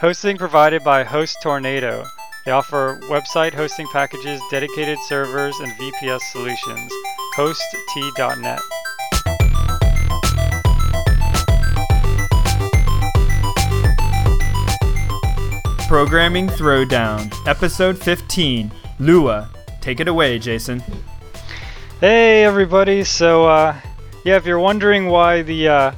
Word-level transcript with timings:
Hosting 0.00 0.36
provided 0.36 0.84
by 0.84 1.02
Host 1.02 1.38
Tornado. 1.42 2.04
They 2.44 2.52
offer 2.52 3.00
website 3.08 3.52
hosting 3.52 3.88
packages, 3.88 4.40
dedicated 4.48 4.96
servers, 5.00 5.58
and 5.58 5.72
VPS 5.72 6.20
solutions. 6.30 6.92
HostT.net. 7.34 8.60
Programming 15.88 16.46
Throwdown, 16.46 17.34
Episode 17.48 17.98
15. 17.98 18.70
Lua. 19.00 19.50
Take 19.80 19.98
it 19.98 20.06
away, 20.06 20.38
Jason. 20.38 20.80
Hey, 21.98 22.44
everybody. 22.44 23.02
So, 23.02 23.46
uh, 23.46 23.76
yeah, 24.24 24.36
if 24.36 24.46
you're 24.46 24.60
wondering 24.60 25.06
why 25.06 25.42
the 25.42 25.66
uh, 25.66 25.92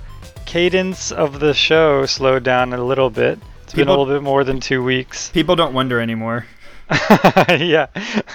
cadence 0.47 1.13
of 1.13 1.39
the 1.39 1.53
show 1.53 2.07
slowed 2.07 2.45
down 2.45 2.73
a 2.73 2.83
little 2.83 3.11
bit, 3.11 3.39
it's 3.71 3.77
been 3.77 3.87
a 3.87 3.91
little 3.91 4.07
bit 4.07 4.21
more 4.21 4.43
than 4.43 4.59
two 4.59 4.83
weeks. 4.83 5.29
People 5.33 5.55
don't 5.55 5.73
wonder 5.73 6.01
anymore. 6.01 6.45
yeah. 6.91 7.87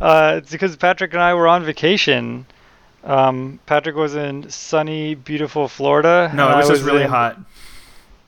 uh, 0.00 0.36
it's 0.38 0.50
because 0.50 0.76
Patrick 0.76 1.12
and 1.12 1.20
I 1.22 1.34
were 1.34 1.46
on 1.46 1.62
vacation. 1.62 2.46
Um, 3.04 3.60
Patrick 3.66 3.96
was 3.96 4.14
in 4.14 4.48
sunny, 4.48 5.14
beautiful 5.14 5.68
Florida. 5.68 6.32
No, 6.34 6.50
it 6.50 6.56
was 6.56 6.70
I 6.70 6.72
just 6.74 6.84
really 6.86 7.02
in- 7.02 7.10
hot. 7.10 7.38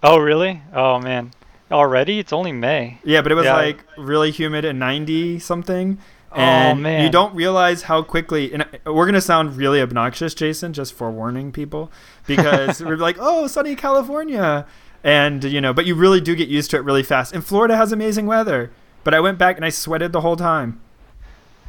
Oh, 0.03 0.19
really? 0.19 0.61
Oh, 0.75 0.99
man. 1.01 1.31
Already? 1.73 2.19
It's 2.19 2.35
only 2.35 2.53
May. 2.53 2.99
Yeah, 3.03 3.23
but 3.23 3.33
it 3.33 3.37
was 3.37 3.47
Yeah. 3.47 3.55
like 3.57 3.83
really 3.97 4.31
humid 4.31 4.67
and 4.67 4.79
90 4.79 5.39
something. 5.39 5.97
Oh, 6.31 6.37
And 6.39 6.83
man. 6.83 7.03
you 7.03 7.09
don't 7.09 7.35
realize 7.35 7.85
how 7.85 8.03
quickly, 8.03 8.53
and 8.53 8.67
we're 8.85 9.07
going 9.07 9.15
to 9.15 9.23
sound 9.23 9.57
really 9.57 9.81
obnoxious, 9.81 10.35
Jason, 10.35 10.75
just 10.75 10.93
forewarning 10.93 11.53
people, 11.53 11.91
because 12.27 12.83
we're 12.85 12.97
like, 12.99 13.17
oh, 13.19 13.47
sunny 13.47 13.75
California. 13.75 14.67
And, 15.07 15.45
you 15.45 15.61
know, 15.61 15.73
but 15.73 15.87
you 15.87 15.95
really 15.95 16.21
do 16.21 16.35
get 16.35 16.49
used 16.49 16.71
to 16.73 16.77
it 16.79 16.81
really 16.81 17.05
fast. 17.05 17.33
And 17.33 17.45
Florida 17.45 17.77
has 17.77 17.93
amazing 17.93 18.27
weather. 18.27 18.73
But 19.05 19.15
I 19.15 19.21
went 19.21 19.39
back 19.39 19.55
and 19.55 19.65
I 19.65 19.69
sweated 19.69 20.11
the 20.13 20.21
whole 20.21 20.35
time. 20.37 20.81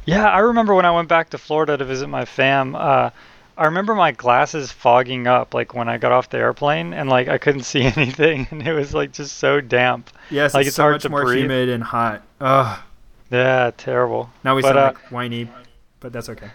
Yeah, 0.06 0.28
I 0.28 0.40
remember 0.40 0.74
when 0.74 0.84
I 0.84 0.90
went 0.90 1.08
back 1.08 1.30
to 1.30 1.38
Florida 1.38 1.76
to 1.76 1.84
visit 1.84 2.08
my 2.08 2.24
fam. 2.24 2.74
Uh, 2.74 3.10
I 3.56 3.64
remember 3.66 3.94
my 3.94 4.10
glasses 4.10 4.72
fogging 4.72 5.26
up, 5.28 5.54
like 5.54 5.72
when 5.72 5.88
I 5.88 5.98
got 5.98 6.10
off 6.12 6.30
the 6.30 6.38
airplane, 6.38 6.92
and 6.92 7.08
like 7.08 7.28
I 7.28 7.38
couldn't 7.38 7.62
see 7.62 7.82
anything, 7.96 8.48
and 8.50 8.66
it 8.66 8.72
was 8.72 8.92
like 8.92 9.12
just 9.12 9.36
so 9.38 9.60
damp. 9.60 10.10
Yes, 10.30 10.54
Like, 10.54 10.62
it's, 10.62 10.68
it's 10.68 10.76
so 10.76 10.82
hard 10.82 10.94
much 10.94 11.02
to 11.02 11.08
more 11.10 11.24
breathe. 11.24 11.42
humid 11.44 11.68
and 11.68 11.84
hot. 11.84 12.22
Ugh. 12.40 12.80
Yeah, 13.30 13.70
terrible. 13.76 14.30
Now 14.42 14.56
we 14.56 14.62
But, 14.62 14.68
sound 14.68 14.78
uh, 14.78 14.82
like 14.86 14.98
whiny, 15.12 15.48
but 16.00 16.12
that's 16.12 16.28
okay. 16.30 16.50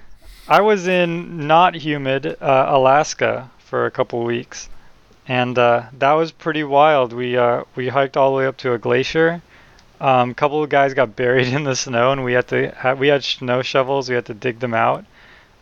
I 0.50 0.60
was 0.62 0.88
in 0.88 1.46
not 1.48 1.76
humid 1.76 2.26
uh, 2.42 2.66
Alaska 2.68 3.50
for 3.60 3.86
a 3.86 3.92
couple 3.92 4.24
weeks, 4.24 4.68
and 5.28 5.58
uh, 5.58 5.84
that 6.00 6.14
was 6.14 6.32
pretty 6.32 6.64
wild. 6.64 7.14
We 7.14 7.38
uh, 7.38 7.64
we 7.76 7.88
hiked 7.90 8.18
all 8.18 8.32
the 8.32 8.38
way 8.38 8.48
up 8.48 8.58
to 8.58 8.74
a 8.74 8.78
glacier. 8.78 9.42
A 10.00 10.08
um, 10.08 10.34
couple 10.34 10.62
of 10.62 10.70
guys 10.70 10.94
got 10.94 11.16
buried 11.16 11.48
in 11.48 11.64
the 11.64 11.76
snow, 11.76 12.12
and 12.12 12.24
we 12.24 12.34
had 12.34 12.48
to 12.50 12.96
we 13.00 13.08
had 13.08 13.24
snow 13.24 13.62
shovels. 13.62 14.10
We 14.10 14.16
had 14.16 14.26
to 14.26 14.34
dig 14.34 14.60
them 14.60 14.74
out. 14.74 15.06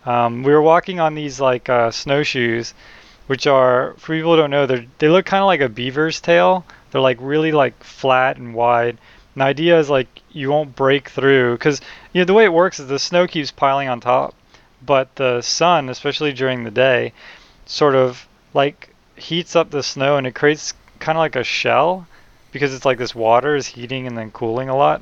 Um, 0.05 0.43
we 0.43 0.51
were 0.51 0.61
walking 0.61 0.99
on 0.99 1.15
these 1.15 1.39
like 1.39 1.69
uh, 1.69 1.91
snowshoes, 1.91 2.73
which 3.27 3.45
are 3.47 3.93
for 3.97 4.15
people 4.15 4.31
who 4.31 4.37
don't 4.37 4.51
know 4.51 4.65
they 4.65 4.87
they 4.97 5.09
look 5.09 5.25
kind 5.25 5.41
of 5.41 5.47
like 5.47 5.61
a 5.61 5.69
beaver's 5.69 6.19
tail. 6.19 6.65
They're 6.91 7.01
like 7.01 7.17
really 7.21 7.51
like 7.51 7.83
flat 7.83 8.37
and 8.37 8.53
wide. 8.53 8.97
And 9.35 9.41
the 9.41 9.45
idea 9.45 9.79
is 9.79 9.89
like 9.89 10.21
you 10.31 10.49
won't 10.49 10.75
break 10.75 11.09
through 11.09 11.53
because 11.53 11.81
you 12.13 12.21
know 12.21 12.25
the 12.25 12.33
way 12.33 12.45
it 12.45 12.53
works 12.53 12.79
is 12.79 12.87
the 12.87 12.99
snow 12.99 13.27
keeps 13.27 13.51
piling 13.51 13.87
on 13.87 13.99
top 13.99 14.35
but 14.85 15.15
the 15.15 15.41
sun, 15.41 15.89
especially 15.89 16.33
during 16.33 16.63
the 16.63 16.71
day, 16.71 17.13
sort 17.65 17.95
of 17.95 18.27
like 18.53 18.90
heats 19.21 19.55
up 19.55 19.69
the 19.69 19.83
snow 19.83 20.17
and 20.17 20.27
it 20.27 20.35
creates 20.35 20.73
kind 20.99 21.17
of 21.17 21.21
like 21.21 21.35
a 21.35 21.43
shell 21.43 22.07
because 22.51 22.73
it's 22.73 22.85
like 22.85 22.97
this 22.97 23.15
water 23.15 23.55
is 23.55 23.67
heating 23.67 24.07
and 24.07 24.17
then 24.17 24.31
cooling 24.31 24.69
a 24.69 24.75
lot. 24.75 25.01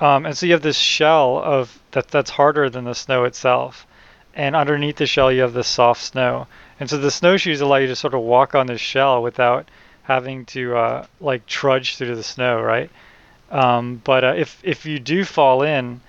Um, 0.00 0.26
and 0.26 0.36
so 0.36 0.46
you 0.46 0.52
have 0.52 0.62
this 0.62 0.78
shell 0.78 1.38
of 1.38 1.78
that 1.92 2.08
that's 2.08 2.30
harder 2.30 2.70
than 2.70 2.84
the 2.84 2.94
snow 2.94 3.24
itself. 3.24 3.86
And 4.34 4.54
underneath 4.54 4.96
the 4.96 5.06
shell 5.06 5.32
you 5.32 5.40
have 5.42 5.54
this 5.54 5.66
soft 5.66 6.02
snow. 6.02 6.46
And 6.78 6.88
so 6.88 6.98
the 6.98 7.10
snowshoes 7.10 7.60
allow 7.60 7.76
you 7.76 7.88
to 7.88 7.96
sort 7.96 8.14
of 8.14 8.20
walk 8.20 8.54
on 8.54 8.66
this 8.66 8.80
shell 8.80 9.22
without 9.22 9.68
having 10.04 10.44
to 10.46 10.76
uh, 10.76 11.06
like 11.20 11.46
trudge 11.46 11.96
through 11.96 12.14
the 12.14 12.22
snow, 12.22 12.60
right? 12.60 12.90
Um, 13.50 14.00
but 14.04 14.24
uh, 14.24 14.34
if 14.36 14.60
if 14.62 14.86
you 14.86 14.98
do 14.98 15.24
fall 15.24 15.62
in, 15.62 16.00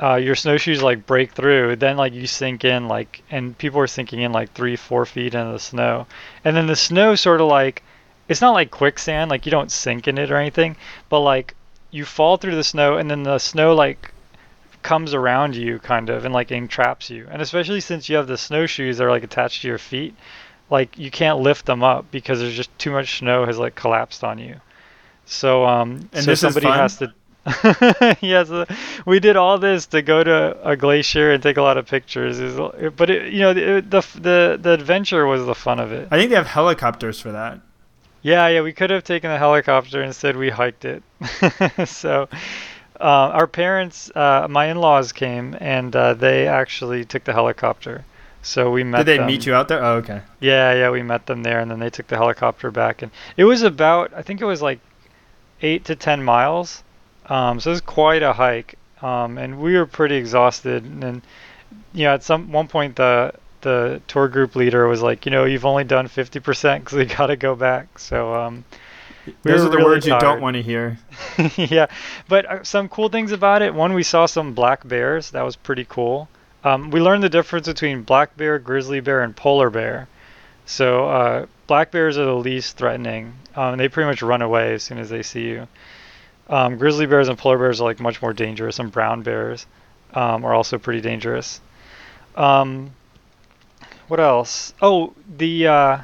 uh, 0.00 0.16
your 0.16 0.34
snowshoes 0.34 0.82
like 0.82 1.06
break 1.06 1.32
through, 1.32 1.76
then 1.76 1.96
like 1.96 2.12
you 2.12 2.26
sink 2.26 2.64
in 2.64 2.88
like, 2.88 3.22
and 3.30 3.56
people 3.56 3.80
are 3.80 3.86
sinking 3.86 4.20
in 4.20 4.32
like 4.32 4.52
three, 4.52 4.76
four 4.76 5.06
feet 5.06 5.34
into 5.34 5.52
the 5.52 5.58
snow, 5.58 6.06
and 6.44 6.56
then 6.56 6.66
the 6.66 6.76
snow 6.76 7.14
sort 7.14 7.40
of 7.40 7.48
like, 7.48 7.82
it's 8.28 8.40
not 8.40 8.52
like 8.52 8.70
quicksand, 8.70 9.30
like 9.30 9.46
you 9.46 9.50
don't 9.50 9.70
sink 9.72 10.06
in 10.08 10.18
it 10.18 10.30
or 10.30 10.36
anything, 10.36 10.76
but 11.08 11.20
like 11.20 11.54
you 11.90 12.04
fall 12.04 12.36
through 12.36 12.56
the 12.56 12.64
snow, 12.64 12.98
and 12.98 13.10
then 13.10 13.22
the 13.22 13.38
snow 13.38 13.74
like 13.74 14.12
comes 14.82 15.14
around 15.14 15.56
you 15.56 15.78
kind 15.78 16.10
of 16.10 16.24
and 16.24 16.34
like 16.34 16.52
entraps 16.52 17.08
you, 17.10 17.26
and 17.30 17.40
especially 17.40 17.80
since 17.80 18.08
you 18.08 18.16
have 18.16 18.26
the 18.26 18.38
snowshoes 18.38 18.98
that 18.98 19.04
are 19.04 19.10
like 19.10 19.24
attached 19.24 19.62
to 19.62 19.68
your 19.68 19.78
feet, 19.78 20.14
like 20.70 20.98
you 20.98 21.10
can't 21.10 21.40
lift 21.40 21.66
them 21.66 21.82
up 21.82 22.10
because 22.10 22.40
there's 22.40 22.56
just 22.56 22.76
too 22.78 22.90
much 22.90 23.18
snow 23.18 23.46
has 23.46 23.58
like 23.58 23.74
collapsed 23.74 24.22
on 24.24 24.38
you. 24.38 24.56
So 25.24 25.64
um, 25.64 26.08
And 26.12 26.24
so 26.24 26.30
this 26.30 26.42
is 26.42 26.54
somebody 26.54 26.66
has 26.66 26.98
to. 26.98 27.12
yes, 28.20 28.50
uh, 28.50 28.66
we 29.04 29.20
did 29.20 29.36
all 29.36 29.58
this 29.58 29.86
to 29.86 30.02
go 30.02 30.24
to 30.24 30.68
a 30.68 30.76
glacier 30.76 31.32
and 31.32 31.42
take 31.42 31.56
a 31.56 31.62
lot 31.62 31.78
of 31.78 31.86
pictures. 31.86 32.38
But 32.96 33.10
it, 33.10 33.32
you 33.32 33.40
know, 33.40 33.54
the, 33.54 33.80
the 33.88 34.20
the 34.20 34.58
the 34.60 34.72
adventure 34.72 35.26
was 35.26 35.46
the 35.46 35.54
fun 35.54 35.78
of 35.78 35.92
it. 35.92 36.08
I 36.10 36.18
think 36.18 36.30
they 36.30 36.36
have 36.36 36.48
helicopters 36.48 37.20
for 37.20 37.32
that. 37.32 37.60
Yeah, 38.22 38.48
yeah, 38.48 38.62
we 38.62 38.72
could 38.72 38.90
have 38.90 39.04
taken 39.04 39.30
the 39.30 39.38
helicopter. 39.38 40.02
Instead, 40.02 40.36
we 40.36 40.50
hiked 40.50 40.84
it. 40.84 41.04
so, 41.88 42.28
uh, 42.98 43.30
our 43.38 43.46
parents, 43.46 44.10
uh, 44.16 44.48
my 44.50 44.66
in-laws 44.66 45.12
came, 45.12 45.56
and 45.60 45.94
uh, 45.94 46.14
they 46.14 46.48
actually 46.48 47.04
took 47.04 47.22
the 47.22 47.32
helicopter. 47.32 48.04
So 48.42 48.70
we 48.70 48.82
met. 48.82 48.98
Did 48.98 49.06
they 49.06 49.16
them. 49.18 49.26
meet 49.26 49.46
you 49.46 49.54
out 49.54 49.68
there? 49.68 49.84
Oh, 49.84 49.96
okay. 49.98 50.22
Yeah, 50.40 50.74
yeah, 50.74 50.90
we 50.90 51.02
met 51.02 51.26
them 51.26 51.44
there, 51.44 51.60
and 51.60 51.70
then 51.70 51.78
they 51.78 51.90
took 51.90 52.08
the 52.08 52.16
helicopter 52.16 52.72
back, 52.72 53.02
and 53.02 53.12
it 53.36 53.44
was 53.44 53.62
about, 53.62 54.12
I 54.14 54.22
think 54.22 54.40
it 54.40 54.44
was 54.44 54.62
like 54.62 54.80
eight 55.62 55.84
to 55.84 55.94
ten 55.94 56.22
miles, 56.24 56.82
um, 57.26 57.60
so 57.60 57.70
it 57.70 57.74
was 57.74 57.80
quite 57.80 58.22
a 58.22 58.32
hike, 58.32 58.78
um, 59.02 59.38
and 59.38 59.60
we 59.60 59.76
were 59.76 59.86
pretty 59.86 60.16
exhausted, 60.16 60.84
and 60.84 61.02
then, 61.02 61.22
you 61.92 62.04
know, 62.04 62.14
at 62.14 62.22
some 62.22 62.52
one 62.52 62.68
point 62.68 62.96
the 62.96 63.32
the 63.62 64.00
tour 64.06 64.28
group 64.28 64.54
leader 64.54 64.86
was 64.86 65.02
like, 65.02 65.26
you 65.26 65.32
know, 65.32 65.44
you've 65.44 65.66
only 65.66 65.82
done 65.82 66.06
50% 66.06 66.78
because 66.78 66.92
we 66.96 67.04
got 67.16 67.26
to 67.26 67.36
go 67.36 67.56
back, 67.56 67.98
so 67.98 68.34
um, 68.34 68.64
we 69.26 69.32
Those 69.42 69.62
are 69.62 69.68
the 69.68 69.76
really 69.78 69.84
words 69.84 70.06
you 70.06 70.18
don't 70.18 70.40
want 70.40 70.54
to 70.54 70.62
hear. 70.62 70.98
yeah, 71.56 71.86
but 72.28 72.46
uh, 72.46 72.64
some 72.64 72.88
cool 72.88 73.08
things 73.08 73.32
about 73.32 73.62
it. 73.62 73.74
One, 73.74 73.92
we 73.92 74.02
saw 74.02 74.26
some 74.26 74.54
black 74.54 74.86
bears. 74.86 75.30
That 75.30 75.42
was 75.42 75.56
pretty 75.56 75.84
cool. 75.84 76.28
Um, 76.62 76.90
we 76.90 77.00
learned 77.00 77.22
the 77.22 77.28
difference 77.28 77.66
between 77.66 78.02
black 78.02 78.36
bear, 78.36 78.58
grizzly 78.58 79.00
bear, 79.00 79.22
and 79.22 79.34
polar 79.34 79.70
bear. 79.70 80.08
So 80.64 81.08
uh, 81.08 81.46
black 81.66 81.90
bears 81.90 82.18
are 82.18 82.24
the 82.24 82.34
least 82.34 82.76
threatening. 82.76 83.34
Um, 83.54 83.78
they 83.78 83.88
pretty 83.88 84.08
much 84.08 84.22
run 84.22 84.42
away 84.42 84.74
as 84.74 84.82
soon 84.82 84.98
as 84.98 85.10
they 85.10 85.22
see 85.22 85.48
you. 85.48 85.68
Um, 86.48 86.78
grizzly 86.78 87.06
bears 87.06 87.28
and 87.28 87.36
polar 87.36 87.58
bears 87.58 87.80
are 87.80 87.84
like 87.84 88.00
much 88.00 88.22
more 88.22 88.32
dangerous, 88.32 88.78
and 88.78 88.92
brown 88.92 89.22
bears 89.22 89.66
um, 90.14 90.44
are 90.44 90.54
also 90.54 90.78
pretty 90.78 91.00
dangerous. 91.00 91.60
Um, 92.36 92.92
what 94.08 94.20
else? 94.20 94.72
Oh, 94.80 95.14
the 95.36 95.66
uh, 95.66 95.98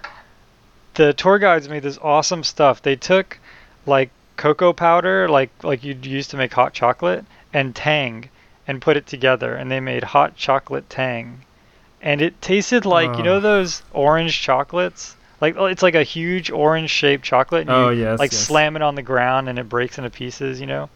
the 0.95 1.13
tour 1.13 1.39
guides 1.39 1.69
made 1.69 1.83
this 1.83 1.99
awesome 2.03 2.43
stuff. 2.43 2.83
They 2.83 2.97
took 2.97 3.39
like 3.87 4.11
cocoa 4.37 4.73
powder, 4.73 5.29
like 5.29 5.51
like 5.63 5.85
you'd 5.85 6.05
use 6.05 6.29
to 6.29 6.37
make 6.37 6.53
hot 6.53 6.73
chocolate, 6.73 7.25
and 7.53 7.75
Tang, 7.77 8.29
and 8.67 8.83
put 8.83 8.97
it 8.97 9.07
together, 9.07 9.55
and 9.55 9.71
they 9.71 9.81
made 9.81 10.03
hot 10.03 10.37
chocolate 10.37 10.91
Tang, 10.91 11.43
and 12.01 12.21
it 12.21 12.43
tasted 12.43 12.85
like 12.85 13.17
you 13.17 13.23
know 13.23 13.39
those 13.41 13.83
orange 13.93 14.41
chocolates. 14.41 15.17
Like 15.43 15.57
oh, 15.59 15.67
it's 15.67 15.83
like 15.83 15.95
a 15.97 16.03
huge 16.05 16.51
orange 16.51 16.89
shaped 16.89 17.25
chocolate. 17.25 17.63
And 17.63 17.71
Oh, 17.71 17.91
you, 17.91 18.01
yes, 18.03 18.19
Like 18.19 18.33
yes. 18.33 18.41
slam 18.41 18.77
it 18.77 18.83
on 18.83 18.95
the 18.95 19.03
ground 19.03 19.51
and 19.51 19.59
it 19.59 19.69
breaks 19.69 19.99
into 19.99 20.09
pieces. 20.09 20.59
You 20.61 20.67
know. 20.67 20.89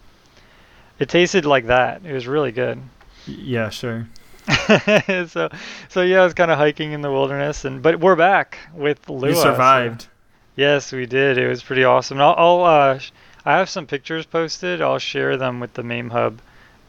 It 0.98 1.10
tasted 1.10 1.44
like 1.44 1.66
that. 1.66 2.00
It 2.06 2.12
was 2.14 2.26
really 2.26 2.52
good. 2.52 2.80
Yeah, 3.26 3.68
sure. 3.68 4.06
so, 5.26 5.50
so 5.88 6.02
yeah, 6.02 6.20
I 6.20 6.24
was 6.24 6.32
kind 6.32 6.50
of 6.50 6.56
hiking 6.58 6.92
in 6.92 7.02
the 7.02 7.10
wilderness, 7.10 7.64
and 7.66 7.82
but 7.82 8.00
we're 8.00 8.16
back 8.16 8.58
with 8.72 9.06
Lua. 9.10 9.28
you 9.28 9.34
so- 9.34 9.42
survived. 9.42 10.06
Yes, 10.54 10.90
we 10.90 11.04
did. 11.04 11.36
It 11.36 11.48
was 11.48 11.62
pretty 11.62 11.84
awesome. 11.84 12.16
And 12.16 12.22
I'll, 12.22 12.34
I'll 12.38 12.64
uh, 12.64 13.00
I 13.44 13.58
have 13.58 13.68
some 13.68 13.86
pictures 13.86 14.24
posted. 14.24 14.80
I'll 14.80 14.98
share 14.98 15.36
them 15.36 15.60
with 15.60 15.74
the 15.74 15.82
Meme 15.82 16.08
Hub 16.08 16.40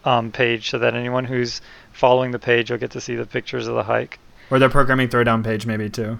um, 0.05 0.31
page 0.31 0.69
so 0.69 0.79
that 0.79 0.93
anyone 0.93 1.25
who's 1.25 1.59
following 1.91 2.31
the 2.31 2.39
page 2.39 2.71
will 2.71 2.77
get 2.77 2.91
to 2.91 3.01
see 3.01 3.15
the 3.17 3.25
pictures 3.25 3.67
of 3.67 3.75
the 3.75 3.83
hike. 3.83 4.19
Or 4.49 4.57
their 4.59 4.69
programming 4.69 5.09
throwdown 5.09 5.43
page, 5.43 5.65
maybe 5.65 5.89
too. 5.89 6.17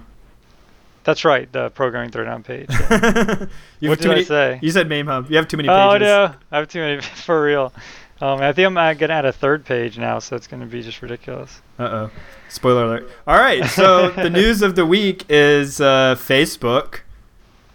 That's 1.07 1.23
right, 1.23 1.49
the 1.53 1.69
programming 1.69 2.11
throwdown 2.11 2.43
page. 2.43 2.69
have 2.69 3.49
what 3.79 4.01
did 4.01 4.11
I 4.11 4.23
say? 4.23 4.59
You 4.61 4.71
said 4.71 4.89
Meme 4.89 5.07
Hub. 5.07 5.29
You 5.31 5.37
have 5.37 5.47
too 5.47 5.55
many 5.55 5.69
pages. 5.69 5.79
Oh 5.79 5.97
no, 5.97 6.35
I 6.51 6.57
have 6.57 6.67
too 6.67 6.81
many 6.81 7.01
for 7.23 7.41
real. 7.41 7.71
Um, 8.19 8.41
I 8.41 8.51
think 8.51 8.65
I'm 8.65 8.77
uh, 8.77 8.93
gonna 8.93 9.13
add 9.13 9.23
a 9.23 9.31
third 9.31 9.63
page 9.63 9.97
now, 9.97 10.19
so 10.19 10.35
it's 10.35 10.47
gonna 10.47 10.65
be 10.65 10.81
just 10.81 11.01
ridiculous. 11.01 11.61
Uh 11.79 11.83
oh. 11.83 12.11
Spoiler 12.49 12.83
alert. 12.83 13.09
All 13.25 13.37
right. 13.37 13.63
So 13.67 14.09
the 14.09 14.29
news 14.29 14.61
of 14.61 14.75
the 14.75 14.85
week 14.85 15.23
is 15.29 15.79
uh, 15.79 16.15
Facebook 16.19 16.99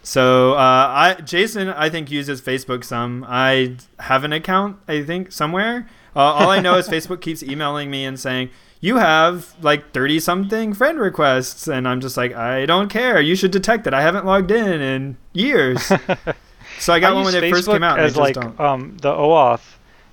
So, 0.02 0.52
uh, 0.52 0.56
I 0.58 1.14
Jason, 1.24 1.70
I 1.70 1.88
think 1.88 2.10
uses 2.10 2.42
Facebook 2.42 2.84
some. 2.84 3.24
I 3.26 3.76
have 3.98 4.24
an 4.24 4.34
account, 4.34 4.76
I 4.86 5.02
think, 5.02 5.32
somewhere. 5.32 5.88
Uh, 6.14 6.20
all 6.20 6.50
I 6.50 6.60
know 6.60 6.74
is 6.74 6.86
Facebook 6.86 7.22
keeps 7.22 7.42
emailing 7.42 7.90
me 7.90 8.04
and 8.04 8.20
saying 8.20 8.50
you 8.82 8.96
have 8.96 9.54
like 9.62 9.92
30 9.92 10.18
something 10.20 10.74
friend 10.74 10.98
requests 10.98 11.66
and 11.68 11.86
i'm 11.88 12.00
just 12.00 12.16
like 12.18 12.34
i 12.34 12.66
don't 12.66 12.88
care 12.88 13.20
you 13.20 13.34
should 13.36 13.50
detect 13.52 13.86
it 13.86 13.94
i 13.94 14.02
haven't 14.02 14.26
logged 14.26 14.50
in 14.50 14.80
in 14.82 15.16
years 15.32 15.82
so 16.78 16.92
i 16.92 16.98
got 17.00 17.12
I 17.12 17.14
one 17.14 17.24
when 17.24 17.34
use 17.34 17.42
it 17.44 17.50
first 17.50 17.68
came 17.68 17.82
out 17.82 17.98
as 17.98 18.16
like 18.16 18.34
don't. 18.34 18.58
um 18.60 18.96
the 19.00 19.10
OAuth. 19.12 19.62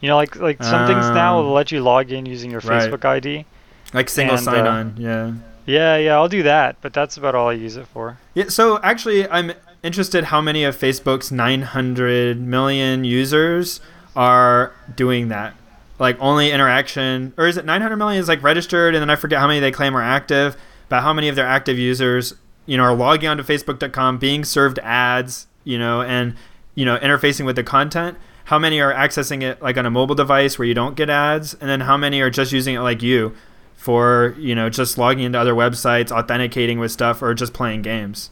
You 0.01 0.07
know, 0.07 0.16
like 0.16 0.38
like 0.38 0.63
some 0.63 0.88
things 0.88 1.10
now 1.10 1.39
Um, 1.39 1.45
will 1.48 1.54
let 1.54 1.74
you 1.74 1.81
log 1.81 2.10
in 2.13 2.25
using 2.25 2.51
your 2.51 2.62
right. 2.62 2.89
Facebook 2.89 3.04
ID. 3.04 3.45
like 3.94 4.07
single 4.07 4.36
and, 4.38 4.45
sign 4.45 4.66
uh, 4.66 4.71
on 4.71 4.95
yeah 4.98 5.33
Yeah, 5.66 5.98
yeah, 5.98 6.13
I'll 6.16 6.30
do 6.30 6.44
that, 6.44 6.77
but 6.81 6.94
that's 6.94 7.18
about 7.18 7.36
all 7.36 7.50
I 7.50 7.54
use 7.54 7.75
it 7.75 7.86
for. 7.88 8.18
yeah 8.33 8.48
so 8.48 8.80
actually 8.81 9.27
i'm 9.30 9.51
interested 9.83 10.25
how 10.25 10.39
many 10.42 10.63
of 10.63 10.77
facebook's 10.77 11.31
900 11.31 12.39
million 12.39 13.04
users 13.04 13.81
are 14.16 14.71
doing 14.95 15.27
that 15.30 15.54
like 15.99 16.17
only 16.19 16.51
interaction 16.51 17.33
or 17.37 17.47
is 17.47 17.57
it 17.57 17.65
900 17.65 17.97
million 17.97 18.19
is 18.19 18.27
like 18.27 18.41
registered 18.41 18.95
and 18.95 19.01
then 19.01 19.09
i 19.09 19.15
forget 19.15 19.39
how 19.39 19.47
many 19.47 19.59
they 19.59 19.71
claim 19.71 19.95
are 19.95 20.01
active 20.01 20.57
but 20.87 21.01
how 21.01 21.13
many 21.13 21.27
of 21.27 21.35
their 21.35 21.45
active 21.45 21.77
users 21.77 22.33
you 22.65 22.77
know 22.77 22.83
are 22.83 22.95
logging 22.95 23.29
onto 23.29 23.43
facebook.com 23.43 24.17
being 24.17 24.43
served 24.43 24.79
ads 24.79 25.47
you 25.63 25.77
know 25.77 26.01
and 26.01 26.35
you 26.79 26.85
know 26.85 26.97
interfacing 26.97 27.45
with 27.45 27.57
the 27.57 27.63
content? 27.63 28.17
How 28.45 28.57
many 28.57 28.79
are 28.79 28.93
accessing 28.93 29.43
it 29.43 29.61
like 29.61 29.77
on 29.77 29.85
a 29.85 29.91
mobile 29.91 30.15
device 30.15 30.57
where 30.57 30.65
you 30.65 30.73
don't 30.73 30.95
get 30.95 31.09
ads? 31.09 31.53
And 31.55 31.69
then 31.69 31.81
how 31.81 31.97
many 31.97 32.21
are 32.21 32.29
just 32.29 32.51
using 32.51 32.75
it 32.75 32.79
like 32.79 33.03
you 33.03 33.35
for 33.75 34.33
you 34.39 34.55
know 34.55 34.69
just 34.69 34.97
logging 34.97 35.25
into 35.25 35.37
other 35.37 35.53
websites 35.53 36.09
authenticating 36.09 36.79
with 36.79 36.91
stuff 36.91 37.21
or 37.21 37.33
just 37.33 37.53
playing 37.53 37.81
games? 37.81 38.29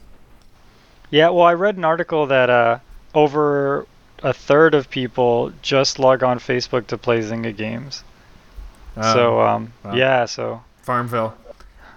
Yeah, 1.10 1.28
well, 1.28 1.44
I 1.44 1.52
read 1.52 1.76
an 1.76 1.84
article 1.84 2.26
that 2.26 2.50
uh, 2.50 2.78
over 3.14 3.86
a 4.22 4.32
third 4.32 4.74
of 4.74 4.90
people 4.90 5.52
just 5.62 5.98
log 5.98 6.22
on 6.22 6.38
Facebook 6.38 6.86
to 6.88 6.98
play 6.98 7.20
Zynga 7.20 7.56
games. 7.56 8.02
so, 9.00 9.40
um, 9.40 9.72
wow. 9.84 9.94
yeah, 9.94 10.24
so 10.24 10.62
farmville 10.82 11.34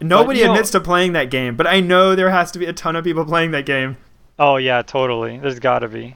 nobody 0.01 0.43
know- 0.43 0.51
admits 0.51 0.69
to 0.71 0.79
playing 0.81 1.13
that 1.13 1.29
game 1.29 1.55
but 1.55 1.65
i 1.65 1.79
know 1.79 2.13
there 2.13 2.29
has 2.29 2.51
to 2.51 2.59
be 2.59 2.65
a 2.65 2.73
ton 2.73 2.95
of 2.95 3.03
people 3.05 3.23
playing 3.23 3.51
that 3.51 3.65
game 3.65 3.95
oh 4.39 4.57
yeah, 4.57 4.81
totally. 4.81 5.37
There's 5.37 5.59
got 5.59 5.79
to 5.79 5.87
be. 5.87 6.15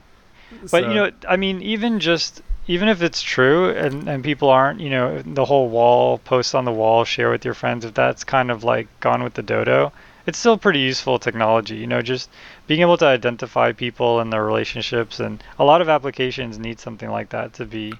But 0.62 0.68
So- 0.70 0.78
you 0.88 0.94
know, 0.94 1.10
I 1.28 1.36
mean, 1.36 1.62
even 1.62 2.00
just 2.00 2.42
even 2.66 2.88
if 2.88 3.00
it's 3.00 3.22
true 3.22 3.70
and 3.70 4.08
and 4.08 4.24
people 4.24 4.50
aren't, 4.50 4.80
you 4.80 4.90
know, 4.90 5.22
the 5.24 5.44
whole 5.44 5.68
wall 5.68 6.18
post 6.18 6.54
on 6.54 6.64
the 6.64 6.72
wall, 6.72 7.04
share 7.04 7.30
with 7.30 7.44
your 7.44 7.54
friends. 7.54 7.84
If 7.84 7.94
that's 7.94 8.24
kind 8.24 8.50
of 8.50 8.64
like 8.64 8.88
gone 9.00 9.22
with 9.22 9.34
the 9.34 9.42
dodo, 9.42 9.92
it's 10.26 10.38
still 10.38 10.58
pretty 10.58 10.80
useful 10.80 11.18
technology. 11.18 11.76
You 11.76 11.86
know, 11.86 12.02
just 12.02 12.28
being 12.66 12.80
able 12.80 12.96
to 12.98 13.06
identify 13.06 13.72
people 13.72 14.20
and 14.20 14.32
their 14.32 14.44
relationships, 14.44 15.20
and 15.20 15.42
a 15.58 15.64
lot 15.64 15.80
of 15.80 15.88
applications 15.88 16.58
need 16.58 16.80
something 16.80 17.10
like 17.10 17.30
that 17.30 17.52
to 17.54 17.64
be, 17.64 17.92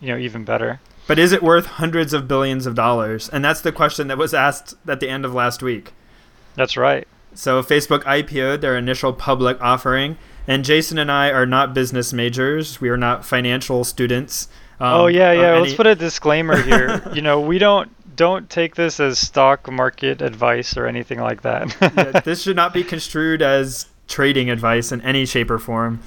you 0.00 0.08
know, 0.08 0.16
even 0.18 0.44
better. 0.44 0.80
But 1.06 1.18
is 1.18 1.32
it 1.32 1.42
worth 1.42 1.66
hundreds 1.66 2.12
of 2.12 2.28
billions 2.28 2.66
of 2.66 2.74
dollars? 2.74 3.28
And 3.28 3.44
that's 3.44 3.60
the 3.62 3.72
question 3.72 4.08
that 4.08 4.18
was 4.18 4.32
asked 4.34 4.74
at 4.86 5.00
the 5.00 5.08
end 5.08 5.24
of 5.24 5.34
last 5.34 5.62
week. 5.62 5.92
That's 6.54 6.76
right. 6.76 7.08
So 7.34 7.62
Facebook 7.62 8.02
IPO'd 8.04 8.60
their 8.60 8.76
initial 8.76 9.12
public 9.12 9.60
offering, 9.60 10.18
and 10.46 10.64
Jason 10.64 10.98
and 10.98 11.10
I 11.10 11.30
are 11.30 11.46
not 11.46 11.74
business 11.74 12.12
majors. 12.12 12.80
We 12.80 12.88
are 12.90 12.96
not 12.96 13.24
financial 13.24 13.84
students. 13.84 14.48
um, 14.80 15.00
oh 15.00 15.06
yeah, 15.06 15.32
yeah. 15.32 15.52
any- 15.52 15.62
Let's 15.62 15.74
put 15.74 15.86
a 15.86 15.94
disclaimer 15.94 16.60
here. 16.60 17.02
you 17.14 17.22
know, 17.22 17.40
we 17.40 17.58
don't 17.58 17.90
don't 18.20 18.50
take 18.50 18.74
this 18.74 19.00
as 19.00 19.18
stock 19.18 19.72
market 19.72 20.20
advice 20.20 20.76
or 20.76 20.84
anything 20.84 21.18
like 21.18 21.40
that. 21.40 21.74
yeah, 21.96 22.20
this 22.24 22.42
should 22.42 22.54
not 22.54 22.74
be 22.74 22.84
construed 22.84 23.40
as 23.40 23.86
trading 24.08 24.50
advice 24.50 24.92
in 24.92 25.00
any 25.00 25.24
shape 25.24 25.50
or 25.50 25.58
form. 25.58 26.02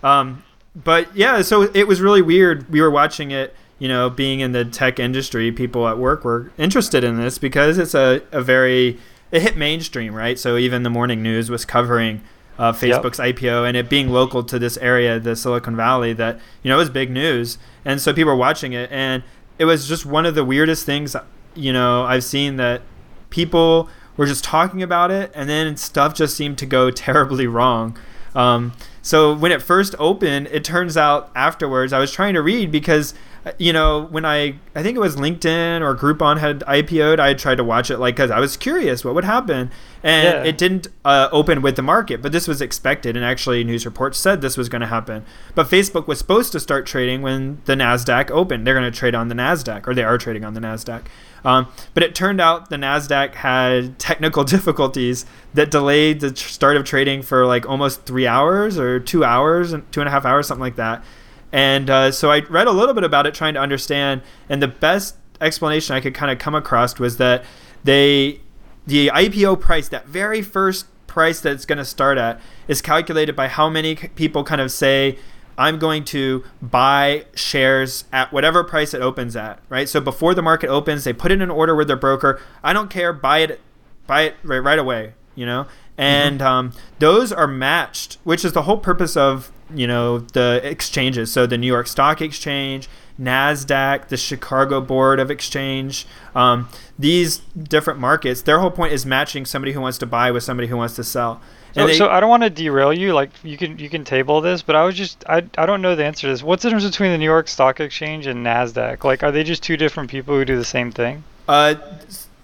Um, 0.00 0.44
but 0.76 1.08
yeah, 1.16 1.42
so 1.42 1.62
it 1.62 1.88
was 1.88 2.00
really 2.00 2.22
weird. 2.22 2.70
We 2.70 2.80
were 2.80 2.90
watching 2.90 3.32
it, 3.32 3.52
you 3.80 3.88
know, 3.88 4.08
being 4.08 4.38
in 4.38 4.52
the 4.52 4.64
tech 4.64 5.00
industry, 5.00 5.50
people 5.50 5.88
at 5.88 5.98
work 5.98 6.24
were 6.24 6.52
interested 6.56 7.02
in 7.02 7.16
this 7.16 7.36
because 7.36 7.78
it's 7.78 7.96
a, 7.96 8.22
a 8.30 8.40
very, 8.40 9.00
it 9.32 9.42
hit 9.42 9.56
mainstream, 9.56 10.14
right? 10.14 10.38
So 10.38 10.56
even 10.56 10.84
the 10.84 10.90
morning 10.90 11.20
news 11.20 11.50
was 11.50 11.64
covering 11.64 12.22
uh, 12.60 12.74
Facebook's 12.74 13.18
IPO 13.18 13.66
and 13.66 13.76
it 13.76 13.90
being 13.90 14.10
local 14.10 14.44
to 14.44 14.60
this 14.60 14.76
area, 14.76 15.18
the 15.18 15.34
Silicon 15.34 15.74
Valley, 15.74 16.12
that, 16.12 16.38
you 16.62 16.68
know, 16.68 16.76
it 16.76 16.78
was 16.82 16.90
big 16.90 17.10
news. 17.10 17.58
And 17.84 18.00
so 18.00 18.12
people 18.12 18.30
were 18.30 18.36
watching 18.36 18.72
it. 18.72 18.88
And 18.92 19.24
it 19.58 19.64
was 19.64 19.88
just 19.88 20.06
one 20.06 20.26
of 20.26 20.36
the 20.36 20.44
weirdest 20.44 20.86
things, 20.86 21.16
you 21.56 21.72
know, 21.72 22.04
I've 22.04 22.24
seen 22.24 22.56
that 22.56 22.82
people 23.30 23.88
were 24.16 24.26
just 24.26 24.44
talking 24.44 24.82
about 24.82 25.10
it, 25.10 25.30
and 25.34 25.48
then 25.48 25.76
stuff 25.76 26.14
just 26.14 26.36
seemed 26.36 26.58
to 26.58 26.66
go 26.66 26.90
terribly 26.90 27.46
wrong. 27.46 27.96
Um, 28.34 28.72
so 29.02 29.34
when 29.34 29.52
it 29.52 29.62
first 29.62 29.94
opened, 29.98 30.48
it 30.48 30.64
turns 30.64 30.96
out 30.96 31.30
afterwards, 31.34 31.92
I 31.92 31.98
was 31.98 32.12
trying 32.12 32.34
to 32.34 32.42
read 32.42 32.70
because, 32.70 33.14
you 33.58 33.72
know, 33.72 34.06
when 34.10 34.24
I, 34.24 34.56
I 34.74 34.82
think 34.82 34.96
it 34.96 35.00
was 35.00 35.16
LinkedIn 35.16 35.80
or 35.80 35.94
Groupon 35.94 36.38
had 36.38 36.60
IPO'd, 36.60 37.20
I 37.20 37.34
tried 37.34 37.56
to 37.56 37.64
watch 37.64 37.90
it 37.90 37.98
like 37.98 38.16
because 38.16 38.30
I 38.30 38.40
was 38.40 38.56
curious 38.56 39.04
what 39.04 39.14
would 39.14 39.24
happen, 39.24 39.70
and 40.02 40.24
Yeah. 40.24 40.42
it 40.50 40.58
didn't 40.58 40.88
uh, 41.04 41.28
open 41.30 41.62
with 41.62 41.76
the 41.76 41.82
market, 41.82 42.22
but 42.22 42.32
this 42.32 42.48
was 42.48 42.60
expected, 42.60 43.16
and 43.16 43.24
actually 43.24 43.62
news 43.62 43.84
reports 43.86 44.18
said 44.18 44.40
this 44.40 44.56
was 44.56 44.68
going 44.68 44.80
to 44.80 44.86
happen. 44.88 45.24
But 45.54 45.68
Facebook 45.68 46.06
was 46.08 46.18
supposed 46.18 46.50
to 46.52 46.60
start 46.60 46.86
trading 46.86 47.22
when 47.22 47.60
the 47.66 47.74
Nasdaq 47.74 48.30
opened. 48.30 48.66
They're 48.66 48.74
going 48.74 48.90
to 48.90 48.96
trade 48.98 49.14
on 49.14 49.28
the 49.28 49.34
Nasdaq, 49.34 49.86
or 49.86 49.94
they 49.94 50.04
are 50.04 50.18
trading 50.18 50.44
on 50.44 50.54
the 50.54 50.60
Nasdaq. 50.60 51.02
Um, 51.44 51.68
but 51.94 52.02
it 52.02 52.14
turned 52.16 52.40
out 52.40 52.70
the 52.70 52.76
Nasdaq 52.76 53.34
had 53.36 53.98
technical 54.00 54.42
difficulties 54.42 55.24
that 55.54 55.70
delayed 55.70 56.18
the 56.20 56.32
tr- 56.32 56.48
start 56.48 56.76
of 56.76 56.84
trading 56.84 57.22
for 57.22 57.46
like 57.46 57.68
almost 57.68 58.04
three 58.06 58.26
hours 58.26 58.76
or 58.78 58.98
two 58.98 59.22
hours 59.24 59.72
and 59.72 59.90
two 59.92 60.00
and 60.00 60.08
a 60.08 60.10
half 60.10 60.24
hours, 60.24 60.48
something 60.48 60.60
like 60.62 60.76
that. 60.76 61.04
And 61.52 61.88
uh, 61.88 62.12
so 62.12 62.30
I 62.30 62.40
read 62.40 62.66
a 62.66 62.72
little 62.72 62.94
bit 62.94 63.04
about 63.04 63.26
it, 63.26 63.34
trying 63.34 63.54
to 63.54 63.60
understand. 63.60 64.22
And 64.48 64.62
the 64.62 64.68
best 64.68 65.16
explanation 65.40 65.94
I 65.94 66.00
could 66.00 66.14
kind 66.14 66.30
of 66.30 66.38
come 66.38 66.54
across 66.54 66.98
was 66.98 67.16
that 67.18 67.44
they, 67.84 68.40
the 68.86 69.08
IPO 69.08 69.60
price, 69.60 69.88
that 69.88 70.06
very 70.06 70.42
first 70.42 70.86
price 71.06 71.40
that 71.40 71.52
it's 71.52 71.64
going 71.64 71.78
to 71.78 71.84
start 71.84 72.18
at, 72.18 72.40
is 72.68 72.82
calculated 72.82 73.36
by 73.36 73.48
how 73.48 73.70
many 73.70 73.94
people 73.94 74.44
kind 74.44 74.60
of 74.60 74.70
say, 74.70 75.18
I'm 75.58 75.78
going 75.78 76.04
to 76.06 76.44
buy 76.60 77.24
shares 77.34 78.04
at 78.12 78.32
whatever 78.32 78.62
price 78.62 78.92
it 78.92 79.00
opens 79.00 79.34
at, 79.36 79.60
right? 79.68 79.88
So 79.88 80.00
before 80.00 80.34
the 80.34 80.42
market 80.42 80.68
opens, 80.68 81.04
they 81.04 81.12
put 81.12 81.32
in 81.32 81.40
an 81.40 81.50
order 81.50 81.74
with 81.74 81.88
their 81.88 81.96
broker. 81.96 82.40
I 82.62 82.72
don't 82.72 82.90
care, 82.90 83.12
buy 83.12 83.38
it, 83.38 83.60
buy 84.06 84.22
it 84.22 84.34
right, 84.42 84.58
right 84.58 84.78
away, 84.78 85.14
you 85.34 85.46
know. 85.46 85.66
And 85.96 86.42
um, 86.42 86.72
those 86.98 87.32
are 87.32 87.46
matched, 87.46 88.18
which 88.24 88.44
is 88.44 88.52
the 88.52 88.62
whole 88.62 88.76
purpose 88.76 89.16
of 89.16 89.50
you 89.74 89.86
know 89.86 90.18
the 90.18 90.60
exchanges. 90.64 91.32
So 91.32 91.46
the 91.46 91.58
New 91.58 91.66
York 91.66 91.86
Stock 91.86 92.20
Exchange, 92.22 92.88
Nasdaq, 93.20 94.08
the 94.08 94.16
Chicago 94.16 94.80
Board 94.80 95.18
of 95.20 95.30
Exchange, 95.30 96.06
um, 96.34 96.68
these 96.98 97.38
different 97.38 97.98
markets. 98.00 98.42
Their 98.42 98.60
whole 98.60 98.70
point 98.70 98.92
is 98.92 99.04
matching 99.06 99.44
somebody 99.44 99.72
who 99.72 99.80
wants 99.80 99.98
to 99.98 100.06
buy 100.06 100.30
with 100.30 100.42
somebody 100.42 100.68
who 100.68 100.76
wants 100.76 100.94
to 100.96 101.04
sell. 101.04 101.40
So, 101.74 101.86
they- 101.86 101.98
so 101.98 102.08
I 102.08 102.20
don't 102.20 102.30
want 102.30 102.42
to 102.42 102.48
derail 102.50 102.92
you. 102.92 103.12
Like 103.12 103.30
you 103.42 103.56
can 103.58 103.78
you 103.78 103.90
can 103.90 104.02
table 104.04 104.40
this, 104.40 104.62
but 104.62 104.76
I 104.76 104.84
was 104.84 104.94
just 104.94 105.24
I 105.28 105.44
I 105.58 105.66
don't 105.66 105.82
know 105.82 105.94
the 105.94 106.04
answer 106.04 106.22
to 106.26 106.32
this. 106.32 106.42
What's 106.42 106.62
the 106.62 106.70
difference 106.70 106.86
between 106.90 107.12
the 107.12 107.18
New 107.18 107.24
York 107.26 107.48
Stock 107.48 107.80
Exchange 107.80 108.26
and 108.26 108.44
Nasdaq? 108.46 109.04
Like, 109.04 109.22
are 109.22 109.30
they 109.32 109.44
just 109.44 109.62
two 109.62 109.76
different 109.76 110.10
people 110.10 110.34
who 110.34 110.44
do 110.44 110.56
the 110.56 110.64
same 110.64 110.90
thing? 110.90 111.22
Uh, 111.48 111.74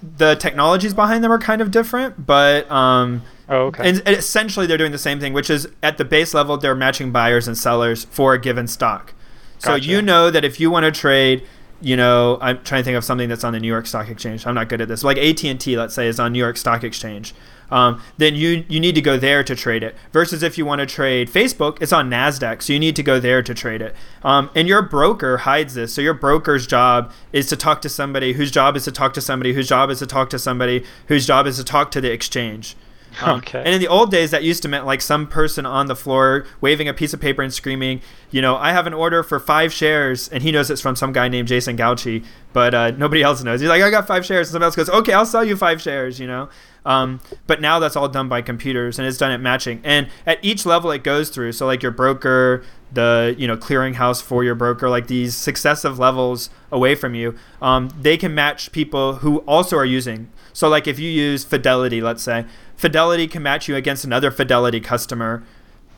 the 0.02 0.34
technologies 0.34 0.94
behind 0.94 1.22
them 1.22 1.30
are 1.32 1.38
kind 1.38 1.60
of 1.62 1.70
different, 1.70 2.26
but 2.26 2.70
um, 2.70 3.22
Oh, 3.48 3.66
okay. 3.66 3.88
and, 3.88 4.02
and 4.06 4.16
essentially 4.16 4.66
they're 4.66 4.78
doing 4.78 4.92
the 4.92 4.98
same 4.98 5.20
thing, 5.20 5.32
which 5.32 5.50
is 5.50 5.68
at 5.82 5.98
the 5.98 6.04
base 6.04 6.34
level 6.34 6.56
they're 6.56 6.74
matching 6.74 7.12
buyers 7.12 7.46
and 7.46 7.56
sellers 7.56 8.04
for 8.06 8.34
a 8.34 8.40
given 8.40 8.66
stock. 8.66 9.14
So 9.58 9.74
you 9.76 10.02
know 10.02 10.30
that 10.30 10.44
if 10.44 10.58
you 10.58 10.70
want 10.72 10.84
to 10.84 10.90
trade, 10.90 11.46
you 11.80 11.96
know, 11.96 12.38
I'm 12.40 12.62
trying 12.64 12.80
to 12.80 12.84
think 12.84 12.96
of 12.96 13.04
something 13.04 13.28
that's 13.28 13.44
on 13.44 13.52
the 13.52 13.60
New 13.60 13.68
York 13.68 13.86
Stock 13.86 14.08
Exchange. 14.08 14.44
I'm 14.46 14.54
not 14.54 14.68
good 14.68 14.80
at 14.80 14.88
this. 14.88 15.04
Like 15.04 15.18
AT 15.18 15.44
and 15.44 15.60
T, 15.60 15.76
let's 15.76 15.94
say, 15.94 16.08
is 16.08 16.18
on 16.18 16.32
New 16.32 16.38
York 16.40 16.56
Stock 16.56 16.82
Exchange. 16.82 17.32
Um, 17.72 18.02
then 18.18 18.34
you 18.34 18.64
you 18.68 18.78
need 18.78 18.94
to 18.94 19.00
go 19.00 19.16
there 19.16 19.42
to 19.42 19.56
trade 19.56 19.82
it. 19.82 19.96
Versus 20.12 20.42
if 20.42 20.58
you 20.58 20.66
want 20.66 20.80
to 20.80 20.86
trade 20.86 21.28
Facebook, 21.30 21.80
it's 21.80 21.92
on 21.92 22.10
Nasdaq, 22.10 22.62
so 22.62 22.74
you 22.74 22.78
need 22.78 22.94
to 22.96 23.02
go 23.02 23.18
there 23.18 23.42
to 23.42 23.54
trade 23.54 23.80
it. 23.80 23.96
Um, 24.22 24.50
and 24.54 24.68
your 24.68 24.82
broker 24.82 25.38
hides 25.38 25.72
this. 25.74 25.94
So 25.94 26.02
your 26.02 26.14
broker's 26.14 26.66
job 26.66 27.10
is 27.32 27.48
to 27.48 27.56
talk 27.56 27.80
to 27.82 27.88
somebody 27.88 28.34
whose 28.34 28.50
job 28.50 28.76
is 28.76 28.84
to 28.84 28.92
talk 28.92 29.14
to 29.14 29.22
somebody 29.22 29.54
whose 29.54 29.68
job 29.68 29.90
is 29.90 30.00
to 30.00 30.06
talk 30.06 30.28
to 30.30 30.38
somebody 30.38 30.84
whose 31.08 31.26
job 31.26 31.46
is 31.46 31.56
to 31.56 31.64
talk 31.64 31.90
to 31.92 32.00
the 32.00 32.12
exchange. 32.12 32.76
Um, 33.22 33.38
Okay. 33.38 33.58
And 33.58 33.68
in 33.68 33.80
the 33.80 33.88
old 33.88 34.10
days, 34.10 34.30
that 34.30 34.42
used 34.42 34.62
to 34.62 34.68
mean 34.68 34.84
like 34.84 35.00
some 35.00 35.26
person 35.26 35.66
on 35.66 35.86
the 35.86 35.96
floor 35.96 36.46
waving 36.60 36.88
a 36.88 36.94
piece 36.94 37.12
of 37.12 37.20
paper 37.20 37.42
and 37.42 37.52
screaming, 37.52 38.00
you 38.30 38.40
know, 38.40 38.56
I 38.56 38.72
have 38.72 38.86
an 38.86 38.94
order 38.94 39.22
for 39.22 39.38
five 39.40 39.72
shares, 39.72 40.28
and 40.28 40.42
he 40.42 40.52
knows 40.52 40.70
it's 40.70 40.80
from 40.80 40.96
some 40.96 41.12
guy 41.12 41.28
named 41.28 41.48
Jason 41.48 41.76
Gauchi, 41.76 42.24
but 42.52 42.74
uh, 42.74 42.90
nobody 42.92 43.22
else 43.22 43.42
knows. 43.42 43.60
He's 43.60 43.68
like, 43.68 43.82
I 43.82 43.90
got 43.90 44.06
five 44.06 44.24
shares, 44.24 44.48
and 44.48 44.52
somebody 44.52 44.66
else 44.66 44.76
goes, 44.76 44.88
okay, 44.90 45.12
I'll 45.12 45.26
sell 45.26 45.44
you 45.44 45.56
five 45.56 45.80
shares, 45.80 46.18
you 46.18 46.26
know. 46.26 46.48
Um, 46.84 47.20
but 47.46 47.60
now 47.60 47.78
that's 47.78 47.94
all 47.96 48.08
done 48.08 48.28
by 48.28 48.42
computers, 48.42 48.98
and 48.98 49.06
it's 49.06 49.18
done 49.18 49.30
at 49.30 49.40
matching. 49.40 49.80
And 49.84 50.08
at 50.26 50.38
each 50.42 50.66
level 50.66 50.90
it 50.90 51.04
goes 51.04 51.30
through, 51.30 51.52
so 51.52 51.66
like 51.66 51.82
your 51.82 51.92
broker, 51.92 52.64
the 52.92 53.34
you 53.38 53.46
know 53.46 53.56
clearinghouse 53.56 54.22
for 54.22 54.42
your 54.42 54.54
broker, 54.54 54.88
like 54.88 55.06
these 55.06 55.36
successive 55.36 55.98
levels 55.98 56.50
away 56.70 56.94
from 56.94 57.14
you, 57.14 57.36
um, 57.60 57.90
they 58.00 58.16
can 58.16 58.34
match 58.34 58.72
people 58.72 59.16
who 59.16 59.38
also 59.38 59.76
are 59.76 59.84
using. 59.84 60.30
So 60.52 60.68
like 60.68 60.86
if 60.86 60.98
you 60.98 61.10
use 61.10 61.44
Fidelity, 61.44 62.00
let's 62.00 62.22
say, 62.22 62.46
Fidelity 62.76 63.26
can 63.26 63.42
match 63.42 63.68
you 63.68 63.76
against 63.76 64.04
another 64.04 64.30
Fidelity 64.30 64.80
customer 64.80 65.44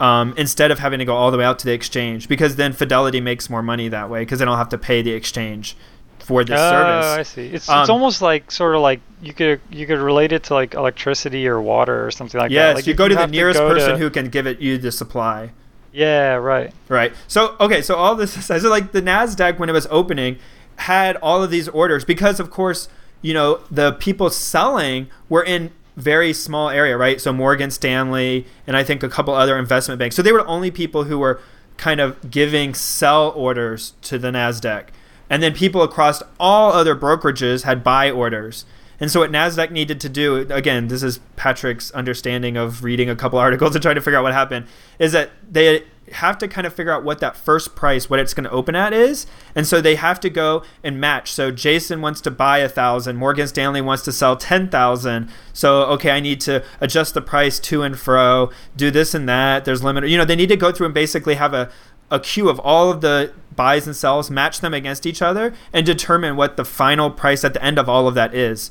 um, 0.01 0.35
instead 0.37 0.71
of 0.71 0.81
having 0.81 0.99
to 0.99 1.05
go 1.05 1.15
all 1.15 1.31
the 1.31 1.39
way 1.39 1.45
out 1.45 1.59
to 1.61 1.67
the 1.67 1.73
exchange 1.73 2.29
because 2.29 2.57
then 2.57 2.73
Fidelity 2.73 3.21
makes 3.21 3.49
more 3.49 3.63
money 3.63 3.89
that 3.89 4.11
way 4.11 4.21
because 4.21 4.39
they 4.39 4.45
don't 4.45 4.59
have 4.59 4.69
to 4.71 4.79
pay 4.79 5.03
the 5.03 5.13
exchange 5.13 5.77
for 6.25 6.43
this 6.43 6.59
oh, 6.59 6.71
service. 6.71 7.07
I 7.07 7.23
see. 7.23 7.47
It's 7.49 7.69
Um, 7.69 7.81
it's 7.81 7.91
almost 7.91 8.23
like 8.23 8.51
sort 8.51 8.75
of 8.75 8.81
like 8.81 9.01
you 9.23 9.35
could 9.35 9.61
you 9.71 9.87
could 9.87 9.99
relate 9.99 10.33
it 10.33 10.45
to 10.45 10.55
like 10.55 10.75
electricity 10.75 11.47
or 11.47 11.61
water 11.61 12.05
or 12.07 12.11
something 12.11 12.41
like 12.41 12.51
that. 12.51 12.55
yes, 12.55 12.77
Like 12.77 12.87
you 12.87 12.95
go 12.95 13.09
to 13.09 13.15
the 13.15 13.27
nearest 13.27 13.61
go 13.61 13.69
person 13.69 13.93
to- 13.93 13.99
who 13.99 14.11
can 14.11 14.29
give 14.29 14.47
it 14.47 14.61
you 14.61 14.79
the 14.79 14.91
supply. 14.91 15.51
Yeah, 15.93 16.35
right. 16.35 16.73
Right. 16.89 17.13
So 17.29 17.57
okay, 17.61 17.83
so 17.83 17.95
all 17.97 18.17
this 18.17 18.45
so 18.47 18.57
like 18.69 18.93
the 18.93 19.03
Nasdaq 19.03 19.59
when 19.59 19.69
it 19.69 19.73
was 19.73 19.87
opening 19.91 20.39
had 20.77 21.17
all 21.17 21.43
of 21.43 21.51
these 21.51 21.69
orders 21.69 22.05
because 22.05 22.41
of 22.41 22.51
course, 22.51 22.89
you 23.23 23.35
know, 23.35 23.61
the 23.71 23.93
people 23.93 24.31
selling 24.31 25.09
were 25.29 25.45
in 25.45 25.71
very 25.97 26.33
small 26.33 26.71
area, 26.71 26.97
right? 26.97 27.21
So 27.21 27.33
Morgan 27.33 27.71
Stanley 27.71 28.47
and 28.67 28.77
I 28.77 28.83
think 28.83 29.03
a 29.03 29.09
couple 29.09 29.35
other 29.35 29.59
investment 29.59 29.99
banks. 29.99 30.17
So 30.17 30.23
they 30.23 30.33
were 30.33 30.43
the 30.43 30.47
only 30.47 30.71
people 30.71 31.05
who 31.05 31.19
were 31.19 31.41
kind 31.77 32.01
of 32.01 32.31
giving 32.31 32.75
sell 32.75 33.31
orders 33.31 33.93
to 34.03 34.19
the 34.19 34.31
Nasdaq. 34.31 34.89
And 35.31 35.43
then 35.43 35.55
people 35.55 35.83
across 35.83 36.23
all 36.39 36.73
other 36.73 36.95
brokerages 36.95 37.63
had 37.63 37.83
buy 37.83 38.11
orders. 38.11 38.65
And 39.01 39.11
so 39.11 39.21
what 39.21 39.33
Nasdaq 39.33 39.71
needed 39.71 40.01
to 40.01 40.09
do, 40.09 40.47
again, 40.51 40.89
this 40.89 41.03
is 41.03 41.19
Patrick's 41.37 41.91
understanding 41.93 42.57
of 42.57 42.85
reading 42.85 43.11
a 43.11 43.17
couple 43.17 43.39
articles 43.47 43.75
and 43.75 43.83
trying 43.83 43.97
to 43.97 44.01
figure 44.01 44.19
out 44.19 44.23
what 44.23 44.33
happened, 44.33 44.67
is 44.99 45.13
that 45.13 45.31
they 45.51 45.85
have 46.13 46.37
to 46.39 46.49
kind 46.49 46.67
of 46.67 46.75
figure 46.75 46.93
out 46.93 47.03
what 47.03 47.19
that 47.21 47.37
first 47.37 47.75
price, 47.75 48.11
what 48.11 48.21
it's 48.21 48.35
going 48.35 48.45
to 48.45 48.51
open 48.51 48.77
at 48.77 48.93
is. 48.93 49.27
And 49.55 49.67
so 49.67 49.81
they 49.81 49.95
have 49.95 50.21
to 50.21 50.31
go 50.31 50.63
and 50.83 51.01
match. 51.01 51.33
So 51.33 51.51
Jason 51.51 52.01
wants 52.01 52.21
to 52.23 52.31
buy 52.31 52.59
a 52.59 52.69
thousand, 52.69 53.17
Morgan 53.17 53.49
Stanley 53.49 53.81
wants 53.81 54.03
to 54.05 54.13
sell 54.13 54.37
10,000. 54.37 55.31
So, 55.53 55.83
okay, 55.85 56.11
I 56.11 56.21
need 56.21 56.41
to 56.43 56.63
adjust 56.81 57.15
the 57.15 57.23
price 57.23 57.59
to 57.61 57.83
and 57.83 57.99
fro, 57.99 58.51
do 58.77 58.91
this 58.91 59.15
and 59.15 59.29
that. 59.29 59.65
There's 59.65 59.83
limit. 59.83 60.09
You 60.09 60.19
know, 60.19 60.25
they 60.25 60.37
need 60.37 60.49
to 60.49 60.57
go 60.57 60.73
through 60.73 60.87
and 60.87 60.95
basically 60.95 61.35
have 61.35 61.55
a, 61.55 61.71
a 62.15 62.21
queue 62.21 62.49
of 62.49 62.61
all 62.61 62.91
of 62.91 63.01
the 63.01 63.33
buys 63.55 63.87
and 63.87 63.97
sells, 63.97 64.31
match 64.31 64.61
them 64.61 64.73
against 64.73 65.07
each 65.07 65.21
other, 65.21 65.53
and 65.73 65.85
determine 65.85 66.37
what 66.37 66.57
the 66.57 66.65
final 66.65 67.11
price 67.11 67.45
at 67.45 67.55
the 67.55 67.63
end 67.63 67.79
of 67.79 67.89
all 67.89 68.07
of 68.07 68.15
that 68.15 68.35
is. 68.35 68.71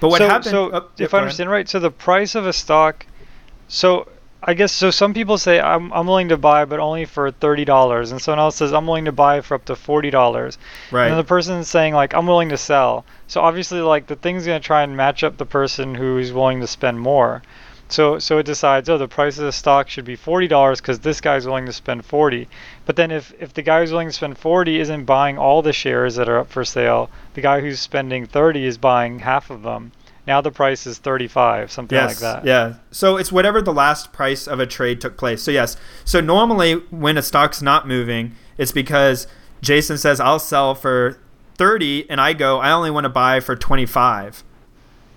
But 0.00 0.08
what 0.08 0.18
so, 0.18 0.28
happened? 0.28 0.50
So, 0.50 0.70
oh, 0.72 0.88
if 0.98 1.12
I 1.14 1.18
understand 1.18 1.50
right, 1.50 1.68
so 1.68 1.78
the 1.78 1.90
price 1.90 2.34
of 2.34 2.46
a 2.46 2.52
stock, 2.52 3.06
so 3.68 4.08
I 4.42 4.54
guess 4.54 4.72
so. 4.72 4.90
Some 4.90 5.12
people 5.12 5.36
say 5.36 5.60
I'm 5.60 5.92
I'm 5.92 6.06
willing 6.06 6.30
to 6.30 6.38
buy, 6.38 6.64
but 6.64 6.80
only 6.80 7.04
for 7.04 7.30
thirty 7.30 7.66
dollars, 7.66 8.10
and 8.10 8.20
someone 8.20 8.38
else 8.38 8.56
says 8.56 8.72
I'm 8.72 8.86
willing 8.86 9.04
to 9.04 9.12
buy 9.12 9.42
for 9.42 9.54
up 9.54 9.66
to 9.66 9.76
forty 9.76 10.08
dollars. 10.08 10.56
right. 10.90 11.08
And 11.08 11.18
the 11.18 11.24
person's 11.24 11.68
saying 11.68 11.92
like 11.92 12.14
I'm 12.14 12.26
willing 12.26 12.48
to 12.48 12.56
sell. 12.56 13.04
So 13.26 13.42
obviously 13.42 13.80
like 13.80 14.06
the 14.06 14.16
thing's 14.16 14.46
gonna 14.46 14.60
try 14.60 14.82
and 14.82 14.96
match 14.96 15.22
up 15.22 15.36
the 15.36 15.44
person 15.44 15.94
who's 15.94 16.32
willing 16.32 16.60
to 16.60 16.66
spend 16.66 17.00
more. 17.00 17.42
So 17.90 18.20
so 18.20 18.38
it 18.38 18.46
decides 18.46 18.88
oh 18.88 18.98
the 18.98 19.08
price 19.08 19.36
of 19.38 19.44
the 19.44 19.52
stock 19.52 19.88
should 19.88 20.04
be 20.04 20.16
forty 20.16 20.46
dollars 20.46 20.80
because 20.80 21.00
this 21.00 21.20
guy's 21.20 21.44
willing 21.44 21.66
to 21.66 21.72
spend 21.72 22.04
forty. 22.04 22.48
But 22.86 22.96
then 22.96 23.10
if 23.10 23.34
if 23.40 23.52
the 23.52 23.62
guy 23.62 23.80
who's 23.80 23.90
willing 23.90 24.08
to 24.08 24.14
spend 24.14 24.38
forty 24.38 24.78
isn't 24.78 25.04
buying 25.04 25.38
all 25.38 25.60
the 25.60 25.72
shares 25.72 26.14
that 26.14 26.28
are 26.28 26.38
up 26.38 26.50
for 26.50 26.64
sale, 26.64 27.10
the 27.34 27.40
guy 27.40 27.60
who's 27.60 27.80
spending 27.80 28.26
thirty 28.26 28.64
is 28.64 28.78
buying 28.78 29.18
half 29.18 29.50
of 29.50 29.62
them. 29.62 29.90
Now 30.24 30.40
the 30.40 30.52
price 30.52 30.86
is 30.86 30.98
thirty 30.98 31.26
five, 31.26 31.72
something 31.72 31.96
yes, 31.96 32.10
like 32.10 32.18
that. 32.18 32.46
Yeah. 32.46 32.74
So 32.92 33.16
it's 33.16 33.32
whatever 33.32 33.60
the 33.60 33.72
last 33.72 34.12
price 34.12 34.46
of 34.46 34.60
a 34.60 34.66
trade 34.66 35.00
took 35.00 35.16
place. 35.16 35.42
So 35.42 35.50
yes. 35.50 35.76
So 36.04 36.20
normally 36.20 36.74
when 36.90 37.18
a 37.18 37.22
stock's 37.22 37.60
not 37.60 37.88
moving, 37.88 38.36
it's 38.56 38.72
because 38.72 39.26
Jason 39.62 39.98
says 39.98 40.20
I'll 40.20 40.38
sell 40.38 40.76
for 40.76 41.18
30 41.56 42.08
and 42.08 42.20
I 42.20 42.34
go 42.34 42.60
I 42.60 42.70
only 42.70 42.92
want 42.92 43.04
to 43.04 43.10
buy 43.10 43.40
for 43.40 43.56
25. 43.56 44.44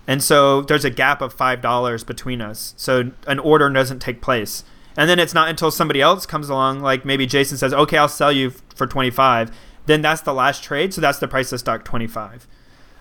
And 0.07 0.21
so 0.21 0.61
there's 0.61 0.83
a 0.85 0.89
gap 0.89 1.21
of 1.21 1.35
$5 1.35 2.05
between 2.05 2.41
us. 2.41 2.73
So 2.77 3.11
an 3.27 3.39
order 3.39 3.69
doesn't 3.69 3.99
take 3.99 4.21
place. 4.21 4.63
And 4.97 5.09
then 5.09 5.17
it's 5.17 5.33
not 5.33 5.49
until 5.49 5.71
somebody 5.71 6.01
else 6.01 6.25
comes 6.25 6.49
along 6.49 6.81
like 6.81 7.03
maybe 7.05 7.25
Jason 7.25 7.57
says, 7.57 7.73
"Okay, 7.73 7.97
I'll 7.97 8.07
sell 8.07 8.31
you 8.31 8.51
for 8.75 8.85
25." 8.85 9.49
Then 9.85 10.01
that's 10.01 10.21
the 10.21 10.33
last 10.33 10.63
trade, 10.63 10.93
so 10.93 11.01
that's 11.01 11.17
the 11.19 11.27
price 11.27 11.51
of 11.51 11.59
stock 11.59 11.83
25. 11.83 12.47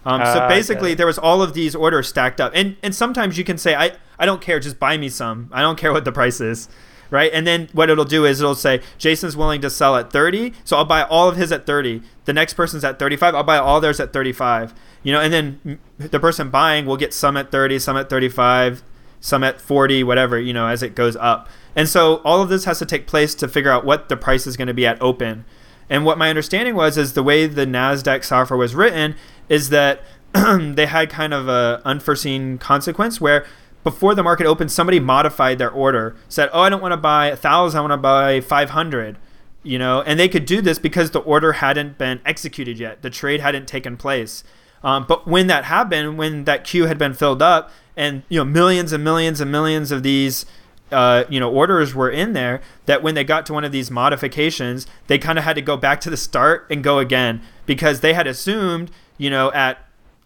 Um, 0.04 0.20
Ah, 0.22 0.32
so 0.32 0.48
basically, 0.48 0.92
it. 0.92 0.94
there 0.98 1.06
was 1.06 1.18
all 1.18 1.42
of 1.42 1.52
these 1.54 1.74
orders 1.74 2.08
stacked 2.08 2.40
up, 2.40 2.52
and 2.54 2.76
and 2.82 2.94
sometimes 2.94 3.36
you 3.36 3.44
can 3.44 3.58
say, 3.58 3.74
I 3.74 3.92
I 4.18 4.24
don't 4.26 4.40
care, 4.40 4.58
just 4.58 4.78
buy 4.78 4.96
me 4.96 5.08
some. 5.10 5.48
I 5.52 5.60
don't 5.60 5.78
care 5.78 5.92
what 5.92 6.04
the 6.06 6.12
price 6.12 6.40
is, 6.40 6.68
right? 7.10 7.30
And 7.34 7.46
then 7.46 7.68
what 7.72 7.90
it'll 7.90 8.04
do 8.06 8.24
is 8.24 8.40
it'll 8.40 8.54
say 8.54 8.80
Jason's 8.96 9.36
willing 9.36 9.60
to 9.60 9.68
sell 9.70 9.94
at 9.96 10.10
30, 10.12 10.54
so 10.64 10.76
I'll 10.78 10.84
buy 10.86 11.02
all 11.02 11.28
of 11.28 11.36
his 11.36 11.52
at 11.52 11.66
30. 11.66 12.02
The 12.24 12.32
next 12.32 12.54
person's 12.54 12.84
at 12.84 12.98
35, 12.98 13.34
I'll 13.34 13.42
buy 13.44 13.58
all 13.58 13.80
theirs 13.80 14.00
at 14.00 14.12
35. 14.14 14.72
You 15.02 15.12
know, 15.12 15.20
and 15.20 15.32
then 15.32 15.78
the 15.98 16.20
person 16.20 16.50
buying 16.50 16.86
will 16.86 16.96
get 16.96 17.12
some 17.12 17.36
at 17.36 17.50
30, 17.50 17.78
some 17.78 17.96
at 17.96 18.08
35, 18.08 18.82
some 19.20 19.42
at 19.42 19.60
40, 19.60 20.04
whatever, 20.04 20.38
you 20.38 20.52
know, 20.52 20.66
as 20.66 20.82
it 20.82 20.94
goes 20.94 21.16
up. 21.16 21.48
And 21.74 21.88
so 21.88 22.16
all 22.24 22.42
of 22.42 22.48
this 22.48 22.64
has 22.64 22.78
to 22.80 22.86
take 22.86 23.06
place 23.06 23.34
to 23.36 23.48
figure 23.48 23.70
out 23.70 23.84
what 23.84 24.08
the 24.08 24.16
price 24.16 24.46
is 24.46 24.56
going 24.56 24.68
to 24.68 24.74
be 24.74 24.86
at 24.86 25.00
open. 25.00 25.44
And 25.88 26.04
what 26.04 26.18
my 26.18 26.30
understanding 26.30 26.74
was 26.74 26.96
is 26.96 27.14
the 27.14 27.22
way 27.22 27.46
the 27.46 27.66
Nasdaq 27.66 28.24
software 28.24 28.56
was 28.56 28.74
written 28.74 29.16
is 29.48 29.70
that 29.70 30.02
they 30.32 30.86
had 30.86 31.10
kind 31.10 31.34
of 31.34 31.48
a 31.48 31.82
unforeseen 31.84 32.58
consequence 32.58 33.20
where 33.20 33.44
before 33.84 34.14
the 34.14 34.22
market 34.22 34.46
opened, 34.46 34.70
somebody 34.70 35.00
modified 35.00 35.58
their 35.58 35.70
order, 35.70 36.14
said, 36.28 36.48
"Oh, 36.52 36.60
I 36.60 36.70
don't 36.70 36.80
want 36.80 36.92
to 36.92 36.96
buy 36.96 37.26
a 37.26 37.36
thousand, 37.36 37.78
I 37.78 37.80
want 37.80 37.92
to 37.92 37.96
buy 37.96 38.40
500." 38.40 39.18
You 39.64 39.78
know, 39.78 40.02
and 40.02 40.18
they 40.18 40.28
could 40.28 40.44
do 40.44 40.60
this 40.60 40.78
because 40.78 41.10
the 41.10 41.20
order 41.20 41.54
hadn't 41.54 41.98
been 41.98 42.20
executed 42.24 42.78
yet, 42.78 43.02
the 43.02 43.10
trade 43.10 43.40
hadn't 43.40 43.66
taken 43.66 43.96
place. 43.96 44.44
Um, 44.84 45.04
but 45.08 45.26
when 45.26 45.46
that 45.46 45.64
happened, 45.64 46.18
when 46.18 46.44
that 46.44 46.64
queue 46.64 46.86
had 46.86 46.98
been 46.98 47.14
filled 47.14 47.42
up, 47.42 47.70
and 47.96 48.22
you 48.28 48.38
know 48.38 48.44
millions 48.44 48.92
and 48.92 49.04
millions 49.04 49.40
and 49.40 49.50
millions 49.50 49.90
of 49.90 50.02
these 50.02 50.46
uh, 50.90 51.24
you 51.28 51.40
know 51.40 51.50
orders 51.50 51.94
were 51.94 52.10
in 52.10 52.32
there 52.32 52.60
that 52.86 53.02
when 53.02 53.14
they 53.14 53.24
got 53.24 53.46
to 53.46 53.52
one 53.52 53.64
of 53.64 53.72
these 53.72 53.90
modifications 53.90 54.86
they 55.06 55.18
kind 55.18 55.38
of 55.38 55.44
had 55.44 55.54
to 55.54 55.62
go 55.62 55.76
back 55.76 56.00
to 56.00 56.10
the 56.10 56.16
start 56.16 56.66
and 56.70 56.82
go 56.82 56.98
again 56.98 57.40
because 57.66 58.00
they 58.00 58.14
had 58.14 58.26
assumed 58.26 58.90
you 59.18 59.30
know 59.30 59.52
at 59.52 59.78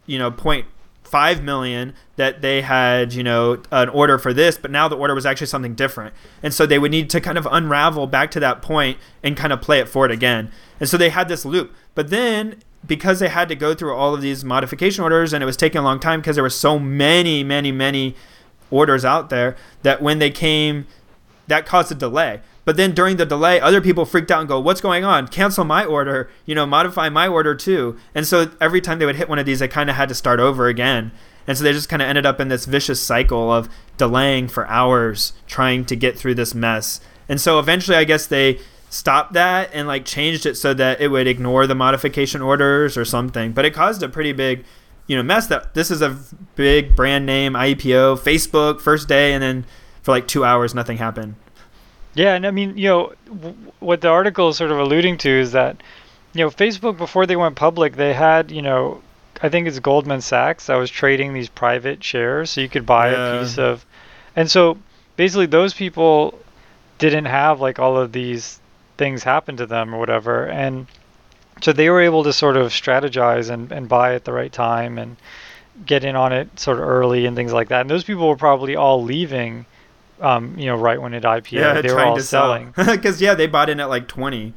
you 0.06 0.18
know 0.18 0.30
point 0.30 0.66
five 1.04 1.42
million 1.42 1.94
that 2.16 2.42
they 2.42 2.62
had 2.62 3.12
you 3.12 3.22
know 3.22 3.62
an 3.70 3.88
order 3.90 4.18
for 4.18 4.32
this 4.32 4.58
but 4.58 4.70
now 4.70 4.88
the 4.88 4.96
order 4.96 5.14
was 5.14 5.24
actually 5.24 5.46
something 5.46 5.74
different. 5.74 6.14
And 6.42 6.52
so 6.52 6.66
they 6.66 6.78
would 6.78 6.90
need 6.90 7.08
to 7.10 7.20
kind 7.20 7.38
of 7.38 7.46
unravel 7.50 8.06
back 8.06 8.30
to 8.32 8.40
that 8.40 8.60
point 8.60 8.98
and 9.22 9.36
kind 9.36 9.52
of 9.52 9.60
play 9.62 9.78
it 9.78 9.88
forward 9.88 10.10
again. 10.10 10.50
And 10.80 10.88
so 10.88 10.96
they 10.96 11.10
had 11.10 11.28
this 11.28 11.44
loop. 11.44 11.72
But 11.94 12.10
then 12.10 12.56
because 12.86 13.18
they 13.18 13.28
had 13.28 13.48
to 13.48 13.54
go 13.54 13.74
through 13.74 13.94
all 13.94 14.14
of 14.14 14.20
these 14.20 14.44
modification 14.44 15.02
orders 15.02 15.32
and 15.32 15.42
it 15.42 15.46
was 15.46 15.56
taking 15.56 15.78
a 15.78 15.84
long 15.84 16.00
time 16.00 16.20
because 16.20 16.36
there 16.36 16.42
were 16.42 16.50
so 16.50 16.78
many 16.78 17.42
many 17.42 17.72
many 17.72 18.14
orders 18.70 19.04
out 19.04 19.30
there 19.30 19.56
that 19.82 20.02
when 20.02 20.18
they 20.18 20.30
came 20.30 20.86
that 21.46 21.64
caused 21.64 21.92
a 21.92 21.94
delay. 21.94 22.40
But 22.64 22.76
then 22.76 22.92
during 22.92 23.16
the 23.16 23.26
delay 23.26 23.60
other 23.60 23.80
people 23.80 24.04
freaked 24.04 24.30
out 24.30 24.40
and 24.40 24.48
go 24.48 24.60
what's 24.60 24.80
going 24.80 25.04
on? 25.04 25.28
Cancel 25.28 25.64
my 25.64 25.84
order 25.84 26.30
you 26.44 26.54
know 26.54 26.66
modify 26.66 27.08
my 27.08 27.28
order 27.28 27.54
too. 27.54 27.96
And 28.14 28.26
so 28.26 28.50
every 28.60 28.80
time 28.80 28.98
they 28.98 29.06
would 29.06 29.16
hit 29.16 29.28
one 29.28 29.38
of 29.38 29.46
these 29.46 29.60
they 29.60 29.68
kind 29.68 29.90
of 29.90 29.96
had 29.96 30.08
to 30.08 30.14
start 30.14 30.40
over 30.40 30.68
again. 30.68 31.12
And 31.46 31.56
so 31.56 31.62
they 31.62 31.72
just 31.72 31.88
kind 31.88 32.02
of 32.02 32.08
ended 32.08 32.26
up 32.26 32.40
in 32.40 32.48
this 32.48 32.64
vicious 32.64 33.00
cycle 33.00 33.52
of 33.52 33.68
delaying 33.96 34.48
for 34.48 34.66
hours 34.66 35.32
trying 35.46 35.84
to 35.84 35.94
get 35.94 36.18
through 36.18 36.34
this 36.34 36.54
mess. 36.54 37.00
And 37.28 37.40
so 37.40 37.58
eventually 37.58 37.96
i 37.96 38.04
guess 38.04 38.26
they 38.26 38.58
stopped 38.96 39.32
that 39.34 39.68
and 39.72 39.86
like 39.86 40.04
changed 40.04 40.46
it 40.46 40.54
so 40.56 40.72
that 40.74 41.00
it 41.00 41.08
would 41.08 41.26
ignore 41.26 41.66
the 41.66 41.74
modification 41.74 42.40
orders 42.42 42.96
or 42.96 43.04
something 43.04 43.52
but 43.52 43.64
it 43.64 43.72
caused 43.74 44.02
a 44.02 44.08
pretty 44.08 44.32
big 44.32 44.64
you 45.06 45.16
know 45.16 45.22
mess 45.22 45.46
that 45.48 45.74
this 45.74 45.90
is 45.90 46.00
a 46.02 46.16
big 46.54 46.96
brand 46.96 47.26
name 47.26 47.52
IPO 47.54 48.18
Facebook 48.20 48.80
first 48.80 49.06
day 49.08 49.32
and 49.34 49.42
then 49.42 49.64
for 50.02 50.12
like 50.12 50.26
2 50.28 50.44
hours 50.44 50.74
nothing 50.74 50.98
happened. 50.98 51.34
Yeah, 52.14 52.34
and 52.34 52.46
I 52.46 52.50
mean, 52.50 52.78
you 52.78 52.88
know, 52.88 53.12
w- 53.28 53.54
what 53.80 54.00
the 54.00 54.08
article 54.08 54.48
is 54.48 54.56
sort 54.56 54.70
of 54.70 54.78
alluding 54.78 55.18
to 55.18 55.28
is 55.28 55.52
that, 55.52 55.76
you 56.32 56.42
know, 56.44 56.50
Facebook 56.50 56.96
before 56.96 57.26
they 57.26 57.36
went 57.36 57.56
public, 57.56 57.96
they 57.96 58.14
had, 58.14 58.50
you 58.50 58.62
know, 58.62 59.02
I 59.42 59.50
think 59.50 59.68
it's 59.68 59.78
Goldman 59.80 60.22
Sachs 60.22 60.66
that 60.66 60.76
was 60.76 60.88
trading 60.90 61.34
these 61.34 61.50
private 61.50 62.02
shares, 62.02 62.50
so 62.52 62.62
you 62.62 62.70
could 62.70 62.86
buy 62.86 63.10
Yeah. 63.10 63.18
a 63.34 63.40
piece 63.40 63.58
of, 63.58 63.84
and 64.34 64.50
so 64.50 64.78
basically 65.16 65.44
those 65.44 65.74
people 65.74 66.38
didn't 66.98 67.26
have 67.26 67.60
like 67.60 67.78
all 67.78 67.98
of 67.98 68.12
these 68.12 68.60
things 68.96 69.22
happen 69.22 69.56
to 69.58 69.66
them 69.66 69.94
or 69.94 69.98
whatever, 69.98 70.46
and 70.46 70.86
so 71.62 71.72
they 71.72 71.88
were 71.90 72.00
able 72.00 72.24
to 72.24 72.32
sort 72.32 72.56
of 72.56 72.68
strategize 72.68 73.50
and, 73.50 73.72
and 73.72 73.88
buy 73.88 74.14
at 74.14 74.24
the 74.24 74.32
right 74.32 74.52
time 74.52 74.98
and 74.98 75.16
get 75.84 76.04
in 76.04 76.16
on 76.16 76.32
it 76.32 76.58
sort 76.58 76.78
of 76.78 76.84
early 76.84 77.26
and 77.26 77.36
things 77.36 77.52
like 77.52 77.68
that. 77.68 77.82
And 77.82 77.90
those 77.90 78.04
people 78.04 78.28
were 78.28 78.36
probably 78.36 78.76
all 78.76 79.02
leaving, 79.02 79.66
um, 80.20 80.58
you 80.58 80.66
know, 80.66 80.76
right 80.76 81.00
when 81.00 81.14
it 81.14 81.24
IPO. 81.24 81.52
Yeah, 81.52 81.80
they 81.80 81.88
were 81.88 81.94
trying 81.94 82.08
all 82.08 82.16
to 82.16 82.22
selling. 82.22 82.74
sell 82.76 82.94
because 82.94 83.20
yeah, 83.20 83.34
they 83.34 83.46
bought 83.46 83.70
in 83.70 83.80
at 83.80 83.88
like 83.88 84.08
20, 84.08 84.52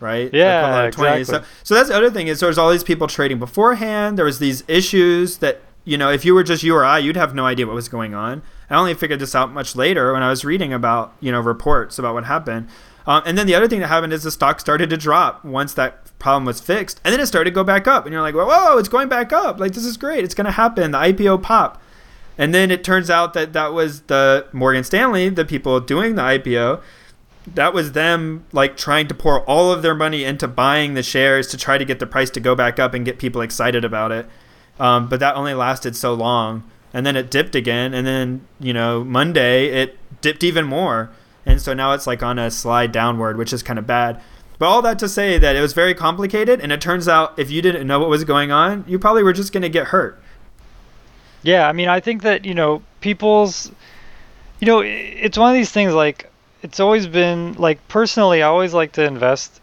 right? 0.00 0.32
Yeah, 0.32 0.90
20. 0.90 1.20
exactly. 1.20 1.24
So, 1.24 1.44
so 1.62 1.74
that's 1.74 1.88
the 1.88 1.96
other 1.96 2.10
thing 2.10 2.28
is 2.28 2.40
there's 2.40 2.58
all 2.58 2.70
these 2.70 2.84
people 2.84 3.06
trading 3.06 3.38
beforehand. 3.38 4.16
There 4.18 4.24
was 4.24 4.38
these 4.38 4.62
issues 4.68 5.38
that 5.38 5.60
you 5.84 5.98
know 5.98 6.10
if 6.10 6.24
you 6.24 6.34
were 6.34 6.44
just 6.44 6.62
you 6.62 6.74
or 6.74 6.84
I, 6.84 6.98
you'd 6.98 7.16
have 7.16 7.34
no 7.34 7.46
idea 7.46 7.66
what 7.66 7.74
was 7.74 7.88
going 7.88 8.14
on. 8.14 8.42
I 8.70 8.76
only 8.76 8.94
figured 8.94 9.20
this 9.20 9.34
out 9.34 9.52
much 9.52 9.76
later 9.76 10.12
when 10.12 10.22
I 10.22 10.30
was 10.30 10.44
reading 10.44 10.72
about 10.72 11.14
you 11.20 11.32
know 11.32 11.40
reports 11.40 11.98
about 11.98 12.14
what 12.14 12.24
happened. 12.24 12.68
Um, 13.06 13.22
and 13.26 13.36
then 13.36 13.46
the 13.46 13.54
other 13.54 13.68
thing 13.68 13.80
that 13.80 13.88
happened 13.88 14.12
is 14.12 14.22
the 14.22 14.30
stock 14.30 14.60
started 14.60 14.88
to 14.90 14.96
drop 14.96 15.44
once 15.44 15.74
that 15.74 16.18
problem 16.18 16.44
was 16.46 16.60
fixed, 16.60 17.00
and 17.04 17.12
then 17.12 17.20
it 17.20 17.26
started 17.26 17.50
to 17.50 17.54
go 17.54 17.64
back 17.64 17.86
up. 17.86 18.06
And 18.06 18.12
you're 18.12 18.22
like, 18.22 18.34
whoa, 18.34 18.78
it's 18.78 18.88
going 18.88 19.08
back 19.08 19.32
up! 19.32 19.60
Like 19.60 19.72
this 19.72 19.84
is 19.84 19.96
great. 19.96 20.24
It's 20.24 20.34
going 20.34 20.46
to 20.46 20.52
happen. 20.52 20.92
The 20.92 20.98
IPO 20.98 21.42
pop. 21.42 21.82
And 22.36 22.54
then 22.54 22.70
it 22.70 22.82
turns 22.82 23.10
out 23.10 23.34
that 23.34 23.52
that 23.52 23.72
was 23.72 24.02
the 24.02 24.46
Morgan 24.52 24.82
Stanley, 24.84 25.28
the 25.28 25.44
people 25.44 25.78
doing 25.80 26.16
the 26.16 26.22
IPO, 26.22 26.80
that 27.46 27.74
was 27.74 27.92
them 27.92 28.44
like 28.52 28.76
trying 28.76 29.06
to 29.08 29.14
pour 29.14 29.42
all 29.42 29.70
of 29.70 29.82
their 29.82 29.94
money 29.94 30.24
into 30.24 30.48
buying 30.48 30.94
the 30.94 31.02
shares 31.02 31.46
to 31.48 31.56
try 31.56 31.78
to 31.78 31.84
get 31.84 31.98
the 31.98 32.06
price 32.06 32.30
to 32.30 32.40
go 32.40 32.54
back 32.54 32.78
up 32.78 32.94
and 32.94 33.04
get 33.04 33.18
people 33.18 33.42
excited 33.42 33.84
about 33.84 34.12
it. 34.12 34.26
Um, 34.80 35.08
but 35.08 35.20
that 35.20 35.36
only 35.36 35.54
lasted 35.54 35.94
so 35.94 36.14
long, 36.14 36.68
and 36.92 37.06
then 37.06 37.16
it 37.16 37.30
dipped 37.30 37.54
again, 37.54 37.94
and 37.94 38.06
then 38.06 38.46
you 38.58 38.72
know 38.72 39.04
Monday 39.04 39.66
it 39.66 39.98
dipped 40.20 40.42
even 40.42 40.64
more, 40.64 41.10
and 41.46 41.60
so 41.60 41.74
now 41.74 41.92
it's 41.92 42.06
like 42.06 42.22
on 42.22 42.38
a 42.38 42.50
slide 42.50 42.92
downward, 42.92 43.36
which 43.36 43.52
is 43.52 43.62
kind 43.62 43.78
of 43.78 43.86
bad. 43.86 44.20
But 44.58 44.66
all 44.66 44.82
that 44.82 44.98
to 45.00 45.08
say 45.08 45.38
that 45.38 45.56
it 45.56 45.60
was 45.60 45.72
very 45.72 45.94
complicated, 45.94 46.60
and 46.60 46.70
it 46.72 46.80
turns 46.80 47.08
out 47.08 47.38
if 47.38 47.50
you 47.50 47.60
didn't 47.60 47.86
know 47.86 47.98
what 47.98 48.08
was 48.08 48.24
going 48.24 48.52
on, 48.52 48.84
you 48.86 48.98
probably 48.98 49.22
were 49.22 49.32
just 49.32 49.52
going 49.52 49.62
to 49.62 49.68
get 49.68 49.88
hurt. 49.88 50.20
Yeah, 51.42 51.68
I 51.68 51.72
mean, 51.72 51.88
I 51.88 52.00
think 52.00 52.22
that 52.22 52.44
you 52.44 52.54
know 52.54 52.82
people's, 53.00 53.70
you 54.60 54.66
know, 54.66 54.80
it's 54.80 55.36
one 55.36 55.50
of 55.50 55.54
these 55.54 55.70
things 55.70 55.92
like 55.92 56.30
it's 56.62 56.80
always 56.80 57.06
been 57.06 57.54
like 57.54 57.86
personally, 57.88 58.42
I 58.42 58.46
always 58.48 58.72
like 58.72 58.92
to 58.92 59.04
invest. 59.04 59.60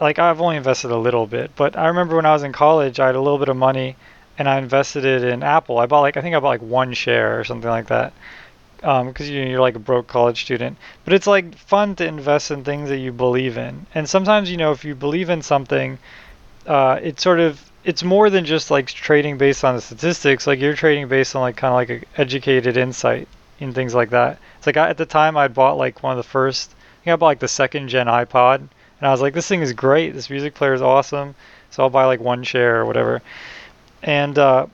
Like 0.00 0.18
I've 0.18 0.40
only 0.40 0.56
invested 0.56 0.90
a 0.90 0.96
little 0.96 1.26
bit, 1.26 1.52
but 1.54 1.76
I 1.76 1.88
remember 1.88 2.16
when 2.16 2.26
I 2.26 2.32
was 2.32 2.42
in 2.42 2.52
college, 2.52 2.98
I 2.98 3.06
had 3.06 3.14
a 3.14 3.20
little 3.20 3.38
bit 3.38 3.50
of 3.50 3.56
money, 3.56 3.96
and 4.38 4.48
I 4.48 4.58
invested 4.58 5.04
it 5.04 5.22
in 5.22 5.42
Apple. 5.42 5.78
I 5.78 5.86
bought 5.86 6.00
like 6.00 6.16
I 6.16 6.22
think 6.22 6.34
I 6.34 6.40
bought 6.40 6.48
like 6.48 6.62
one 6.62 6.94
share 6.94 7.38
or 7.38 7.44
something 7.44 7.70
like 7.70 7.86
that, 7.88 8.14
because 8.80 9.28
um, 9.28 9.34
you 9.34 9.42
you're 9.42 9.60
like 9.60 9.76
a 9.76 9.80
broke 9.80 10.06
college 10.06 10.42
student. 10.42 10.76
But 11.04 11.14
it's 11.14 11.26
like 11.26 11.54
fun 11.56 11.94
to 11.96 12.06
invest 12.06 12.50
in 12.50 12.64
things 12.64 12.88
that 12.88 12.98
you 12.98 13.12
believe 13.12 13.58
in, 13.58 13.86
and 13.94 14.08
sometimes 14.08 14.50
you 14.50 14.56
know 14.56 14.72
if 14.72 14.84
you 14.84 14.94
believe 14.94 15.30
in 15.30 15.42
something, 15.42 15.98
uh, 16.66 16.98
it's 17.02 17.22
sort 17.22 17.40
of 17.40 17.70
it's 17.84 18.02
more 18.02 18.30
than 18.30 18.44
just 18.44 18.70
like 18.70 18.86
trading 18.88 19.38
based 19.38 19.64
on 19.64 19.74
the 19.74 19.80
statistics. 19.80 20.46
Like 20.46 20.60
you're 20.60 20.74
trading 20.74 21.08
based 21.08 21.34
on 21.36 21.42
like 21.42 21.56
kind 21.56 21.72
of 21.72 21.76
like 21.76 21.90
a 21.90 22.20
educated 22.20 22.76
insight 22.76 23.28
in 23.58 23.72
things 23.72 23.94
like 23.94 24.10
that. 24.10 24.38
It's 24.58 24.66
like 24.66 24.76
I, 24.76 24.88
at 24.88 24.96
the 24.96 25.06
time 25.06 25.36
I 25.36 25.48
bought 25.48 25.76
like 25.76 26.02
one 26.02 26.12
of 26.12 26.16
the 26.16 26.30
first. 26.30 26.70
I 26.72 27.04
think 27.04 27.12
I 27.14 27.16
bought 27.16 27.26
like 27.26 27.38
the 27.40 27.48
second 27.48 27.88
gen 27.88 28.06
iPod, 28.06 28.56
and 28.56 29.08
I 29.08 29.10
was 29.10 29.22
like, 29.22 29.34
this 29.34 29.48
thing 29.48 29.62
is 29.62 29.72
great. 29.72 30.14
This 30.14 30.28
music 30.30 30.54
player 30.54 30.74
is 30.74 30.82
awesome. 30.82 31.34
So 31.70 31.82
I'll 31.82 31.90
buy 31.90 32.04
like 32.04 32.20
one 32.20 32.42
share 32.42 32.80
or 32.80 32.86
whatever. 32.86 33.22
And 34.02 34.38
uh, 34.38 34.66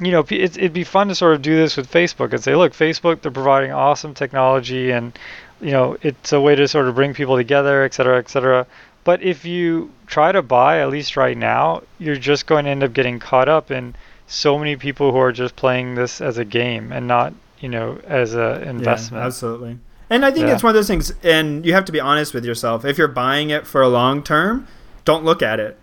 you 0.00 0.10
know, 0.10 0.20
it, 0.20 0.56
it'd 0.56 0.72
be 0.72 0.84
fun 0.84 1.08
to 1.08 1.14
sort 1.14 1.34
of 1.34 1.42
do 1.42 1.56
this 1.56 1.76
with 1.76 1.90
Facebook 1.90 2.32
and 2.32 2.42
say, 2.42 2.54
look, 2.54 2.72
Facebook, 2.72 3.22
they're 3.22 3.32
providing 3.32 3.72
awesome 3.72 4.14
technology, 4.14 4.90
and 4.90 5.16
you 5.60 5.70
know, 5.70 5.96
it's 6.02 6.32
a 6.32 6.40
way 6.40 6.54
to 6.54 6.66
sort 6.68 6.88
of 6.88 6.94
bring 6.94 7.14
people 7.14 7.36
together, 7.36 7.84
et 7.84 7.94
cetera, 7.94 8.18
et 8.18 8.28
cetera. 8.28 8.66
But 9.04 9.22
if 9.22 9.44
you 9.44 9.92
try 10.06 10.32
to 10.32 10.42
buy, 10.42 10.80
at 10.80 10.88
least 10.88 11.16
right 11.16 11.36
now, 11.36 11.82
you're 11.98 12.16
just 12.16 12.46
going 12.46 12.64
to 12.64 12.70
end 12.70 12.82
up 12.82 12.92
getting 12.92 13.18
caught 13.18 13.48
up 13.48 13.70
in 13.70 13.94
so 14.26 14.58
many 14.58 14.76
people 14.76 15.12
who 15.12 15.18
are 15.18 15.32
just 15.32 15.54
playing 15.56 15.94
this 15.94 16.20
as 16.20 16.38
a 16.38 16.44
game 16.44 16.90
and 16.90 17.06
not 17.06 17.34
you 17.64 17.70
know, 17.70 17.98
as 18.04 18.34
an 18.34 18.62
investment. 18.64 19.22
Yeah, 19.22 19.26
absolutely. 19.26 19.78
And 20.10 20.22
I 20.22 20.30
think 20.30 20.48
yeah. 20.48 20.52
it's 20.52 20.62
one 20.62 20.68
of 20.68 20.74
those 20.74 20.86
things, 20.86 21.14
and 21.22 21.64
you 21.64 21.72
have 21.72 21.86
to 21.86 21.92
be 21.92 21.98
honest 21.98 22.34
with 22.34 22.44
yourself. 22.44 22.84
If 22.84 22.98
you're 22.98 23.08
buying 23.08 23.48
it 23.48 23.66
for 23.66 23.80
a 23.80 23.88
long 23.88 24.22
term, 24.22 24.68
don't 25.06 25.24
look 25.24 25.42
at 25.42 25.58
it. 25.58 25.78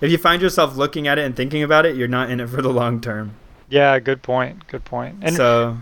If 0.00 0.10
you 0.10 0.16
find 0.16 0.40
yourself 0.40 0.76
looking 0.76 1.06
at 1.06 1.18
it 1.18 1.26
and 1.26 1.36
thinking 1.36 1.62
about 1.62 1.84
it, 1.84 1.94
you're 1.94 2.08
not 2.08 2.30
in 2.30 2.40
it 2.40 2.48
for 2.48 2.62
the 2.62 2.70
long 2.70 3.02
term. 3.02 3.34
Yeah, 3.68 3.98
good 3.98 4.22
point. 4.22 4.66
Good 4.68 4.84
point. 4.84 5.18
And 5.22 5.36
so, 5.36 5.76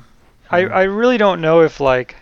I 0.51 0.65
I 0.67 0.83
really 0.85 1.19
don't 1.19 1.41
know 1.41 1.63
if 1.63 1.81
like, 1.81 2.17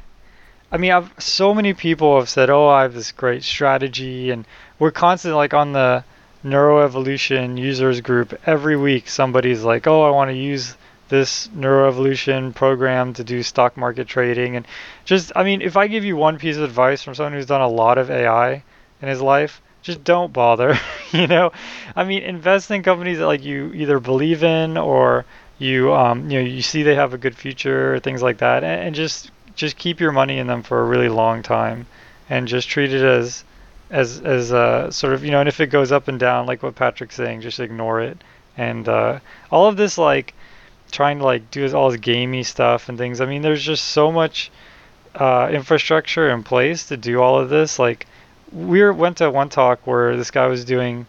I 0.70 0.76
mean, 0.76 0.92
I've 0.92 1.12
so 1.18 1.54
many 1.54 1.74
people 1.74 2.18
have 2.18 2.28
said, 2.28 2.50
oh, 2.50 2.68
I 2.68 2.82
have 2.82 2.94
this 2.94 3.12
great 3.12 3.42
strategy, 3.42 4.30
and 4.30 4.44
we're 4.78 4.90
constantly 4.90 5.36
like 5.36 5.54
on 5.54 5.72
the 5.72 6.04
neuroevolution 6.44 7.58
users 7.58 8.00
group 8.00 8.38
every 8.46 8.76
week. 8.76 9.08
Somebody's 9.08 9.62
like, 9.62 9.86
oh, 9.86 10.02
I 10.02 10.10
want 10.10 10.30
to 10.30 10.36
use 10.36 10.74
this 11.12 11.48
neuroevolution 11.48 12.54
program 12.54 13.12
to 13.12 13.22
do 13.22 13.42
stock 13.42 13.76
market 13.76 14.08
trading 14.08 14.56
and 14.56 14.66
just 15.04 15.30
i 15.36 15.44
mean 15.44 15.60
if 15.60 15.76
i 15.76 15.86
give 15.86 16.06
you 16.06 16.16
one 16.16 16.38
piece 16.38 16.56
of 16.56 16.62
advice 16.62 17.02
from 17.02 17.14
someone 17.14 17.34
who's 17.34 17.44
done 17.44 17.60
a 17.60 17.68
lot 17.68 17.98
of 17.98 18.10
ai 18.10 18.62
in 19.02 19.08
his 19.08 19.20
life 19.20 19.60
just 19.82 20.02
don't 20.04 20.32
bother 20.32 20.74
you 21.12 21.26
know 21.26 21.52
i 21.94 22.02
mean 22.02 22.22
invest 22.22 22.70
in 22.70 22.82
companies 22.82 23.18
that 23.18 23.26
like 23.26 23.44
you 23.44 23.70
either 23.74 24.00
believe 24.00 24.42
in 24.42 24.78
or 24.78 25.26
you 25.62 25.92
um 25.94 26.30
you 26.30 26.40
know 26.40 26.46
you 26.46 26.62
see 26.62 26.82
they 26.82 26.94
have 26.94 27.14
a 27.14 27.18
good 27.18 27.36
future 27.36 27.98
things 28.00 28.22
like 28.22 28.38
that 28.38 28.64
and, 28.64 28.82
and 28.82 28.94
just 28.94 29.30
just 29.54 29.76
keep 29.76 30.00
your 30.00 30.12
money 30.12 30.38
in 30.38 30.46
them 30.46 30.62
for 30.62 30.80
a 30.80 30.84
really 30.84 31.08
long 31.08 31.42
time 31.42 31.86
and 32.28 32.48
just 32.48 32.68
treat 32.68 32.92
it 32.92 33.02
as 33.02 33.44
as 33.90 34.20
as 34.20 34.50
a 34.50 34.88
sort 34.90 35.12
of 35.12 35.24
you 35.24 35.30
know 35.30 35.40
and 35.40 35.48
if 35.48 35.60
it 35.60 35.68
goes 35.68 35.92
up 35.92 36.08
and 36.08 36.18
down 36.18 36.46
like 36.46 36.62
what 36.62 36.74
patrick's 36.74 37.14
saying 37.14 37.40
just 37.40 37.60
ignore 37.60 38.00
it 38.00 38.22
and 38.56 38.88
uh, 38.88 39.18
all 39.50 39.66
of 39.66 39.76
this 39.76 39.98
like 39.98 40.34
trying 40.90 41.18
to 41.18 41.24
like 41.24 41.50
do 41.50 41.74
all 41.74 41.90
this 41.90 42.00
gamey 42.00 42.42
stuff 42.42 42.88
and 42.88 42.98
things. 42.98 43.20
I 43.20 43.26
mean, 43.26 43.42
there's 43.42 43.64
just 43.64 43.86
so 43.86 44.12
much 44.12 44.50
uh, 45.14 45.48
infrastructure 45.50 46.30
in 46.30 46.42
place 46.42 46.86
to 46.88 46.96
do 46.96 47.20
all 47.20 47.38
of 47.40 47.48
this. 47.48 47.78
Like, 47.78 48.06
we 48.52 48.88
went 48.90 49.16
to 49.16 49.30
one 49.30 49.48
talk 49.48 49.86
where 49.86 50.16
this 50.16 50.30
guy 50.30 50.46
was 50.46 50.64
doing, 50.64 51.06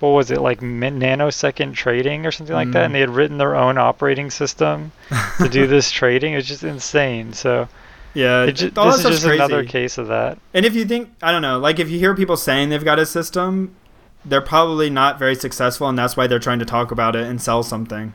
what 0.00 0.10
was 0.10 0.30
it, 0.30 0.40
like 0.40 0.60
nanosecond 0.60 1.74
trading 1.74 2.26
or 2.26 2.32
something 2.32 2.54
like 2.54 2.68
mm. 2.68 2.72
that, 2.72 2.84
and 2.86 2.94
they 2.94 3.00
had 3.00 3.10
written 3.10 3.38
their 3.38 3.54
own 3.54 3.78
operating 3.78 4.30
system 4.30 4.92
to 5.38 5.48
do 5.48 5.66
this 5.66 5.90
trading. 5.90 6.34
It's 6.34 6.48
just 6.48 6.64
insane. 6.64 7.32
So. 7.32 7.68
Yeah, 8.12 8.42
it 8.42 8.52
just, 8.54 8.74
this 8.74 8.96
is 8.96 9.02
just 9.04 9.24
crazy. 9.24 9.36
another 9.36 9.64
case 9.64 9.96
of 9.96 10.08
that. 10.08 10.36
And 10.52 10.66
if 10.66 10.74
you 10.74 10.84
think, 10.84 11.10
I 11.22 11.30
don't 11.30 11.42
know, 11.42 11.60
like 11.60 11.78
if 11.78 11.88
you 11.88 12.00
hear 12.00 12.12
people 12.12 12.36
saying 12.36 12.70
they've 12.70 12.84
got 12.84 12.98
a 12.98 13.06
system, 13.06 13.76
they're 14.24 14.40
probably 14.40 14.90
not 14.90 15.18
very 15.18 15.36
successful, 15.36 15.88
and 15.88 15.96
that's 15.96 16.16
why 16.16 16.26
they're 16.26 16.40
trying 16.40 16.58
to 16.58 16.64
talk 16.64 16.90
about 16.90 17.14
it 17.14 17.26
and 17.26 17.40
sell 17.40 17.62
something. 17.62 18.12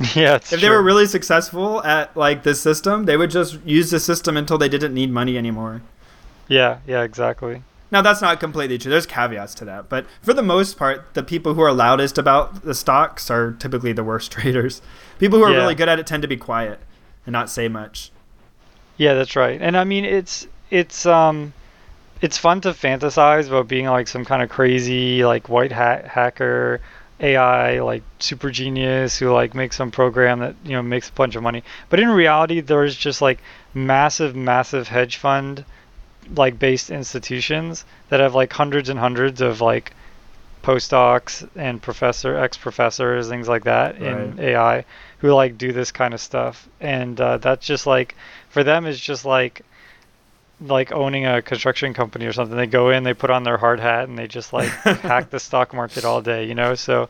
Yeah, 0.14 0.36
if 0.36 0.50
true. 0.50 0.58
they 0.58 0.70
were 0.70 0.80
really 0.80 1.06
successful 1.06 1.82
at 1.82 2.16
like 2.16 2.44
this 2.44 2.62
system, 2.62 3.06
they 3.06 3.16
would 3.16 3.32
just 3.32 3.58
use 3.64 3.90
the 3.90 3.98
system 3.98 4.36
until 4.36 4.56
they 4.56 4.68
didn't 4.68 4.94
need 4.94 5.10
money 5.10 5.36
anymore. 5.36 5.82
Yeah, 6.46 6.78
yeah, 6.86 7.02
exactly. 7.02 7.62
Now 7.90 8.02
that's 8.02 8.20
not 8.20 8.38
completely 8.40 8.78
true. 8.78 8.90
There's 8.90 9.06
caveats 9.06 9.54
to 9.56 9.64
that, 9.64 9.88
but 9.88 10.06
for 10.22 10.34
the 10.34 10.42
most 10.42 10.76
part, 10.76 11.14
the 11.14 11.22
people 11.22 11.54
who 11.54 11.62
are 11.62 11.72
loudest 11.72 12.18
about 12.18 12.62
the 12.62 12.74
stocks 12.74 13.30
are 13.30 13.52
typically 13.52 13.92
the 13.92 14.04
worst 14.04 14.30
traders. 14.32 14.82
People 15.18 15.38
who 15.38 15.44
are 15.44 15.52
yeah. 15.52 15.58
really 15.58 15.74
good 15.74 15.88
at 15.88 15.98
it 15.98 16.06
tend 16.06 16.22
to 16.22 16.28
be 16.28 16.36
quiet 16.36 16.80
and 17.24 17.32
not 17.32 17.50
say 17.50 17.68
much. 17.68 18.10
Yeah, 18.96 19.14
that's 19.14 19.36
right. 19.36 19.60
And 19.60 19.76
I 19.76 19.84
mean, 19.84 20.04
it's 20.04 20.46
it's 20.70 21.06
um 21.06 21.52
it's 22.20 22.36
fun 22.36 22.60
to 22.62 22.70
fantasize 22.70 23.48
about 23.48 23.68
being 23.68 23.86
like 23.86 24.08
some 24.08 24.24
kind 24.24 24.42
of 24.42 24.50
crazy 24.50 25.24
like 25.24 25.48
white 25.48 25.72
hat 25.72 26.06
hacker 26.06 26.80
AI 27.20 27.80
like 27.80 28.02
super 28.18 28.50
genius 28.50 29.18
who 29.18 29.30
like 29.30 29.54
makes 29.54 29.76
some 29.76 29.90
program 29.90 30.40
that 30.40 30.54
you 30.64 30.72
know 30.72 30.82
makes 30.82 31.08
a 31.08 31.12
bunch 31.12 31.36
of 31.36 31.42
money. 31.42 31.62
But 31.88 32.00
in 32.00 32.08
reality, 32.08 32.60
there's 32.60 32.96
just 32.96 33.22
like 33.22 33.40
massive, 33.74 34.36
massive 34.36 34.88
hedge 34.88 35.16
fund 35.16 35.64
like 36.34 36.58
based 36.58 36.90
institutions 36.90 37.84
that 38.08 38.20
have 38.20 38.34
like 38.34 38.52
hundreds 38.52 38.88
and 38.88 38.98
hundreds 38.98 39.40
of 39.40 39.60
like 39.60 39.92
postdocs 40.62 41.48
and 41.54 41.80
professor 41.80 42.36
ex 42.36 42.56
professors 42.56 43.28
things 43.28 43.48
like 43.48 43.64
that 43.64 44.00
right. 44.00 44.12
in 44.12 44.40
AI 44.40 44.84
who 45.18 45.32
like 45.32 45.56
do 45.56 45.72
this 45.72 45.92
kind 45.92 46.12
of 46.12 46.20
stuff 46.20 46.68
and 46.80 47.20
uh, 47.20 47.38
that's 47.38 47.64
just 47.64 47.86
like 47.86 48.14
for 48.48 48.64
them 48.64 48.86
is 48.86 49.00
just 49.00 49.24
like 49.24 49.62
like 50.60 50.92
owning 50.92 51.26
a 51.26 51.40
construction 51.42 51.94
company 51.94 52.26
or 52.26 52.32
something. 52.32 52.56
They 52.56 52.66
go 52.66 52.90
in, 52.90 53.04
they 53.04 53.14
put 53.14 53.30
on 53.30 53.44
their 53.44 53.58
hard 53.58 53.80
hat, 53.80 54.08
and 54.08 54.18
they 54.18 54.26
just 54.26 54.52
like 54.52 54.68
hack 54.84 55.30
the 55.30 55.40
stock 55.40 55.72
market 55.72 56.04
all 56.04 56.20
day, 56.20 56.46
you 56.46 56.54
know. 56.54 56.74
So 56.74 57.08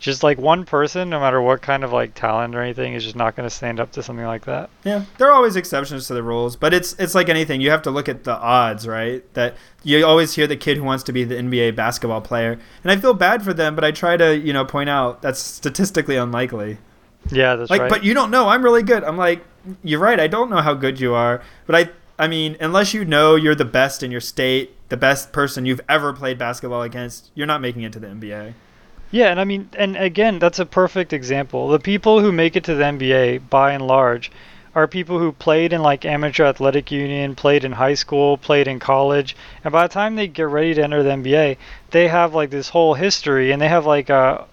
just 0.00 0.22
like 0.22 0.38
one 0.38 0.64
person, 0.64 1.10
no 1.10 1.20
matter 1.20 1.40
what 1.40 1.60
kind 1.60 1.84
of 1.84 1.92
like 1.92 2.14
talent 2.14 2.54
or 2.54 2.62
anything, 2.62 2.94
is 2.94 3.04
just 3.04 3.14
not 3.14 3.36
going 3.36 3.48
to 3.48 3.54
stand 3.54 3.78
up 3.78 3.92
to 3.92 4.02
something 4.02 4.24
like 4.24 4.46
that. 4.46 4.70
Yeah, 4.82 5.04
there 5.18 5.28
are 5.28 5.32
always 5.32 5.56
exceptions 5.56 6.06
to 6.08 6.14
the 6.14 6.22
rules, 6.22 6.56
but 6.56 6.72
it's 6.72 6.94
it's 6.94 7.14
like 7.14 7.28
anything. 7.28 7.60
You 7.60 7.70
have 7.70 7.82
to 7.82 7.90
look 7.90 8.08
at 8.08 8.24
the 8.24 8.34
odds, 8.34 8.88
right? 8.88 9.22
That 9.34 9.54
you 9.84 10.04
always 10.04 10.34
hear 10.34 10.46
the 10.46 10.56
kid 10.56 10.78
who 10.78 10.84
wants 10.84 11.04
to 11.04 11.12
be 11.12 11.22
the 11.24 11.36
NBA 11.36 11.76
basketball 11.76 12.22
player, 12.22 12.58
and 12.82 12.90
I 12.90 12.96
feel 12.96 13.14
bad 13.14 13.42
for 13.42 13.52
them, 13.52 13.74
but 13.74 13.84
I 13.84 13.92
try 13.92 14.16
to 14.16 14.36
you 14.36 14.54
know 14.54 14.64
point 14.64 14.88
out 14.88 15.20
that's 15.22 15.38
statistically 15.38 16.16
unlikely. 16.16 16.78
Yeah, 17.30 17.56
that's 17.56 17.70
like, 17.70 17.82
right. 17.82 17.90
But 17.90 18.02
you 18.02 18.14
don't 18.14 18.30
know. 18.30 18.48
I'm 18.48 18.64
really 18.64 18.82
good. 18.82 19.04
I'm 19.04 19.18
like, 19.18 19.44
you're 19.84 20.00
right. 20.00 20.18
I 20.18 20.26
don't 20.26 20.48
know 20.48 20.62
how 20.62 20.72
good 20.72 20.98
you 20.98 21.12
are, 21.14 21.42
but 21.66 21.76
I 21.76 21.90
I 22.18 22.26
mean, 22.26 22.56
unless 22.60 22.94
you 22.94 23.04
know 23.04 23.34
you're 23.34 23.54
the 23.54 23.66
best 23.66 24.02
in 24.02 24.10
your 24.10 24.20
state, 24.22 24.76
the 24.88 24.96
best 24.96 25.32
person 25.32 25.66
you've 25.66 25.82
ever 25.90 26.14
played 26.14 26.38
basketball 26.38 26.82
against, 26.82 27.30
you're 27.34 27.46
not 27.46 27.60
making 27.60 27.82
it 27.82 27.92
to 27.92 28.00
the 28.00 28.08
NBA. 28.08 28.54
Yeah, 29.12 29.30
and 29.30 29.38
I 29.40 29.44
mean, 29.44 29.70
and 29.78 29.96
again, 29.96 30.40
that's 30.40 30.58
a 30.58 30.66
perfect 30.66 31.12
example. 31.12 31.68
The 31.68 31.78
people 31.78 32.20
who 32.20 32.32
make 32.32 32.56
it 32.56 32.64
to 32.64 32.74
the 32.74 32.84
NBA, 32.84 33.38
by 33.38 33.70
and 33.72 33.86
large, 33.86 34.32
are 34.74 34.88
people 34.88 35.18
who 35.20 35.30
played 35.30 35.72
in 35.72 35.80
like 35.80 36.04
amateur 36.04 36.44
athletic 36.46 36.90
union, 36.90 37.36
played 37.36 37.62
in 37.64 37.70
high 37.72 37.94
school, 37.94 38.36
played 38.36 38.66
in 38.66 38.80
college, 38.80 39.36
and 39.64 39.70
by 39.70 39.86
the 39.86 39.92
time 39.92 40.16
they 40.16 40.26
get 40.26 40.48
ready 40.48 40.74
to 40.74 40.82
enter 40.82 41.02
the 41.04 41.10
NBA, 41.10 41.56
they 41.92 42.08
have 42.08 42.34
like 42.34 42.50
this 42.50 42.70
whole 42.70 42.94
history, 42.94 43.52
and 43.52 43.62
they 43.62 43.68
have 43.68 43.86
like 43.86 44.10
a, 44.10 44.44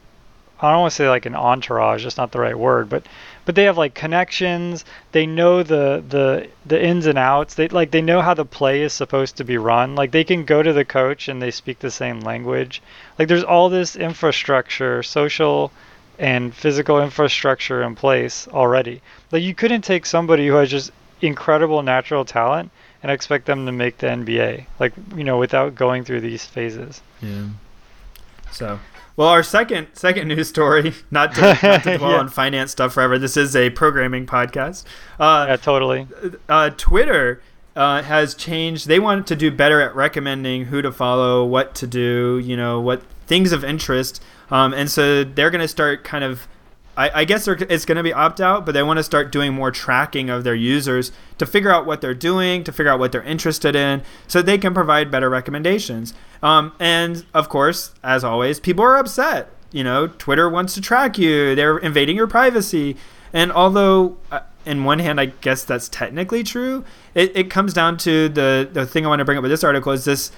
I 0.59 0.71
don't 0.71 0.81
want 0.81 0.91
to 0.91 0.95
say 0.95 1.09
like 1.09 1.25
an 1.25 1.35
entourage, 1.35 2.03
that's 2.03 2.17
not 2.17 2.31
the 2.31 2.39
right 2.39 2.57
word, 2.57 2.89
but 2.89 3.05
but 3.45 3.55
they 3.55 3.63
have 3.63 3.77
like 3.77 3.93
connections. 3.93 4.83
They 5.11 5.25
know 5.25 5.63
the 5.63 6.03
the 6.07 6.47
the 6.65 6.83
ins 6.83 7.05
and 7.05 7.17
outs. 7.17 7.53
They 7.53 7.67
like 7.67 7.91
they 7.91 8.01
know 8.01 8.21
how 8.21 8.33
the 8.33 8.45
play 8.45 8.81
is 8.81 8.91
supposed 8.93 9.37
to 9.37 9.43
be 9.43 9.57
run. 9.57 9.95
Like 9.95 10.11
they 10.11 10.23
can 10.23 10.45
go 10.45 10.63
to 10.63 10.73
the 10.73 10.83
coach 10.83 11.27
and 11.27 11.41
they 11.41 11.51
speak 11.51 11.79
the 11.79 11.91
same 11.91 12.19
language. 12.21 12.81
Like 13.17 13.27
there's 13.27 13.43
all 13.43 13.69
this 13.69 13.95
infrastructure, 13.95 15.03
social 15.03 15.71
and 16.19 16.53
physical 16.53 17.01
infrastructure 17.01 17.83
in 17.83 17.95
place 17.95 18.47
already. 18.47 19.01
Like 19.31 19.43
you 19.43 19.53
couldn't 19.53 19.83
take 19.83 20.05
somebody 20.05 20.47
who 20.47 20.55
has 20.55 20.69
just 20.69 20.91
incredible 21.21 21.83
natural 21.83 22.25
talent 22.25 22.71
and 23.03 23.11
expect 23.11 23.45
them 23.45 23.65
to 23.65 23.71
make 23.71 23.99
the 23.99 24.07
NBA, 24.07 24.65
like 24.79 24.93
you 25.15 25.23
know, 25.23 25.37
without 25.37 25.75
going 25.75 26.03
through 26.03 26.21
these 26.21 26.45
phases. 26.45 27.01
Yeah. 27.21 27.47
So, 28.51 28.79
well, 29.17 29.27
our 29.27 29.43
second 29.43 29.87
second 29.93 30.29
news 30.29 30.47
story, 30.47 30.93
not 31.11 31.33
to, 31.35 31.41
not 31.61 31.83
to 31.83 31.97
dwell 31.97 32.11
Yeah. 32.11 32.17
on 32.19 32.29
finance 32.29 32.71
stuff 32.71 32.93
forever. 32.93 33.19
This 33.19 33.35
is 33.35 33.55
a 33.55 33.69
programming 33.71 34.25
podcast. 34.25 34.85
Uh, 35.19 35.45
Yeah, 35.49 35.55
totally. 35.57 36.07
uh, 36.47 36.69
Twitter 36.77 37.41
uh, 37.75 38.01
has 38.03 38.33
changed. 38.33 38.87
They 38.87 38.99
want 38.99 39.27
to 39.27 39.35
do 39.35 39.51
better 39.51 39.81
at 39.81 39.95
recommending 39.95 40.65
who 40.65 40.81
to 40.81 40.91
follow, 40.91 41.43
what 41.45 41.75
to 41.75 41.87
do, 41.87 42.39
you 42.43 42.55
know, 42.55 42.79
what 42.79 43.03
things 43.27 43.51
of 43.51 43.63
interest. 43.65 44.23
Um, 44.49 44.73
and 44.73 44.89
so 44.89 45.23
they're 45.25 45.49
going 45.51 45.61
to 45.61 45.67
start 45.67 46.03
kind 46.05 46.23
of, 46.23 46.47
I, 46.97 47.21
I 47.21 47.25
guess 47.25 47.47
it's 47.47 47.85
going 47.85 47.95
to 47.95 48.03
be 48.03 48.11
opt 48.11 48.41
out, 48.41 48.65
but 48.65 48.71
they 48.71 48.81
want 48.81 48.97
to 48.97 49.03
start 49.03 49.31
doing 49.31 49.53
more 49.53 49.71
tracking 49.71 50.29
of 50.29 50.43
their 50.43 50.55
users 50.55 51.11
to 51.37 51.45
figure 51.45 51.71
out 51.71 51.85
what 51.85 52.01
they're 52.01 52.15
doing, 52.15 52.63
to 52.63 52.71
figure 52.71 52.91
out 52.91 52.99
what 52.99 53.11
they're 53.11 53.23
interested 53.23 53.75
in, 53.75 54.01
so 54.27 54.41
they 54.41 54.57
can 54.57 54.73
provide 54.73 55.11
better 55.11 55.29
recommendations. 55.29 56.13
Um, 56.41 56.73
and 56.79 57.25
of 57.33 57.49
course, 57.49 57.93
as 58.03 58.23
always, 58.23 58.59
people 58.59 58.83
are 58.83 58.97
upset. 58.97 59.51
You 59.71 59.83
know, 59.83 60.07
Twitter 60.07 60.49
wants 60.49 60.73
to 60.73 60.81
track 60.81 61.17
you, 61.17 61.53
they're 61.53 61.77
invading 61.77 62.15
your 62.15 62.27
privacy. 62.27 62.97
And 63.31 63.51
although, 63.51 64.17
uh, 64.31 64.39
in 64.65 64.83
one 64.83 64.99
hand, 64.99 65.19
I 65.19 65.27
guess 65.27 65.63
that's 65.63 65.87
technically 65.87 66.43
true, 66.43 66.83
it, 67.13 67.35
it 67.35 67.49
comes 67.49 67.73
down 67.73 67.97
to 67.99 68.27
the, 68.27 68.67
the 68.71 68.85
thing 68.85 69.05
I 69.05 69.09
want 69.09 69.19
to 69.19 69.25
bring 69.25 69.37
up 69.37 69.41
with 69.43 69.51
this 69.51 69.63
article 69.63 69.91
is 69.91 70.05
this 70.05 70.31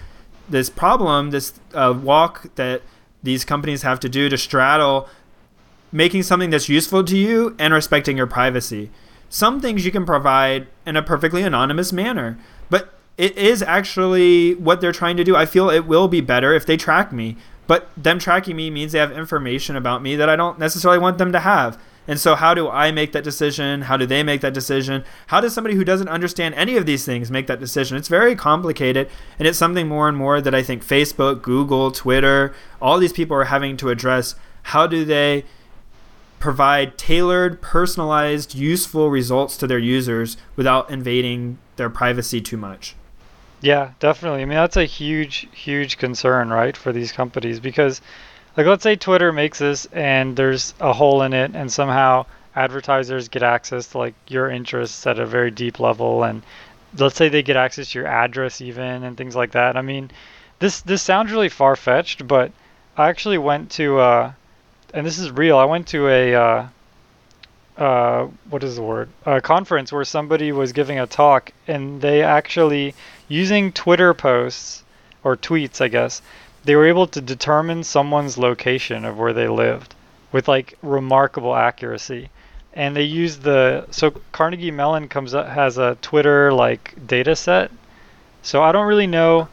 this 0.50 0.70
problem, 0.70 1.30
this 1.30 1.54
uh, 1.76 1.94
walk 1.96 2.56
that 2.56 2.82
these 3.22 3.46
companies 3.46 3.84
have 3.84 4.00
to 4.00 4.10
do 4.10 4.30
to 4.30 4.38
straddle 4.38 5.08
making 5.92 6.24
something 6.24 6.50
that's 6.50 6.70
useful 6.70 7.04
to 7.04 7.18
you 7.18 7.56
and 7.60 7.74
respecting 7.74 8.18
your 8.18 8.28
privacy. 8.28 8.92
Some 9.30 9.62
things 9.62 9.86
you 9.86 9.92
can 9.92 10.06
provide 10.06 10.68
in 10.86 10.96
a 10.96 11.04
perfectly 11.04 11.44
anonymous 11.44 11.94
manner, 11.94 12.38
but 12.70 12.94
it 13.18 13.38
is 13.38 13.62
actually 13.62 14.56
what 14.56 14.82
they're 14.82 14.92
trying 14.92 15.18
to 15.18 15.24
do. 15.24 15.36
I 15.36 15.46
feel 15.46 15.70
it 15.70 15.86
will 15.86 16.08
be 16.08 16.22
better 16.22 16.54
if 16.54 16.66
they 16.66 16.78
track 16.78 17.12
me, 17.12 17.38
but 17.68 17.90
them 17.96 18.18
tracking 18.18 18.56
me 18.56 18.70
means 18.70 18.92
they 18.92 19.00
have 19.00 19.12
information 19.12 19.76
about 19.76 20.02
me 20.02 20.16
that 20.16 20.30
I 20.30 20.36
don't 20.36 20.58
necessarily 20.58 21.00
want 21.00 21.18
them 21.18 21.32
to 21.32 21.40
have. 21.40 21.80
And 22.08 22.20
so, 22.20 22.34
how 22.34 22.56
do 22.56 22.68
I 22.68 22.92
make 22.92 23.12
that 23.12 23.24
decision? 23.24 23.84
How 23.84 23.96
do 23.96 24.08
they 24.08 24.24
make 24.24 24.42
that 24.42 24.54
decision? 24.54 25.06
How 25.28 25.40
does 25.40 25.54
somebody 25.54 25.76
who 25.76 25.84
doesn't 25.84 26.08
understand 26.08 26.56
any 26.56 26.76
of 26.76 26.88
these 26.88 27.06
things 27.06 27.30
make 27.30 27.46
that 27.46 27.60
decision? 27.60 27.98
It's 27.98 28.08
very 28.08 28.36
complicated, 28.36 29.08
and 29.38 29.48
it's 29.48 29.60
something 29.60 29.88
more 29.88 30.08
and 30.08 30.18
more 30.18 30.42
that 30.42 30.56
I 30.56 30.64
think 30.64 30.84
Facebook, 30.84 31.44
Google, 31.44 31.92
Twitter, 31.92 32.56
all 32.82 32.98
these 32.98 33.14
people 33.14 33.38
are 33.38 33.44
having 33.44 33.78
to 33.78 33.90
address. 33.90 34.34
How 34.64 34.88
do 34.88 35.06
they 35.06 35.46
provide 36.40 36.98
tailored, 36.98 37.62
personalized, 37.62 38.56
useful 38.56 39.10
results 39.10 39.58
to 39.58 39.68
their 39.68 39.80
users 39.80 40.38
without 40.56 40.90
invading 40.90 41.58
their 41.76 41.90
privacy 41.90 42.42
too 42.42 42.58
much? 42.58 42.96
Yeah, 43.62 43.92
definitely. 44.00 44.42
I 44.42 44.46
mean, 44.46 44.58
that's 44.58 44.78
a 44.78 44.86
huge, 44.86 45.48
huge 45.54 45.98
concern, 45.98 46.50
right, 46.50 46.76
for 46.78 46.94
these 46.94 47.12
companies 47.12 47.60
because, 47.60 48.02
like, 48.56 48.66
let's 48.66 48.84
say 48.84 48.96
Twitter 48.96 49.34
makes 49.34 49.60
this 49.60 49.86
and 49.92 50.36
there's 50.36 50.74
a 50.80 50.94
hole 50.94 51.22
in 51.24 51.34
it, 51.34 51.52
and 51.54 51.72
somehow 51.72 52.26
advertisers 52.56 53.30
get 53.30 53.44
access 53.44 53.88
to 53.88 53.98
like 53.98 54.16
your 54.28 54.50
interests 54.50 55.06
at 55.06 55.20
a 55.20 55.26
very 55.26 55.52
deep 55.52 55.80
level, 55.80 56.24
and 56.24 56.42
let's 56.98 57.16
say 57.16 57.30
they 57.30 57.44
get 57.44 57.56
access 57.56 57.92
to 57.92 58.00
your 58.00 58.08
address 58.08 58.62
even 58.62 59.04
and 59.04 59.16
things 59.18 59.36
like 59.36 59.52
that. 59.52 59.78
I 59.78 59.82
mean, 59.82 60.10
this 60.60 60.82
this 60.82 61.02
sounds 61.02 61.32
really 61.32 61.50
far 61.50 61.76
fetched, 61.76 62.28
but 62.28 62.52
I 62.98 63.10
actually 63.10 63.38
went 63.38 63.72
to, 63.72 64.00
uh, 64.00 64.32
and 64.94 65.06
this 65.06 65.20
is 65.20 65.32
real. 65.32 65.58
I 65.58 65.66
went 65.66 65.88
to 65.88 66.08
a. 66.08 66.36
Uh, 66.36 66.68
uh, 67.78 68.28
what 68.50 68.64
is 68.64 68.76
the 68.76 68.82
word? 68.82 69.10
A 69.26 69.40
conference 69.40 69.92
where 69.92 70.04
somebody 70.04 70.52
was 70.52 70.74
giving 70.74 71.00
a 71.00 71.08
talk, 71.08 71.54
and 71.66 72.02
they 72.02 72.22
actually 72.22 72.94
using 73.30 73.72
Twitter 73.72 74.14
posts 74.14 74.84
or 75.24 75.38
tweets, 75.38 75.80
I 75.80 75.88
guess, 75.88 76.22
they 76.66 76.76
were 76.76 76.88
able 76.88 77.08
to 77.08 77.22
determine 77.22 77.84
someone's 77.84 78.38
location 78.38 79.06
of 79.06 79.18
where 79.18 79.34
they 79.34 79.48
lived 79.48 79.96
with 80.32 80.48
like 80.48 80.78
remarkable 80.82 81.56
accuracy. 81.56 82.30
And 82.74 82.96
they 82.96 83.04
used 83.04 83.44
the 83.44 83.86
so 83.92 84.12
Carnegie 84.32 84.72
Mellon 84.72 85.08
comes 85.08 85.34
up 85.34 85.48
has 85.48 85.78
a 85.78 85.98
Twitter 86.02 86.52
like 86.52 86.96
data 87.08 87.36
set. 87.36 87.72
So 88.42 88.62
I 88.62 88.72
don't 88.72 88.88
really 88.88 89.08
know 89.08 89.48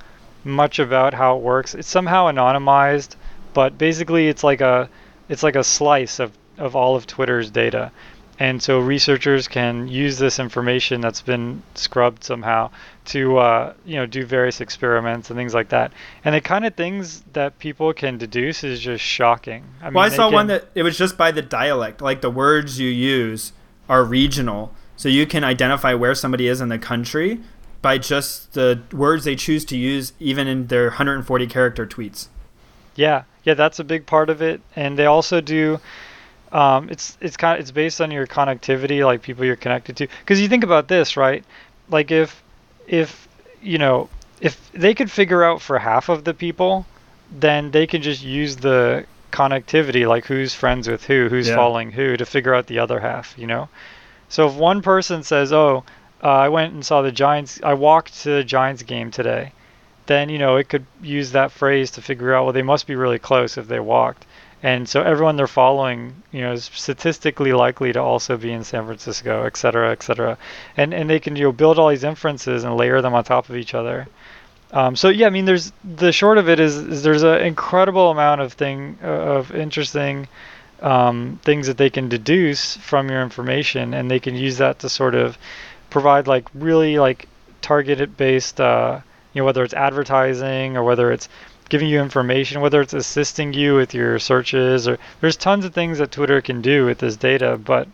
much 0.45 0.79
about 0.79 1.15
how 1.15 1.37
it 1.37 1.43
works. 1.43 1.75
It's 1.75 1.89
somehow 1.89 2.27
anonymized, 2.27 3.17
but 3.55 3.79
basically 3.79 4.29
it's 4.29 4.45
like 4.45 4.61
a 4.61 4.89
it's 5.29 5.43
like 5.43 5.57
a 5.57 5.65
slice 5.65 6.19
of, 6.19 6.33
of 6.59 6.77
all 6.77 6.97
of 6.97 7.07
Twitter's 7.07 7.51
data. 7.51 7.93
And 8.39 8.63
so 8.63 8.81
researchers 8.81 9.49
can 9.49 9.89
use 9.89 10.19
this 10.19 10.39
information 10.39 11.01
that's 11.01 11.23
been 11.23 11.63
scrubbed 11.75 12.23
somehow 12.23 12.71
to 13.07 13.39
uh, 13.39 13.73
you 13.87 13.97
know 13.97 14.05
do 14.05 14.27
various 14.27 14.61
experiments 14.61 15.31
and 15.31 15.39
things 15.39 15.55
like 15.55 15.71
that. 15.71 15.93
And 16.23 16.35
the 16.35 16.43
kind 16.43 16.67
of 16.67 16.75
things 16.75 17.23
that 17.33 17.59
people 17.59 17.95
can 17.95 18.19
deduce 18.19 18.63
is 18.63 18.81
just 18.81 19.03
shocking. 19.03 19.65
I 19.81 19.87
mean, 19.87 19.95
well, 19.95 20.05
I 20.05 20.11
saw 20.11 20.31
one 20.31 20.49
that 20.49 20.67
it 20.75 20.83
was 20.83 20.99
just 20.99 21.17
by 21.17 21.31
the 21.31 21.41
dialect, 21.41 22.03
like 22.03 22.21
the 22.21 22.31
words 22.31 22.79
you 22.79 22.91
use 22.91 23.53
are 23.89 24.05
regional, 24.05 24.75
so 24.97 25.09
you 25.09 25.27
can 25.27 25.43
identify 25.43 25.95
where 25.95 26.15
somebody 26.15 26.47
is 26.47 26.61
in 26.61 26.69
the 26.69 26.79
country 26.79 27.41
by 27.81 27.97
just 27.97 28.53
the 28.53 28.83
words 28.93 29.25
they 29.25 29.37
choose 29.37 29.65
to 29.65 29.79
use, 29.79 30.13
even 30.19 30.47
in 30.47 30.67
their 30.67 30.89
140 30.89 31.47
character 31.47 31.87
tweets. 31.87 32.29
Yeah, 32.97 33.25
yeah, 33.47 33.55
that's 33.55 33.79
a 33.79 33.85
big 33.85 34.05
part 34.05 34.29
of 34.29 34.43
it. 34.43 34.61
And 34.75 34.99
they 34.99 35.07
also 35.07 35.41
do. 35.41 35.81
Um, 36.53 36.89
it's 36.91 37.17
it's 37.21 37.37
kind 37.37 37.55
of, 37.55 37.61
it's 37.61 37.71
based 37.71 38.01
on 38.01 38.11
your 38.11 38.27
connectivity, 38.27 39.05
like 39.05 39.23
people 39.23 39.45
you're 39.45 39.57
connected 39.57 39.97
to. 39.99 40.09
Because 40.21 40.41
you 40.41 40.49
think 40.49 40.65
about 40.65 40.89
this, 40.89 41.17
right? 41.17 41.45
Like 41.89 42.11
if 42.11 42.43
if 42.87 43.29
you 43.63 43.79
know 43.79 44.09
if 44.41 44.71
they 44.73 44.95
could 44.95 45.11
figure 45.11 45.43
out 45.43 45.63
for 45.63 45.79
half 45.79 46.09
of 46.09 46.25
the 46.25 46.35
people, 46.35 46.85
then 47.31 47.71
they 47.71 47.87
can 47.87 48.03
just 48.03 48.23
use 48.23 48.57
the 48.57 49.07
connectivity, 49.33 50.09
like 50.09 50.25
who's 50.27 50.55
friends 50.55 50.89
with 50.89 51.05
who, 51.05 51.29
who's 51.29 51.49
Yeah. 51.49 51.55
following 51.57 51.91
who, 51.93 52.17
to 52.17 52.27
figure 52.27 52.55
out 52.55 52.67
the 52.67 52.81
other 52.81 53.01
half. 53.01 53.35
You 53.39 53.47
know. 53.47 53.69
So 54.29 54.49
if 54.49 54.55
one 54.55 54.83
person 54.83 55.23
says, 55.23 55.53
"Oh, 55.53 55.85
uh, 56.23 56.29
I 56.29 56.49
went 56.49 56.73
and 56.75 56.85
saw 56.85 57.03
the 57.03 57.13
Giants. 57.13 57.61
I 57.63 57.75
walked 57.75 58.23
to 58.23 58.31
the 58.31 58.45
Giants 58.45 58.83
game 58.83 59.11
today," 59.13 59.53
then 60.07 60.29
you 60.29 60.39
know 60.39 60.57
it 60.57 60.69
could 60.69 60.87
use 61.03 61.33
that 61.33 61.53
phrase 61.53 61.91
to 61.93 62.03
figure 62.03 62.35
out 62.35 62.45
well 62.45 62.53
they 62.53 62.63
must 62.63 62.87
be 62.87 62.95
really 62.95 63.19
close 63.19 63.59
if 63.59 63.69
they 63.69 63.81
walked. 63.81 64.27
And 64.63 64.89
so 64.89 65.03
everyone 65.03 65.37
they're 65.37 65.47
following 65.47 66.23
you 66.33 66.41
know 66.41 66.53
is 66.53 66.71
statistically 66.75 67.53
likely 67.53 67.93
to 67.93 68.01
also 68.01 68.37
be 68.37 68.53
in 68.53 68.65
san 68.65 68.87
francisco 68.87 69.45
et 69.45 69.57
cetera 69.57 69.91
et 69.93 70.03
cetera. 70.03 70.39
And 70.77 70.95
and 70.95 71.09
they 71.09 71.21
can 71.21 71.37
you 71.37 71.45
know 71.45 71.53
build 71.53 71.79
all 71.79 71.89
these 71.89 72.05
inferences 72.05 72.65
and 72.65 72.77
layer 72.77 73.01
them 73.03 73.15
on 73.15 73.25
top 73.25 73.49
of 73.49 73.57
each 73.57 73.75
other. 73.75 74.09
Um, 74.73 74.97
so 74.97 75.09
yeah 75.09 75.27
i 75.27 75.31
mean 75.31 75.45
there's 75.45 75.73
the 75.85 76.13
short 76.13 76.39
of 76.39 76.49
it 76.49 76.59
is, 76.59 76.77
is 76.77 77.03
there's 77.03 77.23
an 77.23 77.41
incredible 77.43 78.11
amount 78.11 78.41
of 78.41 78.53
thing 78.53 78.99
uh, 79.03 79.07
of 79.07 79.55
interesting 79.55 80.27
um, 80.83 81.39
things 81.43 81.67
that 81.69 81.79
they 81.79 81.91
can 81.91 82.09
deduce 82.09 82.77
from 82.77 83.09
your 83.09 83.23
information 83.23 83.95
and 83.95 84.11
they 84.11 84.21
can 84.21 84.35
use 84.35 84.59
that 84.59 84.81
to 84.81 84.89
sort 84.89 85.15
of 85.15 85.39
provide 85.91 86.27
like 86.27 86.49
really 86.55 86.99
like 86.99 87.29
targeted 87.63 88.17
based 88.17 88.61
uh, 88.61 89.01
you 89.37 89.43
know 89.43 89.45
whether 89.45 89.63
it's 89.63 89.75
advertising 89.75 90.79
or 90.79 90.83
whether 90.83 91.13
it's 91.13 91.29
giving 91.69 91.89
you 91.89 92.01
information 92.01 92.63
whether 92.63 92.81
it's 92.81 92.95
assisting 92.95 93.53
you 93.53 93.75
with 93.75 93.93
your 93.93 94.19
searches 94.19 94.89
or 94.89 94.99
there's 95.21 95.37
tons 95.37 95.63
of 95.67 95.75
things 95.75 95.99
that 95.99 96.11
twitter 96.11 96.41
can 96.41 96.63
do 96.63 96.87
with 96.87 96.99
this 96.99 97.17
data 97.17 97.61
but 97.63 97.87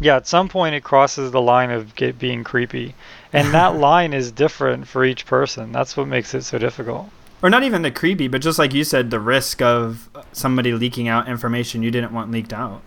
yeah 0.00 0.16
at 0.16 0.26
some 0.26 0.48
point 0.48 0.74
it 0.74 0.82
crosses 0.82 1.30
the 1.30 1.40
line 1.40 1.70
of 1.70 1.94
get 1.94 2.18
being 2.18 2.42
creepy 2.42 2.96
and 3.32 3.54
that 3.54 3.76
line 3.88 4.12
is 4.12 4.32
different 4.32 4.88
for 4.88 5.04
each 5.04 5.24
person 5.24 5.70
that's 5.70 5.96
what 5.96 6.08
makes 6.08 6.34
it 6.34 6.42
so 6.42 6.58
difficult 6.58 7.08
Or 7.42 7.50
not 7.50 7.64
even 7.64 7.82
the 7.82 7.90
creepy, 7.90 8.28
but 8.28 8.40
just 8.40 8.56
like 8.56 8.72
you 8.72 8.84
said, 8.84 9.10
the 9.10 9.18
risk 9.18 9.60
of 9.60 10.08
somebody 10.32 10.72
leaking 10.72 11.08
out 11.08 11.26
information 11.26 11.82
you 11.82 11.90
didn't 11.90 12.12
want 12.12 12.30
leaked 12.30 12.52
out. 12.52 12.82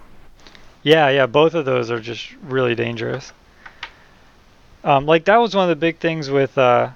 Yeah, 0.81 1.09
yeah, 1.09 1.25
both 1.25 1.55
of 1.55 1.65
those 1.65 1.91
are 1.91 1.99
just 1.99 2.33
really 2.41 2.73
dangerous. 2.73 3.33
Um, 4.85 5.05
like 5.05 5.25
that 5.25 5.37
was 5.37 5.53
one 5.53 5.63
of 5.63 5.69
the 5.69 5.75
big 5.75 5.97
things 5.97 6.29
with. 6.29 6.57
Uh, 6.57 6.91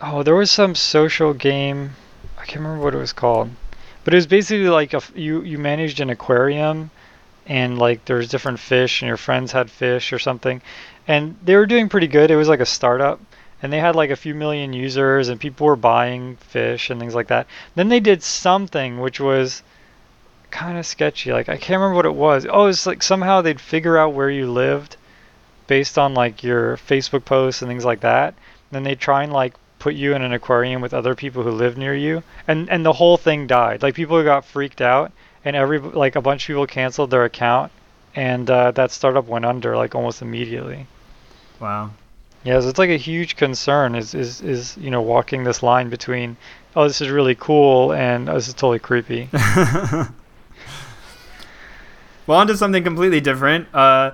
oh, 0.00 0.22
there 0.22 0.34
was 0.34 0.50
some 0.50 0.74
social 0.74 1.32
game. 1.32 1.96
I 2.38 2.44
can't 2.44 2.60
remember 2.60 2.84
what 2.84 2.94
it 2.94 2.98
was 2.98 3.12
called, 3.12 3.50
but 4.04 4.12
it 4.12 4.16
was 4.16 4.26
basically 4.26 4.68
like 4.68 4.94
a 4.94 5.02
you 5.14 5.42
you 5.42 5.58
managed 5.58 6.00
an 6.00 6.10
aquarium, 6.10 6.90
and 7.46 7.78
like 7.78 8.04
there's 8.04 8.28
different 8.28 8.58
fish, 8.58 9.02
and 9.02 9.08
your 9.08 9.16
friends 9.16 9.52
had 9.52 9.70
fish 9.70 10.12
or 10.12 10.18
something, 10.18 10.60
and 11.08 11.36
they 11.42 11.56
were 11.56 11.66
doing 11.66 11.88
pretty 11.88 12.08
good. 12.08 12.30
It 12.30 12.36
was 12.36 12.48
like 12.48 12.60
a 12.60 12.66
startup, 12.66 13.20
and 13.62 13.72
they 13.72 13.80
had 13.80 13.96
like 13.96 14.10
a 14.10 14.16
few 14.16 14.34
million 14.34 14.72
users, 14.72 15.28
and 15.28 15.40
people 15.40 15.66
were 15.66 15.76
buying 15.76 16.36
fish 16.36 16.90
and 16.90 17.00
things 17.00 17.14
like 17.14 17.28
that. 17.28 17.46
Then 17.74 17.88
they 17.88 18.00
did 18.00 18.22
something 18.22 19.00
which 19.00 19.18
was 19.20 19.62
kind 20.50 20.78
of 20.78 20.86
sketchy. 20.86 21.32
Like 21.32 21.48
I 21.48 21.56
can't 21.56 21.80
remember 21.80 21.96
what 21.96 22.06
it 22.06 22.14
was. 22.14 22.46
Oh, 22.48 22.66
it's 22.66 22.86
like 22.86 23.02
somehow 23.02 23.40
they'd 23.40 23.60
figure 23.60 23.98
out 23.98 24.12
where 24.12 24.30
you 24.30 24.50
lived 24.50 24.96
based 25.66 25.98
on 25.98 26.14
like 26.14 26.42
your 26.42 26.76
Facebook 26.76 27.24
posts 27.24 27.62
and 27.62 27.68
things 27.68 27.84
like 27.84 28.00
that. 28.00 28.34
And 28.34 28.72
Then 28.72 28.82
they 28.84 28.94
try 28.94 29.22
and 29.22 29.32
like 29.32 29.54
put 29.78 29.94
you 29.94 30.14
in 30.14 30.22
an 30.22 30.32
aquarium 30.32 30.80
with 30.80 30.94
other 30.94 31.14
people 31.14 31.42
who 31.42 31.50
live 31.50 31.76
near 31.76 31.94
you, 31.94 32.22
and 32.48 32.68
and 32.70 32.84
the 32.84 32.92
whole 32.92 33.16
thing 33.16 33.46
died. 33.46 33.82
Like 33.82 33.94
people 33.94 34.22
got 34.22 34.44
freaked 34.44 34.80
out, 34.80 35.12
and 35.44 35.56
every 35.56 35.78
like 35.78 36.16
a 36.16 36.20
bunch 36.20 36.44
of 36.44 36.46
people 36.48 36.66
canceled 36.66 37.10
their 37.10 37.24
account, 37.24 37.72
and 38.14 38.48
uh, 38.50 38.70
that 38.72 38.90
startup 38.90 39.26
went 39.26 39.44
under 39.44 39.76
like 39.76 39.94
almost 39.94 40.22
immediately. 40.22 40.86
Wow. 41.60 41.90
Yeah, 42.44 42.60
so 42.60 42.68
it's 42.68 42.78
like 42.78 42.90
a 42.90 42.96
huge 42.96 43.36
concern 43.36 43.96
is 43.96 44.14
is 44.14 44.40
is 44.40 44.76
you 44.76 44.90
know 44.90 45.02
walking 45.02 45.44
this 45.44 45.62
line 45.62 45.90
between 45.90 46.36
oh 46.76 46.86
this 46.86 47.00
is 47.00 47.10
really 47.10 47.34
cool 47.34 47.92
and 47.92 48.28
oh, 48.28 48.34
this 48.34 48.48
is 48.48 48.54
totally 48.54 48.78
creepy. 48.78 49.28
well, 49.32 50.08
on 52.38 52.46
to 52.46 52.56
something 52.56 52.84
completely 52.84 53.20
different. 53.20 53.66
Uh, 53.74 54.12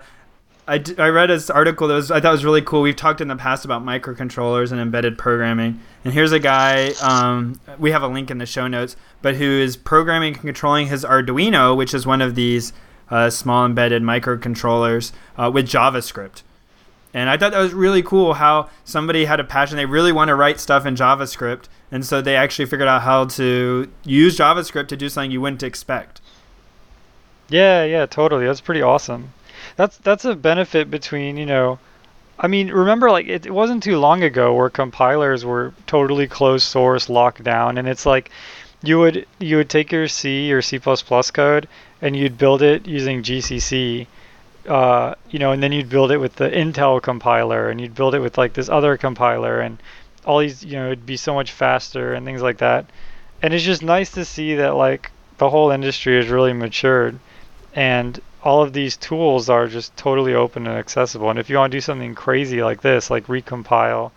I, 0.73 0.79
d- 0.79 0.95
I 0.97 1.09
read 1.09 1.29
this 1.29 1.51
article 1.51 1.87
that 1.89 1.95
was 1.95 2.11
I 2.11 2.19
thought 2.19 2.33
was 2.33 2.47
really 2.47 2.63
cool. 2.63 2.81
We've 2.81 2.97
talked 2.97 3.21
in 3.21 3.29
the 3.29 3.37
past 3.37 3.67
about 3.67 3.85
microcontrollers 3.85 4.73
and 4.73 4.81
embedded 4.81 5.19
programming, 5.19 5.79
and 6.03 6.15
here's 6.15 6.33
a 6.33 6.39
guy. 6.39 6.93
Um, 7.03 7.61
we 7.79 7.91
have 7.91 8.03
a 8.03 8.09
link 8.09 8.31
in 8.31 8.39
the 8.39 8.47
show 8.47 8.67
notes, 8.69 8.97
but 9.21 9.35
who 9.35 9.45
is 9.45 9.77
programming 9.77 10.33
and 10.33 10.43
controlling 10.43 10.87
his 10.87 11.05
Arduino, 11.05 11.77
which 11.77 11.93
is 11.93 12.07
one 12.07 12.23
of 12.23 12.37
these 12.37 12.73
uh, 13.11 13.29
small 13.29 13.67
embedded 13.67 14.03
microcontrollers, 14.03 15.13
uh, 15.37 15.51
with 15.53 15.69
JavaScript. 15.69 16.41
And 17.13 17.29
I 17.29 17.37
thought 17.37 17.53
that 17.53 17.61
was 17.61 17.75
really 17.75 18.03
cool 18.03 18.33
how 18.33 18.71
somebody 18.83 19.27
had 19.27 19.41
a 19.41 19.45
passion. 19.45 19.77
They 19.77 19.85
really 19.85 20.11
want 20.11 20.29
to 20.29 20.35
write 20.35 20.59
stuff 20.59 20.87
in 20.87 20.97
JavaScript, 20.97 21.65
and 21.91 22.03
so 22.03 22.23
they 22.23 22.35
actually 22.35 22.65
figured 22.65 22.89
out 22.89 23.03
how 23.03 23.27
to 23.27 23.93
use 24.05 24.39
JavaScript 24.39 24.89
to 24.89 24.97
do 24.97 25.11
something 25.11 25.33
you 25.33 25.43
wouldn't 25.43 25.63
expect. 25.63 26.23
Yeah, 27.51 27.85
yeah, 27.85 28.07
totally. 28.07 28.47
That's 28.47 28.63
pretty 28.63 28.81
awesome. 28.81 29.35
That's 29.77 29.97
that's 29.99 30.25
a 30.25 30.35
benefit 30.35 30.91
between 30.91 31.37
you 31.37 31.47
know, 31.47 31.79
I 32.39 32.49
mean, 32.49 32.69
remember 32.71 33.11
like 33.11 33.27
it, 33.27 33.47
it 33.47 33.55
wasn't 33.55 33.83
too 33.83 33.99
long 33.99 34.23
ago 34.23 34.55
where 34.55 34.71
compilers 34.71 35.45
were 35.45 35.75
totally 35.87 36.27
closed 36.27 36.67
source, 36.67 37.09
locked 37.09 37.43
down, 37.43 37.79
and 37.79 37.89
it's 37.89 38.07
like 38.07 38.31
you 38.83 38.99
would 38.99 39.27
you 39.39 39.57
would 39.57 39.71
take 39.71 39.93
your 39.93 40.09
C 40.09 40.53
or 40.53 40.63
C++ 40.63 40.79
code 40.79 41.69
and 42.01 42.17
you'd 42.17 42.37
build 42.37 42.63
it 42.63 42.87
using 42.87 43.23
GCC 43.23 44.07
uh, 44.69 45.15
you 45.31 45.39
know, 45.39 45.53
and 45.53 45.63
then 45.63 45.73
you'd 45.73 45.89
build 45.89 46.13
it 46.13 46.19
with 46.19 46.37
the 46.37 46.49
Intel 46.49 47.03
compiler, 47.03 47.69
and 47.69 47.81
you'd 47.81 47.95
build 47.95 48.15
it 48.15 48.21
with 48.21 48.39
like 48.39 48.53
this 48.53 48.69
other 48.69 48.97
compiler, 48.97 49.61
and 49.61 49.79
all 50.25 50.39
these, 50.39 50.65
you 50.65 50.75
know, 50.75 50.87
it'd 50.87 51.07
be 51.07 51.17
so 51.17 51.35
much 51.35 51.51
faster 51.51 52.15
and 52.15 52.25
things 52.25 52.43
like 52.43 52.59
that. 52.59 52.87
And 53.41 53.53
it's 53.53 53.65
just 53.65 53.83
nice 53.83 54.13
to 54.13 54.25
see 54.25 54.55
that 54.57 54.77
like 54.77 55.11
the 55.39 55.51
whole 55.51 55.71
industry 55.71 56.17
has 56.17 56.29
really 56.29 56.53
matured, 56.53 57.19
and 57.75 58.21
all 58.43 58.63
of 58.63 58.73
these 58.73 58.97
tools 58.97 59.49
are 59.49 59.67
just 59.67 59.97
totally 59.97 60.35
open 60.35 60.67
and 60.67 60.77
accessible. 60.77 61.31
And 61.31 61.39
if 61.39 61.49
you 61.49 61.57
want 61.57 61.71
to 61.71 61.77
do 61.77 61.81
something 61.81 62.15
crazy 62.15 62.63
like 62.63 62.83
this, 62.83 63.11
like 63.11 63.27
recompile 63.27 64.11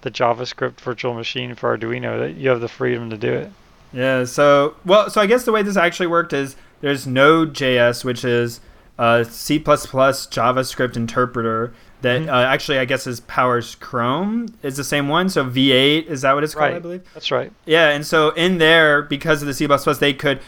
the 0.00 0.10
JavaScript 0.10 0.80
virtual 0.80 1.14
machine 1.14 1.54
for 1.54 1.76
Arduino, 1.76 2.18
that 2.20 2.34
you 2.36 2.48
have 2.48 2.60
the 2.60 2.68
freedom 2.68 3.10
to 3.10 3.16
do 3.16 3.32
it. 3.32 3.50
Yeah. 3.92 4.24
So 4.24 4.74
well, 4.84 5.10
so 5.10 5.20
I 5.20 5.26
guess 5.26 5.44
the 5.44 5.52
way 5.52 5.62
this 5.62 5.76
actually 5.76 6.08
worked 6.08 6.32
is 6.32 6.56
there's 6.80 7.06
Node.js, 7.06 8.04
which 8.04 8.24
is 8.24 8.60
a 8.98 9.24
C++ 9.24 9.58
JavaScript 9.60 10.96
interpreter 10.96 11.72
that 12.00 12.20
mm-hmm. 12.20 12.30
uh, 12.30 12.42
actually 12.42 12.78
I 12.78 12.84
guess 12.84 13.06
is 13.06 13.20
powers 13.20 13.74
Chrome 13.76 14.54
is 14.62 14.76
the 14.76 14.84
same 14.84 15.08
one. 15.08 15.28
So 15.28 15.44
V8 15.44 16.06
is 16.06 16.22
that 16.22 16.34
what 16.34 16.44
it's 16.44 16.54
called? 16.54 16.70
Right. 16.70 16.76
I 16.76 16.80
believe. 16.80 17.08
That's 17.14 17.30
right. 17.30 17.52
Yeah, 17.64 17.90
and 17.90 18.06
so 18.06 18.30
in 18.30 18.58
there, 18.58 19.02
because 19.02 19.42
of 19.42 19.48
the 19.48 19.54
C++, 19.54 19.66
they 20.00 20.14
could 20.14 20.40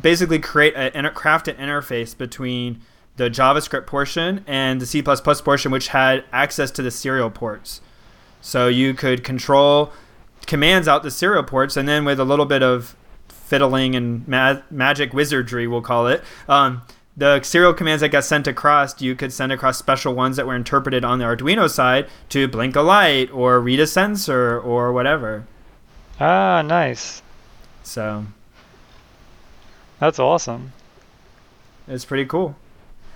basically 0.00 0.38
create 0.38 0.74
a 0.74 1.10
craft 1.10 1.48
an 1.48 1.56
interface 1.56 2.16
between 2.16 2.80
the 3.16 3.28
JavaScript 3.28 3.86
portion 3.86 4.44
and 4.46 4.80
the 4.80 4.86
C++ 4.86 5.02
portion, 5.02 5.70
which 5.70 5.88
had 5.88 6.24
access 6.32 6.70
to 6.72 6.82
the 6.82 6.90
serial 6.90 7.30
ports. 7.30 7.80
So 8.40 8.68
you 8.68 8.94
could 8.94 9.22
control 9.22 9.92
commands 10.46 10.88
out 10.88 11.02
the 11.02 11.10
serial 11.10 11.42
ports, 11.42 11.76
and 11.76 11.88
then 11.88 12.04
with 12.04 12.18
a 12.18 12.24
little 12.24 12.46
bit 12.46 12.62
of 12.62 12.96
fiddling 13.28 13.94
and 13.94 14.26
ma- 14.26 14.62
magic 14.70 15.12
wizardry, 15.12 15.66
we'll 15.66 15.82
call 15.82 16.06
it. 16.08 16.22
Um, 16.48 16.82
the 17.16 17.42
serial 17.42 17.74
commands 17.74 18.00
that 18.00 18.08
got 18.08 18.24
sent 18.24 18.46
across, 18.46 19.00
you 19.02 19.14
could 19.14 19.32
send 19.32 19.52
across 19.52 19.78
special 19.78 20.14
ones 20.14 20.36
that 20.36 20.46
were 20.46 20.56
interpreted 20.56 21.04
on 21.04 21.18
the 21.18 21.26
Arduino 21.26 21.68
side 21.68 22.08
to 22.30 22.48
blink 22.48 22.74
a 22.74 22.80
light 22.80 23.30
or 23.30 23.60
read 23.60 23.80
a 23.80 23.86
sensor 23.86 24.58
or 24.58 24.92
whatever. 24.92 25.44
Ah, 26.18 26.62
nice. 26.62 27.22
So 27.82 28.24
that's 30.02 30.18
awesome. 30.18 30.72
It's 31.86 32.04
pretty 32.04 32.24
cool. 32.24 32.56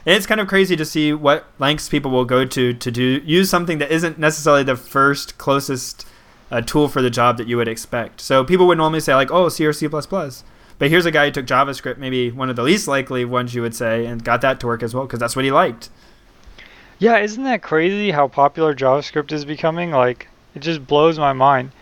And 0.07 0.15
it's 0.15 0.25
kind 0.25 0.41
of 0.41 0.47
crazy 0.47 0.77
to 0.77 0.85
see 0.85 1.13
what 1.13 1.45
lengths 1.59 1.89
people 1.89 2.13
will 2.13 2.25
go 2.25 2.45
to 2.45 2.75
to 2.75 2.91
do 2.93 3.21
use 3.25 3.51
something 3.51 3.79
that 3.79 3.91
isn't 3.91 4.21
necessarily 4.21 4.63
the 4.63 4.77
first 4.77 5.37
closest 5.37 6.07
uh, 6.49 6.61
tool 6.61 6.87
for 6.87 7.03
the 7.03 7.11
job 7.11 7.39
that 7.39 7.49
you 7.49 7.57
would 7.57 7.67
expect. 7.67 8.21
So 8.21 8.45
people 8.45 8.69
would 8.69 8.79
normally 8.79 9.01
say 9.01 9.17
like, 9.17 9.33
"Oh, 9.33 9.49
C 9.49 9.67
or 9.67 9.73
C++." 9.73 9.89
But 9.89 10.89
here's 10.89 11.07
a 11.07 11.11
guy 11.11 11.25
who 11.25 11.33
took 11.33 11.47
JavaScript, 11.47 11.99
maybe 11.99 12.31
one 12.31 12.51
of 12.51 12.55
the 12.55 12.63
least 12.63 12.87
likely 12.87 13.25
ones 13.25 13.53
you 13.53 13.63
would 13.63 13.75
say, 13.75 14.07
and 14.07 14.23
got 14.23 14.41
that 14.43 14.61
to 14.61 14.69
work 14.69 14.85
as 14.85 14.95
well 14.95 15.07
because 15.07 15.19
that's 15.19 15.35
what 15.35 15.45
he 15.45 15.51
liked. 15.51 15.91
Yeah, 17.01 17.19
isn't 17.19 17.43
that 17.43 17.63
crazy 17.63 18.13
how 18.13 18.29
popular 18.29 18.77
JavaScript 18.77 19.33
is 19.33 19.45
becoming? 19.45 19.91
Like, 19.91 20.29
it 20.55 20.61
just 20.61 20.87
blows 20.87 21.19
my 21.19 21.33
mind. 21.33 21.73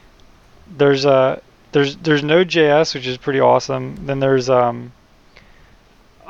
There's 0.66 1.04
a 1.04 1.42
there's 1.74 1.96
there's 1.96 2.22
Node.js, 2.22 2.94
which 2.94 3.06
is 3.06 3.18
pretty 3.18 3.40
awesome. 3.40 4.06
Then 4.06 4.20
there's 4.20 4.48
um 4.48 4.92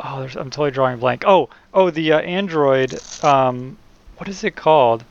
oh, 0.02 0.20
there's, 0.20 0.36
I'm 0.36 0.50
totally 0.50 0.70
drawing 0.70 0.94
a 0.94 0.96
blank. 0.96 1.24
Oh, 1.26 1.50
oh, 1.72 1.90
the 1.90 2.12
uh, 2.12 2.18
Android 2.20 2.98
um 3.22 3.76
what 4.16 4.28
is 4.28 4.42
it 4.42 4.56
called? 4.56 5.04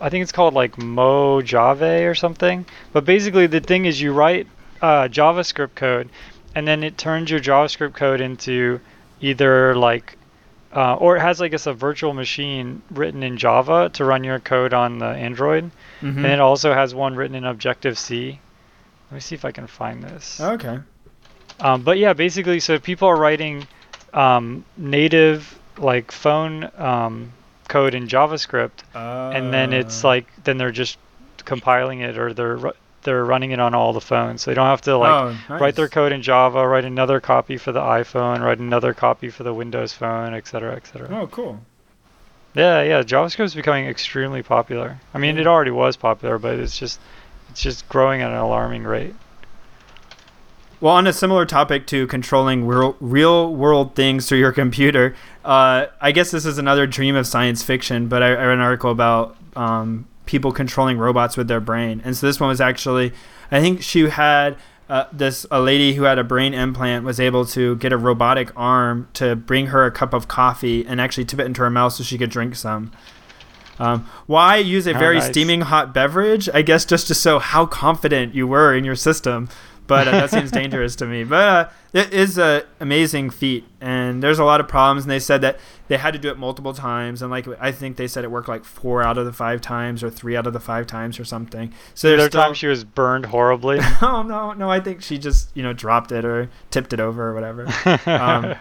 I 0.00 0.08
think 0.08 0.22
it's 0.22 0.32
called 0.32 0.54
like 0.54 0.78
Mojave 0.78 2.06
or 2.06 2.14
something. 2.14 2.64
But 2.92 3.04
basically, 3.04 3.46
the 3.46 3.60
thing 3.60 3.84
is, 3.84 4.00
you 4.00 4.12
write 4.12 4.46
uh, 4.80 5.08
JavaScript 5.08 5.74
code, 5.74 6.08
and 6.54 6.66
then 6.66 6.82
it 6.82 6.96
turns 6.96 7.30
your 7.30 7.40
JavaScript 7.40 7.94
code 7.94 8.22
into 8.22 8.80
either 9.20 9.74
like 9.74 10.16
uh, 10.74 10.94
or 10.94 11.16
it 11.16 11.20
has 11.20 11.40
like 11.40 11.52
a 11.52 11.74
virtual 11.74 12.14
machine 12.14 12.80
written 12.90 13.22
in 13.22 13.36
Java 13.36 13.90
to 13.94 14.04
run 14.04 14.24
your 14.24 14.38
code 14.38 14.72
on 14.72 14.98
the 14.98 15.06
Android, 15.06 15.70
mm-hmm. 16.00 16.24
and 16.24 16.26
it 16.26 16.40
also 16.40 16.72
has 16.72 16.94
one 16.94 17.16
written 17.16 17.36
in 17.36 17.44
Objective 17.44 17.98
C. 17.98 18.40
Let 19.10 19.14
me 19.14 19.20
see 19.20 19.34
if 19.34 19.44
I 19.44 19.52
can 19.52 19.66
find 19.66 20.02
this. 20.02 20.40
Okay. 20.40 20.78
Um, 21.60 21.82
but 21.82 21.98
yeah, 21.98 22.12
basically, 22.12 22.60
so 22.60 22.78
people 22.78 23.08
are 23.08 23.16
writing 23.16 23.66
um, 24.12 24.64
native 24.76 25.58
like 25.78 26.12
phone 26.12 26.70
um, 26.76 27.32
code 27.68 27.94
in 27.94 28.08
JavaScript, 28.08 28.82
uh. 28.94 29.30
and 29.34 29.52
then 29.52 29.72
it's 29.72 30.04
uh. 30.04 30.08
like 30.08 30.44
then 30.44 30.58
they're 30.58 30.70
just 30.70 30.98
compiling 31.44 32.00
it 32.00 32.18
or 32.18 32.34
they're 32.34 32.72
they're 33.02 33.24
running 33.24 33.52
it 33.52 33.60
on 33.60 33.74
all 33.74 33.92
the 33.92 34.00
phones. 34.00 34.42
So 34.42 34.50
they 34.50 34.54
don't 34.54 34.66
have 34.66 34.82
to 34.82 34.98
like 34.98 35.10
oh, 35.10 35.36
nice. 35.48 35.60
write 35.60 35.74
their 35.76 35.88
code 35.88 36.12
in 36.12 36.22
Java, 36.22 36.66
write 36.66 36.84
another 36.84 37.20
copy 37.20 37.56
for 37.56 37.72
the 37.72 37.80
iPhone, 37.80 38.40
write 38.40 38.58
another 38.58 38.92
copy 38.92 39.30
for 39.30 39.42
the 39.44 39.54
Windows 39.54 39.92
Phone, 39.92 40.34
et 40.34 40.46
cetera, 40.46 40.76
et 40.76 40.86
cetera. 40.86 41.08
Oh, 41.10 41.26
cool. 41.26 41.60
Yeah, 42.54 42.82
yeah. 42.82 43.02
JavaScript 43.02 43.44
is 43.44 43.54
becoming 43.54 43.86
extremely 43.86 44.42
popular. 44.42 44.98
I 45.14 45.18
mean, 45.18 45.38
it 45.38 45.46
already 45.46 45.70
was 45.70 45.96
popular, 45.96 46.38
but 46.38 46.58
it's 46.58 46.78
just 46.78 47.00
it's 47.50 47.60
just 47.60 47.88
growing 47.88 48.20
at 48.20 48.30
an 48.30 48.36
alarming 48.36 48.84
rate. 48.84 49.14
Well, 50.80 50.94
on 50.94 51.08
a 51.08 51.12
similar 51.12 51.44
topic 51.44 51.88
to 51.88 52.06
controlling 52.06 52.66
real, 52.66 52.96
real 53.00 53.52
world 53.52 53.96
things 53.96 54.28
through 54.28 54.38
your 54.38 54.52
computer, 54.52 55.16
uh, 55.44 55.86
I 56.00 56.12
guess 56.12 56.30
this 56.30 56.46
is 56.46 56.56
another 56.56 56.86
dream 56.86 57.16
of 57.16 57.26
science 57.26 57.64
fiction. 57.64 58.06
But 58.06 58.22
I, 58.22 58.28
I 58.28 58.46
read 58.46 58.54
an 58.54 58.60
article 58.60 58.92
about 58.92 59.36
um, 59.56 60.06
people 60.26 60.52
controlling 60.52 60.98
robots 60.98 61.36
with 61.36 61.48
their 61.48 61.58
brain. 61.58 62.00
And 62.04 62.16
so 62.16 62.26
this 62.26 62.38
one 62.38 62.48
was 62.48 62.60
actually, 62.60 63.12
I 63.50 63.60
think 63.60 63.82
she 63.82 64.08
had 64.08 64.56
uh, 64.88 65.06
this 65.12 65.44
a 65.50 65.60
lady 65.60 65.94
who 65.94 66.04
had 66.04 66.18
a 66.18 66.24
brain 66.24 66.54
implant 66.54 67.04
was 67.04 67.18
able 67.20 67.44
to 67.44 67.76
get 67.76 67.92
a 67.92 67.96
robotic 67.96 68.50
arm 68.56 69.08
to 69.14 69.36
bring 69.36 69.66
her 69.66 69.84
a 69.84 69.90
cup 69.90 70.14
of 70.14 70.28
coffee 70.28 70.86
and 70.86 71.00
actually 71.00 71.24
tip 71.24 71.40
it 71.40 71.44
into 71.44 71.60
her 71.60 71.70
mouth 71.70 71.92
so 71.92 72.04
she 72.04 72.16
could 72.16 72.30
drink 72.30 72.54
some. 72.54 72.92
Um, 73.78 74.08
why 74.26 74.56
use 74.56 74.86
a 74.86 74.92
very 74.92 75.18
nice. 75.18 75.28
steaming 75.28 75.62
hot 75.62 75.94
beverage? 75.94 76.48
I 76.52 76.62
guess 76.62 76.84
just 76.84 77.08
to 77.08 77.14
show 77.14 77.38
how 77.38 77.66
confident 77.66 78.34
you 78.34 78.46
were 78.46 78.74
in 78.74 78.84
your 78.84 78.96
system 78.96 79.48
but 79.88 80.06
uh, 80.06 80.12
that 80.12 80.30
seems 80.30 80.52
dangerous 80.52 80.94
to 80.96 81.06
me. 81.06 81.24
But 81.24 81.48
uh, 81.48 81.68
it 81.92 82.12
is 82.12 82.38
an 82.38 82.62
amazing 82.78 83.30
feat, 83.30 83.64
and 83.80 84.22
there's 84.22 84.38
a 84.38 84.44
lot 84.44 84.60
of 84.60 84.68
problems. 84.68 85.04
And 85.04 85.10
they 85.10 85.18
said 85.18 85.40
that 85.40 85.58
they 85.88 85.96
had 85.96 86.12
to 86.12 86.18
do 86.20 86.30
it 86.30 86.38
multiple 86.38 86.74
times, 86.74 87.22
and 87.22 87.30
like 87.30 87.48
I 87.58 87.72
think 87.72 87.96
they 87.96 88.06
said 88.06 88.22
it 88.22 88.30
worked 88.30 88.48
like 88.48 88.64
four 88.64 89.02
out 89.02 89.18
of 89.18 89.24
the 89.24 89.32
five 89.32 89.60
times, 89.60 90.04
or 90.04 90.10
three 90.10 90.36
out 90.36 90.46
of 90.46 90.52
the 90.52 90.60
five 90.60 90.86
times, 90.86 91.18
or 91.18 91.24
something. 91.24 91.72
So 91.94 92.16
there's 92.16 92.28
still... 92.28 92.42
time 92.42 92.54
she 92.54 92.68
was 92.68 92.84
burned 92.84 93.26
horribly. 93.26 93.78
oh 94.02 94.22
no, 94.22 94.52
no, 94.52 94.70
I 94.70 94.78
think 94.78 95.02
she 95.02 95.18
just 95.18 95.50
you 95.56 95.62
know 95.64 95.72
dropped 95.72 96.12
it 96.12 96.24
or 96.24 96.50
tipped 96.70 96.92
it 96.92 97.00
over 97.00 97.30
or 97.30 97.34
whatever. 97.34 97.66
um, 98.06 98.54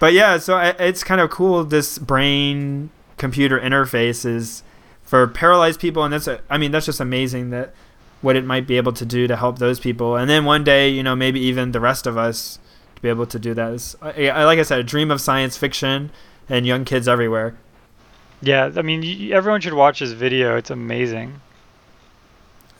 but 0.00 0.14
yeah, 0.14 0.38
so 0.38 0.56
I, 0.56 0.70
it's 0.70 1.04
kind 1.04 1.20
of 1.20 1.30
cool. 1.30 1.62
This 1.64 1.98
brain 1.98 2.90
computer 3.16 3.58
interfaces 3.58 4.62
for 5.02 5.26
paralyzed 5.26 5.80
people, 5.80 6.04
and 6.04 6.12
that's 6.12 6.26
a, 6.26 6.40
I 6.50 6.58
mean 6.58 6.72
that's 6.72 6.86
just 6.86 7.00
amazing 7.00 7.50
that 7.50 7.74
what 8.22 8.36
it 8.36 8.44
might 8.44 8.66
be 8.66 8.76
able 8.76 8.92
to 8.92 9.04
do 9.04 9.26
to 9.26 9.36
help 9.36 9.58
those 9.58 9.78
people, 9.80 10.16
and 10.16 10.28
then 10.28 10.44
one 10.44 10.64
day, 10.64 10.88
you 10.88 11.02
know, 11.02 11.14
maybe 11.14 11.40
even 11.40 11.72
the 11.72 11.80
rest 11.80 12.06
of 12.06 12.16
us 12.16 12.58
to 12.96 13.02
be 13.02 13.08
able 13.08 13.26
to 13.26 13.38
do 13.38 13.54
that. 13.54 13.72
Is, 13.72 13.96
I, 14.02 14.44
like 14.44 14.58
I 14.58 14.62
said, 14.62 14.80
a 14.80 14.84
dream 14.84 15.10
of 15.10 15.20
science 15.20 15.56
fiction 15.56 16.10
and 16.48 16.66
young 16.66 16.84
kids 16.84 17.08
everywhere. 17.08 17.56
Yeah, 18.42 18.70
I 18.76 18.82
mean, 18.82 19.32
everyone 19.32 19.60
should 19.60 19.74
watch 19.74 20.00
this 20.00 20.12
video. 20.12 20.56
It's 20.56 20.70
amazing. 20.70 21.40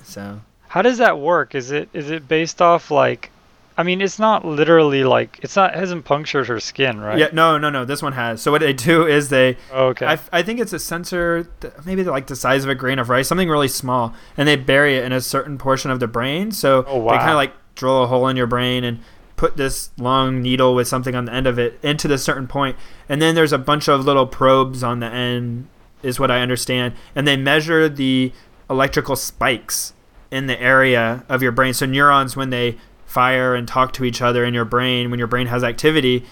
So, 0.02 0.40
how 0.68 0.82
does 0.82 0.98
that 0.98 1.18
work? 1.18 1.54
Is 1.54 1.70
it 1.70 1.88
is 1.92 2.10
it 2.10 2.28
based 2.28 2.60
off 2.60 2.90
like 2.90 3.30
I 3.78 3.82
mean, 3.82 4.00
it's 4.00 4.18
not 4.18 4.44
literally 4.44 5.04
like 5.04 5.38
it's 5.42 5.54
not 5.54 5.74
it 5.74 5.78
hasn't 5.78 6.04
punctured 6.06 6.46
her 6.46 6.58
skin, 6.60 6.98
right? 6.98 7.18
Yeah, 7.18 7.28
no, 7.32 7.58
no, 7.58 7.68
no. 7.68 7.84
This 7.84 8.02
one 8.02 8.14
has. 8.14 8.40
So 8.40 8.50
what 8.50 8.62
they 8.62 8.72
do 8.72 9.06
is 9.06 9.28
they. 9.28 9.58
Oh, 9.72 9.88
okay. 9.88 10.06
I, 10.06 10.18
I 10.32 10.42
think 10.42 10.60
it's 10.60 10.72
a 10.72 10.78
sensor, 10.78 11.48
maybe 11.84 12.02
like 12.04 12.26
the 12.26 12.36
size 12.36 12.64
of 12.64 12.70
a 12.70 12.74
grain 12.74 12.98
of 12.98 13.10
rice, 13.10 13.28
something 13.28 13.48
really 13.50 13.68
small, 13.68 14.14
and 14.36 14.48
they 14.48 14.56
bury 14.56 14.96
it 14.96 15.04
in 15.04 15.12
a 15.12 15.20
certain 15.20 15.58
portion 15.58 15.90
of 15.90 16.00
the 16.00 16.06
brain. 16.06 16.52
So 16.52 16.84
Oh, 16.86 17.02
they 17.02 17.18
kind 17.18 17.30
of 17.30 17.36
like 17.36 17.52
drill 17.74 18.02
a 18.02 18.06
hole 18.06 18.26
in 18.28 18.36
your 18.36 18.46
brain 18.46 18.82
and 18.82 19.00
put 19.36 19.58
this 19.58 19.90
long 19.98 20.40
needle 20.40 20.74
with 20.74 20.88
something 20.88 21.14
on 21.14 21.26
the 21.26 21.32
end 21.34 21.46
of 21.46 21.58
it 21.58 21.78
into 21.82 22.08
the 22.08 22.16
certain 22.16 22.46
point, 22.48 22.76
and 23.10 23.20
then 23.20 23.34
there's 23.34 23.52
a 23.52 23.58
bunch 23.58 23.86
of 23.88 24.06
little 24.06 24.26
probes 24.26 24.82
on 24.82 25.00
the 25.00 25.06
end, 25.06 25.68
is 26.02 26.18
what 26.18 26.30
I 26.30 26.40
understand, 26.40 26.94
and 27.14 27.28
they 27.28 27.36
measure 27.36 27.90
the 27.90 28.32
electrical 28.70 29.14
spikes 29.16 29.92
in 30.30 30.46
the 30.46 30.58
area 30.58 31.24
of 31.28 31.42
your 31.42 31.52
brain. 31.52 31.74
So 31.74 31.84
neurons, 31.84 32.34
when 32.34 32.48
they 32.48 32.78
fire 33.16 33.54
and 33.54 33.66
talk 33.66 33.94
to 33.94 34.04
each 34.04 34.20
other 34.20 34.44
in 34.44 34.52
your 34.52 34.66
brain, 34.66 35.10
when 35.10 35.18
your 35.18 35.26
brain 35.26 35.46
has 35.46 35.64
activity, 35.64 36.22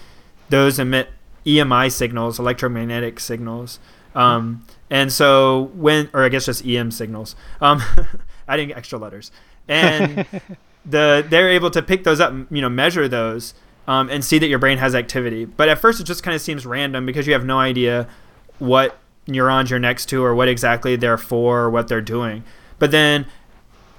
those 0.49 0.77
emit 0.77 1.09
EMI 1.43 1.91
signals, 1.91 2.37
electromagnetic 2.37 3.19
signals. 3.19 3.79
Um, 4.13 4.63
and 4.91 5.11
so 5.11 5.71
when, 5.73 6.11
or 6.13 6.23
I 6.23 6.29
guess 6.29 6.45
just 6.45 6.63
EM 6.63 6.91
signals, 6.91 7.35
um, 7.59 7.81
adding 8.47 8.71
extra 8.71 8.99
letters, 8.99 9.31
and 9.67 10.27
the 10.85 11.25
they're 11.27 11.49
able 11.49 11.71
to 11.71 11.81
pick 11.81 12.03
those 12.03 12.19
up, 12.19 12.31
you 12.51 12.61
know, 12.61 12.69
measure 12.69 13.07
those, 13.07 13.55
um, 13.87 14.07
and 14.11 14.23
see 14.23 14.37
that 14.37 14.47
your 14.47 14.59
brain 14.59 14.77
has 14.77 14.93
activity. 14.93 15.43
But 15.43 15.69
at 15.69 15.79
first, 15.79 15.99
it 15.99 16.03
just 16.03 16.21
kind 16.21 16.35
of 16.35 16.41
seems 16.41 16.67
random 16.67 17.07
because 17.07 17.25
you 17.25 17.33
have 17.33 17.45
no 17.45 17.57
idea 17.57 18.07
what 18.59 18.99
neurons 19.25 19.71
you're 19.71 19.79
next 19.79 20.05
to 20.09 20.23
or 20.23 20.35
what 20.35 20.47
exactly 20.47 20.95
they're 20.95 21.17
for 21.17 21.61
or 21.61 21.71
what 21.71 21.87
they're 21.87 21.99
doing. 21.99 22.43
But 22.77 22.91
then 22.91 23.25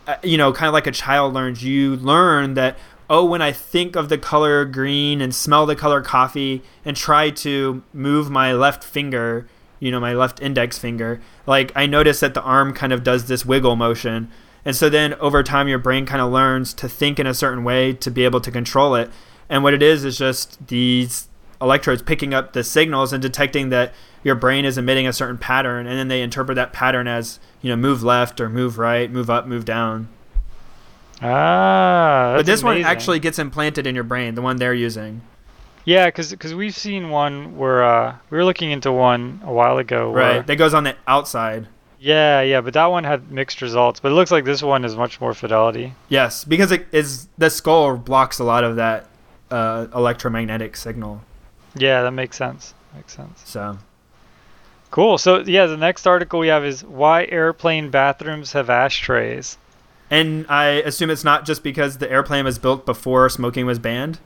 Uh, 0.07 0.17
you 0.23 0.37
know, 0.37 0.53
kind 0.53 0.69
of 0.69 0.73
like 0.73 0.87
a 0.87 0.93
child 0.93 1.35
learns, 1.35 1.65
you 1.65 1.97
learn 1.97 2.55
that, 2.55 2.79
oh, 3.11 3.25
when 3.25 3.43
I 3.43 3.51
think 3.51 3.97
of 3.97 4.09
the 4.09 4.19
color 4.19 4.65
green 4.65 5.21
and 5.21 5.35
smell 5.35 5.67
the 5.67 5.75
color 5.75 6.01
coffee 6.01 6.63
and 6.85 6.97
try 6.97 7.31
to 7.31 7.83
move 7.93 8.31
my 8.31 8.53
left 8.53 8.85
finger, 8.85 9.49
you 9.81 9.91
know, 9.91 9.99
my 9.99 10.15
left 10.15 10.41
index 10.41 10.79
finger, 10.79 11.21
like 11.45 11.73
I 11.75 11.87
notice 11.87 12.21
that 12.21 12.35
the 12.35 12.43
arm 12.43 12.73
kind 12.73 12.93
of 12.93 13.03
does 13.03 13.27
this 13.27 13.45
wiggle 13.45 13.75
motion. 13.75 14.31
And 14.65 14.77
so 14.77 14.89
then 14.89 15.15
over 15.15 15.43
time, 15.43 15.67
your 15.67 15.79
brain 15.79 16.07
kind 16.07 16.21
of 16.21 16.31
learns 16.31 16.73
to 16.75 16.89
think 16.89 17.19
in 17.19 17.27
a 17.27 17.35
certain 17.35 17.65
way 17.65 17.93
to 17.93 18.11
be 18.11 18.25
able 18.25 18.41
to 18.41 18.51
control 18.51 18.95
it. 18.95 19.11
And 19.49 19.63
what 19.63 19.75
it 19.75 19.83
is 19.83 20.05
is 20.05 20.19
just 20.19 20.69
these 20.69 21.29
electrodes 21.61 22.03
picking 22.03 22.35
up 22.35 22.53
the 22.53 22.63
signals 22.65 23.13
and 23.13 23.23
detecting 23.23 23.71
that 23.71 23.93
your 24.23 24.35
brain 24.35 24.65
is 24.65 24.77
emitting 24.77 25.07
a 25.07 25.13
certain 25.13 25.39
pattern 25.39 25.87
and 25.87 25.99
then 25.99 26.09
they 26.09 26.21
interpret 26.21 26.57
that 26.57 26.73
pattern 26.73 27.07
as 27.09 27.39
you 27.63 27.71
know 27.71 27.77
move 27.77 28.03
left 28.03 28.41
or 28.41 28.49
move 28.49 28.79
right 28.79 29.11
move 29.11 29.31
up 29.31 29.47
move 29.47 29.65
down 29.65 30.09
ah, 31.23 32.35
but 32.37 32.47
this 32.47 32.63
one 32.63 32.83
actually 32.83 33.19
gets 33.19 33.39
implanted 33.39 33.87
in 33.87 33.95
your 33.95 34.05
brain 34.05 34.35
the 34.35 34.43
one 34.43 34.57
they're 34.57 34.75
using 34.75 35.21
Yeah, 35.85 36.07
because 36.07 36.55
we've 36.55 36.75
seen 36.75 37.11
one 37.11 37.57
where 37.57 37.85
uh, 37.85 38.17
we 38.29 38.37
were 38.37 38.45
looking 38.45 38.71
into 38.73 38.91
one 38.91 39.41
a 39.45 39.53
while 39.53 39.79
ago. 39.79 40.11
Where, 40.11 40.39
right 40.39 40.47
that 40.47 40.57
goes 40.57 40.75
on 40.75 40.85
the 40.85 40.97
outside 41.07 41.69
Yeah, 41.99 42.43
yeah, 42.43 42.61
but 42.61 42.75
that 42.75 42.87
one 42.87 43.05
had 43.05 43.31
mixed 43.31 43.63
results. 43.63 44.01
But 44.01 44.11
it 44.13 44.15
looks 44.17 44.31
like 44.31 44.45
this 44.45 44.63
one 44.63 44.85
is 44.85 44.97
much 44.97 45.21
more 45.21 45.33
fidelity. 45.33 45.95
yes 46.09 46.45
because 46.45 46.73
it 46.73 46.87
is 46.93 47.29
the 47.39 47.49
skull 47.49 47.97
blocks 47.97 48.39
a 48.39 48.45
lot 48.45 48.65
of 48.65 48.77
that 48.77 49.09
uh, 49.51 49.87
electromagnetic 49.95 50.77
signal 50.77 51.23
Yeah, 51.77 52.03
that 52.03 52.11
makes 52.13 52.37
sense. 52.37 52.75
Makes 52.95 53.15
sense. 53.15 53.43
so 53.45 53.79
Cool. 54.91 55.19
So 55.19 55.41
yeah, 55.41 55.67
the 55.67 55.77
next 55.77 56.07
article 56.07 56.39
we 56.41 56.49
have 56.49 56.65
is 56.65 56.83
why 56.85 57.27
airplane 57.27 57.91
bathrooms 57.91 58.53
have 58.53 58.71
ashtrays. 58.71 59.59
and 60.11 60.47
i 60.49 60.67
assume 60.87 61.11
it's 61.11 61.25
not 61.25 61.45
just 61.45 61.63
because 61.65 61.99
the 61.99 62.09
airplane 62.11 62.45
was 62.45 62.59
built 62.61 62.87
before 62.87 63.29
smoking 63.29 63.67
was 63.67 63.79
banned 63.81 64.19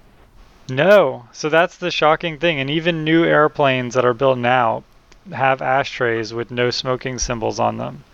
No. 0.69 1.25
So 1.33 1.49
that's 1.49 1.77
the 1.79 1.91
shocking 1.91 2.39
thing. 2.39 2.61
And 2.61 2.69
even 2.71 3.03
new 3.03 3.25
airplanes 3.25 3.95
that 3.95 4.05
are 4.05 4.15
built 4.15 4.39
now 4.39 4.85
have 5.33 5.61
ashtrays 5.63 6.33
with 6.35 6.51
no 6.51 6.71
smoking 6.71 7.19
symbols 7.19 7.59
on 7.59 7.79
them. 7.79 8.05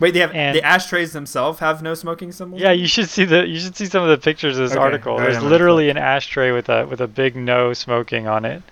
Wait 0.00 0.12
they 0.12 0.20
have 0.20 0.34
And- 0.34 0.54
the 0.56 0.62
ashtrays 0.62 1.12
themselves 1.12 1.58
have 1.60 1.82
no 1.82 1.94
smoking 1.94 2.32
symbols 2.32 2.60
Yeah, 2.62 2.72
you 2.72 2.86
should 2.86 3.08
see 3.08 3.24
the 3.24 3.46
you 3.46 3.58
should 3.60 3.76
see 3.76 3.86
some 3.86 4.02
of 4.02 4.08
the 4.08 4.18
pictures 4.18 4.58
of 4.58 4.64
this 4.68 4.72
Okay, 4.72 4.80
article. 4.82 5.16
There's 5.18 5.42
literally 5.42 5.90
an 5.90 5.96
ashtray 5.96 6.52
with 6.52 6.68
a 6.68 6.86
with 6.86 7.00
a 7.00 7.06
big 7.08 7.36
no 7.36 7.72
smoking 7.72 8.26
on 8.26 8.44
it. 8.44 8.62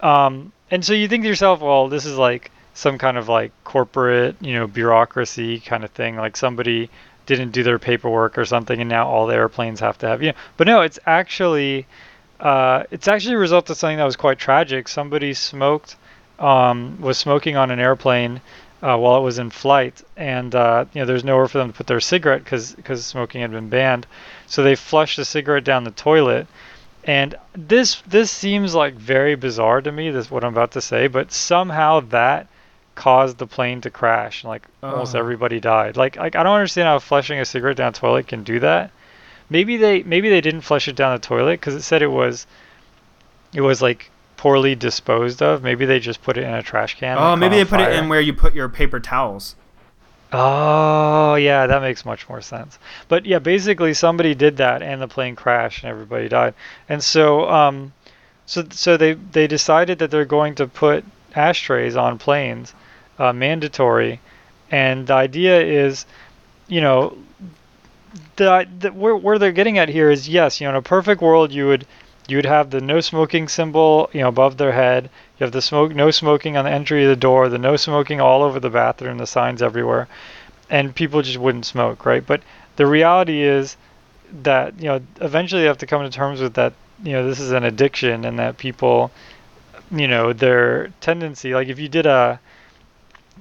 Um, 0.00 0.52
and 0.70 0.84
so 0.84 0.92
you 0.92 1.08
think 1.08 1.24
to 1.24 1.28
yourself, 1.28 1.60
well, 1.60 1.88
this 1.88 2.04
is 2.06 2.16
like 2.16 2.50
some 2.74 2.98
kind 2.98 3.18
of 3.18 3.28
like 3.28 3.52
corporate, 3.64 4.36
you 4.40 4.54
know, 4.54 4.66
bureaucracy 4.66 5.60
kind 5.60 5.84
of 5.84 5.90
thing. 5.90 6.16
Like 6.16 6.36
somebody 6.36 6.88
didn't 7.26 7.50
do 7.50 7.62
their 7.62 7.78
paperwork 7.78 8.38
or 8.38 8.44
something, 8.44 8.80
and 8.80 8.88
now 8.88 9.06
all 9.06 9.26
the 9.26 9.34
airplanes 9.34 9.80
have 9.80 9.98
to 9.98 10.08
have 10.08 10.22
you. 10.22 10.28
Know. 10.28 10.38
But 10.56 10.66
no, 10.66 10.80
it's 10.80 10.98
actually 11.06 11.86
uh, 12.40 12.84
it's 12.90 13.08
actually 13.08 13.34
a 13.34 13.38
result 13.38 13.68
of 13.70 13.76
something 13.76 13.98
that 13.98 14.04
was 14.04 14.16
quite 14.16 14.38
tragic. 14.38 14.88
Somebody 14.88 15.34
smoked 15.34 15.96
um, 16.38 16.98
was 17.00 17.18
smoking 17.18 17.56
on 17.56 17.70
an 17.70 17.78
airplane 17.78 18.40
uh, 18.82 18.96
while 18.96 19.16
it 19.18 19.22
was 19.22 19.38
in 19.38 19.50
flight, 19.50 20.02
and 20.16 20.54
uh, 20.54 20.84
you 20.94 21.00
know 21.00 21.06
there's 21.06 21.24
nowhere 21.24 21.48
for 21.48 21.58
them 21.58 21.68
to 21.70 21.76
put 21.76 21.86
their 21.86 22.00
cigarette 22.00 22.42
because 22.44 22.74
because 22.74 23.04
smoking 23.04 23.40
had 23.42 23.50
been 23.50 23.68
banned. 23.68 24.06
So 24.46 24.62
they 24.62 24.74
flushed 24.74 25.16
the 25.16 25.24
cigarette 25.24 25.64
down 25.64 25.84
the 25.84 25.90
toilet, 25.90 26.46
and 27.04 27.34
this 27.54 28.00
this 28.06 28.30
seems 28.30 28.74
like 28.74 28.94
very 28.94 29.34
bizarre 29.34 29.80
to 29.82 29.92
me. 29.92 30.10
This 30.10 30.30
what 30.30 30.44
I'm 30.44 30.52
about 30.54 30.72
to 30.72 30.80
say, 30.80 31.06
but 31.08 31.30
somehow 31.32 32.00
that 32.10 32.46
caused 32.96 33.38
the 33.38 33.46
plane 33.46 33.80
to 33.82 33.90
crash. 33.90 34.42
and, 34.42 34.48
Like 34.50 34.66
almost 34.82 35.14
Oh. 35.14 35.18
everybody 35.18 35.60
died. 35.60 35.96
Like 35.96 36.16
like 36.16 36.36
I 36.36 36.42
don't 36.42 36.54
understand 36.54 36.86
how 36.86 36.98
flushing 36.98 37.38
a 37.38 37.44
cigarette 37.44 37.76
down 37.76 37.88
a 37.88 37.92
toilet 37.92 38.26
can 38.28 38.42
do 38.42 38.60
that. 38.60 38.90
Maybe 39.48 39.76
they 39.76 40.02
maybe 40.02 40.28
they 40.30 40.40
didn't 40.40 40.60
flush 40.62 40.88
it 40.88 40.96
down 40.96 41.14
the 41.14 41.18
toilet 41.26 41.60
because 41.60 41.74
it 41.74 41.82
said 41.82 42.02
it 42.02 42.10
was 42.10 42.46
it 43.54 43.60
was 43.62 43.80
like 43.82 44.09
poorly 44.40 44.74
disposed 44.74 45.42
of. 45.42 45.62
Maybe 45.62 45.84
they 45.84 46.00
just 46.00 46.22
put 46.22 46.38
it 46.38 46.44
in 46.44 46.54
a 46.54 46.62
trash 46.62 46.98
can. 46.98 47.18
oh 47.18 47.36
maybe 47.36 47.56
they 47.56 47.64
put 47.66 47.78
it 47.78 47.92
in 47.92 48.08
where 48.08 48.22
you 48.22 48.32
put 48.32 48.54
your 48.54 48.70
paper 48.70 48.98
towels 48.98 49.54
Oh, 50.32 51.34
yeah, 51.34 51.66
that 51.66 51.82
makes 51.82 52.04
much 52.04 52.28
more 52.28 52.40
sense. 52.40 52.78
But 53.08 53.26
yeah, 53.26 53.40
basically 53.40 53.94
somebody 53.94 54.34
did 54.34 54.58
that 54.58 54.80
and 54.80 55.02
the 55.02 55.08
plane 55.08 55.34
crashed 55.36 55.82
and 55.82 55.90
everybody 55.90 56.28
died. 56.28 56.54
And 56.88 57.02
so 57.04 57.50
um 57.50 57.92
so 58.46 58.64
so 58.70 58.96
they 58.96 59.12
they 59.12 59.46
decided 59.46 59.98
that 59.98 60.10
they're 60.10 60.24
going 60.24 60.54
to 60.54 60.66
put 60.66 61.04
ashtrays 61.34 61.96
on 61.96 62.16
planes, 62.16 62.72
uh, 63.18 63.32
mandatory. 63.32 64.20
And 64.70 65.06
the 65.06 65.14
idea 65.14 65.60
is, 65.60 66.06
you 66.66 66.80
know, 66.80 67.18
the, 68.36 68.66
the 68.78 68.92
where 68.92 69.16
where 69.16 69.38
they're 69.38 69.52
getting 69.60 69.78
at 69.78 69.88
here 69.90 70.10
is 70.10 70.28
yes, 70.28 70.60
you 70.60 70.64
know, 70.64 70.70
in 70.70 70.76
a 70.76 70.82
perfect 70.82 71.20
world 71.20 71.52
you 71.52 71.66
would 71.66 71.86
you 72.30 72.38
would 72.38 72.46
have 72.46 72.70
the 72.70 72.80
no 72.80 73.00
smoking 73.00 73.48
symbol, 73.48 74.10
you 74.12 74.20
know, 74.20 74.28
above 74.28 74.56
their 74.56 74.72
head. 74.72 75.10
You 75.38 75.44
have 75.44 75.52
the 75.52 75.62
smoke 75.62 75.94
no 75.94 76.10
smoking 76.10 76.56
on 76.56 76.64
the 76.64 76.70
entry 76.70 77.04
of 77.04 77.10
the 77.10 77.16
door, 77.16 77.48
the 77.48 77.58
no 77.58 77.76
smoking 77.76 78.20
all 78.20 78.42
over 78.42 78.60
the 78.60 78.70
bathroom, 78.70 79.18
the 79.18 79.26
signs 79.26 79.62
everywhere, 79.62 80.08
and 80.68 80.94
people 80.94 81.22
just 81.22 81.38
wouldn't 81.38 81.66
smoke, 81.66 82.06
right? 82.06 82.26
But 82.26 82.42
the 82.76 82.86
reality 82.86 83.42
is 83.42 83.76
that 84.42 84.78
you 84.78 84.86
know 84.86 85.00
eventually 85.20 85.62
you 85.62 85.68
have 85.68 85.78
to 85.78 85.86
come 85.86 86.02
to 86.02 86.10
terms 86.10 86.40
with 86.40 86.54
that. 86.54 86.72
You 87.02 87.12
know, 87.12 87.26
this 87.26 87.40
is 87.40 87.52
an 87.52 87.64
addiction, 87.64 88.24
and 88.26 88.38
that 88.38 88.58
people, 88.58 89.10
you 89.90 90.06
know, 90.06 90.32
their 90.32 90.88
tendency. 91.00 91.54
Like 91.54 91.68
if 91.68 91.78
you 91.78 91.88
did 91.88 92.06
a 92.06 92.38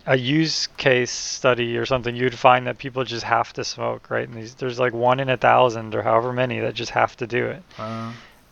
a 0.06 0.18
use 0.18 0.68
case 0.78 1.12
study 1.12 1.78
or 1.78 1.86
something, 1.86 2.16
you'd 2.16 2.34
find 2.34 2.68
that 2.68 2.78
people 2.78 3.04
just 3.04 3.26
have 3.26 3.52
to 3.54 3.64
smoke, 3.64 4.10
right? 4.10 4.28
And 4.28 4.38
these, 4.38 4.56
there's 4.56 4.80
like 4.80 4.94
one 4.94 5.20
in 5.20 5.30
a 5.30 5.38
thousand 5.38 5.94
or 5.94 6.02
however 6.02 6.32
many 6.34 6.60
that 6.60 6.74
just 6.74 6.92
have 6.92 7.18
to 7.18 7.28
do 7.28 7.46
it. 7.48 7.64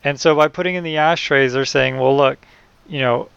And 0.04 0.20
so 0.20 0.36
by 0.36 0.48
putting 0.48 0.76
in 0.76 0.84
the 0.84 0.98
ashtrays, 0.98 1.54
they're 1.54 1.66
saying, 1.66 1.98
well, 1.98 2.16
look, 2.16 2.38
you 2.88 3.00
know, 3.00 3.30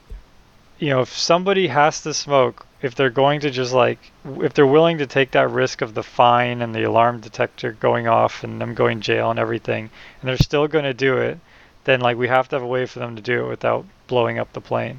you 0.79 0.89
know, 0.89 1.01
if 1.01 1.17
somebody 1.17 1.67
has 1.67 2.03
to 2.03 2.15
smoke, 2.15 2.67
if 2.83 2.95
they're 2.95 3.11
going 3.11 3.41
to 3.41 3.51
just 3.51 3.73
like, 3.73 3.99
if 4.41 4.55
they're 4.55 4.67
willing 4.67 4.99
to 4.99 5.07
take 5.07 5.33
that 5.33 5.51
risk 5.51 5.83
of 5.83 5.95
the 5.95 6.03
fine 6.03 6.63
and 6.63 6.75
the 6.75 6.85
alarm 6.85 7.21
detector 7.21 7.73
going 7.73 8.09
off 8.09 8.45
and 8.45 8.61
them 8.61 8.75
going 8.75 9.01
jail 9.01 9.31
and 9.31 9.39
everything, 9.39 9.91
and 10.21 10.29
they're 10.29 10.39
still 10.39 10.67
going 10.67 10.85
to 10.85 10.95
do 10.95 11.19
it, 11.19 11.39
then 11.85 12.01
like 12.01 12.17
we 12.17 12.29
have 12.29 12.49
to 12.49 12.57
have 12.57 12.63
a 12.63 12.67
way 12.67 12.87
for 12.87 12.99
them 12.99 13.17
to 13.17 13.23
do 13.23 13.45
it 13.45 13.49
without 13.49 13.85
blowing 14.07 14.39
up 14.39 14.53
the 14.53 14.61
plane. 14.61 14.99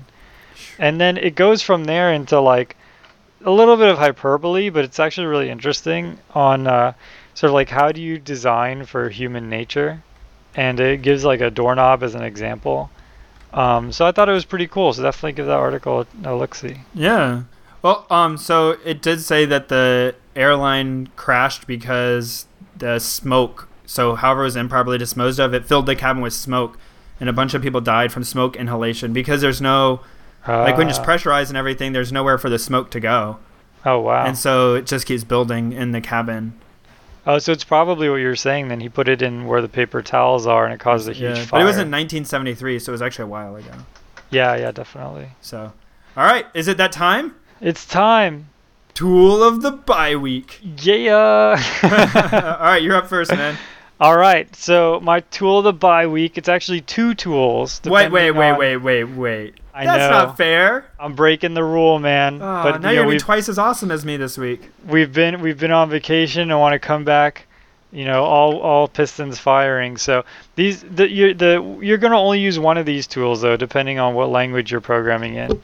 And 0.78 1.02
then 1.02 1.18
it 1.18 1.36
goes 1.36 1.62
from 1.62 1.86
there 1.86 2.14
into 2.14 2.40
like 2.40 2.76
a 3.44 3.52
little 3.52 3.78
bit 3.78 3.90
of 3.90 3.98
hyperbole, 3.98 4.70
but 4.70 4.86
it's 4.86 5.00
actually 5.00 5.28
really 5.28 5.50
interesting 5.50 6.20
on 6.34 6.68
uh, 6.68 6.94
sort 7.34 7.50
of 7.50 7.54
like 7.56 7.70
how 7.70 7.92
do 7.92 8.02
you 8.02 8.20
design 8.20 8.86
for 8.86 9.10
human 9.10 9.50
nature, 9.50 10.04
and 10.56 10.80
it 10.80 11.02
gives 11.02 11.24
like 11.24 11.42
a 11.42 11.50
doorknob 11.50 12.04
as 12.04 12.16
an 12.16 12.24
example. 12.24 12.90
Um, 13.54 13.92
so 13.92 14.06
I 14.06 14.12
thought 14.12 14.30
it 14.30 14.34
was 14.34 14.46
pretty 14.46 14.68
cool. 14.68 14.94
So 14.94 15.04
definitely 15.04 15.34
give 15.34 15.46
that 15.48 15.58
article 15.58 16.06
a 16.24 16.36
look 16.36 16.56
see. 16.56 16.78
Yeah. 16.94 17.44
Well, 17.82 18.06
um, 18.10 18.38
so 18.38 18.78
it 18.86 19.02
did 19.02 19.22
say 19.22 19.46
that 19.46 19.68
the 19.70 20.16
airline 20.36 21.10
crashed 21.16 21.68
because 21.68 22.46
the 22.78 23.00
smoke. 23.00 23.68
So, 23.86 24.16
however, 24.16 24.42
it 24.42 24.46
was 24.46 24.56
improperly 24.56 24.98
disposed 24.98 25.40
of, 25.40 25.54
it 25.54 25.66
filled 25.66 25.86
the 25.86 25.96
cabin 25.98 26.22
with 26.22 26.32
smoke, 26.34 26.78
and 27.20 27.28
a 27.28 27.34
bunch 27.34 27.54
of 27.54 27.62
people 27.62 27.82
died 27.82 28.12
from 28.14 28.24
smoke 28.24 28.56
inhalation 28.56 29.12
because 29.12 29.42
there's 29.42 29.60
no 29.62 30.00
like 30.48 30.78
when 30.78 30.88
it's 30.90 30.98
Uh, 30.98 31.04
pressurized 31.04 31.50
and 31.52 31.58
everything. 31.58 31.92
There's 31.92 32.12
nowhere 32.12 32.38
for 32.38 32.50
the 32.50 32.58
smoke 32.58 32.90
to 32.92 33.00
go, 33.00 33.38
Oh 33.86 34.00
wow. 34.00 34.26
and 34.26 34.38
so 34.38 34.76
it 34.76 34.86
just 34.88 35.06
keeps 35.06 35.24
building 35.24 35.72
in 35.74 35.92
the 35.92 36.02
cabin. 36.02 36.54
Oh, 37.26 37.38
so 37.38 37.52
it's 37.52 37.64
probably 37.64 38.10
what 38.10 38.16
you're 38.16 38.36
saying. 38.36 38.70
Then 38.70 38.80
he 38.80 38.90
put 38.90 39.08
it 39.08 39.22
in 39.22 39.46
where 39.46 39.62
the 39.62 39.70
paper 39.70 40.02
towels 40.02 40.48
are, 40.48 40.66
and 40.66 40.74
it 40.74 40.80
caused 40.80 41.08
a 41.08 41.14
huge 41.14 41.38
yeah, 41.38 41.46
fire. 41.46 41.60
but 41.60 41.62
it 41.62 41.66
was 41.66 41.76
in 41.76 41.92
1973, 41.92 42.80
so 42.80 42.92
it 42.92 42.94
was 42.94 43.02
actually 43.02 43.24
a 43.24 43.28
while 43.28 43.56
ago. 43.56 43.72
Yeah, 44.32 44.56
yeah, 44.56 44.72
definitely. 44.72 45.30
So, 45.42 45.72
all 46.18 46.24
right, 46.24 46.46
is 46.54 46.68
it 46.68 46.78
that 46.78 46.92
time? 46.92 47.36
It's 47.60 47.86
time. 47.86 48.48
Tool 48.94 49.44
of 49.44 49.62
the 49.62 49.72
bye 49.72 50.16
week. 50.16 50.60
Yeah. 50.82 51.62
all 52.60 52.66
right, 52.66 52.82
you're 52.82 52.96
up 52.96 53.08
first, 53.08 53.32
man. 53.32 53.58
All 54.02 54.18
right. 54.18 54.54
So 54.56 55.00
my 55.04 55.20
tool 55.20 55.60
of 55.60 55.64
the 55.64 55.74
bye 55.74 56.08
week. 56.08 56.36
It's 56.40 56.50
actually 56.50 56.82
two 56.82 57.14
tools. 57.14 57.80
Wait, 57.86 58.12
wait, 58.12 58.32
wait, 58.32 58.50
on- 58.52 58.58
wait, 58.60 58.78
wait, 58.78 59.04
wait. 59.04 59.54
I 59.76 59.86
That's 59.86 60.12
know. 60.12 60.26
not 60.26 60.38
fair. 60.38 60.86
I'm 61.00 61.14
breaking 61.14 61.54
the 61.54 61.64
rule, 61.64 62.00
man. 62.00 62.42
Oh, 62.42 62.64
but 62.64 62.82
now 62.82 62.90
you 62.90 62.96
you're 62.96 63.04
gonna 63.06 63.16
be 63.16 63.20
twice 63.20 63.48
as 63.48 63.60
awesome 63.60 63.92
as 63.92 64.04
me 64.04 64.18
this 64.18 64.40
week. 64.40 64.70
we've 64.88 65.14
been 65.14 65.40
we've 65.40 65.60
been 65.60 65.72
on 65.72 65.90
vacation 65.90 66.50
and 66.50 66.60
want 66.60 66.74
to 66.74 66.80
come 66.80 67.06
back. 67.06 67.46
You 67.92 68.06
know, 68.06 68.24
all 68.24 68.60
all 68.60 68.88
pistons 68.88 69.38
firing. 69.38 69.98
So 69.98 70.26
these 70.56 70.82
the 70.82 71.08
you're 71.08 71.36
the 71.36 71.78
you're 71.80 72.00
gonna 72.00 72.20
only 72.20 72.40
use 72.40 72.58
one 72.58 72.78
of 72.80 72.88
these 72.88 73.06
tools 73.06 73.42
though, 73.42 73.56
depending 73.56 74.00
on 74.00 74.16
what 74.16 74.30
language 74.30 74.72
you're 74.72 74.82
programming 74.82 75.36
in. 75.36 75.62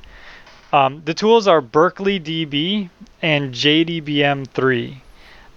Um, 0.72 1.02
the 1.06 1.14
tools 1.16 1.48
are 1.48 1.60
Berkeley 1.60 2.20
DB 2.20 2.90
and 3.24 3.52
JDBM3, 3.54 4.98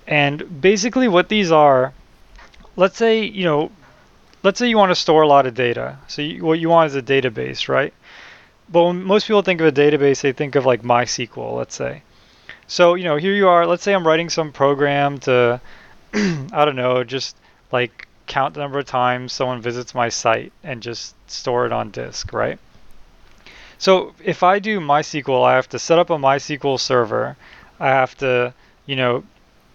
and 0.07 0.61
basically 0.63 1.09
what 1.09 1.29
these 1.29 1.53
are, 1.53 1.93
let's 2.77 2.97
say 2.97 3.25
you 3.25 3.45
know, 3.45 3.71
let's 4.43 4.59
say 4.59 4.69
you 4.69 4.77
want 4.77 4.91
to 4.91 4.95
store 4.95 5.23
a 5.23 5.29
lot 5.29 5.47
of 5.47 5.55
data. 5.55 5.99
So 6.09 6.23
you, 6.23 6.45
what 6.45 6.59
you 6.59 6.69
want 6.69 6.89
is 6.89 6.97
a 6.97 7.03
database, 7.03 7.69
right? 7.69 7.93
But 8.69 8.85
when 8.85 9.03
most 9.03 9.27
people 9.27 9.43
think 9.43 9.61
of 9.61 9.67
a 9.67 9.73
database, 9.73 10.21
they 10.21 10.33
think 10.33 10.55
of 10.55 10.65
like 10.65 10.83
MySQL, 10.83 11.57
let's 11.57 11.75
say. 11.75 12.03
So, 12.69 12.95
you 12.95 13.05
know, 13.05 13.17
here 13.17 13.35
you 13.35 13.49
are. 13.49 13.67
Let's 13.67 13.83
say 13.83 13.93
I'm 13.93 14.07
writing 14.07 14.31
some 14.31 14.53
program 14.53 15.19
to, 15.21 15.61
I 16.15 16.65
don't 16.65 16.77
know, 16.77 17.03
just 17.03 17.37
like 17.73 18.07
count 18.29 18.55
the 18.55 18.61
number 18.61 18.79
of 18.79 18.87
times 18.87 19.33
someone 19.33 19.61
visits 19.61 19.93
my 19.93 20.09
site 20.09 20.53
and 20.63 20.81
just 20.81 21.17
store 21.29 21.67
it 21.67 21.73
on 21.73 21.91
disk, 21.91 22.33
right? 22.33 22.61
So 23.79 24.15
if 24.23 24.45
I 24.45 24.61
do 24.61 24.79
MySQL, 24.79 25.45
I 25.45 25.57
have 25.57 25.69
to 25.71 25.81
set 25.81 25.99
up 25.99 26.11
a 26.11 26.17
MySQL 26.17 26.79
server. 26.79 27.37
I 27.81 27.89
have 27.89 28.17
to, 28.19 28.55
you 28.87 28.95
know, 28.95 29.25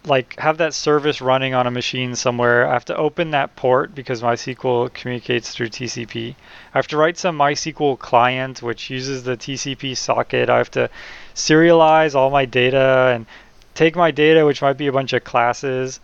like 0.07 0.39
have 0.39 0.57
that 0.57 0.73
service 0.73 1.21
running 1.21 1.53
on 1.53 1.67
a 1.67 1.71
machine 1.71 2.15
somewhere. 2.15 2.67
I 2.67 2.73
have 2.73 2.85
to 2.85 2.95
open 2.95 3.31
that 3.31 3.55
port 3.55 3.95
because 3.95 4.21
MySQL 4.21 4.93
communicates 4.93 5.51
through 5.51 5.69
TCP. 5.69 6.35
I 6.73 6.77
have 6.77 6.87
to 6.89 6.97
write 6.97 7.17
some 7.17 7.37
MySQL 7.37 7.97
client 7.99 8.61
which 8.61 8.89
uses 8.89 9.23
the 9.23 9.37
TCP 9.37 9.95
socket. 9.97 10.49
I 10.49 10.57
have 10.57 10.71
to 10.71 10.89
serialize 11.33 12.15
all 12.15 12.29
my 12.29 12.45
data 12.45 13.11
and 13.13 13.25
take 13.73 13.95
my 13.95 14.11
data, 14.11 14.45
which 14.45 14.61
might 14.61 14.77
be 14.77 14.87
a 14.87 14.91
bunch 14.91 15.13
of 15.13 15.23
classes 15.23 15.99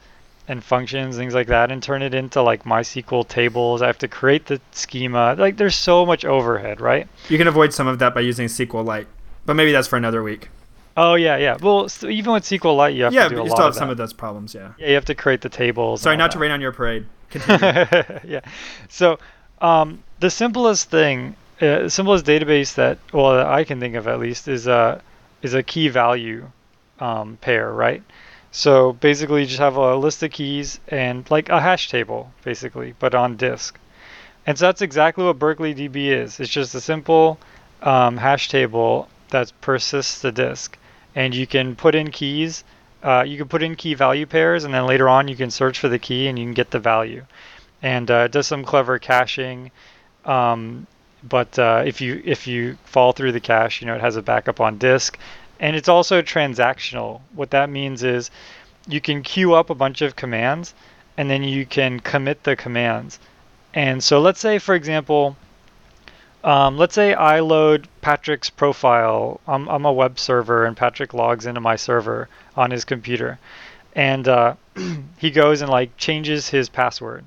and 0.48 0.64
functions, 0.64 1.16
things 1.16 1.34
like 1.34 1.48
that, 1.48 1.72
and 1.72 1.82
turn 1.82 2.02
it 2.02 2.14
into 2.14 2.42
like 2.42 2.64
MySQL 2.64 3.28
tables. 3.28 3.82
I 3.82 3.88
have 3.88 4.00
to 4.00 4.08
create 4.08 4.48
the 4.48 4.60
schema. 4.72 5.36
Like 5.38 5.58
there's 5.58 5.76
so 5.76 6.06
much 6.06 6.26
overhead, 6.26 6.82
right? 6.82 7.08
You 7.30 7.38
can 7.38 7.48
avoid 7.48 7.74
some 7.74 7.88
of 7.88 8.00
that 8.00 8.14
by 8.14 8.22
using 8.22 8.48
SQLite, 8.48 9.06
but 9.46 9.56
maybe 9.56 9.72
that's 9.72 9.88
for 9.88 9.98
another 9.98 10.24
week. 10.24 10.50
Oh 10.98 11.16
yeah, 11.16 11.38
yeah. 11.38 11.58
Well, 11.62 11.86
s 11.86 12.04
even 12.04 12.34
with 12.34 12.44
SQLite, 12.44 12.96
you 12.96 13.04
have 13.06 13.14
yeah, 13.14 13.24
to 13.24 13.30
do 13.30 13.36
but 13.36 13.42
a 13.42 13.46
you 13.46 13.50
lot 13.50 13.56
still 13.56 13.68
of 13.68 13.74
have 13.74 13.80
some 13.80 13.88
that. 13.88 13.94
of 13.94 13.98
those 13.98 14.14
problems. 14.14 14.54
Yeah. 14.54 14.74
Yeah, 14.78 14.88
you 14.88 14.96
have 14.96 15.06
to 15.06 15.16
create 15.16 15.42
the 15.42 15.50
tables. 15.50 16.02
Sorry, 16.02 16.18
not 16.18 16.32
to 16.32 16.40
rain 16.40 16.52
on 16.52 16.62
your 16.62 16.72
parade. 16.72 17.06
Continue. 17.30 17.86
yeah. 18.26 18.42
So 18.90 19.18
um, 19.62 20.04
the 20.20 20.30
simplest 20.30 20.90
thing, 20.90 21.36
uh, 21.62 21.88
simplest 21.88 22.26
database 22.26 22.76
that 22.76 22.98
well 23.14 23.36
that 23.36 23.48
I 23.48 23.64
can 23.64 23.80
think 23.80 23.96
of 23.96 24.08
at 24.08 24.20
least 24.20 24.48
is 24.48 24.68
a 24.68 25.02
is 25.42 25.54
a 25.54 25.64
key 25.64 25.88
value 25.88 26.48
um, 27.00 27.38
pair, 27.42 27.72
right? 27.72 28.04
So 28.52 28.94
basically, 28.94 29.42
you 29.42 29.48
just 29.48 29.60
have 29.60 29.78
a 29.78 29.96
list 29.96 30.22
of 30.24 30.32
keys 30.32 30.80
and 30.90 31.30
like 31.32 31.48
a 31.50 31.62
hash 31.62 31.90
table, 31.90 32.32
basically, 32.44 32.96
but 33.00 33.16
on 33.16 33.38
disk. 33.38 33.80
And 34.46 34.58
so 34.58 34.66
that's 34.66 34.82
exactly 34.82 35.24
what 35.24 35.40
Berkeley 35.40 35.74
DB 35.74 36.08
is. 36.08 36.40
It's 36.40 36.50
just 36.50 36.76
a 36.76 36.82
simple 36.82 37.40
um, 37.82 38.18
hash 38.18 38.50
table 38.50 39.08
that 39.30 39.54
persists 39.62 40.22
to 40.22 40.32
disk, 40.32 40.78
and 41.16 41.34
you 41.36 41.48
can 41.48 41.76
put 41.76 41.96
in 41.96 42.12
keys. 42.12 42.64
Uh, 43.04 43.24
you 43.26 43.38
can 43.38 43.48
put 43.48 43.64
in 43.64 43.76
key 43.76 43.94
value 43.94 44.26
pairs, 44.26 44.64
and 44.64 44.74
then 44.74 44.86
later 44.86 45.10
on 45.10 45.28
you 45.28 45.36
can 45.36 45.52
search 45.52 45.80
for 45.80 45.90
the 45.90 46.00
key 46.00 46.28
and 46.28 46.38
you 46.38 46.46
can 46.46 46.54
get 46.54 46.72
the 46.72 46.80
value. 46.80 47.26
And 47.82 48.10
uh, 48.12 48.26
it 48.26 48.32
does 48.32 48.48
some 48.48 48.64
clever 48.64 49.00
caching. 49.00 49.72
Um, 50.26 50.88
but 51.24 51.58
uh, 51.60 51.84
if 51.86 52.02
you 52.02 52.22
if 52.26 52.48
you 52.48 52.78
fall 52.86 53.12
through 53.12 53.32
the 53.32 53.40
cache, 53.40 53.82
you 53.82 53.88
know 53.88 53.96
it 53.96 54.02
has 54.02 54.16
a 54.16 54.22
backup 54.22 54.60
on 54.60 54.78
disk, 54.78 55.18
and 55.60 55.76
it's 55.76 55.90
also 55.90 56.22
transactional. 56.22 57.22
What 57.34 57.52
that 57.52 57.70
means 57.70 58.04
is 58.04 58.32
you 58.88 59.02
can 59.02 59.22
queue 59.22 59.54
up 59.54 59.70
a 59.70 59.76
bunch 59.76 60.02
of 60.02 60.16
commands, 60.16 60.74
and 61.18 61.30
then 61.30 61.44
you 61.44 61.66
can 61.66 62.00
commit 62.00 62.44
the 62.44 62.56
commands. 62.56 63.20
And 63.74 64.04
so 64.04 64.20
let's 64.20 64.40
say, 64.40 64.58
for 64.60 64.76
example, 64.76 65.38
um, 66.44 66.78
let's 66.78 66.96
say 66.96 67.14
I 67.14 67.40
load 67.40 67.88
Patrick's 68.02 68.50
profile. 68.50 69.40
I'm, 69.48 69.68
I'm 69.70 69.86
a 69.86 69.94
web 69.94 70.18
server, 70.18 70.66
and 70.66 70.76
Patrick 70.76 71.14
logs 71.14 71.46
into 71.46 71.62
my 71.62 71.76
server 71.76 72.30
on 72.56 72.72
his 72.72 72.86
computer, 72.86 73.40
and 73.96 74.28
uh, 74.28 74.56
he 75.18 75.32
goes 75.32 75.62
and 75.62 75.70
like 75.70 75.96
changes 75.98 76.50
his 76.50 76.70
password. 76.70 77.26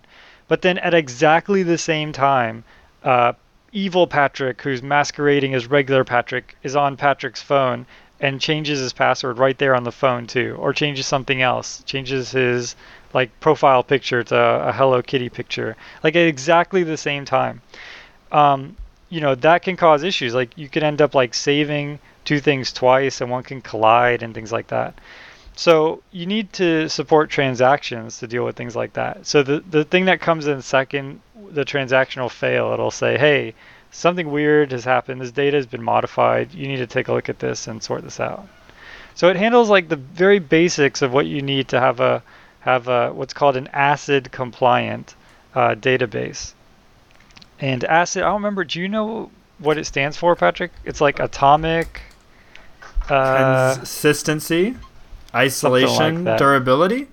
But 0.48 0.62
then 0.62 0.78
at 0.78 0.94
exactly 0.94 1.62
the 1.62 1.78
same 1.78 2.12
time, 2.12 2.64
uh, 3.02 3.34
evil 3.72 4.06
Patrick, 4.06 4.60
who's 4.62 4.82
masquerading 4.82 5.54
as 5.54 5.66
regular 5.66 6.04
Patrick, 6.04 6.56
is 6.62 6.76
on 6.76 6.96
Patrick's 6.96 7.42
phone 7.42 7.86
and 8.20 8.40
changes 8.40 8.78
his 8.78 8.92
password 8.92 9.38
right 9.38 9.58
there 9.58 9.74
on 9.74 9.84
the 9.84 9.92
phone 9.92 10.26
too, 10.26 10.56
or 10.58 10.72
changes 10.72 11.06
something 11.06 11.42
else, 11.42 11.82
changes 11.84 12.30
his 12.30 12.76
like 13.12 13.30
profile 13.40 13.82
picture 13.82 14.22
to 14.24 14.36
a 14.36 14.72
Hello 14.72 15.02
Kitty 15.02 15.28
picture, 15.28 15.76
like 16.02 16.16
at 16.16 16.26
exactly 16.26 16.82
the 16.82 16.96
same 16.96 17.24
time. 17.24 17.60
Um, 18.32 18.76
you 19.14 19.20
know 19.20 19.36
that 19.36 19.62
can 19.62 19.76
cause 19.76 20.02
issues. 20.02 20.34
Like 20.34 20.58
you 20.58 20.68
could 20.68 20.82
end 20.82 21.00
up 21.00 21.14
like 21.14 21.34
saving 21.34 22.00
two 22.24 22.40
things 22.40 22.72
twice, 22.72 23.20
and 23.20 23.30
one 23.30 23.44
can 23.44 23.60
collide 23.62 24.24
and 24.24 24.34
things 24.34 24.50
like 24.50 24.66
that. 24.68 24.98
So 25.54 26.02
you 26.10 26.26
need 26.26 26.52
to 26.54 26.88
support 26.88 27.30
transactions 27.30 28.18
to 28.18 28.26
deal 28.26 28.44
with 28.44 28.56
things 28.56 28.74
like 28.74 28.94
that. 28.94 29.24
So 29.24 29.44
the 29.44 29.62
the 29.70 29.84
thing 29.84 30.06
that 30.06 30.20
comes 30.20 30.48
in 30.48 30.60
second, 30.62 31.20
the 31.50 31.64
transactional 31.64 32.28
fail, 32.28 32.72
it'll 32.72 32.90
say, 32.90 33.16
hey, 33.16 33.54
something 33.92 34.32
weird 34.32 34.72
has 34.72 34.84
happened. 34.84 35.20
This 35.20 35.30
data 35.30 35.56
has 35.58 35.66
been 35.66 35.82
modified. 35.82 36.52
You 36.52 36.66
need 36.66 36.78
to 36.78 36.88
take 36.88 37.06
a 37.06 37.12
look 37.12 37.28
at 37.28 37.38
this 37.38 37.68
and 37.68 37.80
sort 37.80 38.02
this 38.02 38.18
out. 38.18 38.48
So 39.14 39.28
it 39.28 39.36
handles 39.36 39.70
like 39.70 39.88
the 39.88 40.02
very 40.24 40.40
basics 40.40 41.02
of 41.02 41.12
what 41.12 41.26
you 41.26 41.40
need 41.40 41.68
to 41.68 41.78
have 41.78 42.00
a 42.00 42.20
have 42.60 42.88
a 42.88 43.12
what's 43.12 43.34
called 43.34 43.56
an 43.56 43.68
ACID 43.72 44.32
compliant 44.32 45.14
uh, 45.54 45.76
database. 45.76 46.54
And 47.60 47.84
ACID, 47.84 48.22
I 48.22 48.26
don't 48.26 48.34
remember. 48.34 48.64
Do 48.64 48.80
you 48.80 48.88
know 48.88 49.30
what 49.58 49.78
it 49.78 49.84
stands 49.86 50.16
for, 50.16 50.34
Patrick? 50.36 50.72
It's 50.84 51.00
like 51.00 51.20
atomic. 51.20 52.02
Uh, 53.08 53.74
Consistency, 53.76 54.76
isolation, 55.34 56.24
that. 56.24 56.38
durability. 56.38 57.08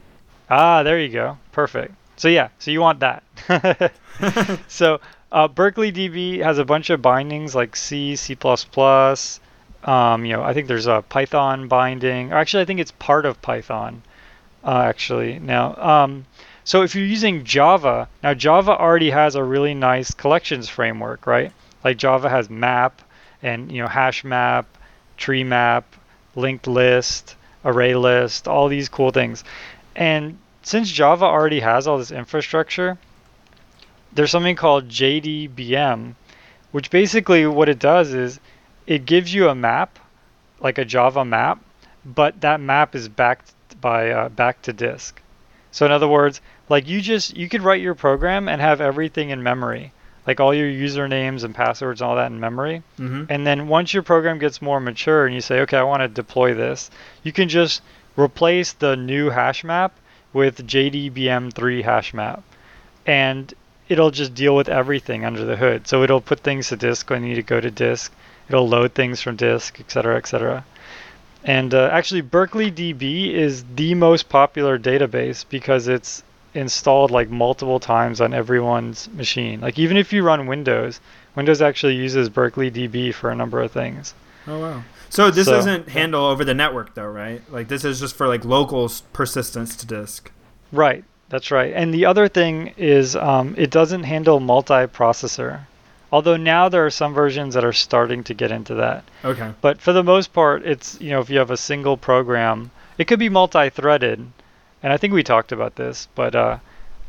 Ah, 0.50 0.84
there 0.84 1.00
you 1.00 1.10
go. 1.10 1.38
Perfect. 1.52 1.94
So 2.16 2.28
yeah, 2.28 2.50
so 2.60 2.72
you 2.72 2.82
want 2.82 3.00
that. 3.00 3.24
so 4.68 5.02
uh, 5.32 5.48
Berkeley 5.48 5.92
DB 5.92 6.42
has 6.44 6.58
a 6.58 6.66
bunch 6.66 6.90
of 6.90 7.02
bindings 7.02 7.56
like 7.56 7.76
C, 7.76 8.16
C++. 8.16 8.38
Um, 9.84 10.26
you 10.26 10.34
know, 10.34 10.44
I 10.44 10.54
think 10.54 10.68
there's 10.68 10.88
a 10.88 11.04
Python 11.10 11.68
binding. 11.68 12.32
Or 12.32 12.38
actually, 12.38 12.62
I 12.62 12.66
think 12.66 12.80
it's 12.80 12.92
part 12.92 13.26
of 13.26 13.42
Python. 13.42 14.04
Uh, 14.64 14.84
actually, 14.86 15.40
now. 15.40 15.76
Um, 15.76 16.26
so 16.64 16.84
if 16.84 16.94
you're 16.94 17.06
using 17.06 17.44
Java, 17.44 18.08
now 18.22 18.34
Java 18.34 18.78
already 18.78 19.10
has 19.10 19.36
a 19.36 19.44
really 19.44 19.74
nice 19.74 20.14
collections 20.14 20.70
framework, 20.70 21.26
right? 21.26 21.52
Like 21.84 21.98
Java 21.98 22.30
has 22.30 22.50
map 22.50 23.02
and 23.42 23.72
you 23.72 23.82
know 23.82 23.88
hash 23.88 24.24
map, 24.24 24.68
tree 25.18 25.44
map, 25.44 25.96
linked 26.36 26.68
list, 26.68 27.36
array 27.66 27.96
list, 27.96 28.48
all 28.48 28.68
these 28.68 28.90
cool 28.90 29.12
things. 29.12 29.44
And 29.96 30.38
since 30.62 30.92
Java 30.92 31.26
already 31.26 31.62
has 31.62 31.88
all 31.88 31.98
this 31.98 32.12
infrastructure, 32.12 32.98
there's 34.14 34.32
something 34.32 34.56
called 34.56 34.90
JDBM, 34.90 36.14
which 36.72 36.92
basically 36.92 37.48
what 37.48 37.70
it 37.70 37.80
does 37.80 38.14
is 38.14 38.40
it 38.86 39.06
gives 39.06 39.34
you 39.34 39.50
a 39.50 39.56
map, 39.56 39.98
like 40.60 40.78
a 40.78 40.86
Java 40.86 41.26
map, 41.26 41.60
but 42.06 42.42
that 42.42 42.60
map 42.60 42.94
is 42.96 43.08
backed 43.10 43.54
by 43.80 44.12
uh, 44.12 44.30
back 44.30 44.62
to 44.64 44.74
disk. 44.74 45.22
So 45.72 45.86
in 45.86 45.92
other 45.92 46.08
words, 46.08 46.42
like 46.70 46.88
you 46.88 47.02
just 47.02 47.36
you 47.36 47.48
could 47.50 47.62
write 47.62 47.82
your 47.82 47.96
program 47.96 48.48
and 48.50 48.62
have 48.62 48.82
everything 48.82 49.30
in 49.30 49.42
memory, 49.42 49.94
like 50.28 50.40
all 50.40 50.54
your 50.54 50.68
usernames 50.70 51.44
and 51.44 51.56
passwords 51.56 52.02
and 52.02 52.10
all 52.10 52.16
that 52.18 52.32
in 52.32 52.40
memory. 52.40 52.84
hmm 52.98 53.24
And 53.30 53.48
then 53.48 53.68
once 53.68 53.94
your 53.94 54.04
program 54.04 54.38
gets 54.40 54.62
more 54.62 54.80
mature 54.80 55.26
and 55.26 55.34
you 55.34 55.42
say, 55.42 55.62
okay, 55.62 55.78
I 55.78 55.84
want 55.84 56.02
to 56.02 56.08
deploy 56.08 56.54
this, 56.54 56.92
you 57.24 57.32
can 57.32 57.50
just 57.50 57.82
replace 58.18 58.74
the 58.74 58.96
new 58.96 59.30
hash 59.30 59.64
map 59.64 59.94
with 60.34 60.68
JDBM3 60.68 61.84
hash 61.84 62.14
map. 62.14 62.44
And 63.06 63.54
it'll 63.90 64.12
just 64.12 64.34
deal 64.34 64.56
with 64.56 64.70
everything 64.70 65.26
under 65.26 65.44
the 65.44 65.56
hood. 65.58 65.88
So 65.88 66.04
it'll 66.04 66.22
put 66.22 66.40
things 66.40 66.70
to 66.70 66.76
disk 66.78 67.10
when 67.10 67.24
you 67.24 67.30
need 67.30 67.36
to 67.36 67.42
go 67.44 67.60
to 67.60 67.72
disk. 67.72 68.14
It'll 68.48 68.68
load 68.68 68.94
things 68.94 69.22
from 69.22 69.36
disk, 69.36 69.80
et 69.80 69.92
cetera, 69.92 70.18
et 70.18 70.28
cetera. 70.28 70.64
And 71.44 71.74
uh, 71.74 71.90
actually, 71.92 72.22
Berkeley 72.22 72.72
DB 72.72 73.34
is 73.34 73.64
the 73.76 73.96
most 73.96 74.30
popular 74.30 74.78
database 74.78 75.44
because 75.50 75.88
it's 75.88 76.24
installed 76.54 77.12
like 77.12 77.30
multiple 77.30 77.80
times 77.80 78.22
on 78.22 78.34
everyone's 78.34 79.10
machine. 79.10 79.62
Like 79.62 79.80
even 79.80 79.98
if 79.98 80.12
you 80.14 80.22
run 80.24 80.48
Windows, 80.48 81.00
Windows 81.36 81.62
actually 81.62 81.96
uses 81.96 82.30
Berkeley 82.30 82.70
DB 82.70 83.14
for 83.14 83.30
a 83.32 83.36
number 83.36 83.62
of 83.62 83.72
things. 83.72 84.14
Oh 84.48 84.60
wow. 84.60 84.84
So 85.10 85.32
this 85.32 85.46
So- 85.46 85.54
doesn't 85.54 85.90
handle 85.90 86.26
over 86.26 86.44
the 86.46 86.54
network 86.54 86.94
though, 86.94 87.06
right? 87.08 87.42
Like 87.52 87.70
this 87.70 87.84
is 87.86 88.00
just 88.00 88.16
for 88.16 88.28
like 88.28 88.46
local 88.46 88.92
persistence 89.14 89.76
to 89.78 89.86
disk. 89.88 90.32
Right, 90.72 91.04
that's 91.30 91.52
right. 91.52 91.74
And 91.74 91.94
the 91.94 92.06
other 92.06 92.28
thing 92.28 92.74
is 92.78 93.16
um, 93.16 93.56
it 93.58 93.72
doesn't 93.72 94.04
handle 94.04 94.40
multi-processor. 94.40 95.62
Although 96.14 96.36
now 96.36 96.68
there 96.68 96.86
are 96.86 96.90
some 96.90 97.14
versions 97.14 97.54
that 97.54 97.64
are 97.64 97.72
starting 97.72 98.22
to 98.26 98.34
get 98.34 98.52
into 98.52 98.76
that. 98.76 99.06
Okay. 99.24 99.54
But 99.62 99.80
for 99.80 99.94
the 99.94 100.04
most 100.04 100.34
part, 100.34 100.66
it's 100.66 101.00
you 101.00 101.12
know 101.12 101.22
if 101.22 101.30
you 101.30 101.40
have 101.40 101.52
a 101.52 101.56
single 101.56 101.96
program, 101.96 102.72
it 102.98 103.06
could 103.06 103.18
be 103.20 103.30
multi-threaded, 103.30 104.20
and 104.84 104.92
I 104.92 104.98
think 104.98 105.14
we 105.14 105.24
talked 105.24 105.54
about 105.54 105.78
this. 105.78 106.10
But 106.14 106.36
uh, 106.36 106.58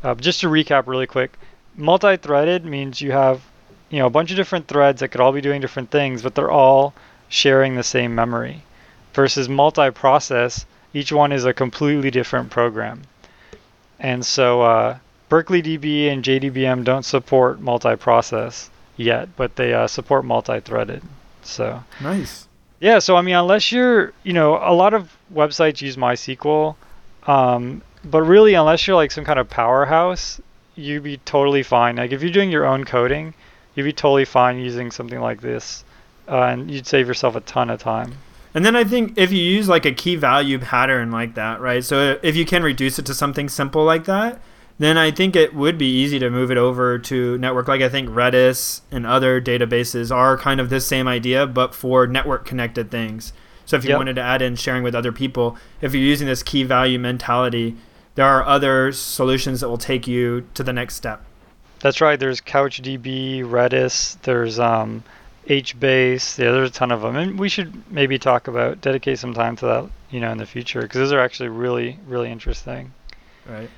uh, 0.03 0.15
just 0.15 0.39
to 0.39 0.47
recap 0.47 0.87
really 0.87 1.05
quick, 1.05 1.33
multi-threaded 1.75 2.63
means 2.63 3.01
you 3.01 3.11
have 3.11 3.41
you 3.89 3.99
know 3.99 4.05
a 4.05 4.09
bunch 4.09 4.31
of 4.31 4.37
different 4.37 4.69
threads 4.69 5.01
that 5.01 5.09
could 5.09 5.19
all 5.19 5.33
be 5.33 5.41
doing 5.41 5.59
different 5.59 5.91
things, 5.91 6.21
but 6.21 6.33
they're 6.33 6.49
all 6.49 6.93
sharing 7.27 7.75
the 7.75 7.83
same 7.83 8.15
memory. 8.15 8.63
Versus 9.13 9.49
multi-process, 9.49 10.65
each 10.93 11.11
one 11.11 11.33
is 11.33 11.43
a 11.43 11.53
completely 11.53 12.09
different 12.09 12.49
program. 12.49 13.01
And 13.99 14.25
so 14.25 14.61
uh, 14.61 14.97
Berkeley 15.27 15.61
DB 15.61 16.09
and 16.09 16.23
JDBM 16.23 16.85
don't 16.85 17.03
support 17.03 17.59
multi-process 17.59 18.69
yet, 18.95 19.35
but 19.35 19.55
they 19.55 19.73
uh, 19.73 19.87
support 19.87 20.25
multi-threaded. 20.25 21.01
So. 21.41 21.83
Nice. 22.01 22.47
Yeah, 22.79 22.99
so 22.99 23.15
I 23.15 23.21
mean, 23.21 23.35
unless 23.35 23.71
you're, 23.71 24.11
you 24.23 24.33
know, 24.33 24.57
a 24.61 24.73
lot 24.73 24.93
of 24.93 25.15
websites 25.33 25.81
use 25.81 25.95
MySQL, 25.95 26.75
um, 27.27 27.81
but 28.03 28.23
really, 28.23 28.55
unless 28.55 28.85
you're 28.85 28.97
like 28.97 29.11
some 29.11 29.23
kind 29.23 29.39
of 29.39 29.49
powerhouse, 29.49 30.41
you'd 30.75 31.03
be 31.03 31.17
totally 31.17 31.63
fine. 31.63 31.95
Like 31.95 32.11
if 32.11 32.21
you're 32.21 32.31
doing 32.31 32.51
your 32.51 32.65
own 32.65 32.83
coding, 32.83 33.33
you'd 33.75 33.85
be 33.85 33.93
totally 33.93 34.25
fine 34.25 34.59
using 34.59 34.91
something 34.91 35.21
like 35.21 35.41
this, 35.41 35.85
uh, 36.27 36.41
and 36.43 36.69
you'd 36.69 36.85
save 36.85 37.07
yourself 37.07 37.35
a 37.35 37.41
ton 37.41 37.69
of 37.69 37.79
time. 37.79 38.15
And 38.53 38.65
then 38.65 38.75
I 38.75 38.83
think 38.83 39.17
if 39.17 39.31
you 39.31 39.41
use 39.41 39.67
like 39.67 39.85
a 39.85 39.93
key 39.93 40.15
value 40.15 40.59
pattern 40.59 41.09
like 41.11 41.35
that, 41.35 41.59
right? 41.59 41.83
So 41.83 42.19
if 42.21 42.35
you 42.35 42.45
can 42.45 42.63
reduce 42.63 42.99
it 42.99 43.05
to 43.07 43.13
something 43.13 43.49
simple 43.49 43.83
like 43.83 44.05
that, 44.05 44.39
then 44.79 44.97
I 44.97 45.11
think 45.11 45.35
it 45.35 45.53
would 45.53 45.77
be 45.77 45.87
easy 45.87 46.19
to 46.19 46.29
move 46.29 46.51
it 46.51 46.57
over 46.57 46.97
to 46.99 47.37
network. 47.37 47.67
Like 47.67 47.81
I 47.81 47.89
think 47.89 48.09
Redis 48.09 48.81
and 48.91 49.05
other 49.05 49.39
databases 49.39 50.13
are 50.13 50.37
kind 50.37 50.59
of 50.59 50.69
the 50.69 50.81
same 50.81 51.07
idea, 51.07 51.45
but 51.45 51.75
for 51.75 52.07
network 52.07 52.45
connected 52.45 52.89
things. 52.91 53.33
So 53.65 53.77
if 53.77 53.83
you 53.85 53.91
Yep. 53.91 53.97
wanted 53.97 54.15
to 54.15 54.21
add 54.21 54.41
in 54.41 54.55
sharing 54.55 54.83
with 54.83 54.95
other 54.95 55.11
people, 55.11 55.57
if 55.81 55.93
you're 55.93 56.03
using 56.03 56.27
this 56.27 56.43
key 56.43 56.63
value 56.63 56.99
mentality, 56.99 57.75
there 58.15 58.25
are 58.25 58.43
other 58.45 58.91
solutions 58.91 59.61
that 59.61 59.69
will 59.69 59.77
take 59.77 60.07
you 60.07 60.45
to 60.53 60.63
the 60.63 60.73
next 60.73 60.95
step. 60.95 61.23
That's 61.79 62.01
right. 62.01 62.19
There's 62.19 62.41
CouchDB, 62.41 63.43
Redis. 63.43 64.17
There's 64.21 64.59
um, 64.59 65.03
HBase. 65.49 66.37
Yeah, 66.39 66.51
there's 66.51 66.69
a 66.69 66.73
ton 66.73 66.91
of 66.91 67.01
them, 67.01 67.15
and 67.15 67.39
we 67.39 67.49
should 67.49 67.89
maybe 67.91 68.17
talk 68.17 68.47
about 68.47 68.81
dedicate 68.81 69.19
some 69.19 69.33
time 69.33 69.55
to 69.57 69.65
that, 69.65 69.89
you 70.09 70.19
know, 70.19 70.31
in 70.31 70.37
the 70.37 70.45
future 70.45 70.81
because 70.81 70.99
those 70.99 71.11
are 71.11 71.19
actually 71.19 71.49
really, 71.49 71.99
really 72.07 72.31
interesting. 72.31 72.93
Right. 73.49 73.69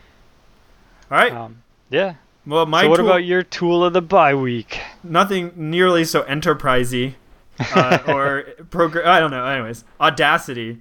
All 1.12 1.18
right. 1.18 1.32
Um, 1.32 1.62
yeah. 1.90 2.16
well, 2.46 2.66
my 2.66 2.84
so 2.84 2.90
what 2.90 2.98
tool- 2.98 3.06
about 3.08 3.26
your 3.26 3.44
tool 3.44 3.84
of 3.84 3.94
the 3.94 4.02
bye 4.02 4.36
week? 4.36 4.80
nothing 5.04 5.52
nearly 5.56 6.04
so 6.04 6.24
enterprisey 6.24 7.14
uh, 7.60 8.00
or 8.08 8.44
program. 8.70 9.08
I 9.08 9.20
don't 9.20 9.32
know. 9.32 9.46
Anyways, 9.46 9.84
Audacity. 10.00 10.80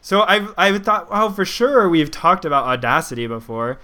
So 0.00 0.20
I 0.22 0.46
I 0.56 0.78
thought, 0.78 1.08
oh, 1.10 1.30
for 1.30 1.44
sure 1.44 1.88
we've 1.88 2.10
talked 2.10 2.44
about 2.44 2.64
Audacity 2.64 3.26
before, 3.26 3.78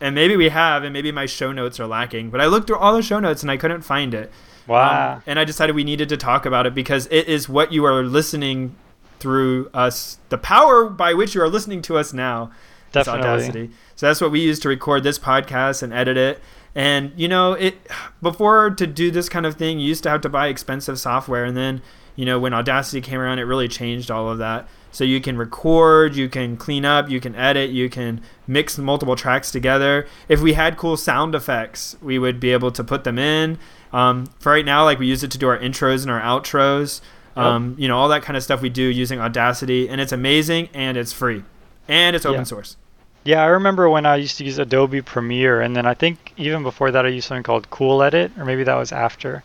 and 0.00 0.14
maybe 0.14 0.36
we 0.36 0.50
have, 0.50 0.84
and 0.84 0.92
maybe 0.92 1.10
my 1.10 1.26
show 1.26 1.50
notes 1.52 1.80
are 1.80 1.86
lacking. 1.86 2.30
But 2.30 2.40
I 2.40 2.46
looked 2.46 2.66
through 2.66 2.76
all 2.78 2.94
the 2.94 3.02
show 3.02 3.18
notes 3.18 3.42
and 3.42 3.50
I 3.50 3.56
couldn't 3.56 3.82
find 3.82 4.14
it. 4.14 4.30
Wow. 4.66 5.14
Um, 5.14 5.22
and 5.26 5.38
I 5.38 5.44
decided 5.44 5.74
we 5.74 5.84
needed 5.84 6.08
to 6.10 6.16
talk 6.16 6.46
about 6.46 6.66
it 6.66 6.74
because 6.74 7.06
it 7.10 7.26
is 7.26 7.48
what 7.48 7.72
you 7.72 7.84
are 7.84 8.04
listening 8.04 8.76
through 9.18 9.68
us, 9.74 10.18
the 10.28 10.38
power 10.38 10.88
by 10.88 11.14
which 11.14 11.34
you 11.34 11.42
are 11.42 11.48
listening 11.48 11.82
to 11.82 11.96
us 11.98 12.12
now. 12.12 12.52
Definitely. 12.92 13.28
Audacity. 13.28 13.70
So 13.96 14.06
that's 14.06 14.20
what 14.20 14.30
we 14.30 14.40
use 14.40 14.58
to 14.60 14.68
record 14.68 15.02
this 15.02 15.18
podcast 15.18 15.82
and 15.82 15.92
edit 15.92 16.16
it. 16.16 16.40
And 16.74 17.12
you 17.16 17.28
know, 17.28 17.52
it 17.54 17.74
before 18.22 18.70
to 18.70 18.86
do 18.86 19.10
this 19.10 19.28
kind 19.28 19.44
of 19.46 19.56
thing, 19.56 19.78
you 19.78 19.88
used 19.88 20.02
to 20.04 20.10
have 20.10 20.20
to 20.22 20.28
buy 20.28 20.48
expensive 20.48 20.98
software, 21.00 21.44
and 21.44 21.56
then 21.56 21.82
you 22.16 22.24
know 22.24 22.38
when 22.38 22.54
Audacity 22.54 23.00
came 23.00 23.20
around, 23.20 23.38
it 23.38 23.44
really 23.44 23.68
changed 23.68 24.10
all 24.10 24.28
of 24.28 24.38
that. 24.38 24.68
So 24.92 25.04
you 25.04 25.20
can 25.20 25.36
record, 25.36 26.16
you 26.16 26.28
can 26.28 26.56
clean 26.56 26.84
up, 26.84 27.08
you 27.08 27.20
can 27.20 27.36
edit, 27.36 27.70
you 27.70 27.88
can 27.88 28.20
mix 28.48 28.76
multiple 28.76 29.14
tracks 29.14 29.52
together. 29.52 30.06
If 30.28 30.40
we 30.40 30.54
had 30.54 30.76
cool 30.76 30.96
sound 30.96 31.34
effects, 31.34 31.96
we 32.02 32.18
would 32.18 32.40
be 32.40 32.50
able 32.50 32.72
to 32.72 32.82
put 32.82 33.04
them 33.04 33.18
in. 33.18 33.58
Um, 33.92 34.26
for 34.40 34.50
right 34.50 34.64
now, 34.64 34.84
like 34.84 34.98
we 34.98 35.06
use 35.06 35.22
it 35.22 35.30
to 35.32 35.38
do 35.38 35.48
our 35.48 35.58
intros 35.58 36.02
and 36.02 36.10
our 36.10 36.20
outros. 36.20 37.00
Um, 37.36 37.76
You 37.78 37.86
know, 37.86 37.96
all 37.96 38.08
that 38.08 38.22
kind 38.22 38.36
of 38.36 38.42
stuff 38.42 38.60
we 38.60 38.68
do 38.68 38.82
using 38.82 39.20
Audacity, 39.20 39.88
and 39.88 40.00
it's 40.00 40.12
amazing 40.12 40.68
and 40.74 40.96
it's 40.96 41.12
free, 41.12 41.44
and 41.90 42.16
it's 42.16 42.24
open 42.24 42.40
Yeah. 42.40 42.44
source. 42.44 42.76
Yeah, 43.22 43.42
I 43.42 43.46
remember 43.48 43.90
when 43.90 44.06
I 44.06 44.16
used 44.16 44.38
to 44.38 44.44
use 44.44 44.58
Adobe 44.58 45.02
Premiere, 45.02 45.60
and 45.60 45.76
then 45.76 45.84
I 45.84 45.92
think 45.92 46.32
even 46.38 46.62
before 46.62 46.90
that 46.90 47.04
I 47.04 47.08
used 47.10 47.28
something 47.28 47.42
called 47.42 47.68
Cool 47.68 48.02
Edit, 48.02 48.32
or 48.38 48.46
maybe 48.46 48.64
that 48.64 48.76
was 48.76 48.92
after. 48.92 49.42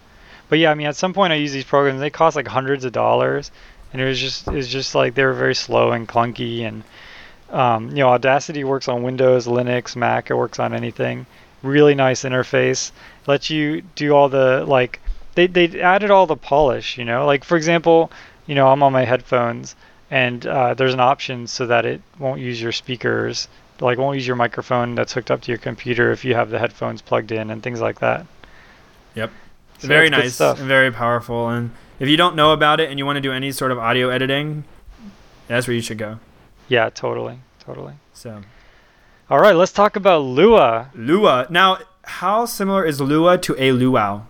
But 0.47 0.59
yeah, 0.59 0.71
I 0.71 0.75
mean, 0.75 0.87
at 0.87 0.95
some 0.95 1.13
point 1.13 1.33
I 1.33 1.35
used 1.35 1.53
these 1.53 1.65
programs. 1.65 1.99
They 1.99 2.09
cost 2.09 2.35
like 2.37 2.47
hundreds 2.47 2.85
of 2.85 2.93
dollars, 2.93 3.51
and 3.91 4.01
it 4.01 4.05
was 4.05 4.19
just 4.19 4.47
it 4.47 4.53
was 4.53 4.69
just 4.69 4.95
like 4.95 5.15
they 5.15 5.25
were 5.25 5.33
very 5.33 5.55
slow 5.55 5.91
and 5.91 6.07
clunky. 6.07 6.61
And 6.61 6.83
um, 7.51 7.89
you 7.89 7.97
know, 7.97 8.09
Audacity 8.09 8.63
works 8.63 8.87
on 8.87 9.03
Windows, 9.03 9.47
Linux, 9.47 9.95
Mac. 9.95 10.29
It 10.29 10.35
works 10.35 10.59
on 10.59 10.73
anything. 10.73 11.25
Really 11.63 11.95
nice 11.95 12.23
interface. 12.23 12.91
Lets 13.27 13.49
you 13.49 13.81
do 13.95 14.13
all 14.13 14.29
the 14.29 14.63
like 14.65 15.01
they 15.33 15.47
they 15.47 15.81
added 15.81 16.11
all 16.11 16.27
the 16.27 16.37
polish. 16.37 16.97
You 16.97 17.03
know, 17.05 17.25
like 17.25 17.43
for 17.43 17.57
example, 17.57 18.09
you 18.45 18.55
know, 18.55 18.69
I'm 18.69 18.83
on 18.83 18.93
my 18.93 19.03
headphones, 19.03 19.75
and 20.09 20.45
uh, 20.45 20.73
there's 20.73 20.93
an 20.93 20.99
option 20.99 21.47
so 21.47 21.65
that 21.67 21.85
it 21.85 22.01
won't 22.19 22.39
use 22.39 22.61
your 22.61 22.71
speakers 22.71 23.47
like 23.81 23.97
won't 23.97 24.15
use 24.15 24.27
your 24.27 24.35
microphone 24.35 24.95
that's 24.95 25.13
hooked 25.13 25.31
up 25.31 25.41
to 25.41 25.51
your 25.51 25.57
computer 25.57 26.11
if 26.11 26.23
you 26.23 26.35
have 26.35 26.49
the 26.49 26.59
headphones 26.59 27.01
plugged 27.01 27.31
in 27.31 27.49
and 27.49 27.61
things 27.61 27.81
like 27.81 27.99
that. 27.99 28.25
Yep. 29.15 29.31
So 29.79 29.87
very 29.87 30.09
nice 30.09 30.39
and 30.39 30.57
very 30.59 30.91
powerful. 30.91 31.49
And 31.49 31.71
if 31.99 32.07
you 32.07 32.17
don't 32.17 32.35
know 32.35 32.53
about 32.53 32.79
it 32.79 32.89
and 32.89 32.97
you 32.97 33.05
want 33.05 33.17
to 33.17 33.21
do 33.21 33.31
any 33.31 33.51
sort 33.51 33.71
of 33.71 33.77
audio 33.77 34.09
editing, 34.09 34.63
that's 35.47 35.67
where 35.67 35.75
you 35.75 35.81
should 35.81 35.97
go. 35.97 36.19
Yeah, 36.67 36.89
totally, 36.89 37.39
totally. 37.59 37.93
So 38.13 38.41
All 39.29 39.39
right, 39.39 39.55
let's 39.55 39.73
talk 39.73 39.95
about 39.95 40.19
Lua. 40.19 40.89
Lua. 40.95 41.47
Now, 41.49 41.79
how 42.03 42.45
similar 42.45 42.85
is 42.85 43.01
Lua 43.01 43.37
to 43.39 43.55
a 43.61 43.71
luau? 43.71 44.21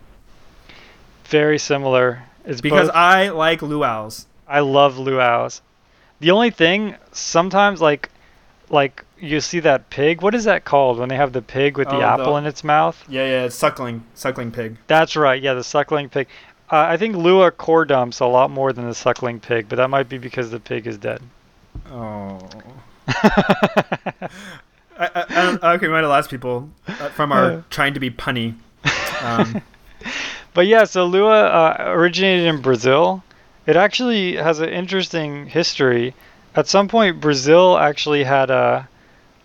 Very 1.25 1.59
similar. 1.59 2.23
It's 2.43 2.61
Because 2.61 2.87
both, 2.87 2.95
I 2.95 3.29
like 3.29 3.61
luau's. 3.61 4.27
I 4.47 4.59
love 4.59 4.95
luau's. 4.97 5.61
The 6.19 6.31
only 6.31 6.49
thing 6.51 6.95
sometimes 7.11 7.81
like 7.81 8.09
like 8.69 9.03
you 9.19 9.39
see 9.41 9.59
that 9.61 9.89
pig. 9.89 10.21
What 10.21 10.33
is 10.35 10.43
that 10.45 10.65
called 10.65 10.97
when 10.99 11.09
they 11.09 11.15
have 11.15 11.33
the 11.33 11.41
pig 11.41 11.77
with 11.77 11.87
the 11.89 11.95
Oh, 11.95 11.99
the- 11.99 12.05
apple 12.05 12.37
in 12.37 12.45
its 12.45 12.63
mouth? 12.63 13.01
Yeah, 13.07 13.25
yeah, 13.25 13.43
it's 13.45 13.55
suckling, 13.55 14.03
suckling 14.15 14.51
pig. 14.51 14.77
That's 14.87 15.15
right. 15.15 15.41
Yeah, 15.41 15.53
the 15.53 15.63
suckling 15.63 16.09
pig. 16.09 16.27
Uh, 16.71 16.77
I 16.77 16.97
think 16.97 17.15
Lua 17.15 17.51
core 17.51 17.85
dumps 17.85 18.19
a 18.21 18.25
lot 18.25 18.49
more 18.49 18.73
than 18.73 18.87
the 18.87 18.95
suckling 18.95 19.39
pig, 19.39 19.67
but 19.69 19.75
that 19.75 19.89
might 19.89 20.09
be 20.09 20.17
because 20.17 20.49
the 20.49 20.59
pig 20.59 20.87
is 20.87 20.97
dead. 20.97 21.21
Oh. 21.91 22.39
I, 23.07 24.29
I, 24.97 25.57
I, 25.61 25.73
okay, 25.73 25.87
we 25.87 25.93
might 25.93 25.99
have 26.01 26.09
lost 26.09 26.29
people 26.29 26.69
uh, 26.87 27.09
from 27.09 27.31
our 27.31 27.63
trying 27.69 27.93
to 27.93 27.99
be 27.99 28.09
punny. 28.09 28.55
Um, 29.21 29.61
But 30.53 30.67
yeah, 30.67 30.85
so 30.85 31.05
Lua 31.05 31.47
uh, 31.47 31.75
originated 31.87 32.45
in 32.47 32.61
Brazil. 32.61 33.21
It 33.67 33.75
actually 33.75 34.35
has 34.35 34.59
an 34.59 34.69
interesting 34.69 35.47
history. 35.47 36.13
At 36.55 36.67
some 36.67 36.87
point, 36.87 37.19
Brazil 37.19 37.77
actually 37.77 38.23
had 38.23 38.49
a 38.49 38.87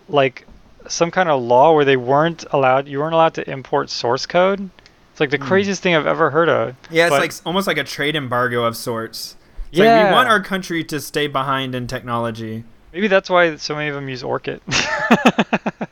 like 0.09 0.45
some 0.87 1.11
kind 1.11 1.29
of 1.29 1.41
law 1.41 1.73
where 1.73 1.85
they 1.85 1.97
weren't 1.97 2.43
allowed. 2.51 2.87
You 2.87 2.99
weren't 2.99 3.13
allowed 3.13 3.33
to 3.35 3.49
import 3.49 3.89
source 3.89 4.25
code. 4.25 4.69
It's 5.11 5.19
like 5.19 5.29
the 5.29 5.37
Hmm. 5.37 5.43
craziest 5.47 5.81
thing 5.81 5.95
I've 5.95 6.07
ever 6.07 6.29
heard 6.29 6.49
of. 6.49 6.75
yeah, 6.89 7.05
it's 7.05 7.11
But- 7.11 7.21
like 7.21 7.33
almost 7.45 7.67
like 7.67 7.77
a 7.77 7.83
trade 7.83 8.15
embargo 8.15 8.63
of 8.63 8.75
sorts. 8.77 9.35
It's 9.71 9.79
yeah, 9.79 9.95
like 9.97 10.07
we 10.07 10.11
want 10.13 10.27
our 10.29 10.41
country 10.41 10.83
to 10.85 10.99
stay 10.99 11.27
behind 11.27 11.75
in 11.75 11.87
technology. 11.87 12.63
maybe 12.93 13.07
that's 13.07 13.29
why 13.29 13.55
so 13.55 13.73
many 13.75 13.87
of 13.87 13.95
them 13.95 14.09
use 14.09 14.21
Orkut. 14.23 14.59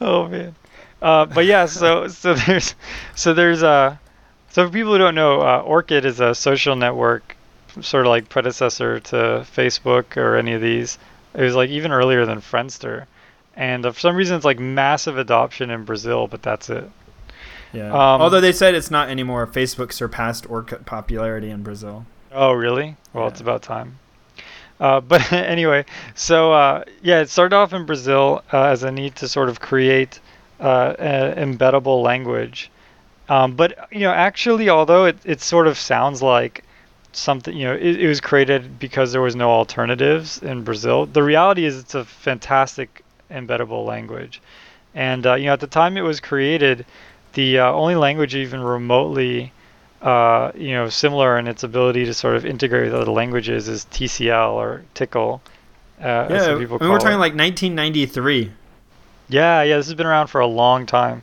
oh 0.00 0.28
man. 0.28 0.54
Uh, 1.00 1.24
but 1.26 1.44
yeah, 1.46 1.66
so 1.66 2.06
so 2.08 2.34
there's 2.34 2.74
so 3.14 3.34
there's 3.34 3.62
uh 3.62 3.96
so 4.52 4.66
for 4.66 4.72
people 4.72 4.92
who 4.92 4.98
don't 4.98 5.14
know, 5.14 5.40
uh, 5.40 5.62
Orkut 5.64 6.04
is 6.04 6.20
a 6.20 6.34
social 6.34 6.76
network, 6.76 7.36
sort 7.80 8.06
of 8.06 8.10
like 8.10 8.28
predecessor 8.28 9.00
to 9.00 9.16
Facebook 9.56 10.16
or 10.16 10.36
any 10.36 10.52
of 10.52 10.60
these. 10.62 10.98
It 11.34 11.42
was 11.42 11.54
like 11.54 11.70
even 11.70 11.90
earlier 11.92 12.26
than 12.26 12.40
Friendster, 12.40 13.06
and 13.56 13.84
uh, 13.86 13.92
for 13.92 13.98
some 14.00 14.14
reason 14.16 14.36
it's 14.36 14.44
like 14.44 14.58
massive 14.58 15.18
adoption 15.18 15.70
in 15.70 15.84
Brazil, 15.84 16.26
but 16.26 16.42
that's 16.42 16.68
it. 16.70 16.88
Yeah. 17.72 17.88
Um, 17.88 18.20
Although 18.20 18.42
they 18.42 18.52
said 18.52 18.74
it's 18.74 18.90
not 18.90 19.08
anymore. 19.08 19.46
Facebook 19.46 19.92
surpassed 19.92 20.46
Orkut 20.46 20.84
popularity 20.84 21.48
in 21.50 21.62
Brazil. 21.62 22.04
Oh, 22.30 22.52
really? 22.52 22.96
Well, 23.14 23.24
Yeah. 23.24 23.30
it's 23.30 23.40
about 23.40 23.62
time. 23.62 23.98
Uh, 24.78 25.00
but 25.12 25.32
anyway, 25.32 25.86
so 26.14 26.52
uh, 26.52 26.84
yeah, 27.02 27.20
it 27.20 27.30
started 27.30 27.56
off 27.56 27.72
in 27.72 27.86
Brazil 27.86 28.42
uh, 28.52 28.64
as 28.64 28.82
a 28.82 28.90
need 28.90 29.16
to 29.16 29.28
sort 29.28 29.48
of 29.48 29.60
create 29.60 30.20
uh, 30.60 30.94
an 30.98 31.56
embeddable 31.56 32.02
language. 32.02 32.70
Um, 33.32 33.56
but 33.56 33.88
you 33.90 34.00
know, 34.00 34.12
actually, 34.12 34.68
although 34.68 35.06
it, 35.06 35.16
it 35.24 35.40
sort 35.40 35.66
of 35.66 35.78
sounds 35.78 36.20
like 36.20 36.64
something, 37.12 37.56
you 37.56 37.64
know, 37.64 37.74
it, 37.74 38.00
it 38.00 38.06
was 38.06 38.20
created 38.20 38.78
because 38.78 39.12
there 39.12 39.22
was 39.22 39.34
no 39.34 39.50
alternatives 39.50 40.42
in 40.42 40.64
Brazil. 40.64 41.06
The 41.06 41.22
reality 41.22 41.64
is, 41.64 41.78
it's 41.78 41.94
a 41.94 42.04
fantastic 42.04 43.02
embeddable 43.30 43.86
language. 43.86 44.42
And 44.94 45.26
uh, 45.26 45.34
you 45.36 45.46
know, 45.46 45.54
at 45.54 45.60
the 45.60 45.66
time 45.66 45.96
it 45.96 46.02
was 46.02 46.20
created, 46.20 46.84
the 47.32 47.60
uh, 47.60 47.72
only 47.72 47.94
language 47.94 48.34
even 48.34 48.60
remotely 48.60 49.52
uh, 50.02 50.50
you 50.54 50.72
know, 50.72 50.88
similar 50.88 51.38
in 51.38 51.46
its 51.46 51.62
ability 51.62 52.04
to 52.04 52.12
sort 52.12 52.36
of 52.36 52.44
integrate 52.44 52.92
with 52.92 53.00
other 53.00 53.12
languages 53.12 53.68
is 53.68 53.86
TCL 53.86 54.52
or 54.52 54.82
Tickle. 54.94 55.40
Uh, 56.00 56.26
as 56.28 56.46
Yeah, 56.46 56.54
I 56.54 56.58
mean, 56.58 56.68
we're 56.68 56.98
talking 56.98 57.12
it. 57.12 57.28
like 57.28 57.34
1993. 57.36 58.50
Yeah, 59.28 59.62
yeah, 59.62 59.76
this 59.76 59.86
has 59.86 59.94
been 59.94 60.06
around 60.06 60.26
for 60.26 60.40
a 60.40 60.46
long 60.46 60.84
time, 60.84 61.22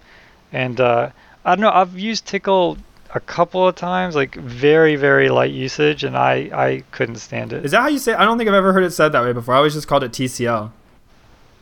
and 0.54 0.80
uh, 0.80 1.10
I 1.46 1.56
don't 1.56 1.62
know. 1.62 1.72
I've 1.72 1.98
used 1.98 2.26
Tickle 2.26 2.78
a 3.16 3.20
couple 3.20 3.68
of 3.68 3.76
times, 3.76 4.16
like 4.16 4.36
very, 4.36 4.96
very 4.96 5.30
light 5.30 5.52
usage, 5.52 6.04
and 6.04 6.16
I 6.18 6.50
I 6.54 6.84
couldn't 6.92 7.16
stand 7.18 7.54
it. 7.54 7.66
Is 7.66 7.72
that 7.72 7.82
how 7.82 7.88
you 7.88 8.00
say? 8.00 8.12
It? 8.14 8.20
I 8.20 8.26
don't 8.26 8.38
think 8.38 8.48
I've 8.50 8.54
ever 8.56 8.74
heard 8.74 8.84
it 8.84 8.92
said 8.92 9.10
that 9.14 9.24
way 9.24 9.34
before. 9.34 9.54
I 9.56 9.58
always 9.58 9.74
just 9.74 9.88
called 9.88 10.04
it 10.04 10.12
TCL. 10.12 10.72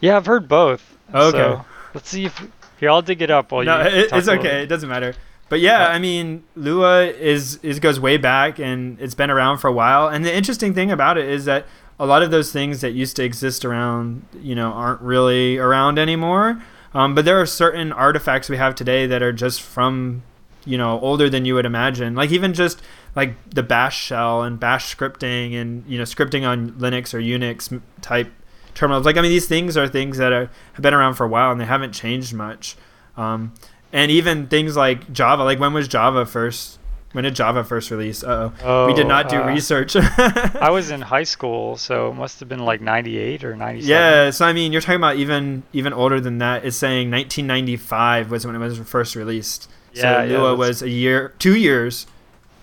yeah, 0.02 0.18
I've 0.18 0.26
heard 0.26 0.48
both. 0.48 0.98
Okay. 1.14 1.38
So 1.38 1.66
let's 1.94 2.10
see 2.10 2.26
if 2.26 2.48
here 2.80 2.90
I'll 2.90 3.02
dig 3.02 3.22
it 3.22 3.32
up 3.32 3.52
while 3.52 3.64
no, 3.64 3.82
you. 3.82 3.88
it, 3.88 4.10
talk 4.10 4.20
it's 4.20 4.28
okay. 4.28 4.64
It 4.64 4.68
doesn't 4.68 4.90
matter. 4.90 5.16
But 5.50 5.62
yeah, 5.62 5.86
Uh, 5.86 5.90
I 5.92 6.00
mean, 6.00 6.44
Lua 6.56 7.06
is 7.06 7.58
is 7.64 7.80
goes 7.80 8.00
way 8.00 8.18
back, 8.18 8.60
and 8.60 9.00
it's 9.00 9.16
been 9.16 9.32
around 9.32 9.60
for 9.60 9.68
a 9.68 9.72
while. 9.72 10.08
And 10.10 10.26
the 10.26 10.36
interesting 10.36 10.74
thing 10.74 10.92
about 10.92 11.18
it 11.18 11.30
is 11.30 11.46
that 11.46 11.66
a 12.00 12.06
lot 12.06 12.22
of 12.22 12.30
those 12.32 12.52
things 12.52 12.82
that 12.82 12.92
used 12.92 13.16
to 13.16 13.24
exist 13.24 13.64
around, 13.64 14.26
you 14.42 14.54
know, 14.54 14.72
aren't 14.74 15.02
really 15.02 15.58
around 15.58 15.98
anymore. 15.98 16.62
Um, 16.94 17.16
but 17.16 17.26
there 17.26 17.40
are 17.40 17.46
certain 17.46 17.92
artifacts 17.92 18.50
we 18.50 18.58
have 18.58 18.76
today 18.76 19.06
that 19.08 19.22
are 19.22 19.34
just 19.34 19.62
from, 19.62 20.24
you 20.66 20.78
know, 20.78 21.00
older 21.00 21.30
than 21.30 21.46
you 21.46 21.56
would 21.56 21.66
imagine. 21.66 22.16
Like 22.16 22.32
even 22.32 22.54
just 22.54 22.82
like 23.16 23.34
the 23.50 23.64
Bash 23.64 24.02
shell 24.02 24.44
and 24.44 24.60
Bash 24.60 24.96
scripting, 24.96 25.56
and 25.56 25.86
you 25.88 25.98
know, 25.98 26.04
scripting 26.04 26.48
on 26.48 26.72
Linux 26.74 27.14
or 27.14 27.20
Unix 27.20 27.82
type 28.02 28.32
terminals. 28.74 29.06
Like 29.06 29.18
I 29.18 29.22
mean, 29.22 29.32
these 29.32 29.48
things 29.48 29.76
are 29.76 29.88
things 29.88 30.18
that 30.18 30.32
are, 30.32 30.50
have 30.74 30.82
been 30.82 30.94
around 30.94 31.16
for 31.16 31.26
a 31.26 31.30
while 31.30 31.52
and 31.52 31.60
they 31.60 31.66
haven't 31.66 31.94
changed 31.94 32.34
much. 32.34 32.76
Um, 33.16 33.54
and 33.92 34.12
even 34.12 34.48
things 34.48 34.76
like 34.76 35.12
Java. 35.12 35.44
Like 35.44 35.60
when 35.60 35.74
was 35.74 35.88
Java 35.88 36.26
first? 36.26 36.80
When 37.18 37.24
did 37.24 37.34
Java 37.34 37.64
first 37.64 37.90
release? 37.90 38.24
Uh 38.24 38.52
oh. 38.64 38.86
We 38.86 38.94
did 38.94 39.06
Oh, 39.06 39.10
not 39.10 39.28
do 39.28 39.38
uh, 39.42 39.48
research. 39.48 39.96
I 39.96 40.70
was 40.70 40.92
in 40.92 41.02
high 41.16 41.24
school, 41.24 41.76
so 41.76 42.12
it 42.12 42.14
must 42.14 42.40
have 42.42 42.48
been 42.48 42.60
like 42.64 42.80
98 42.80 43.44
or 43.44 43.56
97. 43.56 43.90
yeah, 43.90 44.30
so 44.30 44.46
I 44.46 44.54
mean, 44.54 44.72
you're 44.72 44.82
talking 44.82 44.98
about 44.98 45.16
even 45.16 45.64
even 45.74 45.94
older 45.94 46.20
than 46.22 46.38
that. 46.38 46.64
It's 46.64 46.78
saying 46.78 47.10
1995 47.10 48.30
was 48.30 48.46
when 48.46 48.56
it 48.56 48.60
was 48.60 48.78
first 48.78 49.16
released. 49.16 49.68
Yeah, 49.94 50.02
so 50.02 50.26
Lua 50.28 50.38
that's- 50.52 50.58
was 50.60 50.82
a 50.84 50.90
year, 50.90 51.34
two 51.40 51.56
years 51.56 52.06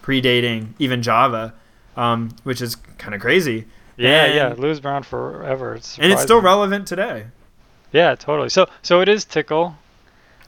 predating 0.05 0.75
even 0.79 1.03
Java, 1.03 1.53
um, 1.97 2.31
which 2.45 2.63
is 2.63 2.77
kind 2.99 3.13
of 3.13 3.21
crazy. 3.21 3.67
Yeah, 3.97 4.25
And- 4.25 4.35
yeah, 4.37 4.55
Lua's 4.57 4.79
been 4.79 4.93
around 4.93 5.05
forever. 5.07 5.75
It's 5.75 5.99
And 5.99 6.13
it's 6.13 6.23
still 6.23 6.41
relevant 6.41 6.87
today. 6.87 7.25
Yeah, 7.91 8.15
totally. 8.15 8.51
So, 8.51 8.69
so 8.83 9.01
it 9.01 9.09
is 9.09 9.25
Tickle, 9.25 9.77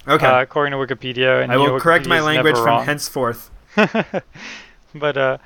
Okay. 0.07 0.27
uh, 0.27 0.43
according 0.43 0.73
to 0.73 0.79
Wikipedia. 0.79 1.43
And 1.43 1.51
I 1.51 1.57
will 1.57 1.81
correct 1.81 2.07
my 2.07 2.21
language 2.21 2.55
from 2.55 2.67
wrong. 2.67 2.85
henceforth. 2.85 3.51
but 4.95 5.16
uh, 5.16 5.39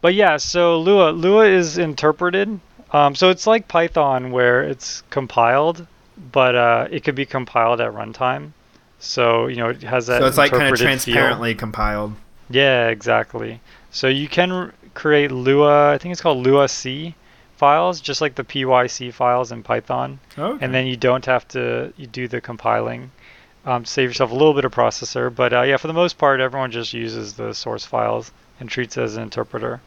but 0.00 0.14
yeah. 0.14 0.36
So 0.36 0.78
Lua, 0.78 1.10
Lua 1.10 1.46
is 1.46 1.78
interpreted. 1.78 2.60
Um, 2.92 3.14
so 3.14 3.30
it's 3.30 3.46
like 3.46 3.66
Python 3.66 4.30
where 4.30 4.62
it's 4.62 5.02
compiled, 5.10 5.86
but 6.30 6.54
uh, 6.54 6.88
it 6.90 7.02
could 7.04 7.14
be 7.14 7.26
compiled 7.26 7.80
at 7.80 7.92
runtime. 7.92 8.52
So 8.98 9.46
you 9.48 9.56
know 9.56 9.70
it 9.70 9.82
has 9.82 10.06
that. 10.06 10.20
So 10.20 10.26
it's 10.26 10.38
like 10.38 10.50
kind 10.50 10.62
of 10.62 10.68
interpreted 10.68 11.02
feel. 11.02 11.14
transparently 11.14 11.54
compiled. 11.54 12.14
Yeah, 12.50 12.88
exactly. 12.88 13.60
So 13.90 14.08
you 14.08 14.28
can 14.28 14.52
r- 14.52 14.74
create 14.94 15.30
Lua. 15.30 15.92
I 15.92 15.98
think 15.98 16.12
it's 16.12 16.20
called 16.20 16.46
Lua 16.46 16.68
C 16.68 17.14
files, 17.56 18.00
just 18.00 18.20
like 18.20 18.34
the 18.34 18.44
PYC 18.44 19.12
files 19.12 19.52
in 19.52 19.62
Python. 19.62 20.18
Okay. 20.38 20.64
and 20.64 20.74
then 20.74 20.86
you 20.86 20.96
don't 20.96 21.24
have 21.26 21.46
to 21.48 21.92
you 21.96 22.06
do 22.06 22.28
the 22.28 22.40
compiling. 22.40 23.10
Um, 23.66 23.84
save 23.84 24.10
yourself 24.10 24.30
a 24.30 24.34
little 24.34 24.52
bit 24.52 24.66
of 24.66 24.72
processor, 24.72 25.34
but 25.34 25.52
uh, 25.52 25.62
yeah, 25.62 25.78
for 25.78 25.86
the 25.86 25.94
most 25.94 26.18
part, 26.18 26.40
everyone 26.40 26.70
just 26.70 26.92
uses 26.92 27.34
the 27.34 27.54
source 27.54 27.84
files 27.84 28.30
and 28.60 28.68
treats 28.68 28.96
it 28.96 29.02
as 29.02 29.16
an 29.16 29.22
interpreter. 29.22 29.80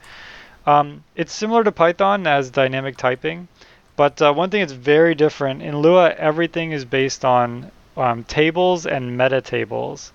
Um, 0.65 1.03
it's 1.15 1.31
similar 1.31 1.63
to 1.63 1.71
Python 1.71 2.25
as 2.25 2.49
dynamic 2.49 2.97
typing, 2.97 3.47
but 3.95 4.21
uh, 4.21 4.33
one 4.33 4.49
thing 4.49 4.61
that's 4.61 4.73
very 4.73 5.15
different 5.15 5.61
in 5.61 5.77
Lua, 5.77 6.09
everything 6.11 6.71
is 6.71 6.85
based 6.85 7.23
on 7.23 7.71
um, 7.95 8.23
tables 8.23 8.85
and 8.85 9.17
meta 9.17 9.41
tables. 9.41 10.11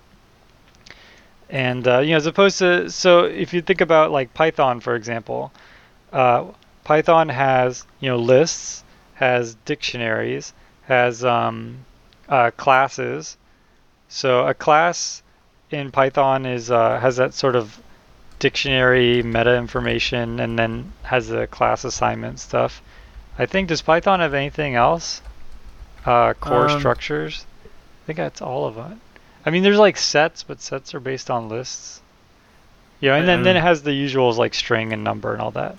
And 1.49 1.87
uh, 1.87 1.99
you 1.99 2.11
know, 2.11 2.17
as 2.17 2.25
opposed 2.25 2.59
to 2.59 2.89
so, 2.89 3.25
if 3.25 3.53
you 3.53 3.61
think 3.61 3.81
about 3.81 4.11
like 4.11 4.33
Python, 4.33 4.79
for 4.79 4.95
example, 4.95 5.51
uh, 6.11 6.45
Python 6.83 7.29
has 7.29 7.85
you 7.99 8.09
know 8.09 8.17
lists, 8.17 8.83
has 9.15 9.55
dictionaries, 9.65 10.53
has 10.83 11.23
um, 11.23 11.85
uh, 12.29 12.51
classes. 12.51 13.37
So 14.13 14.45
a 14.47 14.53
class 14.53 15.23
in 15.71 15.89
Python 15.91 16.45
is 16.45 16.69
uh, 16.69 16.99
has 16.99 17.15
that 17.15 17.33
sort 17.33 17.55
of 17.55 17.81
dictionary 18.37 19.23
meta 19.23 19.55
information, 19.55 20.39
and 20.39 20.57
then 20.59 20.93
has 21.01 21.29
the 21.29 21.47
class 21.47 21.83
assignment 21.83 22.39
stuff. 22.39 22.83
I 23.39 23.47
think 23.47 23.69
does 23.69 23.81
Python 23.81 24.19
have 24.19 24.35
anything 24.35 24.75
else? 24.75 25.23
Uh, 26.05 26.33
core 26.35 26.69
Um, 26.69 26.79
structures. 26.79 27.47
I 27.65 28.05
think 28.05 28.17
that's 28.17 28.39
all 28.41 28.67
of 28.67 28.77
it. 28.77 28.97
I 29.47 29.49
mean, 29.49 29.63
there's 29.63 29.79
like 29.79 29.97
sets, 29.97 30.43
but 30.43 30.61
sets 30.61 30.93
are 30.93 30.99
based 30.99 31.31
on 31.31 31.49
lists. 31.49 32.01
Yeah, 32.99 33.15
and 33.15 33.27
then, 33.27 33.41
then 33.41 33.55
it 33.55 33.61
Um, 33.61 33.65
has 33.65 33.81
the 33.81 33.91
usuals 33.91 34.37
like 34.37 34.53
string 34.53 34.93
and 34.93 35.03
number 35.03 35.33
and 35.33 35.41
all 35.41 35.51
that. 35.51 35.75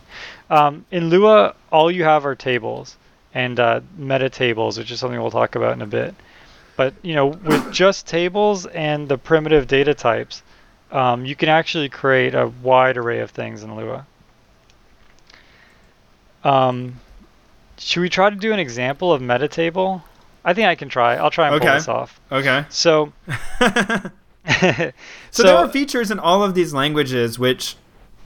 Um, 0.51 0.85
in 0.91 1.09
Lua, 1.09 1.55
all 1.71 1.89
you 1.89 2.03
have 2.03 2.27
are 2.27 2.35
tables 2.35 2.97
and 3.33 3.61
uh, 3.61 3.81
meta 3.97 4.29
tables, 4.29 4.77
which 4.77 4.91
is 4.91 4.99
something 4.99 5.21
we'll 5.21 5.31
talk 5.31 5.55
about 5.55 5.75
in 5.75 5.83
a 5.83 5.87
bit. 5.87 6.17
But 6.77 6.95
you 7.03 7.15
know, 7.15 7.27
with 7.27 7.73
just 7.73 8.07
tables 8.07 8.67
and 8.67 9.09
the 9.09 9.19
primitive 9.19 9.67
data 9.67 9.95
types, 9.95 10.43
um, 10.91 11.25
you 11.25 11.37
can 11.37 11.49
actually 11.49 11.89
create 11.89 12.35
a 12.35 12.49
wide 12.63 12.97
array 12.97 13.21
of 13.21 13.31
things 13.31 13.63
in 13.63 13.77
Lua. 13.77 14.07
Um, 16.43 17.01
should 17.79 18.01
we 18.01 18.09
try 18.09 18.31
to 18.31 18.37
do 18.37 18.53
an 18.53 18.59
example 18.59 19.13
of 19.13 19.23
meta 19.23 19.49
table? 19.49 20.03
I 20.45 20.53
think 20.53 20.67
I 20.67 20.75
can 20.75 20.89
try. 20.89 21.17
I'll 21.17 21.31
try 21.31 21.49
and 21.49 21.61
pull 21.61 21.73
this 21.73 21.89
off. 21.89 22.21
okay. 22.31 22.67
So, 22.69 23.13
So, 25.31 25.43
there 25.43 25.57
are 25.57 25.69
features 25.69 26.11
in 26.11 26.19
all 26.19 26.43
of 26.43 26.55
these 26.55 26.75
languages 26.75 27.39
which 27.39 27.77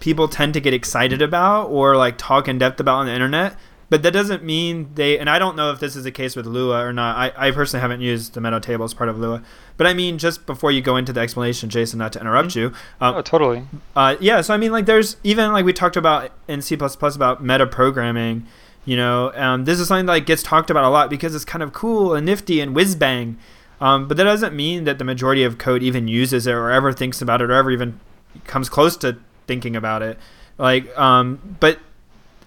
people 0.00 0.28
tend 0.28 0.54
to 0.54 0.60
get 0.60 0.74
excited 0.74 1.22
about 1.22 1.66
or 1.66 1.96
like 1.96 2.18
talk 2.18 2.48
in 2.48 2.58
depth 2.58 2.80
about 2.80 2.96
on 2.96 3.06
the 3.06 3.12
internet. 3.12 3.56
But 3.90 4.02
that 4.02 4.10
doesn't 4.10 4.44
mean 4.44 4.90
they, 4.94 5.18
and 5.18 5.30
I 5.30 5.38
don't 5.38 5.56
know 5.56 5.70
if 5.72 5.80
this 5.80 5.96
is 5.96 6.04
the 6.04 6.10
case 6.10 6.36
with 6.36 6.44
Lua 6.44 6.84
or 6.84 6.92
not. 6.92 7.16
I, 7.16 7.48
I 7.48 7.50
personally 7.52 7.80
haven't 7.80 8.02
used 8.02 8.34
the 8.34 8.40
meta 8.40 8.60
table 8.60 8.84
as 8.84 8.92
part 8.92 9.08
of 9.08 9.18
Lua. 9.18 9.42
But 9.78 9.86
I 9.86 9.94
mean, 9.94 10.18
just 10.18 10.44
before 10.44 10.70
you 10.70 10.82
go 10.82 10.96
into 10.96 11.12
the 11.12 11.20
explanation, 11.20 11.70
Jason, 11.70 11.98
not 11.98 12.12
to 12.12 12.20
interrupt 12.20 12.54
you, 12.54 12.72
um, 13.00 13.14
oh, 13.14 13.22
totally. 13.22 13.64
uh, 13.96 14.16
yeah, 14.20 14.42
so 14.42 14.52
I 14.52 14.58
mean, 14.58 14.72
like, 14.72 14.84
there's 14.84 15.16
even 15.24 15.52
like 15.52 15.64
we 15.64 15.72
talked 15.72 15.96
about 15.96 16.32
in 16.48 16.60
C 16.60 16.74
about 16.74 17.42
meta 17.42 17.66
programming. 17.66 18.46
You 18.84 18.96
know, 18.96 19.32
um, 19.34 19.64
this 19.64 19.80
is 19.80 19.88
something 19.88 20.06
that 20.06 20.12
like, 20.12 20.26
gets 20.26 20.42
talked 20.42 20.70
about 20.70 20.84
a 20.84 20.88
lot 20.88 21.10
because 21.10 21.34
it's 21.34 21.44
kind 21.44 21.62
of 21.62 21.72
cool 21.72 22.14
and 22.14 22.26
nifty 22.26 22.60
and 22.60 22.74
whiz 22.74 22.94
bang. 22.94 23.38
Um, 23.80 24.08
but 24.08 24.16
that 24.16 24.24
doesn't 24.24 24.54
mean 24.54 24.84
that 24.84 24.98
the 24.98 25.04
majority 25.04 25.44
of 25.44 25.56
code 25.58 25.82
even 25.82 26.08
uses 26.08 26.46
it 26.46 26.52
or 26.52 26.70
ever 26.70 26.92
thinks 26.92 27.22
about 27.22 27.40
it 27.40 27.50
or 27.50 27.54
ever 27.54 27.70
even 27.70 28.00
comes 28.44 28.68
close 28.68 28.96
to 28.98 29.18
thinking 29.46 29.76
about 29.76 30.02
it. 30.02 30.18
Like, 30.58 30.96
um, 30.98 31.56
but 31.60 31.78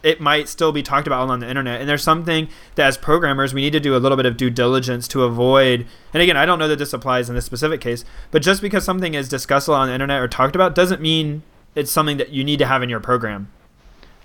it 0.03 0.19
might 0.19 0.49
still 0.49 0.71
be 0.71 0.83
talked 0.83 1.07
about 1.07 1.29
on 1.29 1.39
the 1.39 1.49
internet. 1.49 1.79
And 1.79 1.89
there's 1.89 2.03
something 2.03 2.47
that 2.75 2.87
as 2.87 2.97
programmers 2.97 3.53
we 3.53 3.61
need 3.61 3.73
to 3.73 3.79
do 3.79 3.95
a 3.95 3.99
little 3.99 4.15
bit 4.15 4.25
of 4.25 4.37
due 4.37 4.49
diligence 4.49 5.07
to 5.09 5.23
avoid. 5.23 5.85
And 6.13 6.21
again, 6.21 6.37
I 6.37 6.45
don't 6.45 6.59
know 6.59 6.67
that 6.67 6.79
this 6.79 6.93
applies 6.93 7.29
in 7.29 7.35
this 7.35 7.45
specific 7.45 7.81
case, 7.81 8.03
but 8.31 8.41
just 8.41 8.61
because 8.61 8.83
something 8.83 9.13
is 9.13 9.29
discussed 9.29 9.69
on 9.69 9.87
the 9.87 9.93
internet 9.93 10.21
or 10.21 10.27
talked 10.27 10.55
about 10.55 10.75
doesn't 10.75 11.01
mean 11.01 11.43
it's 11.75 11.91
something 11.91 12.17
that 12.17 12.29
you 12.29 12.43
need 12.43 12.59
to 12.59 12.65
have 12.65 12.83
in 12.83 12.89
your 12.89 12.99
program. 12.99 13.51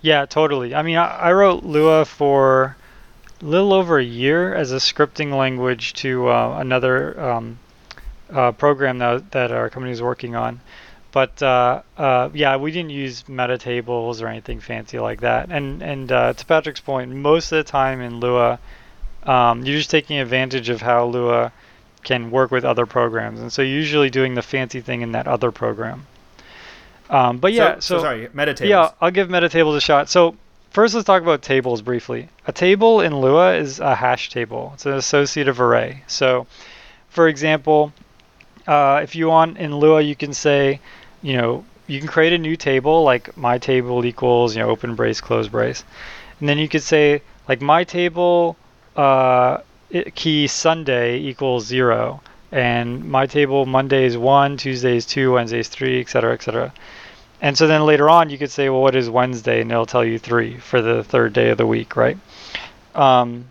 Yeah, 0.01 0.27
totally. 0.27 0.74
I 0.74 0.83
mean, 0.83 0.97
I, 0.97 1.07
I 1.16 1.33
wrote 1.33 1.64
Lua 1.64 2.05
for 2.05 2.77
a 3.41 3.45
little 3.45 3.72
over 3.72 3.99
a 3.99 4.05
year 4.05 4.55
as 4.55 4.72
a 4.72 4.77
scripting 4.77 5.37
language 5.37 5.95
to 5.95 6.29
uh, 6.29 6.59
another 6.59 7.18
um, 7.20 7.59
uh, 8.31 8.53
program 8.53 8.99
that, 8.99 9.31
that 9.33 9.53
our 9.53 9.70
company 9.70 9.91
was 9.91 10.03
working 10.03 10.35
on. 10.35 10.61
But 11.17 11.43
uh, 11.43 11.81
uh, 11.97 12.29
yeah, 12.35 12.57
we 12.59 12.73
didn't 12.73 12.91
use 12.91 13.27
meta 13.27 13.57
tables 13.57 14.21
or 14.21 14.29
anything 14.29 14.61
fancy 14.61 14.99
like 14.99 15.23
that. 15.23 15.49
And 15.51 15.83
and 15.83 16.12
uh, 16.12 16.35
to 16.35 16.45
Patrick's 16.45 16.81
point, 16.81 17.11
most 17.11 17.51
of 17.53 17.57
the 17.57 17.64
time 17.64 18.03
in 18.03 18.21
Lua, 18.21 18.59
um, 19.23 19.64
you're 19.64 19.79
just 19.79 19.89
taking 19.89 20.19
advantage 20.19 20.69
of 20.69 20.83
how 20.83 21.07
Lua 21.07 21.53
can 22.03 22.31
work 22.31 22.51
with 22.51 22.67
other 22.67 22.85
programs, 22.85 23.41
and 23.41 23.51
so 23.51 23.62
you're 23.62 23.79
usually 23.79 24.11
doing 24.11 24.35
the 24.35 24.43
fancy 24.43 24.83
thing 24.83 25.01
in 25.01 25.12
that 25.12 25.27
other 25.27 25.51
program. 25.51 26.07
Um, 27.09 27.39
but 27.39 27.55
yeah, 27.55 27.77
so, 27.77 27.97
so, 27.97 28.03
sorry, 28.03 28.29
meta 28.35 28.53
tables. 28.53 28.69
yeah, 28.69 28.91
I'll 29.01 29.11
give 29.11 29.31
meta 29.31 29.49
tables 29.49 29.75
a 29.75 29.81
shot. 29.81 30.11
So 30.11 30.37
first, 30.69 30.95
let's 30.95 31.07
talk 31.07 31.23
about 31.23 31.41
tables 31.41 31.81
briefly. 31.81 32.29
A 32.47 32.53
table 32.53 33.01
in 33.01 33.23
Lua 33.23 33.55
is 33.55 33.81
a 33.81 33.95
hash 33.95 34.29
table. 34.29 34.73
It's 34.75 34.85
an 34.85 34.93
associative 34.93 35.62
array. 35.62 36.03
So, 36.09 36.47
for 37.09 37.27
example, 37.27 37.95
uh, 38.67 39.01
if 39.03 39.17
you 39.17 39.29
want 39.29 39.57
in 39.57 39.77
Lua, 39.77 40.03
you 40.03 40.14
can 40.14 40.35
say, 40.35 40.79
you 41.27 41.37
know, 41.37 41.64
you 41.89 41.99
can 41.99 42.07
create 42.07 42.33
a 42.33 42.39
new 42.39 42.55
table 42.55 43.03
like 43.03 43.37
my 43.37 43.59
table 43.59 44.05
equals, 44.05 44.55
you 44.55 44.62
know, 44.62 44.70
open 44.70 44.95
brace, 44.95 45.20
close 45.20 45.49
brace, 45.49 45.83
and 46.39 46.49
then 46.49 46.57
you 46.57 46.68
could 46.68 46.85
say 46.85 47.20
like 47.49 47.61
my 47.61 47.83
table 47.83 48.57
uh, 48.95 49.59
key 50.14 50.47
Sunday 50.47 51.18
equals 51.18 51.66
zero, 51.66 52.20
and 52.53 53.05
my 53.05 53.27
table 53.27 53.66
Monday 53.66 54.05
is 54.05 54.16
one, 54.16 54.57
Tuesday 54.57 54.97
is 54.97 55.05
two, 55.05 55.33
Wednesday 55.33 55.59
is 55.59 55.68
three, 55.68 56.01
etc., 56.01 56.33
etc. 56.33 56.72
And 57.43 57.59
so 57.59 57.66
then 57.66 57.85
later 57.85 58.09
on, 58.09 58.31
you 58.31 58.39
could 58.39 58.53
say, 58.53 58.68
well, 58.68 58.81
what 58.81 58.95
is 58.95 59.11
Wednesday? 59.11 59.61
And 59.61 59.70
it'll 59.70 59.85
tell 59.85 60.05
you 60.05 60.20
three 60.20 60.59
for 60.59 60.81
the 60.81 61.03
third 61.03 61.33
day 61.33 61.51
of 61.51 61.59
the 61.59 61.66
week, 61.66 61.97
right? 61.97 62.16
Um, 62.95 63.47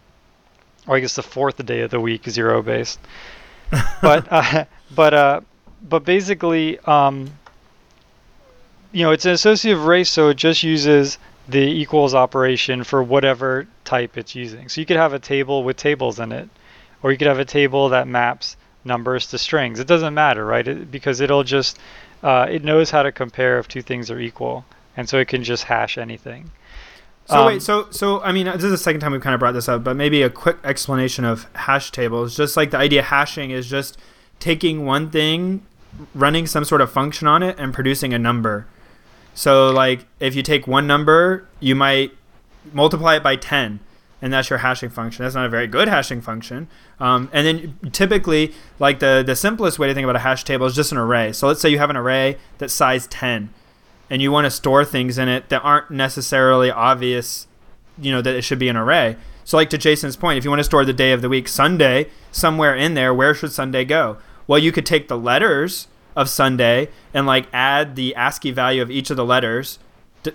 or 0.87 0.95
I 0.95 1.01
guess 1.01 1.15
the 1.15 1.23
fourth 1.23 1.63
day 1.65 1.81
of 1.81 1.91
the 1.91 1.99
week, 1.99 2.27
zero 2.29 2.61
based. 2.61 2.99
but 4.01 4.31
uh, 4.31 4.65
but 4.95 5.13
uh, 5.13 5.41
but 5.87 6.05
basically, 6.05 6.79
um, 6.79 7.31
you 8.95 9.03
know, 9.03 9.11
it's 9.11 9.25
an 9.25 9.31
associative 9.31 9.85
array, 9.85 10.05
so 10.05 10.29
it 10.29 10.37
just 10.37 10.63
uses 10.63 11.17
the 11.49 11.59
equals 11.59 12.13
operation 12.13 12.85
for 12.85 13.03
whatever 13.03 13.67
type 13.83 14.17
it's 14.17 14.35
using. 14.35 14.69
So 14.69 14.79
you 14.79 14.87
could 14.87 14.95
have 14.95 15.11
a 15.11 15.19
table 15.19 15.65
with 15.65 15.75
tables 15.75 16.17
in 16.17 16.31
it, 16.31 16.47
or 17.03 17.11
you 17.11 17.17
could 17.17 17.27
have 17.27 17.37
a 17.37 17.45
table 17.45 17.89
that 17.89 18.07
maps 18.07 18.55
numbers 18.85 19.27
to 19.27 19.37
strings. 19.37 19.81
It 19.81 19.87
doesn't 19.87 20.13
matter, 20.13 20.45
right? 20.45 20.65
It, 20.65 20.89
because 20.89 21.19
it'll 21.19 21.43
just 21.43 21.77
uh, 22.23 22.47
it 22.49 22.63
knows 22.63 22.89
how 22.89 23.03
to 23.03 23.11
compare 23.11 23.59
if 23.59 23.67
two 23.67 23.81
things 23.81 24.09
are 24.09 24.17
equal, 24.17 24.63
and 24.95 25.09
so 25.09 25.19
it 25.19 25.27
can 25.27 25.43
just 25.43 25.65
hash 25.65 25.97
anything. 25.97 26.51
So 27.25 27.39
um, 27.39 27.47
wait, 27.47 27.61
so 27.61 27.87
so 27.91 28.21
I 28.21 28.31
mean, 28.31 28.45
this 28.45 28.63
is 28.63 28.71
the 28.71 28.77
second 28.77 29.01
time 29.01 29.11
we've 29.11 29.19
kind 29.19 29.33
of 29.33 29.41
brought 29.41 29.51
this 29.51 29.67
up, 29.67 29.83
but 29.83 29.97
maybe 29.97 30.21
a 30.21 30.29
quick 30.29 30.55
explanation 30.63 31.25
of 31.25 31.47
hash 31.53 31.91
tables. 31.91 32.37
Just 32.37 32.55
like 32.55 32.71
the 32.71 32.77
idea 32.77 33.01
hashing 33.01 33.51
is 33.51 33.69
just 33.69 33.97
taking 34.39 34.85
one 34.85 35.09
thing, 35.09 35.65
running 36.13 36.47
some 36.47 36.63
sort 36.63 36.79
of 36.79 36.89
function 36.89 37.27
on 37.27 37.43
it, 37.43 37.59
and 37.59 37.73
producing 37.73 38.13
a 38.13 38.17
number. 38.17 38.67
So 39.35 39.69
like 39.69 40.07
if 40.19 40.33
you 40.33 40.41
take 40.41 40.65
one 40.65 40.87
number, 40.87 41.47
you 41.59 41.75
might 41.75 42.11
multiply 42.73 43.17
it 43.17 43.21
by 43.21 43.35
ten, 43.35 43.81
and 44.21 44.33
that's 44.33 44.49
your 44.49 44.59
hashing 44.59 44.89
function. 44.89 45.23
That's 45.23 45.35
not 45.35 45.45
a 45.45 45.49
very 45.49 45.67
good 45.67 45.87
hashing 45.87 46.21
function. 46.21 46.67
Um, 46.99 47.29
and 47.31 47.45
then 47.45 47.91
typically, 47.91 48.53
like 48.79 48.99
the 48.99 49.23
the 49.23 49.35
simplest 49.35 49.77
way 49.77 49.87
to 49.87 49.93
think 49.93 50.05
about 50.05 50.15
a 50.15 50.19
hash 50.19 50.43
table 50.45 50.65
is 50.65 50.73
just 50.73 50.91
an 50.91 50.97
array. 50.97 51.33
So 51.33 51.47
let's 51.47 51.61
say 51.61 51.69
you 51.69 51.77
have 51.77 51.91
an 51.91 51.97
array 51.97 52.37
that's 52.57 52.73
size 52.73 53.05
ten, 53.07 53.49
and 54.09 54.21
you 54.21 54.31
want 54.31 54.45
to 54.45 54.51
store 54.51 54.85
things 54.85 55.17
in 55.17 55.27
it 55.27 55.49
that 55.49 55.61
aren't 55.61 55.91
necessarily 55.91 56.71
obvious, 56.71 57.45
you 57.99 58.11
know, 58.11 58.21
that 58.21 58.35
it 58.35 58.41
should 58.41 58.59
be 58.59 58.69
an 58.69 58.77
array. 58.77 59.17
So 59.43 59.57
like 59.57 59.69
to 59.71 59.77
Jason's 59.77 60.15
point, 60.15 60.37
if 60.37 60.43
you 60.43 60.49
want 60.49 60.61
to 60.61 60.63
store 60.63 60.85
the 60.85 60.93
day 60.93 61.11
of 61.11 61.21
the 61.21 61.29
week, 61.29 61.47
Sunday, 61.47 62.09
somewhere 62.31 62.75
in 62.75 62.95
there, 62.95 63.13
where 63.13 63.35
should 63.35 63.51
Sunday 63.51 63.85
go? 63.85 64.17
Well, 64.47 64.57
you 64.57 64.71
could 64.71 64.85
take 64.85 65.07
the 65.07 65.17
letters 65.17 65.87
of 66.15 66.29
Sunday 66.29 66.89
and 67.13 67.25
like 67.25 67.47
add 67.53 67.95
the 67.95 68.15
ASCII 68.15 68.51
value 68.51 68.81
of 68.81 68.89
each 68.89 69.09
of 69.09 69.17
the 69.17 69.25
letters, 69.25 69.79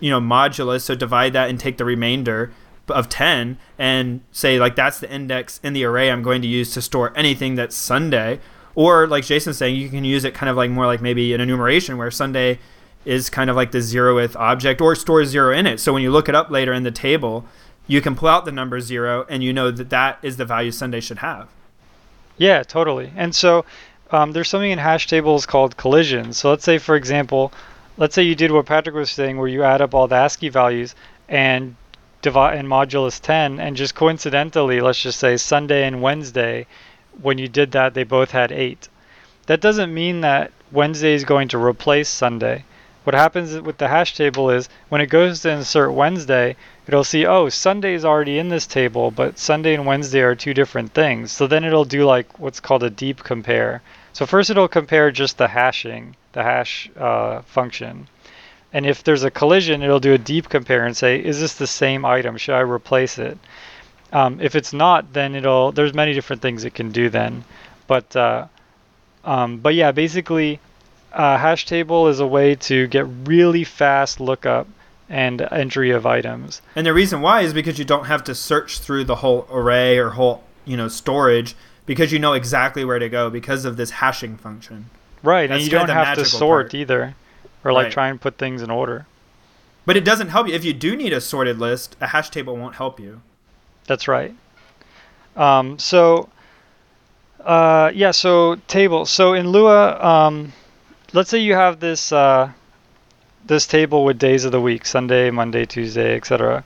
you 0.00 0.10
know, 0.10 0.20
modulus, 0.20 0.82
so 0.82 0.94
divide 0.94 1.32
that 1.32 1.48
and 1.48 1.58
take 1.58 1.78
the 1.78 1.84
remainder 1.84 2.52
of 2.88 3.08
10 3.08 3.56
and 3.78 4.20
say 4.32 4.58
like 4.58 4.76
that's 4.76 4.98
the 4.98 5.10
index 5.10 5.60
in 5.62 5.72
the 5.72 5.84
array 5.84 6.10
I'm 6.10 6.22
going 6.22 6.42
to 6.42 6.48
use 6.48 6.72
to 6.74 6.82
store 6.82 7.12
anything 7.16 7.54
that's 7.54 7.76
Sunday. 7.76 8.40
Or 8.74 9.06
like 9.06 9.24
Jason's 9.24 9.58
saying, 9.58 9.76
you 9.76 9.88
can 9.88 10.04
use 10.04 10.24
it 10.24 10.34
kind 10.34 10.48
of 10.48 10.56
like 10.56 10.70
more 10.70 10.86
like 10.86 11.00
maybe 11.00 11.34
an 11.34 11.40
enumeration 11.40 11.96
where 11.96 12.10
Sunday 12.10 12.58
is 13.04 13.30
kind 13.30 13.50
of 13.50 13.56
like 13.56 13.72
the 13.72 13.78
zeroth 13.78 14.36
object 14.36 14.80
or 14.80 14.94
stores 14.94 15.28
zero 15.28 15.56
in 15.56 15.66
it. 15.66 15.80
So 15.80 15.92
when 15.92 16.02
you 16.02 16.10
look 16.10 16.28
it 16.28 16.34
up 16.34 16.50
later 16.50 16.72
in 16.72 16.82
the 16.82 16.90
table, 16.90 17.44
you 17.86 18.00
can 18.00 18.14
pull 18.14 18.28
out 18.28 18.44
the 18.44 18.52
number 18.52 18.80
zero 18.80 19.26
and 19.28 19.42
you 19.42 19.52
know 19.52 19.70
that 19.70 19.90
that 19.90 20.18
is 20.22 20.36
the 20.36 20.44
value 20.44 20.70
Sunday 20.70 21.00
should 21.00 21.18
have. 21.18 21.48
Yeah, 22.36 22.62
totally. 22.62 23.12
And 23.16 23.34
so 23.34 23.64
um, 24.12 24.32
there's 24.32 24.48
something 24.48 24.70
in 24.70 24.78
hash 24.78 25.06
tables 25.06 25.46
called 25.46 25.76
collisions. 25.76 26.38
So 26.38 26.50
let's 26.50 26.64
say, 26.64 26.78
for 26.78 26.96
example, 26.96 27.52
let's 27.96 28.14
say 28.14 28.22
you 28.22 28.34
did 28.34 28.50
what 28.50 28.66
Patrick 28.66 28.94
was 28.94 29.10
saying, 29.10 29.38
where 29.38 29.48
you 29.48 29.62
add 29.62 29.80
up 29.80 29.94
all 29.94 30.08
the 30.08 30.16
ASCII 30.16 30.48
values 30.48 30.94
and 31.28 31.76
divide 32.22 32.58
in 32.58 32.66
modulus 32.66 33.20
10, 33.20 33.60
and 33.60 33.76
just 33.76 33.94
coincidentally, 33.94 34.80
let's 34.80 35.02
just 35.02 35.18
say 35.18 35.36
Sunday 35.36 35.86
and 35.86 36.02
Wednesday, 36.02 36.66
when 37.22 37.38
you 37.38 37.48
did 37.48 37.72
that, 37.72 37.94
they 37.94 38.04
both 38.04 38.32
had 38.32 38.52
eight. 38.52 38.88
That 39.46 39.60
doesn't 39.60 39.94
mean 39.94 40.20
that 40.20 40.52
Wednesday 40.70 41.14
is 41.14 41.24
going 41.24 41.48
to 41.48 41.58
replace 41.58 42.08
Sunday. 42.08 42.64
What 43.04 43.14
happens 43.14 43.58
with 43.58 43.78
the 43.78 43.88
hash 43.88 44.14
table 44.14 44.50
is 44.50 44.68
when 44.90 45.00
it 45.00 45.06
goes 45.06 45.40
to 45.40 45.50
insert 45.50 45.92
Wednesday, 45.92 46.56
it'll 46.86 47.04
see, 47.04 47.24
oh, 47.24 47.48
Sunday 47.48 47.94
is 47.94 48.04
already 48.04 48.38
in 48.38 48.50
this 48.50 48.66
table, 48.66 49.10
but 49.10 49.38
Sunday 49.38 49.74
and 49.74 49.86
Wednesday 49.86 50.20
are 50.20 50.34
two 50.34 50.52
different 50.52 50.92
things. 50.92 51.32
So 51.32 51.46
then 51.46 51.64
it'll 51.64 51.86
do 51.86 52.04
like 52.04 52.38
what's 52.38 52.60
called 52.60 52.82
a 52.82 52.90
deep 52.90 53.24
compare. 53.24 53.82
So 54.12 54.26
first 54.26 54.50
it'll 54.50 54.68
compare 54.68 55.10
just 55.10 55.38
the 55.38 55.48
hashing, 55.48 56.16
the 56.32 56.42
hash 56.42 56.90
uh, 56.96 57.42
function. 57.42 58.08
And 58.72 58.86
if 58.86 59.02
there's 59.02 59.24
a 59.24 59.30
collision, 59.30 59.82
it'll 59.82 60.00
do 60.00 60.12
a 60.12 60.18
deep 60.18 60.48
compare 60.48 60.84
and 60.84 60.96
say, 60.96 61.18
is 61.18 61.40
this 61.40 61.54
the 61.54 61.66
same 61.66 62.04
item? 62.04 62.36
Should 62.36 62.54
I 62.54 62.60
replace 62.60 63.18
it? 63.18 63.38
Um, 64.12 64.40
if 64.40 64.54
it's 64.54 64.72
not, 64.72 65.12
then 65.12 65.34
it'll. 65.34 65.72
There's 65.72 65.94
many 65.94 66.14
different 66.14 66.42
things 66.42 66.64
it 66.64 66.74
can 66.74 66.90
do 66.90 67.08
then, 67.08 67.44
but 67.86 68.14
uh, 68.16 68.46
um, 69.24 69.58
but 69.58 69.74
yeah, 69.74 69.92
basically, 69.92 70.58
a 71.12 71.38
hash 71.38 71.66
table 71.66 72.08
is 72.08 72.18
a 72.18 72.26
way 72.26 72.56
to 72.56 72.88
get 72.88 73.06
really 73.24 73.64
fast 73.64 74.18
lookup 74.18 74.66
and 75.08 75.40
entry 75.52 75.90
of 75.90 76.06
items. 76.06 76.62
And 76.74 76.86
the 76.86 76.92
reason 76.92 77.20
why 77.20 77.42
is 77.42 77.52
because 77.52 77.78
you 77.78 77.84
don't 77.84 78.06
have 78.06 78.24
to 78.24 78.34
search 78.34 78.78
through 78.78 79.04
the 79.04 79.16
whole 79.16 79.46
array 79.50 79.98
or 79.98 80.10
whole 80.10 80.44
you 80.64 80.76
know 80.76 80.88
storage 80.88 81.54
because 81.90 82.12
you 82.12 82.20
know 82.20 82.34
exactly 82.34 82.84
where 82.84 83.00
to 83.00 83.08
go 83.08 83.28
because 83.30 83.64
of 83.64 83.76
this 83.76 83.90
hashing 83.90 84.36
function. 84.36 84.88
Right, 85.24 85.48
That's 85.48 85.64
and 85.64 85.72
you 85.72 85.76
don't 85.76 85.88
have 85.88 86.16
to 86.18 86.24
sort 86.24 86.66
part. 86.66 86.74
either, 86.74 87.16
or 87.64 87.72
like 87.72 87.86
right. 87.86 87.92
try 87.92 88.08
and 88.10 88.20
put 88.20 88.38
things 88.38 88.62
in 88.62 88.70
order. 88.70 89.06
But 89.86 89.96
it 89.96 90.04
doesn't 90.04 90.28
help 90.28 90.46
you 90.46 90.54
if 90.54 90.64
you 90.64 90.72
do 90.72 90.94
need 90.94 91.12
a 91.12 91.20
sorted 91.20 91.58
list. 91.58 91.96
A 92.00 92.06
hash 92.06 92.30
table 92.30 92.56
won't 92.56 92.76
help 92.76 93.00
you. 93.00 93.22
That's 93.88 94.06
right. 94.06 94.32
Um, 95.34 95.80
so, 95.80 96.28
uh, 97.40 97.90
yeah, 97.92 98.12
so 98.12 98.54
table. 98.68 99.04
So 99.04 99.34
in 99.34 99.48
Lua, 99.48 100.00
um, 100.00 100.52
let's 101.12 101.28
say 101.28 101.38
you 101.38 101.54
have 101.54 101.80
this 101.80 102.12
uh, 102.12 102.52
this 103.46 103.66
table 103.66 104.04
with 104.04 104.16
days 104.16 104.44
of 104.44 104.52
the 104.52 104.60
week: 104.60 104.86
Sunday, 104.86 105.32
Monday, 105.32 105.66
Tuesday, 105.66 106.14
etc. 106.14 106.62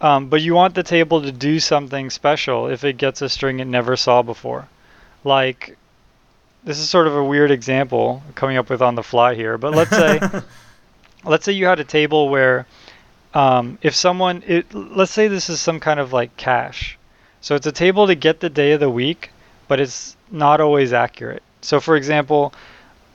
Um, 0.00 0.28
but 0.28 0.40
you 0.40 0.54
want 0.54 0.74
the 0.74 0.82
table 0.82 1.22
to 1.22 1.32
do 1.32 1.60
something 1.60 2.08
special 2.08 2.68
if 2.68 2.84
it 2.84 2.96
gets 2.96 3.20
a 3.20 3.28
string 3.28 3.60
it 3.60 3.66
never 3.66 3.96
saw 3.96 4.22
before. 4.22 4.68
Like, 5.24 5.76
this 6.64 6.78
is 6.78 6.88
sort 6.88 7.06
of 7.06 7.14
a 7.14 7.24
weird 7.24 7.50
example 7.50 8.22
coming 8.34 8.56
up 8.56 8.70
with 8.70 8.80
on 8.80 8.94
the 8.94 9.02
fly 9.02 9.34
here, 9.34 9.58
but 9.58 9.74
let's 9.74 9.90
say, 9.90 10.20
let's 11.24 11.44
say 11.44 11.52
you 11.52 11.66
had 11.66 11.80
a 11.80 11.84
table 11.84 12.30
where, 12.30 12.66
um, 13.34 13.78
if 13.82 13.94
someone, 13.94 14.42
it, 14.46 14.72
let's 14.74 15.12
say 15.12 15.28
this 15.28 15.50
is 15.50 15.60
some 15.60 15.80
kind 15.80 16.00
of 16.00 16.12
like 16.12 16.36
cache. 16.36 16.98
So 17.42 17.54
it's 17.54 17.66
a 17.66 17.72
table 17.72 18.06
to 18.06 18.14
get 18.14 18.40
the 18.40 18.50
day 18.50 18.72
of 18.72 18.80
the 18.80 18.90
week, 18.90 19.30
but 19.68 19.80
it's 19.80 20.16
not 20.30 20.60
always 20.60 20.92
accurate. 20.94 21.42
So 21.60 21.78
for 21.78 21.96
example, 21.96 22.54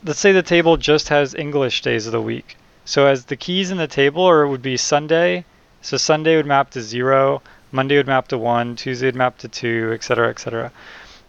let's 0.03 0.19
say 0.19 0.31
the 0.31 0.43
table 0.43 0.77
just 0.77 1.09
has 1.09 1.33
English 1.33 1.81
days 1.81 2.05
of 2.05 2.11
the 2.11 2.21
week. 2.21 2.57
So 2.85 3.07
as 3.07 3.25
the 3.25 3.35
keys 3.35 3.71
in 3.71 3.77
the 3.77 3.87
table, 3.87 4.21
or 4.21 4.43
it 4.43 4.49
would 4.49 4.61
be 4.61 4.77
Sunday, 4.77 5.45
so 5.85 5.97
Sunday 5.97 6.35
would 6.35 6.47
map 6.47 6.71
to 6.71 6.81
zero, 6.81 7.43
Monday 7.71 7.97
would 7.97 8.07
map 8.07 8.27
to 8.29 8.39
one, 8.39 8.75
Tuesday 8.75 9.05
would 9.05 9.15
map 9.15 9.37
to 9.37 9.47
two, 9.47 9.91
etc., 9.93 10.29
etc. 10.29 10.71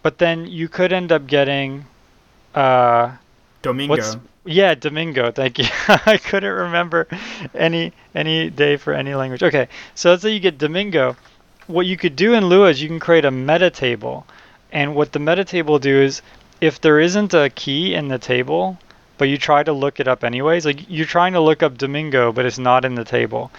But 0.01 0.17
then 0.17 0.47
you 0.47 0.67
could 0.67 0.91
end 0.91 1.11
up 1.11 1.27
getting 1.27 1.85
uh, 2.55 3.11
Domingo. 3.61 4.19
yeah, 4.45 4.73
Domingo. 4.73 5.31
Thank 5.31 5.59
you. 5.59 5.65
I 5.87 6.17
couldn't 6.17 6.51
remember 6.51 7.07
any 7.53 7.93
any 8.15 8.49
day 8.49 8.77
for 8.77 8.93
any 8.93 9.13
language. 9.13 9.43
Okay, 9.43 9.67
so 9.93 10.09
let's 10.09 10.23
say 10.23 10.31
you 10.31 10.39
get 10.39 10.57
Domingo. 10.57 11.15
What 11.67 11.85
you 11.85 11.95
could 11.95 12.15
do 12.15 12.33
in 12.33 12.49
Lua 12.49 12.69
is 12.69 12.81
you 12.81 12.87
can 12.87 12.99
create 12.99 13.25
a 13.25 13.31
meta 13.31 13.69
table, 13.69 14.25
and 14.71 14.95
what 14.95 15.11
the 15.11 15.19
meta 15.19 15.45
table 15.45 15.73
will 15.73 15.79
do 15.79 16.01
is 16.01 16.23
if 16.61 16.81
there 16.81 16.99
isn't 16.99 17.35
a 17.35 17.51
key 17.51 17.93
in 17.93 18.07
the 18.07 18.17
table, 18.17 18.79
but 19.19 19.27
you 19.27 19.37
try 19.37 19.61
to 19.61 19.71
look 19.71 19.99
it 19.99 20.07
up 20.07 20.23
anyways, 20.23 20.65
like 20.65 20.89
you're 20.89 21.05
trying 21.05 21.33
to 21.33 21.41
look 21.41 21.61
up 21.61 21.77
Domingo, 21.77 22.31
but 22.31 22.47
it's 22.47 22.57
not 22.57 22.85
in 22.85 22.95
the 22.95 23.05
table 23.05 23.51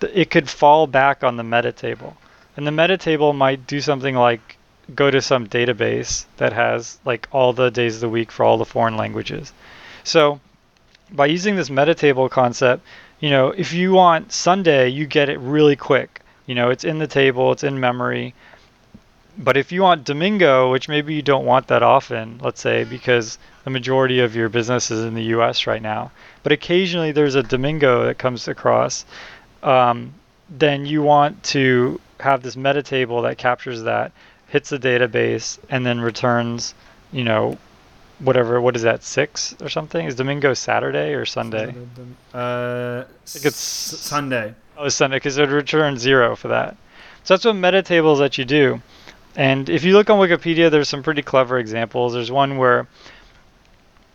it 0.00 0.30
could 0.30 0.48
fall 0.48 0.86
back 0.86 1.24
on 1.24 1.36
the 1.36 1.44
meta 1.44 1.72
table. 1.72 2.16
And 2.56 2.66
the 2.66 2.72
meta 2.72 2.96
table 2.96 3.32
might 3.32 3.66
do 3.66 3.80
something 3.80 4.14
like 4.14 4.56
go 4.94 5.10
to 5.10 5.20
some 5.20 5.48
database 5.48 6.26
that 6.36 6.52
has 6.52 6.98
like 7.04 7.28
all 7.32 7.52
the 7.52 7.70
days 7.70 7.96
of 7.96 8.00
the 8.02 8.08
week 8.08 8.30
for 8.30 8.44
all 8.44 8.56
the 8.56 8.64
foreign 8.64 8.96
languages. 8.96 9.52
So 10.04 10.40
by 11.10 11.26
using 11.26 11.56
this 11.56 11.70
meta 11.70 11.94
table 11.94 12.28
concept, 12.28 12.84
you 13.20 13.30
know, 13.30 13.48
if 13.48 13.72
you 13.72 13.92
want 13.92 14.32
Sunday, 14.32 14.88
you 14.88 15.06
get 15.06 15.28
it 15.28 15.38
really 15.40 15.76
quick. 15.76 16.20
You 16.46 16.54
know, 16.54 16.70
it's 16.70 16.84
in 16.84 16.98
the 16.98 17.06
table, 17.06 17.52
it's 17.52 17.64
in 17.64 17.80
memory. 17.80 18.34
But 19.38 19.56
if 19.56 19.70
you 19.70 19.82
want 19.82 20.04
Domingo, 20.04 20.70
which 20.70 20.88
maybe 20.88 21.14
you 21.14 21.22
don't 21.22 21.44
want 21.44 21.66
that 21.66 21.82
often, 21.82 22.38
let's 22.42 22.60
say 22.60 22.84
because 22.84 23.38
the 23.64 23.70
majority 23.70 24.20
of 24.20 24.34
your 24.34 24.48
business 24.48 24.90
is 24.90 25.04
in 25.04 25.14
the 25.14 25.24
U.S. 25.24 25.66
right 25.66 25.82
now, 25.82 26.10
but 26.42 26.52
occasionally 26.52 27.12
there's 27.12 27.34
a 27.34 27.42
Domingo 27.42 28.06
that 28.06 28.18
comes 28.18 28.48
across, 28.48 29.04
um, 29.66 30.14
then 30.48 30.86
you 30.86 31.02
want 31.02 31.42
to 31.44 32.00
have 32.20 32.42
this 32.42 32.56
meta 32.56 32.82
table 32.82 33.22
that 33.22 33.36
captures 33.36 33.82
that, 33.82 34.12
hits 34.48 34.70
the 34.70 34.78
database, 34.78 35.58
and 35.68 35.84
then 35.84 36.00
returns, 36.00 36.74
you 37.12 37.24
know, 37.24 37.58
whatever. 38.20 38.60
What 38.60 38.76
is 38.76 38.82
that? 38.82 39.02
Six 39.02 39.54
or 39.60 39.68
something? 39.68 40.06
Is 40.06 40.14
Domingo 40.14 40.54
Saturday 40.54 41.14
or 41.14 41.26
Sunday? 41.26 41.74
Uh, 42.32 43.04
I 43.04 43.04
think 43.26 43.44
it's- 43.44 43.56
Sunday. 43.56 44.54
Oh, 44.78 44.88
Sunday, 44.88 45.16
because 45.16 45.36
it 45.38 45.48
returns 45.48 46.00
zero 46.00 46.36
for 46.36 46.48
that. 46.48 46.76
So 47.24 47.34
that's 47.34 47.44
what 47.44 47.56
meta 47.56 47.82
tables 47.82 48.18
that 48.20 48.38
you 48.38 48.44
do. 48.44 48.80
And 49.34 49.68
if 49.68 49.84
you 49.84 49.92
look 49.92 50.08
on 50.08 50.18
Wikipedia, 50.18 50.70
there's 50.70 50.88
some 50.88 51.02
pretty 51.02 51.22
clever 51.22 51.58
examples. 51.58 52.14
There's 52.14 52.30
one 52.30 52.56
where 52.56 52.86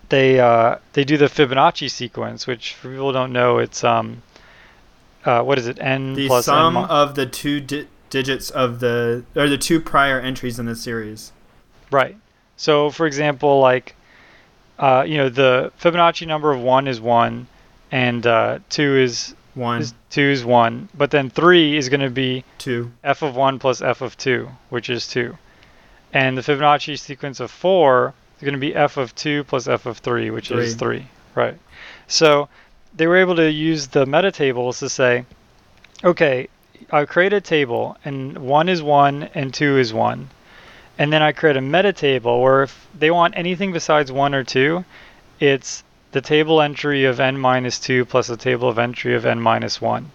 they 0.09 0.39
uh, 0.39 0.77
they 0.93 1.03
do 1.03 1.17
the 1.17 1.25
Fibonacci 1.27 1.89
sequence, 1.89 2.47
which 2.47 2.73
for 2.73 2.89
people 2.89 3.07
who 3.07 3.13
don't 3.13 3.31
know, 3.33 3.59
it's 3.59 3.83
um, 3.83 4.21
uh, 5.25 5.41
what 5.43 5.57
is 5.59 5.67
it? 5.67 5.77
N 5.79 6.13
The 6.13 6.27
plus 6.27 6.45
sum 6.45 6.75
n. 6.77 6.83
mo- 6.83 6.87
of 6.89 7.15
the 7.15 7.25
two 7.25 7.59
di- 7.59 7.87
digits 8.09 8.49
of 8.49 8.79
the 8.79 9.23
or 9.35 9.47
the 9.47 9.57
two 9.57 9.79
prior 9.79 10.19
entries 10.19 10.59
in 10.59 10.65
the 10.65 10.75
series. 10.75 11.31
Right. 11.91 12.17
So, 12.57 12.89
for 12.91 13.05
example, 13.07 13.59
like, 13.59 13.95
uh, 14.79 15.03
you 15.07 15.17
know, 15.17 15.29
the 15.29 15.71
Fibonacci 15.81 16.27
number 16.27 16.51
of 16.51 16.59
one 16.61 16.87
is 16.87 16.99
one, 17.01 17.47
and 17.91 18.25
uh, 18.25 18.59
two 18.69 18.97
is, 18.97 19.33
One, 19.55 19.81
is 19.81 19.93
two 20.09 20.21
is 20.29 20.45
one, 20.45 20.89
but 20.95 21.11
then 21.11 21.29
three 21.29 21.75
is 21.77 21.89
going 21.89 22.01
to 22.01 22.09
be 22.09 22.43
two. 22.57 22.91
f 23.03 23.21
of 23.21 23.35
one 23.35 23.59
plus 23.59 23.81
f 23.81 24.01
of 24.01 24.15
two, 24.17 24.49
which 24.69 24.89
is 24.89 25.07
two, 25.07 25.37
and 26.13 26.37
the 26.37 26.41
Fibonacci 26.41 26.97
sequence 26.99 27.39
of 27.39 27.49
four 27.51 28.13
is 28.37 28.43
going 28.43 28.53
to 28.53 28.59
be 28.59 28.75
f 28.75 28.97
of 28.97 29.13
two 29.15 29.43
plus 29.45 29.67
f 29.67 29.85
of 29.85 29.97
three, 29.99 30.29
which 30.29 30.51
is 30.51 30.75
Three. 30.75 30.99
three. 30.99 31.07
Right. 31.35 31.57
So 32.07 32.47
they 32.93 33.07
were 33.07 33.17
able 33.17 33.35
to 33.35 33.51
use 33.51 33.87
the 33.87 34.05
meta 34.05 34.31
tables 34.31 34.79
to 34.79 34.89
say, 34.89 35.25
okay, 36.03 36.47
I 36.91 37.05
create 37.05 37.33
a 37.33 37.41
table, 37.41 37.97
and 38.03 38.37
one 38.37 38.67
is 38.67 38.81
one 38.81 39.29
and 39.33 39.53
two 39.53 39.77
is 39.77 39.93
one. 39.93 40.29
And 40.97 41.11
then 41.11 41.21
I 41.21 41.31
create 41.31 41.57
a 41.57 41.61
meta 41.61 41.93
table 41.93 42.41
where 42.41 42.63
if 42.63 42.87
they 42.93 43.11
want 43.11 43.37
anything 43.37 43.71
besides 43.71 44.11
one 44.11 44.35
or 44.35 44.43
two, 44.43 44.83
it's 45.39 45.83
the 46.11 46.21
table 46.21 46.61
entry 46.61 47.05
of 47.05 47.19
n 47.19 47.37
minus 47.37 47.79
two 47.79 48.03
plus 48.05 48.27
the 48.27 48.37
table 48.37 48.67
of 48.67 48.77
entry 48.77 49.15
of 49.15 49.25
n 49.25 49.39
minus 49.39 49.79
one. 49.81 50.11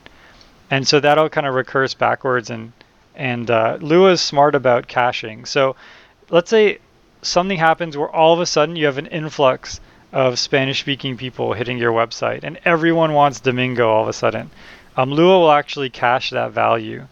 And 0.70 0.87
so 0.87 1.01
that'll 1.01 1.31
kind 1.31 1.47
of 1.47 1.55
recurse 1.55 1.95
backwards 1.95 2.51
and 2.51 2.72
and 3.14 3.51
uh, 3.51 3.79
Lua 3.81 4.12
is 4.12 4.20
smart 4.20 4.55
about 4.55 4.89
caching. 4.89 5.47
So 5.47 5.74
let's 6.29 6.51
say 6.51 6.79
something 7.22 7.59
happens 7.59 7.97
where 7.97 8.11
all 8.11 8.35
of 8.35 8.41
a 8.41 8.47
sudden 8.47 8.77
you 8.77 8.85
have 8.85 8.99
an 8.99 9.07
influx 9.07 9.81
of 10.13 10.39
Spanish 10.39 10.81
speaking 10.81 11.17
people 11.17 11.53
hitting 11.53 11.79
your 11.79 11.93
website 11.93 12.41
and 12.43 12.59
everyone 12.65 13.13
wants 13.13 13.41
Domingo 13.41 13.89
all 13.89 14.03
of 14.03 14.09
a 14.09 14.13
sudden. 14.13 14.51
Um, 14.97 15.11
Lua 15.13 15.39
will 15.39 15.53
actually 15.53 15.91
cache 15.91 16.31
that 16.31 16.53
value. 16.53 17.07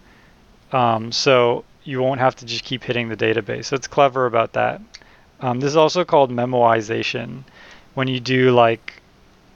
Um, 0.73 1.13
so 1.13 1.65
you 1.85 2.01
won't 2.01 2.21
have 2.21 2.37
to 2.37 2.47
just 2.47 2.65
keep 2.65 2.83
hitting 2.83 3.09
the 3.09 3.17
database. 3.17 3.67
So 3.67 3.77
it's 3.77 3.87
clever 3.87 4.27
about 4.27 4.55
that. 4.55 4.81
Um, 5.41 5.61
this 5.61 5.69
is 5.69 5.77
also 5.77 6.05
called 6.05 6.31
memoization. 6.31 7.45
When 7.95 8.09
you 8.09 8.19
do 8.21 8.51
like, 8.51 9.03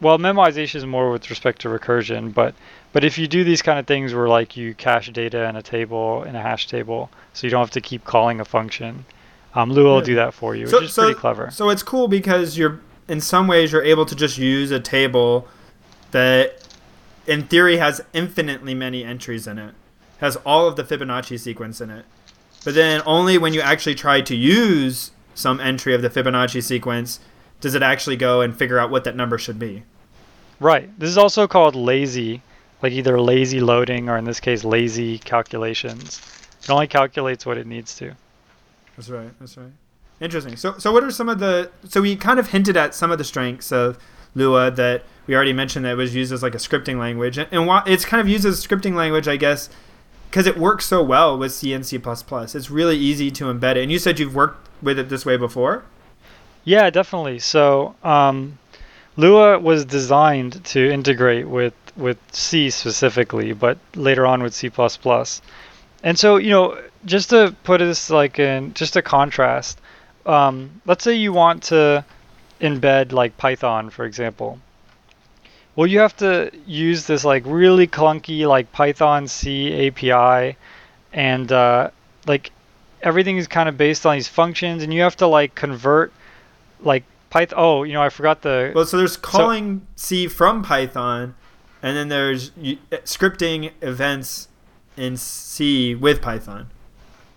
well, 0.00 0.18
memoization 0.18 0.76
is 0.76 0.86
more 0.86 1.10
with 1.10 1.30
respect 1.30 1.62
to 1.62 1.68
recursion, 1.68 2.32
but 2.32 2.54
but 2.92 3.04
if 3.04 3.18
you 3.18 3.26
do 3.26 3.44
these 3.44 3.62
kind 3.62 3.78
of 3.78 3.86
things 3.86 4.14
where 4.14 4.28
like 4.28 4.56
you 4.56 4.74
cache 4.74 5.10
data 5.10 5.48
in 5.48 5.56
a 5.56 5.62
table 5.62 6.22
in 6.22 6.36
a 6.36 6.42
hash 6.42 6.68
table, 6.68 7.10
so 7.32 7.46
you 7.46 7.50
don't 7.50 7.60
have 7.60 7.70
to 7.72 7.80
keep 7.80 8.04
calling 8.04 8.40
a 8.40 8.44
function, 8.44 9.04
um, 9.54 9.72
Lua 9.72 9.94
will 9.94 10.00
do 10.00 10.14
that 10.16 10.34
for 10.34 10.54
you, 10.54 10.66
which 10.66 10.82
is 10.82 10.94
pretty 10.94 11.14
clever. 11.14 11.50
So 11.50 11.70
it's 11.70 11.82
cool 11.82 12.06
because 12.06 12.56
you're 12.56 12.80
in 13.08 13.20
some 13.20 13.48
ways 13.48 13.72
you're 13.72 13.82
able 13.82 14.06
to 14.06 14.14
just 14.14 14.38
use 14.38 14.70
a 14.70 14.78
table 14.78 15.48
that 16.10 16.62
in 17.26 17.46
theory 17.46 17.78
has 17.78 18.02
infinitely 18.12 18.74
many 18.74 19.04
entries 19.04 19.46
in 19.46 19.58
it. 19.58 19.74
Has 20.18 20.36
all 20.44 20.66
of 20.66 20.76
the 20.76 20.84
Fibonacci 20.84 21.38
sequence 21.38 21.80
in 21.80 21.90
it. 21.90 22.04
But 22.64 22.74
then 22.74 23.02
only 23.06 23.38
when 23.38 23.54
you 23.54 23.60
actually 23.60 23.94
try 23.94 24.20
to 24.20 24.34
use 24.34 25.12
some 25.34 25.60
entry 25.60 25.94
of 25.94 26.02
the 26.02 26.10
Fibonacci 26.10 26.62
sequence 26.62 27.20
does 27.60 27.74
it 27.74 27.82
actually 27.82 28.16
go 28.16 28.40
and 28.40 28.56
figure 28.56 28.78
out 28.78 28.90
what 28.90 29.04
that 29.04 29.16
number 29.16 29.38
should 29.38 29.58
be. 29.58 29.84
Right. 30.60 30.90
This 30.98 31.08
is 31.08 31.18
also 31.18 31.46
called 31.46 31.76
lazy, 31.76 32.42
like 32.82 32.92
either 32.92 33.20
lazy 33.20 33.60
loading 33.60 34.08
or 34.08 34.16
in 34.16 34.24
this 34.24 34.40
case 34.40 34.64
lazy 34.64 35.18
calculations. 35.18 36.20
It 36.62 36.70
only 36.70 36.88
calculates 36.88 37.46
what 37.46 37.58
it 37.58 37.66
needs 37.66 37.94
to. 37.96 38.14
That's 38.96 39.08
right. 39.08 39.30
That's 39.38 39.56
right. 39.56 39.70
Interesting. 40.20 40.56
So, 40.56 40.76
so 40.78 40.92
what 40.92 41.04
are 41.04 41.10
some 41.10 41.28
of 41.28 41.38
the? 41.38 41.70
So 41.88 42.02
we 42.02 42.16
kind 42.16 42.40
of 42.40 42.48
hinted 42.48 42.76
at 42.76 42.94
some 42.94 43.10
of 43.10 43.18
the 43.18 43.24
strengths 43.24 43.70
of 43.70 43.98
Lua 44.34 44.70
that 44.72 45.04
we 45.26 45.34
already 45.34 45.52
mentioned 45.52 45.84
that 45.84 45.96
was 45.96 46.14
used 46.14 46.32
as 46.32 46.42
like 46.42 46.54
a 46.54 46.58
scripting 46.58 46.98
language, 46.98 47.38
and, 47.38 47.48
and 47.52 47.66
why 47.66 47.82
it's 47.86 48.04
kind 48.04 48.20
of 48.20 48.28
used 48.28 48.44
as 48.44 48.64
a 48.64 48.68
scripting 48.68 48.94
language, 48.94 49.28
I 49.28 49.36
guess, 49.36 49.68
because 50.30 50.46
it 50.46 50.58
works 50.58 50.86
so 50.86 51.02
well 51.02 51.38
with 51.38 51.52
C 51.52 51.72
and 51.72 51.86
C++. 51.86 52.00
It's 52.04 52.70
really 52.70 52.96
easy 52.96 53.30
to 53.32 53.44
embed 53.44 53.76
it. 53.76 53.78
And 53.78 53.92
you 53.92 53.98
said 53.98 54.18
you've 54.18 54.34
worked 54.34 54.68
with 54.82 54.98
it 54.98 55.08
this 55.08 55.24
way 55.24 55.36
before. 55.36 55.84
Yeah, 56.64 56.90
definitely. 56.90 57.38
So 57.38 57.94
um, 58.02 58.58
Lua 59.16 59.58
was 59.58 59.84
designed 59.84 60.64
to 60.66 60.90
integrate 60.90 61.48
with 61.48 61.74
with 61.96 62.18
C 62.32 62.70
specifically, 62.70 63.52
but 63.52 63.78
later 63.96 64.24
on 64.24 64.42
with 64.42 64.54
C++. 64.54 64.70
And 66.04 66.18
so 66.18 66.36
you 66.36 66.50
know, 66.50 66.80
just 67.04 67.30
to 67.30 67.54
put 67.64 67.78
this 67.78 68.10
like 68.10 68.38
in 68.38 68.74
just 68.74 68.96
a 68.96 69.02
contrast, 69.02 69.80
um, 70.28 70.82
let's 70.84 71.02
say 71.02 71.14
you 71.14 71.32
want 71.32 71.64
to 71.64 72.04
embed 72.60 73.12
like 73.12 73.36
Python, 73.36 73.90
for 73.90 74.04
example. 74.04 74.60
Well, 75.74 75.86
you 75.86 76.00
have 76.00 76.16
to 76.18 76.50
use 76.66 77.06
this 77.06 77.24
like 77.24 77.44
really 77.46 77.86
clunky 77.86 78.46
like 78.46 78.70
Python 78.72 79.26
C 79.28 79.88
API, 79.88 80.56
and 81.12 81.50
uh, 81.50 81.90
like 82.26 82.50
everything 83.02 83.38
is 83.38 83.46
kind 83.46 83.68
of 83.68 83.78
based 83.78 84.04
on 84.04 84.14
these 84.14 84.28
functions, 84.28 84.82
and 84.82 84.92
you 84.92 85.02
have 85.02 85.16
to 85.16 85.26
like 85.26 85.54
convert 85.54 86.12
like 86.80 87.04
Python. 87.30 87.58
Oh, 87.58 87.82
you 87.84 87.94
know, 87.94 88.02
I 88.02 88.08
forgot 88.08 88.42
the. 88.42 88.72
Well, 88.74 88.84
so 88.84 88.98
there's 88.98 89.16
calling 89.16 89.86
C 89.96 90.26
from 90.26 90.62
Python, 90.62 91.34
and 91.82 91.96
then 91.96 92.08
there's 92.08 92.50
scripting 92.50 93.72
events 93.80 94.48
in 94.96 95.16
C 95.16 95.94
with 95.94 96.20
Python. 96.20 96.70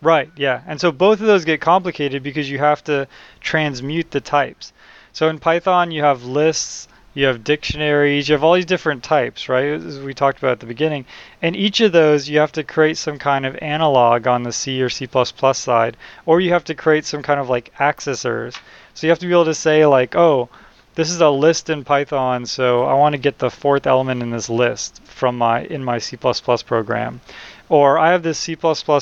Right, 0.02 0.32
yeah. 0.36 0.62
And 0.66 0.82
so 0.82 0.91
both 0.91 1.22
of 1.22 1.28
those 1.28 1.45
get 1.45 1.62
complicated 1.62 2.24
because 2.24 2.49
you 2.49 2.58
have 2.58 2.84
to 2.86 3.08
transmute 3.39 4.12
the 4.12 4.22
types. 4.22 4.74
So 5.14 5.30
in 5.30 5.38
Python, 5.38 5.91
you 5.91 6.02
have 6.04 6.24
lists, 6.24 6.88
you 7.14 7.26
have 7.26 7.43
dictionaries, 7.43 8.28
you 8.28 8.34
have 8.34 8.43
all 8.43 8.54
these 8.54 8.66
different 8.66 9.04
types, 9.04 9.49
right? 9.49 9.66
As 9.66 9.99
we 9.99 10.14
talked 10.14 10.39
about 10.39 10.54
at 10.54 10.60
the 10.60 10.66
beginning. 10.66 11.06
And 11.41 11.56
each 11.56 11.82
of 11.82 11.91
those, 11.91 12.30
you 12.30 12.39
have 12.39 12.54
to 12.54 12.64
create 12.64 12.97
some 12.97 13.20
kind 13.20 13.45
of 13.45 13.58
analog 13.62 14.28
on 14.28 14.43
the 14.43 14.54
C 14.54 14.82
or 14.82 14.89
C++ 14.89 15.08
side, 15.54 15.97
or 16.26 16.39
you 16.39 16.54
have 16.54 16.64
to 16.64 16.74
create 16.74 17.06
some 17.06 17.22
kind 17.22 17.39
of 17.39 17.49
like 17.49 17.74
accessors. 17.78 18.58
So 18.93 19.06
you 19.06 19.12
have 19.12 19.20
to 19.20 19.28
be 19.28 19.34
able 19.34 19.45
to 19.45 19.54
say 19.54 19.86
like, 19.86 20.16
oh, 20.16 20.49
this 20.95 21.10
is 21.10 21.22
a 21.22 21.30
list 21.30 21.70
in 21.70 21.84
Python, 21.84 22.45
so 22.45 22.84
I 22.84 22.93
want 22.95 23.14
to 23.14 23.20
get 23.20 23.39
the 23.39 23.49
fourth 23.49 23.88
element 23.88 24.22
in 24.22 24.30
this 24.30 24.49
list 24.49 25.02
from 25.04 25.38
my 25.38 25.64
in 25.64 25.84
my 25.84 25.99
C++ 25.99 26.18
program. 26.18 27.22
Or 27.70 27.97
I 27.97 28.12
have 28.12 28.24
this 28.24 28.39
C++ 28.39 28.58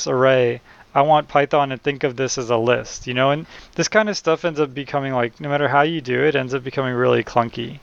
array. 0.08 0.62
I 1.00 1.04
want 1.04 1.30
Python 1.30 1.70
to 1.70 1.78
think 1.78 2.04
of 2.04 2.18
this 2.18 2.38
as 2.38 2.50
a 2.50 2.58
list, 2.58 3.08
you 3.08 3.14
know, 3.14 3.32
and 3.32 3.46
this 3.76 3.88
kind 3.88 4.10
of 4.10 4.18
stuff 4.18 4.44
ends 4.44 4.60
up 4.60 4.74
becoming 4.74 5.14
like, 5.14 5.40
no 5.40 5.48
matter 5.48 5.70
how 5.70 5.84
you 5.84 6.02
do 6.02 6.26
it, 6.26 6.36
ends 6.36 6.54
up 6.54 6.62
becoming 6.62 6.94
really 6.94 7.24
clunky. 7.24 7.80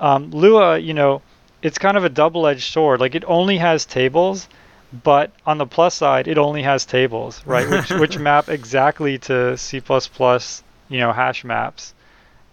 Um, 0.00 0.30
Lua, 0.30 0.78
you 0.78 0.94
know, 0.94 1.20
it's 1.60 1.76
kind 1.76 1.98
of 1.98 2.04
a 2.04 2.08
double-edged 2.08 2.72
sword. 2.72 3.00
Like 3.00 3.14
it 3.14 3.24
only 3.26 3.58
has 3.58 3.84
tables, 3.84 4.48
but 5.04 5.30
on 5.44 5.58
the 5.58 5.66
plus 5.66 5.94
side, 5.94 6.26
it 6.26 6.38
only 6.38 6.62
has 6.62 6.86
tables, 6.86 7.42
right? 7.44 7.68
which 7.74 7.90
which 7.90 8.18
map 8.18 8.48
exactly 8.48 9.18
to 9.18 9.58
C++, 9.58 9.82
you 10.88 11.00
know, 11.00 11.12
hash 11.12 11.44
maps. 11.44 11.92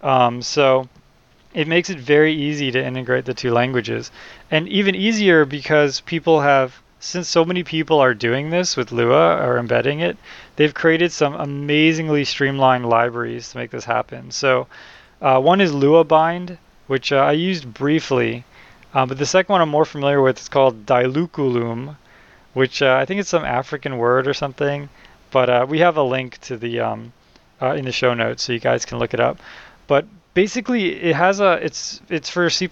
Um, 0.02 0.42
so 0.42 0.90
it 1.54 1.70
makes 1.70 1.90
it 1.90 2.00
very 2.00 2.34
easy 2.34 2.70
to 2.72 2.86
integrate 2.86 3.24
the 3.24 3.34
two 3.34 3.52
languages, 3.52 4.12
and 4.52 4.68
even 4.68 4.94
easier 4.94 5.46
because 5.46 6.02
people 6.02 6.42
have 6.42 6.82
since 7.06 7.30
so 7.30 7.46
many 7.46 7.64
people 7.64 8.00
are 8.00 8.16
doing 8.16 8.50
this 8.50 8.76
with 8.76 8.92
Lua 8.92 9.38
or 9.38 9.60
embedding 9.60 10.00
it, 10.00 10.18
they've 10.56 10.74
created 10.74 11.12
some 11.12 11.36
amazingly 11.36 12.26
streamlined 12.26 12.90
libraries 12.90 13.52
to 13.52 13.58
make 13.58 13.70
this 13.70 13.86
happen. 13.86 14.32
So 14.32 14.66
uh, 15.22 15.40
one 15.40 15.62
is 15.62 15.72
Lua 15.72 16.04
Bind, 16.04 16.58
which 16.88 17.12
uh, 17.12 17.18
I 17.18 17.34
used 17.34 17.72
briefly, 17.72 18.44
uh, 18.92 19.06
but 19.06 19.20
the 19.20 19.26
second 19.28 19.54
one 19.54 19.62
I'm 19.62 19.70
more 19.70 19.86
familiar 19.86 20.20
with 20.20 20.40
is 20.40 20.50
called 20.50 20.88
Diluculum, 20.88 21.96
which 22.54 22.82
uh, 22.82 22.98
I 23.00 23.06
think 23.06 23.20
it's 23.20 23.30
some 23.30 23.46
African 23.46 23.98
word 23.98 24.28
or 24.28 24.34
something. 24.34 24.90
But 25.30 25.50
uh, 25.50 25.66
we 25.70 25.80
have 25.80 25.98
a 25.98 26.04
link 26.04 26.40
to 26.42 26.58
the 26.58 26.80
um, 26.80 27.14
uh, 27.62 27.74
in 27.74 27.86
the 27.86 27.92
show 27.92 28.16
notes 28.16 28.44
so 28.44 28.54
you 28.54 28.60
guys 28.60 28.84
can 28.84 28.98
look 28.98 29.14
it 29.14 29.20
up. 29.20 29.38
But 29.86 30.06
basically, 30.34 30.96
it 31.04 31.16
has 31.16 31.40
a 31.40 31.54
it's 31.64 32.02
it's 32.10 32.32
for 32.32 32.50
C++ 32.50 32.68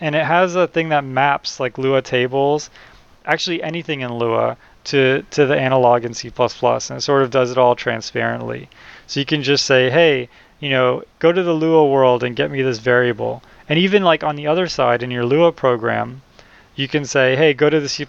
and 0.00 0.14
it 0.16 0.24
has 0.24 0.56
a 0.56 0.66
thing 0.66 0.88
that 0.88 1.04
maps 1.04 1.60
like 1.60 1.78
Lua 1.78 2.02
tables 2.02 2.68
actually 3.24 3.62
anything 3.62 4.00
in 4.00 4.12
Lua 4.14 4.56
to 4.84 5.24
to 5.30 5.46
the 5.46 5.58
analog 5.58 6.04
in 6.04 6.14
C++, 6.14 6.28
and 6.28 6.98
it 6.98 7.00
sort 7.00 7.22
of 7.22 7.30
does 7.30 7.50
it 7.50 7.58
all 7.58 7.74
transparently. 7.74 8.68
So 9.06 9.20
you 9.20 9.26
can 9.26 9.42
just 9.42 9.64
say, 9.64 9.90
hey, 9.90 10.28
you 10.60 10.70
know, 10.70 11.02
go 11.18 11.32
to 11.32 11.42
the 11.42 11.52
Lua 11.52 11.86
world 11.86 12.22
and 12.22 12.36
get 12.36 12.50
me 12.50 12.62
this 12.62 12.78
variable. 12.78 13.42
And 13.68 13.78
even 13.78 14.02
like 14.02 14.22
on 14.22 14.36
the 14.36 14.46
other 14.46 14.68
side 14.68 15.02
in 15.02 15.10
your 15.10 15.24
Lua 15.24 15.52
program, 15.52 16.22
you 16.76 16.88
can 16.88 17.04
say, 17.04 17.36
hey, 17.36 17.54
go 17.54 17.70
to 17.70 17.80
the 17.80 17.88
C++ 17.88 18.06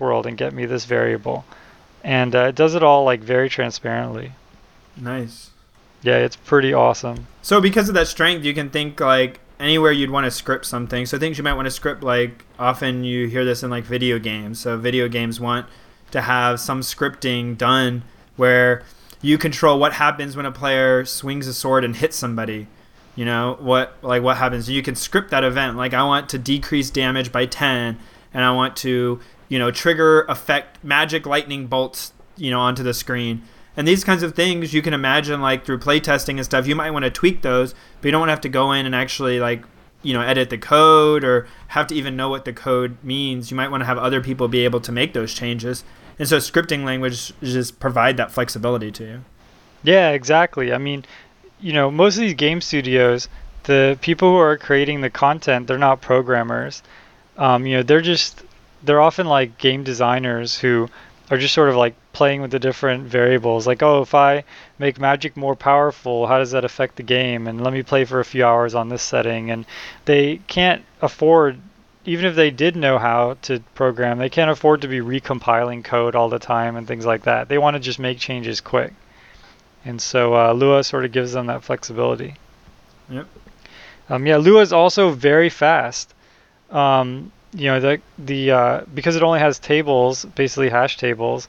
world 0.00 0.26
and 0.26 0.36
get 0.36 0.52
me 0.52 0.66
this 0.66 0.84
variable. 0.84 1.44
And 2.02 2.34
uh, 2.34 2.46
it 2.48 2.54
does 2.54 2.74
it 2.74 2.82
all 2.82 3.04
like 3.04 3.20
very 3.20 3.48
transparently. 3.48 4.32
Nice. 4.96 5.50
Yeah, 6.02 6.18
it's 6.18 6.36
pretty 6.36 6.72
awesome. 6.72 7.26
So 7.42 7.60
because 7.60 7.88
of 7.88 7.94
that 7.94 8.06
strength, 8.06 8.44
you 8.44 8.54
can 8.54 8.70
think 8.70 9.00
like 9.00 9.40
anywhere 9.58 9.92
you'd 9.92 10.10
want 10.10 10.24
to 10.24 10.30
script 10.30 10.66
something. 10.66 11.06
So 11.06 11.18
things 11.18 11.38
you 11.38 11.44
might 11.44 11.54
want 11.54 11.66
to 11.66 11.70
script 11.70 12.02
like 12.02 12.44
often 12.58 13.04
you 13.04 13.28
hear 13.28 13.44
this 13.44 13.62
in 13.62 13.70
like 13.70 13.84
video 13.84 14.18
games. 14.18 14.60
So 14.60 14.76
video 14.76 15.08
games 15.08 15.40
want 15.40 15.66
to 16.10 16.20
have 16.22 16.60
some 16.60 16.80
scripting 16.80 17.56
done 17.56 18.02
where 18.36 18.82
you 19.22 19.38
control 19.38 19.78
what 19.78 19.94
happens 19.94 20.36
when 20.36 20.46
a 20.46 20.52
player 20.52 21.04
swings 21.04 21.46
a 21.46 21.54
sword 21.54 21.84
and 21.84 21.96
hits 21.96 22.16
somebody. 22.16 22.66
You 23.14 23.24
know 23.24 23.56
what 23.60 23.96
like 24.02 24.22
what 24.22 24.36
happens? 24.36 24.68
You 24.68 24.82
can 24.82 24.94
script 24.94 25.30
that 25.30 25.42
event. 25.42 25.76
Like 25.76 25.94
I 25.94 26.04
want 26.04 26.28
to 26.30 26.38
decrease 26.38 26.90
damage 26.90 27.32
by 27.32 27.46
ten, 27.46 27.98
and 28.34 28.44
I 28.44 28.52
want 28.52 28.76
to 28.78 29.20
you 29.48 29.58
know 29.58 29.70
trigger 29.70 30.22
effect 30.24 30.84
magic 30.84 31.24
lightning 31.24 31.66
bolts 31.66 32.12
you 32.36 32.50
know 32.50 32.60
onto 32.60 32.82
the 32.82 32.92
screen. 32.92 33.42
And 33.76 33.86
these 33.86 34.04
kinds 34.04 34.22
of 34.22 34.34
things 34.34 34.72
you 34.72 34.82
can 34.82 34.94
imagine 34.94 35.40
like 35.40 35.64
through 35.64 35.78
playtesting 35.78 36.36
and 36.36 36.44
stuff. 36.44 36.66
You 36.66 36.74
might 36.74 36.92
want 36.92 37.04
to 37.04 37.10
tweak 37.10 37.42
those, 37.42 37.74
but 38.00 38.06
you 38.06 38.12
don't 38.12 38.28
have 38.28 38.40
to 38.42 38.48
go 38.48 38.72
in 38.72 38.86
and 38.86 38.94
actually 38.94 39.38
like 39.38 39.64
you 40.02 40.14
know 40.14 40.22
edit 40.22 40.50
the 40.50 40.58
code 40.58 41.24
or 41.24 41.46
have 41.68 41.86
to 41.88 41.94
even 41.94 42.16
know 42.16 42.28
what 42.28 42.44
the 42.44 42.52
code 42.52 42.96
means. 43.02 43.50
You 43.50 43.56
might 43.56 43.70
want 43.70 43.82
to 43.82 43.86
have 43.86 43.98
other 43.98 44.22
people 44.22 44.48
be 44.48 44.64
able 44.64 44.80
to 44.80 44.92
make 44.92 45.12
those 45.12 45.34
changes. 45.34 45.84
And 46.18 46.26
so 46.26 46.38
scripting 46.38 46.84
language 46.84 47.32
just 47.42 47.78
provide 47.78 48.16
that 48.16 48.30
flexibility 48.30 48.90
to 48.92 49.04
you. 49.04 49.24
Yeah, 49.82 50.10
exactly. 50.10 50.72
I 50.72 50.78
mean, 50.78 51.04
you 51.60 51.72
know, 51.72 51.90
most 51.90 52.16
of 52.16 52.22
these 52.22 52.34
game 52.34 52.60
studios, 52.60 53.28
the 53.64 53.98
people 54.00 54.30
who 54.30 54.38
are 54.38 54.56
creating 54.56 55.00
the 55.00 55.10
content, 55.10 55.66
they're 55.66 55.78
not 55.78 56.00
programmers. 56.00 56.82
Um, 57.36 57.66
you 57.66 57.76
know, 57.76 57.82
they're 57.82 58.00
just 58.00 58.42
they're 58.82 59.00
often 59.00 59.26
like 59.26 59.58
game 59.58 59.84
designers 59.84 60.58
who 60.58 60.88
are 61.30 61.38
just 61.38 61.54
sort 61.54 61.68
of 61.68 61.76
like 61.76 61.94
playing 62.12 62.40
with 62.40 62.50
the 62.50 62.58
different 62.58 63.04
variables. 63.04 63.66
Like, 63.66 63.82
oh, 63.82 64.02
if 64.02 64.14
I 64.14 64.44
make 64.78 65.00
magic 65.00 65.36
more 65.36 65.56
powerful, 65.56 66.26
how 66.26 66.38
does 66.38 66.52
that 66.52 66.64
affect 66.64 66.96
the 66.96 67.02
game? 67.02 67.46
And 67.46 67.62
let 67.62 67.72
me 67.72 67.82
play 67.82 68.04
for 68.04 68.20
a 68.20 68.24
few 68.24 68.44
hours 68.44 68.74
on 68.74 68.88
this 68.88 69.02
setting. 69.02 69.50
And 69.50 69.66
they 70.04 70.38
can't 70.46 70.84
afford, 71.02 71.58
even 72.04 72.26
if 72.26 72.36
they 72.36 72.50
did 72.50 72.76
know 72.76 72.98
how 72.98 73.36
to 73.42 73.60
program, 73.74 74.18
they 74.18 74.30
can't 74.30 74.50
afford 74.50 74.82
to 74.82 74.88
be 74.88 75.00
recompiling 75.00 75.82
code 75.82 76.14
all 76.14 76.28
the 76.28 76.38
time 76.38 76.76
and 76.76 76.86
things 76.86 77.04
like 77.04 77.24
that. 77.24 77.48
They 77.48 77.58
want 77.58 77.74
to 77.74 77.80
just 77.80 77.98
make 77.98 78.18
changes 78.18 78.60
quick. 78.60 78.92
And 79.84 80.00
so 80.00 80.34
uh, 80.34 80.52
Lua 80.52 80.84
sort 80.84 81.04
of 81.04 81.12
gives 81.12 81.32
them 81.32 81.46
that 81.46 81.64
flexibility. 81.64 82.34
Yep. 83.08 83.26
Um, 84.08 84.26
yeah, 84.26 84.36
Lua 84.36 84.60
is 84.60 84.72
also 84.72 85.10
very 85.10 85.48
fast. 85.48 86.14
Um, 86.70 87.32
you 87.56 87.66
know 87.66 87.80
the 87.80 88.00
the 88.18 88.50
uh, 88.50 88.80
because 88.94 89.16
it 89.16 89.22
only 89.22 89.40
has 89.40 89.58
tables, 89.58 90.24
basically 90.24 90.68
hash 90.68 90.98
tables. 90.98 91.48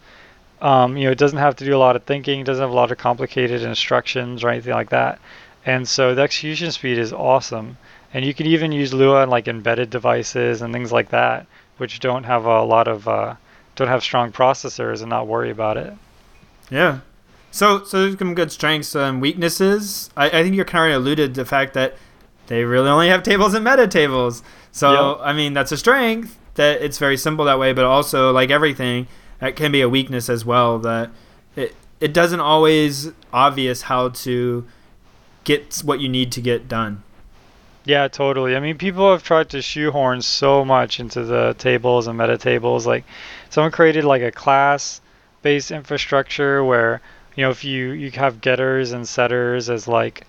Um, 0.62 0.98
you 0.98 1.04
know, 1.06 1.12
it 1.12 1.18
doesn't 1.18 1.38
have 1.38 1.58
to 1.58 1.66
do 1.66 1.76
a 1.76 1.78
lot 1.78 1.96
of 1.96 2.04
thinking. 2.04 2.44
Doesn't 2.44 2.62
have 2.62 2.72
a 2.72 2.76
lot 2.76 2.92
of 2.92 2.98
complicated 2.98 3.62
instructions 3.62 4.44
or 4.44 4.50
anything 4.50 4.74
like 4.74 4.90
that. 4.90 5.20
And 5.66 5.88
so 5.88 6.16
the 6.16 6.22
execution 6.22 6.72
speed 6.72 6.98
is 6.98 7.12
awesome. 7.14 7.78
And 8.14 8.24
you 8.24 8.34
can 8.34 8.48
even 8.48 8.72
use 8.72 8.94
Lua 8.94 9.24
on 9.24 9.30
like 9.30 9.48
embedded 9.48 9.90
devices 9.90 10.62
and 10.62 10.74
things 10.74 10.92
like 10.92 11.10
that, 11.10 11.46
which 11.78 12.00
don't 12.00 12.24
have 12.24 12.46
a 12.46 12.64
lot 12.64 12.88
of 12.88 13.08
uh, 13.08 13.36
don't 13.76 13.90
have 13.90 14.02
strong 14.02 14.32
processors 14.32 15.02
and 15.02 15.10
not 15.10 15.28
worry 15.28 15.52
about 15.52 15.78
it. 15.78 15.94
Yeah. 16.70 17.00
So 17.52 17.84
so 17.84 18.02
there's 18.02 18.18
some 18.18 18.34
good 18.34 18.52
strengths 18.52 18.96
and 18.96 19.22
weaknesses. 19.22 20.10
I, 20.16 20.28
I 20.28 20.44
think 20.44 20.56
you're 20.56 20.66
kind 20.66 20.94
of 20.94 21.02
alluded 21.02 21.36
to 21.36 21.42
the 21.42 21.46
fact 21.46 21.74
that 21.74 21.96
they 22.48 22.64
really 22.64 22.90
only 22.90 23.10
have 23.10 23.24
tables 23.24 23.54
and 23.54 23.64
meta 23.64 23.88
tables. 23.88 24.44
So 24.72 25.16
yep. 25.16 25.20
I 25.22 25.34
mean 25.34 25.54
that's 25.54 25.72
a 25.72 25.78
strength 25.78 26.38
that 26.56 26.82
it's 26.82 26.98
very 26.98 27.18
simple 27.18 27.46
that 27.46 27.60
way, 27.60 27.72
but 27.72 27.86
also 27.86 28.32
like 28.32 28.50
everything, 28.50 29.08
that 29.40 29.56
can 29.56 29.72
be 29.72 29.82
a 29.82 29.90
weakness 29.90 30.30
as 30.30 30.44
well. 30.44 30.80
That 30.80 31.10
it 31.56 31.76
it 32.02 32.14
doesn't 32.14 32.40
always 32.40 33.12
obvious 33.32 33.84
how 33.84 34.10
to 34.10 34.66
get 35.44 35.78
what 35.84 36.00
you 36.00 36.10
need 36.10 36.32
to 36.34 36.42
get 36.42 36.68
done. 36.68 37.04
Yeah, 37.86 38.10
totally. 38.10 38.54
I 38.54 38.60
mean, 38.60 38.78
people 38.78 39.10
have 39.10 39.24
tried 39.24 39.50
to 39.52 39.62
shoehorn 39.62 40.22
so 40.22 40.66
much 40.66 41.00
into 41.00 41.24
the 41.24 41.56
tables 41.58 42.08
and 42.08 42.18
meta 42.18 42.38
tables. 42.38 42.86
Like, 42.86 43.06
someone 43.50 43.72
created 43.72 44.04
like 44.04 44.22
a 44.22 44.32
class-based 44.32 45.72
infrastructure 45.72 46.66
where 46.66 47.02
you 47.38 47.44
know 47.44 47.50
if 47.50 47.64
you 47.64 47.92
you 47.92 48.12
have 48.12 48.42
getters 48.42 48.92
and 48.92 49.08
setters 49.08 49.70
as 49.70 49.88
like 49.88 50.28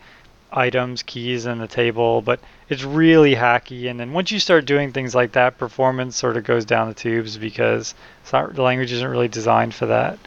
items, 0.52 1.02
keys 1.02 1.46
in 1.46 1.58
the 1.58 1.66
table, 1.66 2.22
but 2.22 2.40
it's 2.68 2.84
really 2.84 3.34
hacky. 3.34 3.90
And 3.90 3.98
then 3.98 4.12
once 4.12 4.30
you 4.30 4.40
start 4.40 4.64
doing 4.64 4.92
things 4.92 5.14
like 5.14 5.32
that, 5.32 5.58
performance 5.58 6.16
sort 6.16 6.36
of 6.36 6.44
goes 6.44 6.64
down 6.64 6.88
the 6.88 6.94
tubes 6.94 7.36
because 7.36 7.94
it's 8.22 8.32
not, 8.32 8.54
the 8.54 8.62
language 8.62 8.92
isn't 8.92 9.08
really 9.08 9.28
designed 9.28 9.74
for 9.74 9.86
that. 9.86 10.18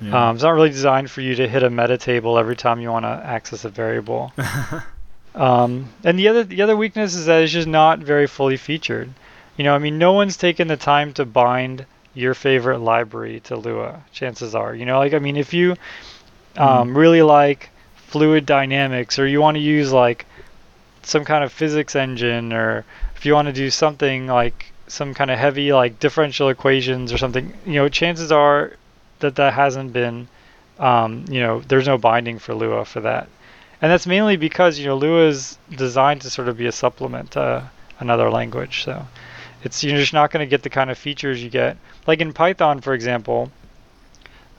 Yeah. 0.00 0.28
Um, 0.28 0.36
it's 0.36 0.42
not 0.42 0.50
really 0.50 0.70
designed 0.70 1.10
for 1.10 1.20
you 1.20 1.34
to 1.36 1.48
hit 1.48 1.62
a 1.62 1.70
meta 1.70 1.96
table 1.96 2.38
every 2.38 2.56
time 2.56 2.80
you 2.80 2.90
want 2.90 3.04
to 3.04 3.22
access 3.24 3.64
a 3.64 3.70
variable. 3.70 4.32
um, 5.34 5.88
and 6.04 6.18
the 6.18 6.28
other 6.28 6.44
the 6.44 6.62
other 6.62 6.76
weakness 6.76 7.14
is 7.14 7.26
that 7.26 7.42
it's 7.42 7.52
just 7.52 7.68
not 7.68 8.00
very 8.00 8.26
fully 8.26 8.56
featured. 8.56 9.10
You 9.56 9.64
know, 9.64 9.74
I 9.74 9.78
mean, 9.78 9.98
no 9.98 10.12
one's 10.12 10.36
taken 10.36 10.68
the 10.68 10.76
time 10.76 11.14
to 11.14 11.24
bind 11.24 11.86
your 12.12 12.34
favorite 12.34 12.78
library 12.78 13.40
to 13.40 13.56
Lua. 13.56 14.02
Chances 14.12 14.54
are, 14.54 14.74
you 14.74 14.84
know, 14.84 14.98
like 14.98 15.14
I 15.14 15.18
mean, 15.18 15.36
if 15.36 15.54
you 15.54 15.76
um, 16.56 16.90
mm. 16.90 16.96
really 16.96 17.22
like 17.22 17.70
fluid 18.06 18.46
dynamics 18.46 19.18
or 19.18 19.26
you 19.26 19.40
want 19.40 19.56
to 19.56 19.62
use 19.62 19.92
like 19.92 20.26
some 21.02 21.24
kind 21.24 21.44
of 21.44 21.52
physics 21.52 21.96
engine 21.96 22.52
or 22.52 22.84
if 23.16 23.26
you 23.26 23.34
want 23.34 23.46
to 23.46 23.52
do 23.52 23.70
something 23.70 24.26
like 24.26 24.72
some 24.88 25.12
kind 25.14 25.30
of 25.30 25.38
heavy 25.38 25.72
like 25.72 25.98
differential 25.98 26.48
equations 26.48 27.12
or 27.12 27.18
something 27.18 27.52
you 27.66 27.74
know 27.74 27.88
chances 27.88 28.30
are 28.30 28.72
that 29.18 29.36
that 29.36 29.52
hasn't 29.52 29.92
been 29.92 30.28
um, 30.78 31.24
you 31.28 31.40
know 31.40 31.60
there's 31.60 31.86
no 31.86 31.98
binding 31.98 32.38
for 32.38 32.54
lua 32.54 32.84
for 32.84 33.00
that. 33.00 33.28
And 33.82 33.92
that's 33.92 34.06
mainly 34.06 34.36
because 34.36 34.78
you 34.78 34.86
know 34.86 34.96
lua 34.96 35.26
is 35.26 35.58
designed 35.70 36.22
to 36.22 36.30
sort 36.30 36.48
of 36.48 36.56
be 36.56 36.66
a 36.66 36.72
supplement 36.72 37.32
to 37.32 37.68
another 37.98 38.30
language 38.30 38.84
so 38.84 39.06
it's 39.64 39.82
you're 39.82 39.96
just 39.96 40.12
not 40.12 40.30
going 40.30 40.44
to 40.44 40.50
get 40.50 40.62
the 40.62 40.70
kind 40.70 40.90
of 40.90 40.98
features 40.98 41.42
you 41.42 41.50
get. 41.50 41.76
Like 42.06 42.20
in 42.20 42.32
python 42.32 42.80
for 42.80 42.94
example 42.94 43.50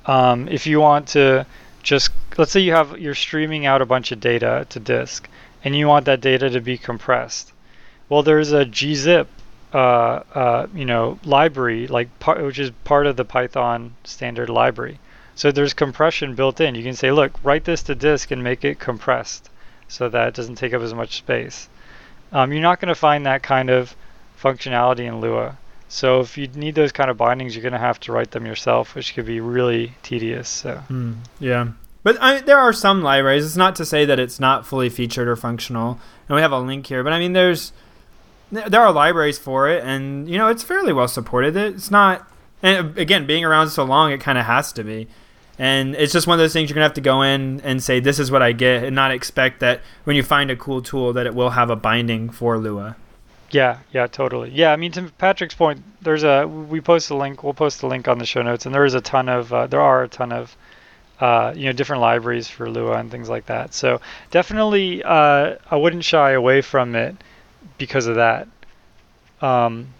um, 0.06 0.48
if 0.48 0.66
you 0.66 0.80
want 0.80 1.10
to 1.10 1.46
just 1.88 2.12
let's 2.38 2.52
say 2.52 2.60
you 2.60 2.74
have 2.74 3.00
you're 3.00 3.16
streaming 3.16 3.66
out 3.66 3.82
a 3.82 3.86
bunch 3.86 4.12
of 4.12 4.20
data 4.20 4.68
to 4.70 4.78
disk 4.78 5.30
and 5.64 5.74
you 5.74 5.88
want 5.88 6.06
that 6.06 6.20
data 6.20 6.50
to 6.50 6.60
be 6.60 6.78
compressed. 6.78 7.54
Well, 8.10 8.24
there's 8.24 8.52
a 8.52 8.66
gzip, 8.66 9.28
uh, 9.74 9.78
uh, 9.78 10.68
you 10.76 10.84
know, 10.84 11.18
library 11.24 11.88
like 11.88 12.20
part, 12.20 12.44
which 12.44 12.60
is 12.60 12.72
part 12.84 13.08
of 13.08 13.16
the 13.16 13.24
Python 13.24 13.96
standard 14.04 14.50
library. 14.50 15.00
So 15.36 15.50
there's 15.50 15.74
compression 15.74 16.36
built 16.36 16.60
in. 16.60 16.76
You 16.76 16.84
can 16.84 16.94
say, 16.94 17.12
look, 17.12 17.32
write 17.42 17.64
this 17.64 17.84
to 17.84 17.96
disk 17.96 18.32
and 18.32 18.44
make 18.44 18.66
it 18.66 18.80
compressed, 18.80 19.50
so 19.88 20.10
that 20.10 20.28
it 20.28 20.34
doesn't 20.34 20.56
take 20.56 20.74
up 20.74 20.82
as 20.82 20.94
much 20.94 21.16
space. 21.16 21.70
Um, 22.34 22.52
you're 22.52 22.62
not 22.62 22.82
going 22.82 22.90
to 22.90 22.96
find 22.96 23.26
that 23.26 23.44
kind 23.44 23.70
of 23.70 23.96
functionality 24.38 25.06
in 25.08 25.22
Lua. 25.22 25.58
So 25.90 26.20
if 26.20 26.38
you 26.38 26.48
need 26.48 26.76
those 26.76 26.92
kind 26.92 27.10
of 27.10 27.18
bindings, 27.18 27.56
you're 27.56 27.64
going 27.64 27.74
to 27.74 27.80
have 27.80 28.00
to 28.02 28.12
write 28.12 28.32
them 28.32 28.46
yourself, 28.46 28.94
which 28.96 29.14
could 29.14 29.26
be 29.26 29.40
really 29.40 29.94
tedious. 30.04 30.50
So 30.50 30.82
mm, 30.90 31.16
yeah, 31.40 31.70
but 32.04 32.22
I, 32.22 32.42
there 32.42 32.58
are 32.58 32.74
some 32.74 33.02
libraries. 33.02 33.46
It's 33.46 33.56
not 33.56 33.76
to 33.78 33.86
say 33.86 34.06
that 34.06 34.20
it's 34.20 34.40
not 34.40 34.66
fully 34.66 34.90
featured 34.90 35.28
or 35.28 35.36
functional. 35.36 36.00
And 36.28 36.36
we 36.36 36.42
have 36.42 36.52
a 36.52 36.60
link 36.60 36.88
here, 36.88 37.04
but 37.04 37.14
I 37.14 37.20
mean, 37.20 37.34
there's 37.34 37.72
there 38.52 38.82
are 38.82 38.94
libraries 38.94 39.38
for 39.38 39.70
it, 39.70 39.84
and 39.84 40.30
you 40.30 40.38
know, 40.38 40.48
it's 40.48 40.64
fairly 40.64 40.94
well 40.94 41.08
supported. 41.08 41.56
It's 41.58 41.92
not, 41.92 42.26
and 42.64 42.98
again, 42.98 43.26
being 43.26 43.44
around 43.44 43.70
so 43.70 43.84
long, 43.84 44.12
it 44.12 44.22
kind 44.22 44.38
of 44.38 44.46
has 44.46 44.72
to 44.74 44.84
be. 44.84 45.08
And 45.60 45.96
it's 45.96 46.14
just 46.14 46.28
one 46.28 46.36
of 46.36 46.40
those 46.40 46.54
things 46.54 46.70
you're 46.70 46.76
gonna 46.76 46.86
have 46.86 46.94
to 46.94 47.02
go 47.02 47.24
in 47.24 47.60
and 47.62 47.84
say, 47.84 48.00
"This 48.00 48.20
is 48.20 48.32
what 48.32 48.42
I 48.42 48.52
get," 48.52 48.84
and 48.84 48.96
not 48.96 49.12
expect 49.12 49.60
that 49.62 49.82
when 50.04 50.16
you 50.16 50.24
find 50.24 50.52
a 50.52 50.56
cool 50.56 50.82
tool 50.82 51.14
that 51.14 51.26
it 51.26 51.34
will 51.34 51.52
have 51.52 51.70
a 51.70 51.76
binding 51.76 52.30
for 52.30 52.58
Lua. 52.58 52.96
Yeah, 53.52 53.80
yeah, 53.92 54.08
totally. 54.08 54.50
Yeah, 54.52 54.72
I 54.74 54.76
mean 54.76 54.92
to 54.94 55.04
Patrick's 55.18 55.56
point, 55.56 55.84
there's 56.02 56.24
a 56.24 56.48
we 56.48 56.82
post 56.82 57.10
a 57.10 57.16
link. 57.16 57.44
We'll 57.44 57.54
post 57.54 57.82
a 57.84 57.88
link 57.88 58.08
on 58.08 58.20
the 58.20 58.26
show 58.26 58.42
notes, 58.42 58.66
and 58.66 58.76
there 58.76 58.86
is 58.86 58.94
a 58.94 59.02
ton 59.02 59.30
of 59.30 59.54
uh, 59.54 59.68
there 59.68 59.82
are 59.82 60.04
a 60.04 60.08
ton 60.08 60.32
of 60.32 60.56
uh, 61.22 61.54
you 61.56 61.66
know 61.66 61.72
different 61.72 62.02
libraries 62.02 62.48
for 62.50 62.70
Lua 62.70 62.98
and 62.98 63.10
things 63.10 63.30
like 63.30 63.46
that. 63.48 63.74
So 63.74 64.02
definitely, 64.32 65.02
uh, 65.04 65.56
I 65.72 65.76
wouldn't 65.78 66.04
shy 66.04 66.32
away 66.32 66.62
from 66.62 66.96
it 66.96 67.16
because 67.78 68.08
of 68.08 68.16
that. 68.16 68.48
Um, 69.42 69.94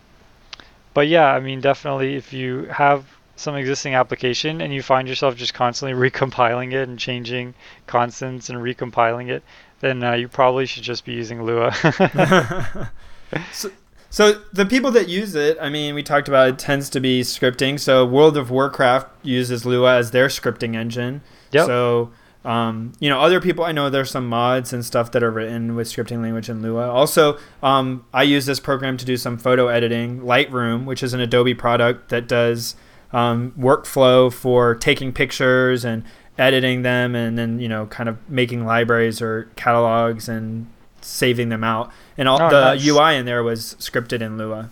but 0.94 1.08
yeah, 1.08 1.32
I 1.32 1.40
mean 1.40 1.62
definitely 1.62 2.16
if 2.16 2.34
you 2.34 2.66
have 2.66 3.06
some 3.38 3.56
existing 3.56 3.94
application 3.96 4.62
and 4.62 4.74
you 4.74 4.82
find 4.82 5.08
yourself 5.08 5.36
just 5.36 5.54
constantly 5.54 6.10
recompiling 6.12 6.74
it 6.74 6.90
and 6.90 7.00
changing 7.00 7.54
constants 7.86 8.50
and 8.50 8.60
recompiling 8.60 9.30
it, 9.30 9.44
then 9.80 10.04
uh, 10.04 10.14
you 10.14 10.28
probably 10.28 10.66
should 10.66 10.84
just 10.84 11.06
be 11.06 11.14
using 11.14 11.44
Lua. 11.44 11.72
so, 13.52 13.70
So 14.10 14.42
the 14.54 14.66
people 14.66 14.92
that 14.92 15.10
use 15.10 15.36
it, 15.36 15.58
I 15.62 15.70
mean, 15.70 15.94
we 15.94 16.04
talked 16.04 16.28
about 16.28 16.50
it 16.50 16.60
tends 16.60 16.90
to 16.92 17.00
be 17.00 17.22
scripting. 17.22 17.80
So 17.80 18.06
World 18.06 18.38
of 18.38 18.50
Warcraft 18.50 19.10
uses 19.24 19.66
Lua 19.66 19.98
as 19.98 20.12
their 20.12 20.28
scripting 20.28 20.76
engine. 20.76 21.22
Yep. 21.52 21.66
So 21.66 22.12
um, 22.48 22.94
you 23.02 23.10
know, 23.10 23.20
other 23.20 23.42
people 23.42 23.66
I 23.66 23.74
know 23.74 23.90
there's 23.90 24.10
some 24.10 24.28
mods 24.28 24.72
and 24.72 24.86
stuff 24.86 25.12
that 25.12 25.22
are 25.22 25.30
written 25.30 25.76
with 25.76 25.88
scripting 25.88 26.22
language 26.22 26.50
in 26.50 26.62
Lua. 26.62 26.90
Also, 26.90 27.38
um, 27.62 28.06
I 28.14 28.24
use 28.24 28.46
this 28.46 28.62
program 28.62 28.96
to 28.98 29.06
do 29.06 29.18
some 29.18 29.38
photo 29.38 29.68
editing. 29.68 30.22
Lightroom, 30.22 30.86
which 30.86 31.04
is 31.04 31.14
an 31.14 31.20
Adobe 31.20 31.54
product 31.54 32.08
that 32.08 32.26
does 32.26 32.78
um, 33.12 33.52
workflow 33.60 34.32
for 34.32 34.76
taking 34.76 35.12
pictures 35.12 35.84
and 35.84 36.06
editing 36.38 36.84
them, 36.84 37.16
and 37.16 37.38
then 37.38 37.60
you 37.60 37.68
know, 37.68 37.88
kind 37.88 38.08
of 38.08 38.18
making 38.30 38.66
libraries 38.66 39.22
or 39.22 39.50
catalogs 39.58 40.30
and 40.30 40.68
saving 41.02 41.50
them 41.50 41.66
out. 41.66 41.92
And 42.18 42.28
all 42.28 42.42
Oh, 42.42 42.50
the 42.50 42.74
nice. 42.74 42.86
UI 42.88 43.16
in 43.16 43.26
there 43.26 43.44
was 43.44 43.76
scripted 43.80 44.22
in 44.22 44.38
Lua. 44.38 44.70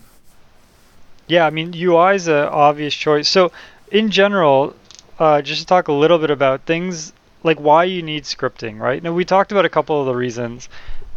Yeah, 1.28 1.46
I 1.46 1.50
mean 1.50 1.74
UI 1.76 2.16
is 2.16 2.28
a 2.28 2.50
obvious 2.50 2.94
choice. 2.94 3.28
So 3.28 3.52
in 3.92 4.10
general, 4.10 4.76
uh, 5.20 5.42
just 5.42 5.62
to 5.62 5.68
talk 5.68 5.88
a 5.88 5.94
little 5.94 6.18
bit 6.20 6.30
about 6.32 6.62
things 6.62 7.14
like 7.44 7.60
why 7.60 7.84
you 7.84 8.02
need 8.02 8.24
scripting, 8.24 8.80
right? 8.80 9.02
Now 9.02 9.14
we 9.14 9.26
talked 9.26 9.52
about 9.52 9.66
a 9.66 9.70
couple 9.70 10.00
of 10.00 10.08
the 10.08 10.16
reasons, 10.16 10.68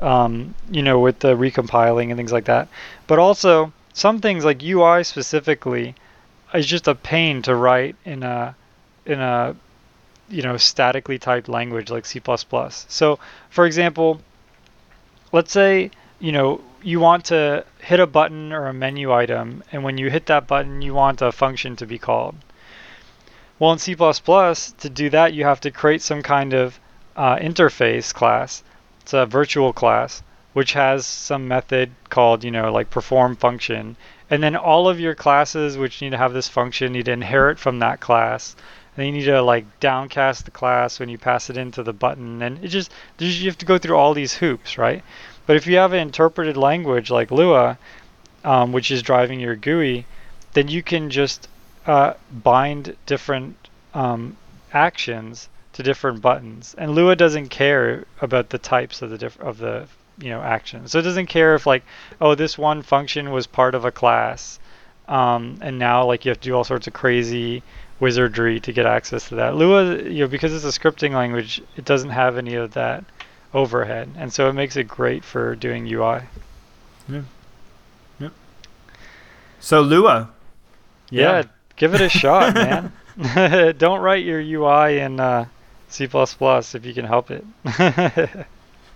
um, 0.01 0.55
you 0.71 0.83
know, 0.83 0.99
with 1.01 1.21
the 1.21 1.35
recompiling 1.35 2.09
and 2.09 2.17
things 2.17 2.33
like 2.33 2.45
that. 2.45 2.69
But 3.07 3.19
also 3.19 3.73
some 3.95 4.21
things 4.21 4.45
like 4.45 4.63
UI 4.63 5.05
specifically 5.05 5.95
is 6.55 6.67
just 6.67 6.87
a 6.89 6.95
pain 6.95 7.43
to 7.43 7.55
write 7.55 7.97
in 8.05 8.23
a 8.23 8.55
in 9.07 9.21
a 9.21 9.57
you 10.29 10.43
know 10.43 10.57
statically 10.59 11.19
typed 11.19 11.49
language 11.49 11.91
like 11.91 12.05
C++. 12.05 12.21
So 12.69 13.19
for 13.51 13.65
example, 13.67 14.21
let's 15.33 15.53
say 15.53 15.91
you 16.21 16.33
know 16.33 16.61
you 16.83 16.99
want 16.99 17.27
to 17.27 17.65
hit 17.81 18.01
a 18.01 18.07
button 18.07 18.53
or 18.53 18.67
a 18.67 18.73
menu 18.73 19.13
item 19.13 19.63
and 19.71 19.85
when 19.85 19.99
you 19.99 20.11
hit 20.11 20.27
that 20.27 20.47
button 20.47 20.83
you 20.83 20.95
want 20.95 21.23
a 21.23 21.31
function 21.31 21.77
to 21.77 21.87
be 21.87 21.99
called. 21.99 22.35
Well 23.59 23.73
in 23.73 23.79
c++ 23.79 23.95
to 23.95 24.91
do 24.91 25.11
that 25.11 25.33
you 25.33 25.45
have 25.45 25.61
to 25.61 25.71
create 25.71 26.03
some 26.03 26.23
kind 26.23 26.53
of 26.55 26.81
uh, 27.17 27.37
interface 27.37 28.13
class. 28.13 28.63
It's 29.03 29.13
a 29.13 29.27
virtual 29.27 29.73
class 29.73 30.23
which 30.53 30.73
has 30.73 31.07
some 31.07 31.47
method 31.47 31.93
called 32.09 32.43
you 32.43 32.51
know 32.51 32.73
like 32.73 32.91
perform 32.91 33.37
function. 33.37 33.97
And 34.31 34.43
then 34.43 34.57
all 34.57 34.89
of 34.89 35.01
your 35.01 35.15
classes 35.15 35.79
which 35.79 36.03
need 36.03 36.11
to 36.11 36.19
have 36.19 36.33
this 36.33 36.49
function 36.49 36.93
need 36.93 37.07
to 37.07 37.13
inherit 37.13 37.59
from 37.59 37.79
that 37.79 38.01
class. 38.01 38.57
And 38.97 39.07
you 39.07 39.13
need 39.13 39.25
to 39.27 39.41
like 39.41 39.79
downcast 39.79 40.45
the 40.45 40.51
class 40.51 40.99
when 40.99 41.09
you 41.09 41.19
pass 41.19 41.49
it 41.49 41.57
into 41.57 41.85
the 41.85 41.93
button. 41.93 42.43
And 42.43 42.63
it 42.65 42.69
just 42.69 42.93
you 43.19 43.47
have 43.47 43.59
to 43.59 43.67
go 43.67 43.79
through 43.79 43.97
all 43.97 44.15
these 44.15 44.35
hoops 44.35 44.77
right 44.77 45.05
but 45.49 45.57
if 45.57 45.67
you 45.67 45.79
have 45.79 45.95
an 45.95 46.01
interpreted 46.01 46.59
language 46.59 47.11
like 47.11 47.31
Lua, 47.31 47.79
um, 48.45 48.71
which 48.71 48.91
is 48.91 49.01
driving 49.01 49.41
your 49.41 49.57
GUI, 49.57 50.05
then 50.53 50.69
you 50.69 50.83
can 50.83 51.09
just 51.09 51.49
uh, 51.87 52.13
bind 52.31 52.95
different 53.07 53.57
um, 53.95 54.37
actions 54.75 55.49
to 55.73 55.83
different 55.83 56.21
buttons. 56.21 56.75
And 56.77 56.95
Lua 56.95 57.17
doesn't 57.17 57.49
care 57.49 58.05
about 58.21 58.51
the 58.51 58.59
types 58.59 59.01
of 59.01 59.09
the 59.09 59.17
diff- 59.17 59.41
of 59.41 59.57
the 59.57 59.89
you 60.19 60.29
know 60.29 60.43
actions. 60.43 60.93
So 60.93 60.99
it 60.99 61.03
doesn't 61.03 61.29
care 61.29 61.55
if 61.55 61.67
like 61.67 61.83
oh 62.21 62.35
this 62.35 62.59
one 62.59 62.83
function 62.83 63.31
was 63.31 63.47
part 63.47 63.75
of 63.75 63.87
a 63.87 63.91
class, 63.91 64.61
um, 65.09 65.57
and 65.63 65.79
now 65.79 66.05
like 66.05 66.27
you 66.27 66.29
have 66.29 66.41
to 66.41 66.49
do 66.51 66.55
all 66.55 66.65
sorts 66.65 66.87
of 66.89 66.93
crazy 66.93 67.63
wizardry 68.01 68.61
to 68.61 68.73
get 68.75 68.85
access 68.85 69.31
to 69.31 69.37
that. 69.37 69.57
Lua, 69.57 69.97
you 69.97 70.21
know, 70.21 70.29
because 70.29 70.53
it's 70.53 70.77
a 70.77 70.79
scripting 70.79 71.13
language, 71.13 71.63
it 71.75 71.87
doesn't 71.87 72.11
have 72.11 72.37
any 72.37 72.55
of 72.55 72.75
that 72.75 73.03
overhead, 73.55 74.11
and 74.17 74.33
so 74.33 74.49
it 74.49 74.53
makes 74.53 74.77
it 74.77 74.85
great 74.85 75.25
for 75.25 75.55
doing 75.57 75.87
UI. 75.87 76.23
Yeah. 77.09 77.23
Yep. 78.21 78.33
So 79.61 79.81
Lua. 79.81 80.31
Yeah, 81.11 81.45
give 81.77 81.95
it 81.95 82.01
a 82.01 82.09
shot, 82.09 82.55
man. 82.55 82.93
Don't 83.79 84.01
write 84.01 84.25
your 84.25 84.41
UI 84.41 85.01
in 85.01 85.19
uh, 85.19 85.47
C++ 85.89 86.05
if 86.05 86.87
you 86.87 86.95
can 86.95 87.05
help 87.05 87.31
it. 87.31 87.45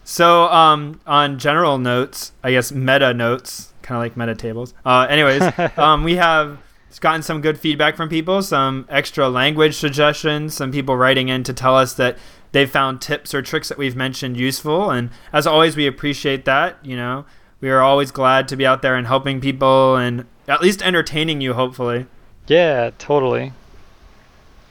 So, 0.04 0.48
um, 0.48 1.00
on 1.06 1.38
general 1.38 1.78
notes, 1.78 2.32
I 2.42 2.50
guess 2.50 2.72
meta 2.72 3.14
notes, 3.14 3.72
kind 3.82 3.96
of 3.96 4.02
like 4.02 4.16
meta 4.16 4.34
tables. 4.34 4.74
Uh, 4.84 5.06
anyways, 5.08 5.42
um, 5.78 6.02
we 6.02 6.16
have 6.16 6.58
gotten 7.00 7.22
some 7.22 7.40
good 7.40 7.58
feedback 7.58 7.96
from 7.96 8.08
people, 8.08 8.42
some 8.42 8.84
extra 8.88 9.28
language 9.28 9.76
suggestions, 9.76 10.54
some 10.54 10.72
people 10.72 10.96
writing 10.96 11.28
in 11.28 11.44
to 11.44 11.52
tell 11.52 11.76
us 11.76 11.94
that 11.94 12.18
they 12.52 12.66
found 12.66 13.00
tips 13.00 13.34
or 13.34 13.42
tricks 13.42 13.68
that 13.68 13.78
we've 13.78 13.96
mentioned 13.96 14.36
useful. 14.36 14.90
And 14.90 15.10
as 15.32 15.46
always, 15.46 15.76
we 15.76 15.86
appreciate 15.86 16.44
that. 16.44 16.78
You 16.84 16.96
know, 16.96 17.24
we 17.60 17.70
are 17.70 17.80
always 17.80 18.10
glad 18.10 18.48
to 18.48 18.56
be 18.56 18.66
out 18.66 18.82
there 18.82 18.94
and 18.94 19.06
helping 19.06 19.40
people 19.40 19.96
and 19.96 20.26
at 20.48 20.62
least 20.62 20.82
entertaining 20.82 21.40
you, 21.40 21.54
hopefully. 21.54 22.06
yeah, 22.46 22.90
totally. 22.98 23.52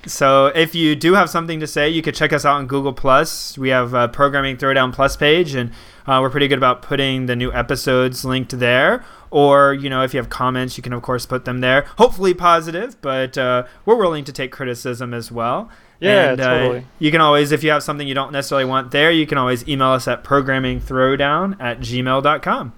So 0.05 0.47
if 0.47 0.73
you 0.73 0.95
do 0.95 1.13
have 1.13 1.29
something 1.29 1.59
to 1.59 1.67
say, 1.67 1.87
you 1.87 2.01
could 2.01 2.15
check 2.15 2.33
us 2.33 2.43
out 2.43 2.55
on 2.55 2.65
Google 2.65 2.93
Plus. 2.93 3.55
We 3.57 3.69
have 3.69 3.93
a 3.93 4.07
Programming 4.07 4.57
Throwdown 4.57 4.91
Plus 4.91 5.15
page, 5.15 5.53
and 5.53 5.71
uh, 6.07 6.17
we're 6.21 6.31
pretty 6.31 6.47
good 6.47 6.57
about 6.57 6.81
putting 6.81 7.27
the 7.27 7.35
new 7.35 7.53
episodes 7.53 8.25
linked 8.25 8.57
there. 8.57 9.05
Or 9.29 9.73
you 9.73 9.89
know, 9.89 10.01
if 10.01 10.13
you 10.13 10.19
have 10.19 10.29
comments, 10.29 10.75
you 10.75 10.81
can 10.81 10.91
of 10.91 11.03
course 11.03 11.27
put 11.27 11.45
them 11.45 11.61
there. 11.61 11.83
Hopefully 11.97 12.33
positive, 12.33 12.99
but 13.01 13.37
uh, 13.37 13.65
we're 13.85 13.95
willing 13.95 14.23
to 14.25 14.33
take 14.33 14.51
criticism 14.51 15.13
as 15.13 15.31
well. 15.31 15.69
Yeah, 16.01 16.31
and, 16.31 16.41
uh, 16.41 16.49
totally. 16.57 16.85
you 16.99 17.11
can 17.11 17.21
always, 17.21 17.51
if 17.51 17.63
you 17.63 17.69
have 17.71 17.83
something 17.83 18.07
you 18.07 18.13
don't 18.15 18.31
necessarily 18.31 18.65
want 18.65 18.91
there, 18.91 19.11
you 19.11 19.25
can 19.27 19.37
always 19.37 19.67
email 19.69 19.89
us 19.89 20.07
at 20.07 20.23
programmingthrowdown 20.23 21.57
at 21.61 21.79
gmail.com. 21.79 22.73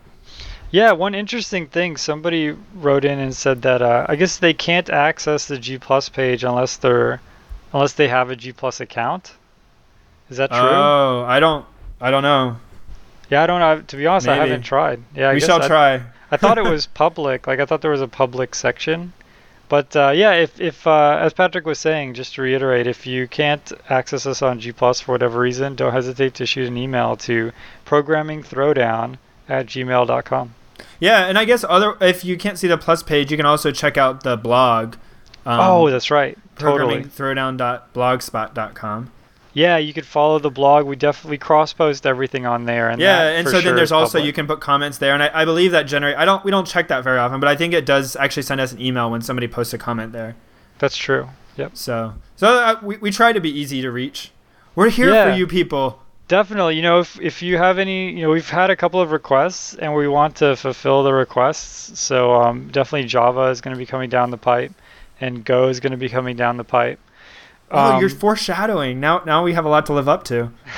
Yeah, 0.71 0.91
one 0.91 1.15
interesting 1.15 1.67
thing 1.67 1.97
somebody 1.97 2.55
wrote 2.75 3.05
in 3.05 3.19
and 3.19 3.33
said 3.35 3.61
that 3.61 3.81
uh, 3.81 4.05
I 4.09 4.15
guess 4.15 4.37
they 4.37 4.53
can't 4.53 4.89
access 4.89 5.47
the 5.47 5.57
G 5.57 5.77
Plus 5.77 6.09
page 6.09 6.43
unless 6.43 6.77
they're 6.77 7.21
unless 7.73 7.93
they 7.93 8.07
have 8.07 8.29
a 8.31 8.35
G 8.35 8.51
Plus 8.51 8.79
account. 8.81 9.33
Is 10.29 10.37
that 10.37 10.49
true? 10.49 10.59
Oh, 10.59 11.23
I 11.27 11.39
don't, 11.39 11.65
I 12.01 12.09
don't 12.11 12.23
know. 12.23 12.57
yeah, 13.29 13.43
I 13.43 13.47
don't 13.47 13.59
know. 13.59 13.81
To 13.87 13.95
be 13.97 14.07
honest, 14.07 14.27
I 14.27 14.35
haven't 14.35 14.63
tried. 14.63 15.01
Yeah, 15.15 15.29
I 15.29 15.33
we 15.35 15.39
guess 15.39 15.47
shall 15.47 15.61
I- 15.61 15.67
try. 15.67 16.01
I 16.31 16.37
thought 16.37 16.57
it 16.57 16.63
was 16.69 16.87
public. 16.87 17.45
Like 17.45 17.59
I 17.59 17.65
thought 17.65 17.81
there 17.81 17.91
was 17.91 18.01
a 18.01 18.07
public 18.07 18.55
section. 18.55 19.13
But 19.73 19.95
uh, 19.95 20.11
yeah, 20.11 20.33
if 20.33 20.61
if 20.61 20.85
uh, 20.85 21.17
as 21.19 21.33
Patrick 21.33 21.65
was 21.65 21.79
saying, 21.79 22.13
just 22.13 22.35
to 22.35 22.43
reiterate, 22.43 22.85
if 22.85 23.07
you 23.07 23.27
can't 23.27 23.71
access 23.89 24.27
us 24.27 24.43
on 24.43 24.59
G 24.59 24.71
Plus 24.71 25.01
for 25.01 25.13
whatever 25.13 25.39
reason, 25.39 25.73
don't 25.73 25.91
hesitate 25.91 26.35
to 26.35 26.45
shoot 26.45 26.67
an 26.67 26.77
email 26.77 27.17
to 27.25 27.51
programmingthrowdown 27.83 29.17
at 29.49 29.65
gmail.com. 29.65 30.53
Yeah, 30.99 31.25
and 31.25 31.39
I 31.39 31.45
guess 31.45 31.65
other 31.67 31.97
if 32.01 32.23
you 32.23 32.37
can't 32.37 32.59
see 32.59 32.67
the 32.67 32.77
plus 32.77 33.01
page, 33.01 33.31
you 33.31 33.37
can 33.37 33.47
also 33.47 33.71
check 33.71 33.97
out 33.97 34.21
the 34.21 34.37
blog. 34.37 34.93
Um, 35.43 35.59
oh, 35.59 35.89
that's 35.89 36.11
right. 36.11 36.37
Totally. 36.59 37.05
programmingthrowdown.blogspot.com. 37.05 39.11
Yeah, 39.53 39.77
you 39.77 39.93
could 39.93 40.05
follow 40.05 40.39
the 40.39 40.49
blog. 40.49 40.85
We 40.85 40.95
definitely 40.95 41.37
cross 41.37 41.73
post 41.73 42.05
everything 42.07 42.45
on 42.45 42.65
there. 42.65 42.89
And 42.89 42.99
Yeah, 42.99 43.27
and 43.29 43.47
so 43.47 43.53
sure 43.53 43.61
then 43.61 43.75
there's 43.75 43.91
also 43.91 44.17
public. 44.17 44.25
you 44.25 44.33
can 44.33 44.47
put 44.47 44.59
comments 44.61 44.97
there, 44.97 45.13
and 45.13 45.21
I, 45.21 45.29
I 45.33 45.45
believe 45.45 45.71
that 45.71 45.83
generate. 45.83 46.15
I 46.17 46.25
don't 46.25 46.43
we 46.43 46.49
don't 46.51 46.65
check 46.67 46.87
that 46.87 47.03
very 47.03 47.19
often, 47.19 47.39
but 47.39 47.47
I 47.49 47.55
think 47.55 47.73
it 47.73 47.85
does 47.85 48.15
actually 48.15 48.43
send 48.43 48.59
us 48.61 48.71
an 48.71 48.81
email 48.81 49.11
when 49.11 49.21
somebody 49.21 49.47
posts 49.47 49.73
a 49.73 49.77
comment 49.77 50.11
there. 50.11 50.35
That's 50.79 50.97
true. 50.97 51.29
Yep. 51.57 51.77
So 51.77 52.15
so 52.35 52.47
uh, 52.47 52.79
we 52.81 52.97
we 52.97 53.11
try 53.11 53.31
to 53.31 53.39
be 53.39 53.51
easy 53.51 53.81
to 53.83 53.91
reach. 53.91 54.31
We're 54.75 54.89
here 54.89 55.11
Yeah. 55.13 55.31
for 55.31 55.37
you 55.37 55.45
people. 55.45 55.99
Definitely. 56.27 56.75
You 56.77 56.81
know, 56.81 56.99
if 57.01 57.19
if 57.21 57.43
you 57.43 57.57
have 57.57 57.77
any, 57.77 58.09
you 58.11 58.23
know, 58.23 58.31
we've 58.31 58.49
had 58.49 58.71
a 58.71 58.75
couple 58.75 58.99
of 59.01 59.11
requests 59.11 59.75
and 59.75 59.93
we 59.93 60.07
want 60.07 60.37
to 60.37 60.55
fulfill 60.55 61.03
the 61.03 61.13
requests. 61.13 61.99
So 61.99 62.33
um, 62.33 62.69
definitely 62.69 63.07
Java 63.07 63.49
is 63.49 63.61
going 63.61 63.75
to 63.75 63.77
be 63.77 63.85
coming 63.85 64.09
down 64.09 64.31
the 64.31 64.37
pipe, 64.37 64.71
and 65.21 65.45
Go 65.45 65.67
is 65.67 65.79
going 65.79 65.91
to 65.91 65.97
be 65.97 66.09
coming 66.09 66.35
down 66.35 66.57
the 66.57 66.63
pipe. 66.63 66.99
Oh, 67.71 67.99
you're 67.99 68.09
Um, 68.09 68.15
foreshadowing. 68.17 68.99
Now 68.99 69.23
now 69.25 69.43
we 69.43 69.53
have 69.53 69.65
a 69.65 69.69
lot 69.69 69.85
to 69.87 69.93
live 69.93 70.07
up 70.07 70.23
to. 70.25 70.51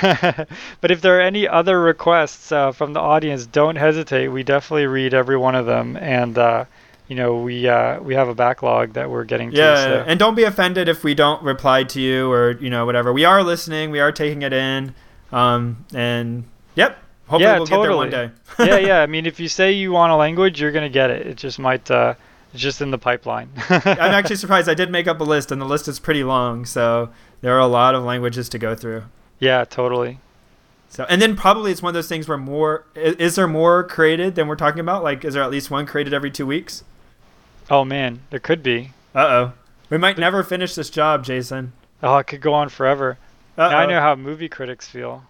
but 0.80 0.90
if 0.90 1.00
there 1.02 1.18
are 1.18 1.20
any 1.20 1.46
other 1.46 1.80
requests 1.80 2.50
uh, 2.52 2.72
from 2.72 2.92
the 2.94 3.00
audience, 3.00 3.44
don't 3.46 3.76
hesitate. 3.76 4.28
We 4.28 4.42
definitely 4.42 4.86
read 4.86 5.12
every 5.12 5.36
one 5.36 5.54
of 5.54 5.66
them, 5.66 5.96
and 5.98 6.38
uh, 6.38 6.64
you 7.08 7.16
know, 7.16 7.36
we 7.36 7.68
uh, 7.68 8.00
we 8.00 8.14
have 8.14 8.28
a 8.28 8.34
backlog 8.34 8.94
that 8.94 9.10
we're 9.10 9.24
getting 9.24 9.50
to. 9.50 9.56
Yeah, 9.56 9.76
so- 9.76 10.04
and 10.06 10.18
don't 10.18 10.34
be 10.34 10.44
offended 10.44 10.88
if 10.88 11.04
we 11.04 11.14
don't 11.14 11.42
reply 11.42 11.84
to 11.84 12.00
you 12.00 12.30
or 12.32 12.52
you 12.52 12.70
know 12.70 12.86
whatever. 12.86 13.12
We 13.12 13.24
are 13.24 13.42
listening. 13.42 13.90
We 13.90 14.00
are 14.00 14.12
taking 14.12 14.42
it 14.42 14.52
in. 14.52 14.94
Um, 15.32 15.84
and 15.94 16.44
yep, 16.76 16.98
hopefully 17.26 17.42
Yeah, 17.44 17.56
we'll 17.58 17.66
get 17.66 17.82
there 17.82 17.96
one 17.96 18.10
totally. 18.10 18.28
day. 18.28 18.32
yeah, 18.66 18.78
yeah. 18.78 19.02
I 19.02 19.06
mean, 19.06 19.26
if 19.26 19.38
you 19.38 19.48
say 19.48 19.72
you 19.72 19.92
want 19.92 20.12
a 20.12 20.16
language, 20.16 20.60
you're 20.60 20.72
gonna 20.72 20.88
get 20.88 21.10
it. 21.10 21.26
It 21.26 21.36
just 21.36 21.58
might. 21.58 21.90
It's 22.52 22.62
just 22.62 22.80
in 22.80 22.90
the 22.90 22.98
pipeline. 22.98 23.50
I'm 23.68 23.86
actually 23.98 24.36
surprised. 24.36 24.68
I 24.68 24.74
did 24.74 24.90
make 24.90 25.06
up 25.06 25.20
a 25.20 25.24
list, 25.24 25.52
and 25.52 25.60
the 25.60 25.66
list 25.66 25.88
is 25.88 25.98
pretty 25.98 26.24
long. 26.24 26.64
So 26.64 27.10
there 27.40 27.54
are 27.54 27.60
a 27.60 27.66
lot 27.66 27.94
of 27.94 28.02
languages 28.02 28.48
to 28.50 28.58
go 28.58 28.74
through. 28.74 29.04
Yeah, 29.38 29.64
totally. 29.64 30.18
So, 30.88 31.04
and 31.08 31.20
then 31.20 31.36
probably 31.36 31.72
it's 31.72 31.82
one 31.82 31.90
of 31.90 31.94
those 31.94 32.08
things 32.08 32.28
where 32.28 32.38
more 32.38 32.86
is, 32.94 33.16
is 33.16 33.34
there 33.36 33.48
more 33.48 33.84
created 33.84 34.34
than 34.34 34.48
we're 34.48 34.56
talking 34.56 34.80
about? 34.80 35.02
Like, 35.02 35.24
is 35.24 35.34
there 35.34 35.42
at 35.42 35.50
least 35.50 35.70
one 35.70 35.84
created 35.84 36.14
every 36.14 36.30
two 36.30 36.46
weeks? 36.46 36.84
Oh 37.68 37.84
man, 37.84 38.20
there 38.30 38.40
could 38.40 38.62
be. 38.62 38.92
Uh 39.14 39.18
oh, 39.18 39.52
we 39.90 39.98
might 39.98 40.16
never 40.16 40.42
finish 40.42 40.74
this 40.74 40.88
job, 40.88 41.24
Jason. 41.24 41.72
Oh, 42.02 42.16
it 42.18 42.24
could 42.24 42.40
go 42.40 42.54
on 42.54 42.68
forever. 42.68 43.18
Uh-oh. 43.58 43.70
Now 43.70 43.78
I 43.78 43.86
know 43.86 44.00
how 44.00 44.14
movie 44.14 44.48
critics 44.48 44.86
feel. 44.86 45.24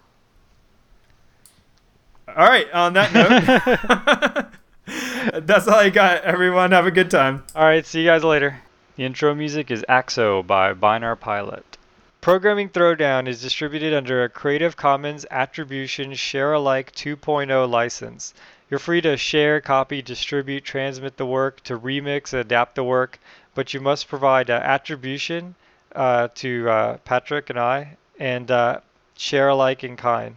All 2.27 2.45
right. 2.45 2.71
On 2.73 2.93
that 2.93 3.13
note, 3.13 4.45
That's 5.33 5.67
all 5.67 5.75
I 5.75 5.89
got. 5.89 6.23
Everyone, 6.23 6.71
have 6.71 6.85
a 6.85 6.91
good 6.91 7.11
time. 7.11 7.43
All 7.55 7.63
right, 7.63 7.85
see 7.85 8.01
you 8.01 8.05
guys 8.05 8.23
later. 8.23 8.61
The 8.95 9.03
intro 9.03 9.35
music 9.35 9.69
is 9.69 9.83
Axo 9.89 10.45
by 10.45 10.73
Binar 10.73 11.17
Pilot. 11.19 11.77
Programming 12.21 12.69
Throwdown 12.69 13.27
is 13.27 13.41
distributed 13.41 13.93
under 13.93 14.23
a 14.23 14.29
Creative 14.29 14.77
Commons 14.77 15.25
Attribution 15.29 16.13
Share 16.13 16.53
Alike 16.53 16.93
2.0 16.93 17.69
license. 17.69 18.33
You're 18.69 18.79
free 18.79 19.01
to 19.01 19.17
share, 19.17 19.59
copy, 19.59 20.01
distribute, 20.01 20.63
transmit 20.63 21.17
the 21.17 21.25
work, 21.25 21.61
to 21.63 21.77
remix, 21.77 22.33
adapt 22.33 22.75
the 22.75 22.83
work, 22.83 23.19
but 23.55 23.73
you 23.73 23.81
must 23.81 24.07
provide 24.07 24.49
uh, 24.49 24.53
attribution 24.63 25.55
uh, 25.95 26.29
to 26.35 26.69
uh, 26.69 26.97
Patrick 27.05 27.49
and 27.49 27.59
I 27.59 27.97
and 28.19 28.49
uh, 28.49 28.79
share 29.17 29.49
alike 29.49 29.83
in 29.83 29.97
kind. 29.97 30.35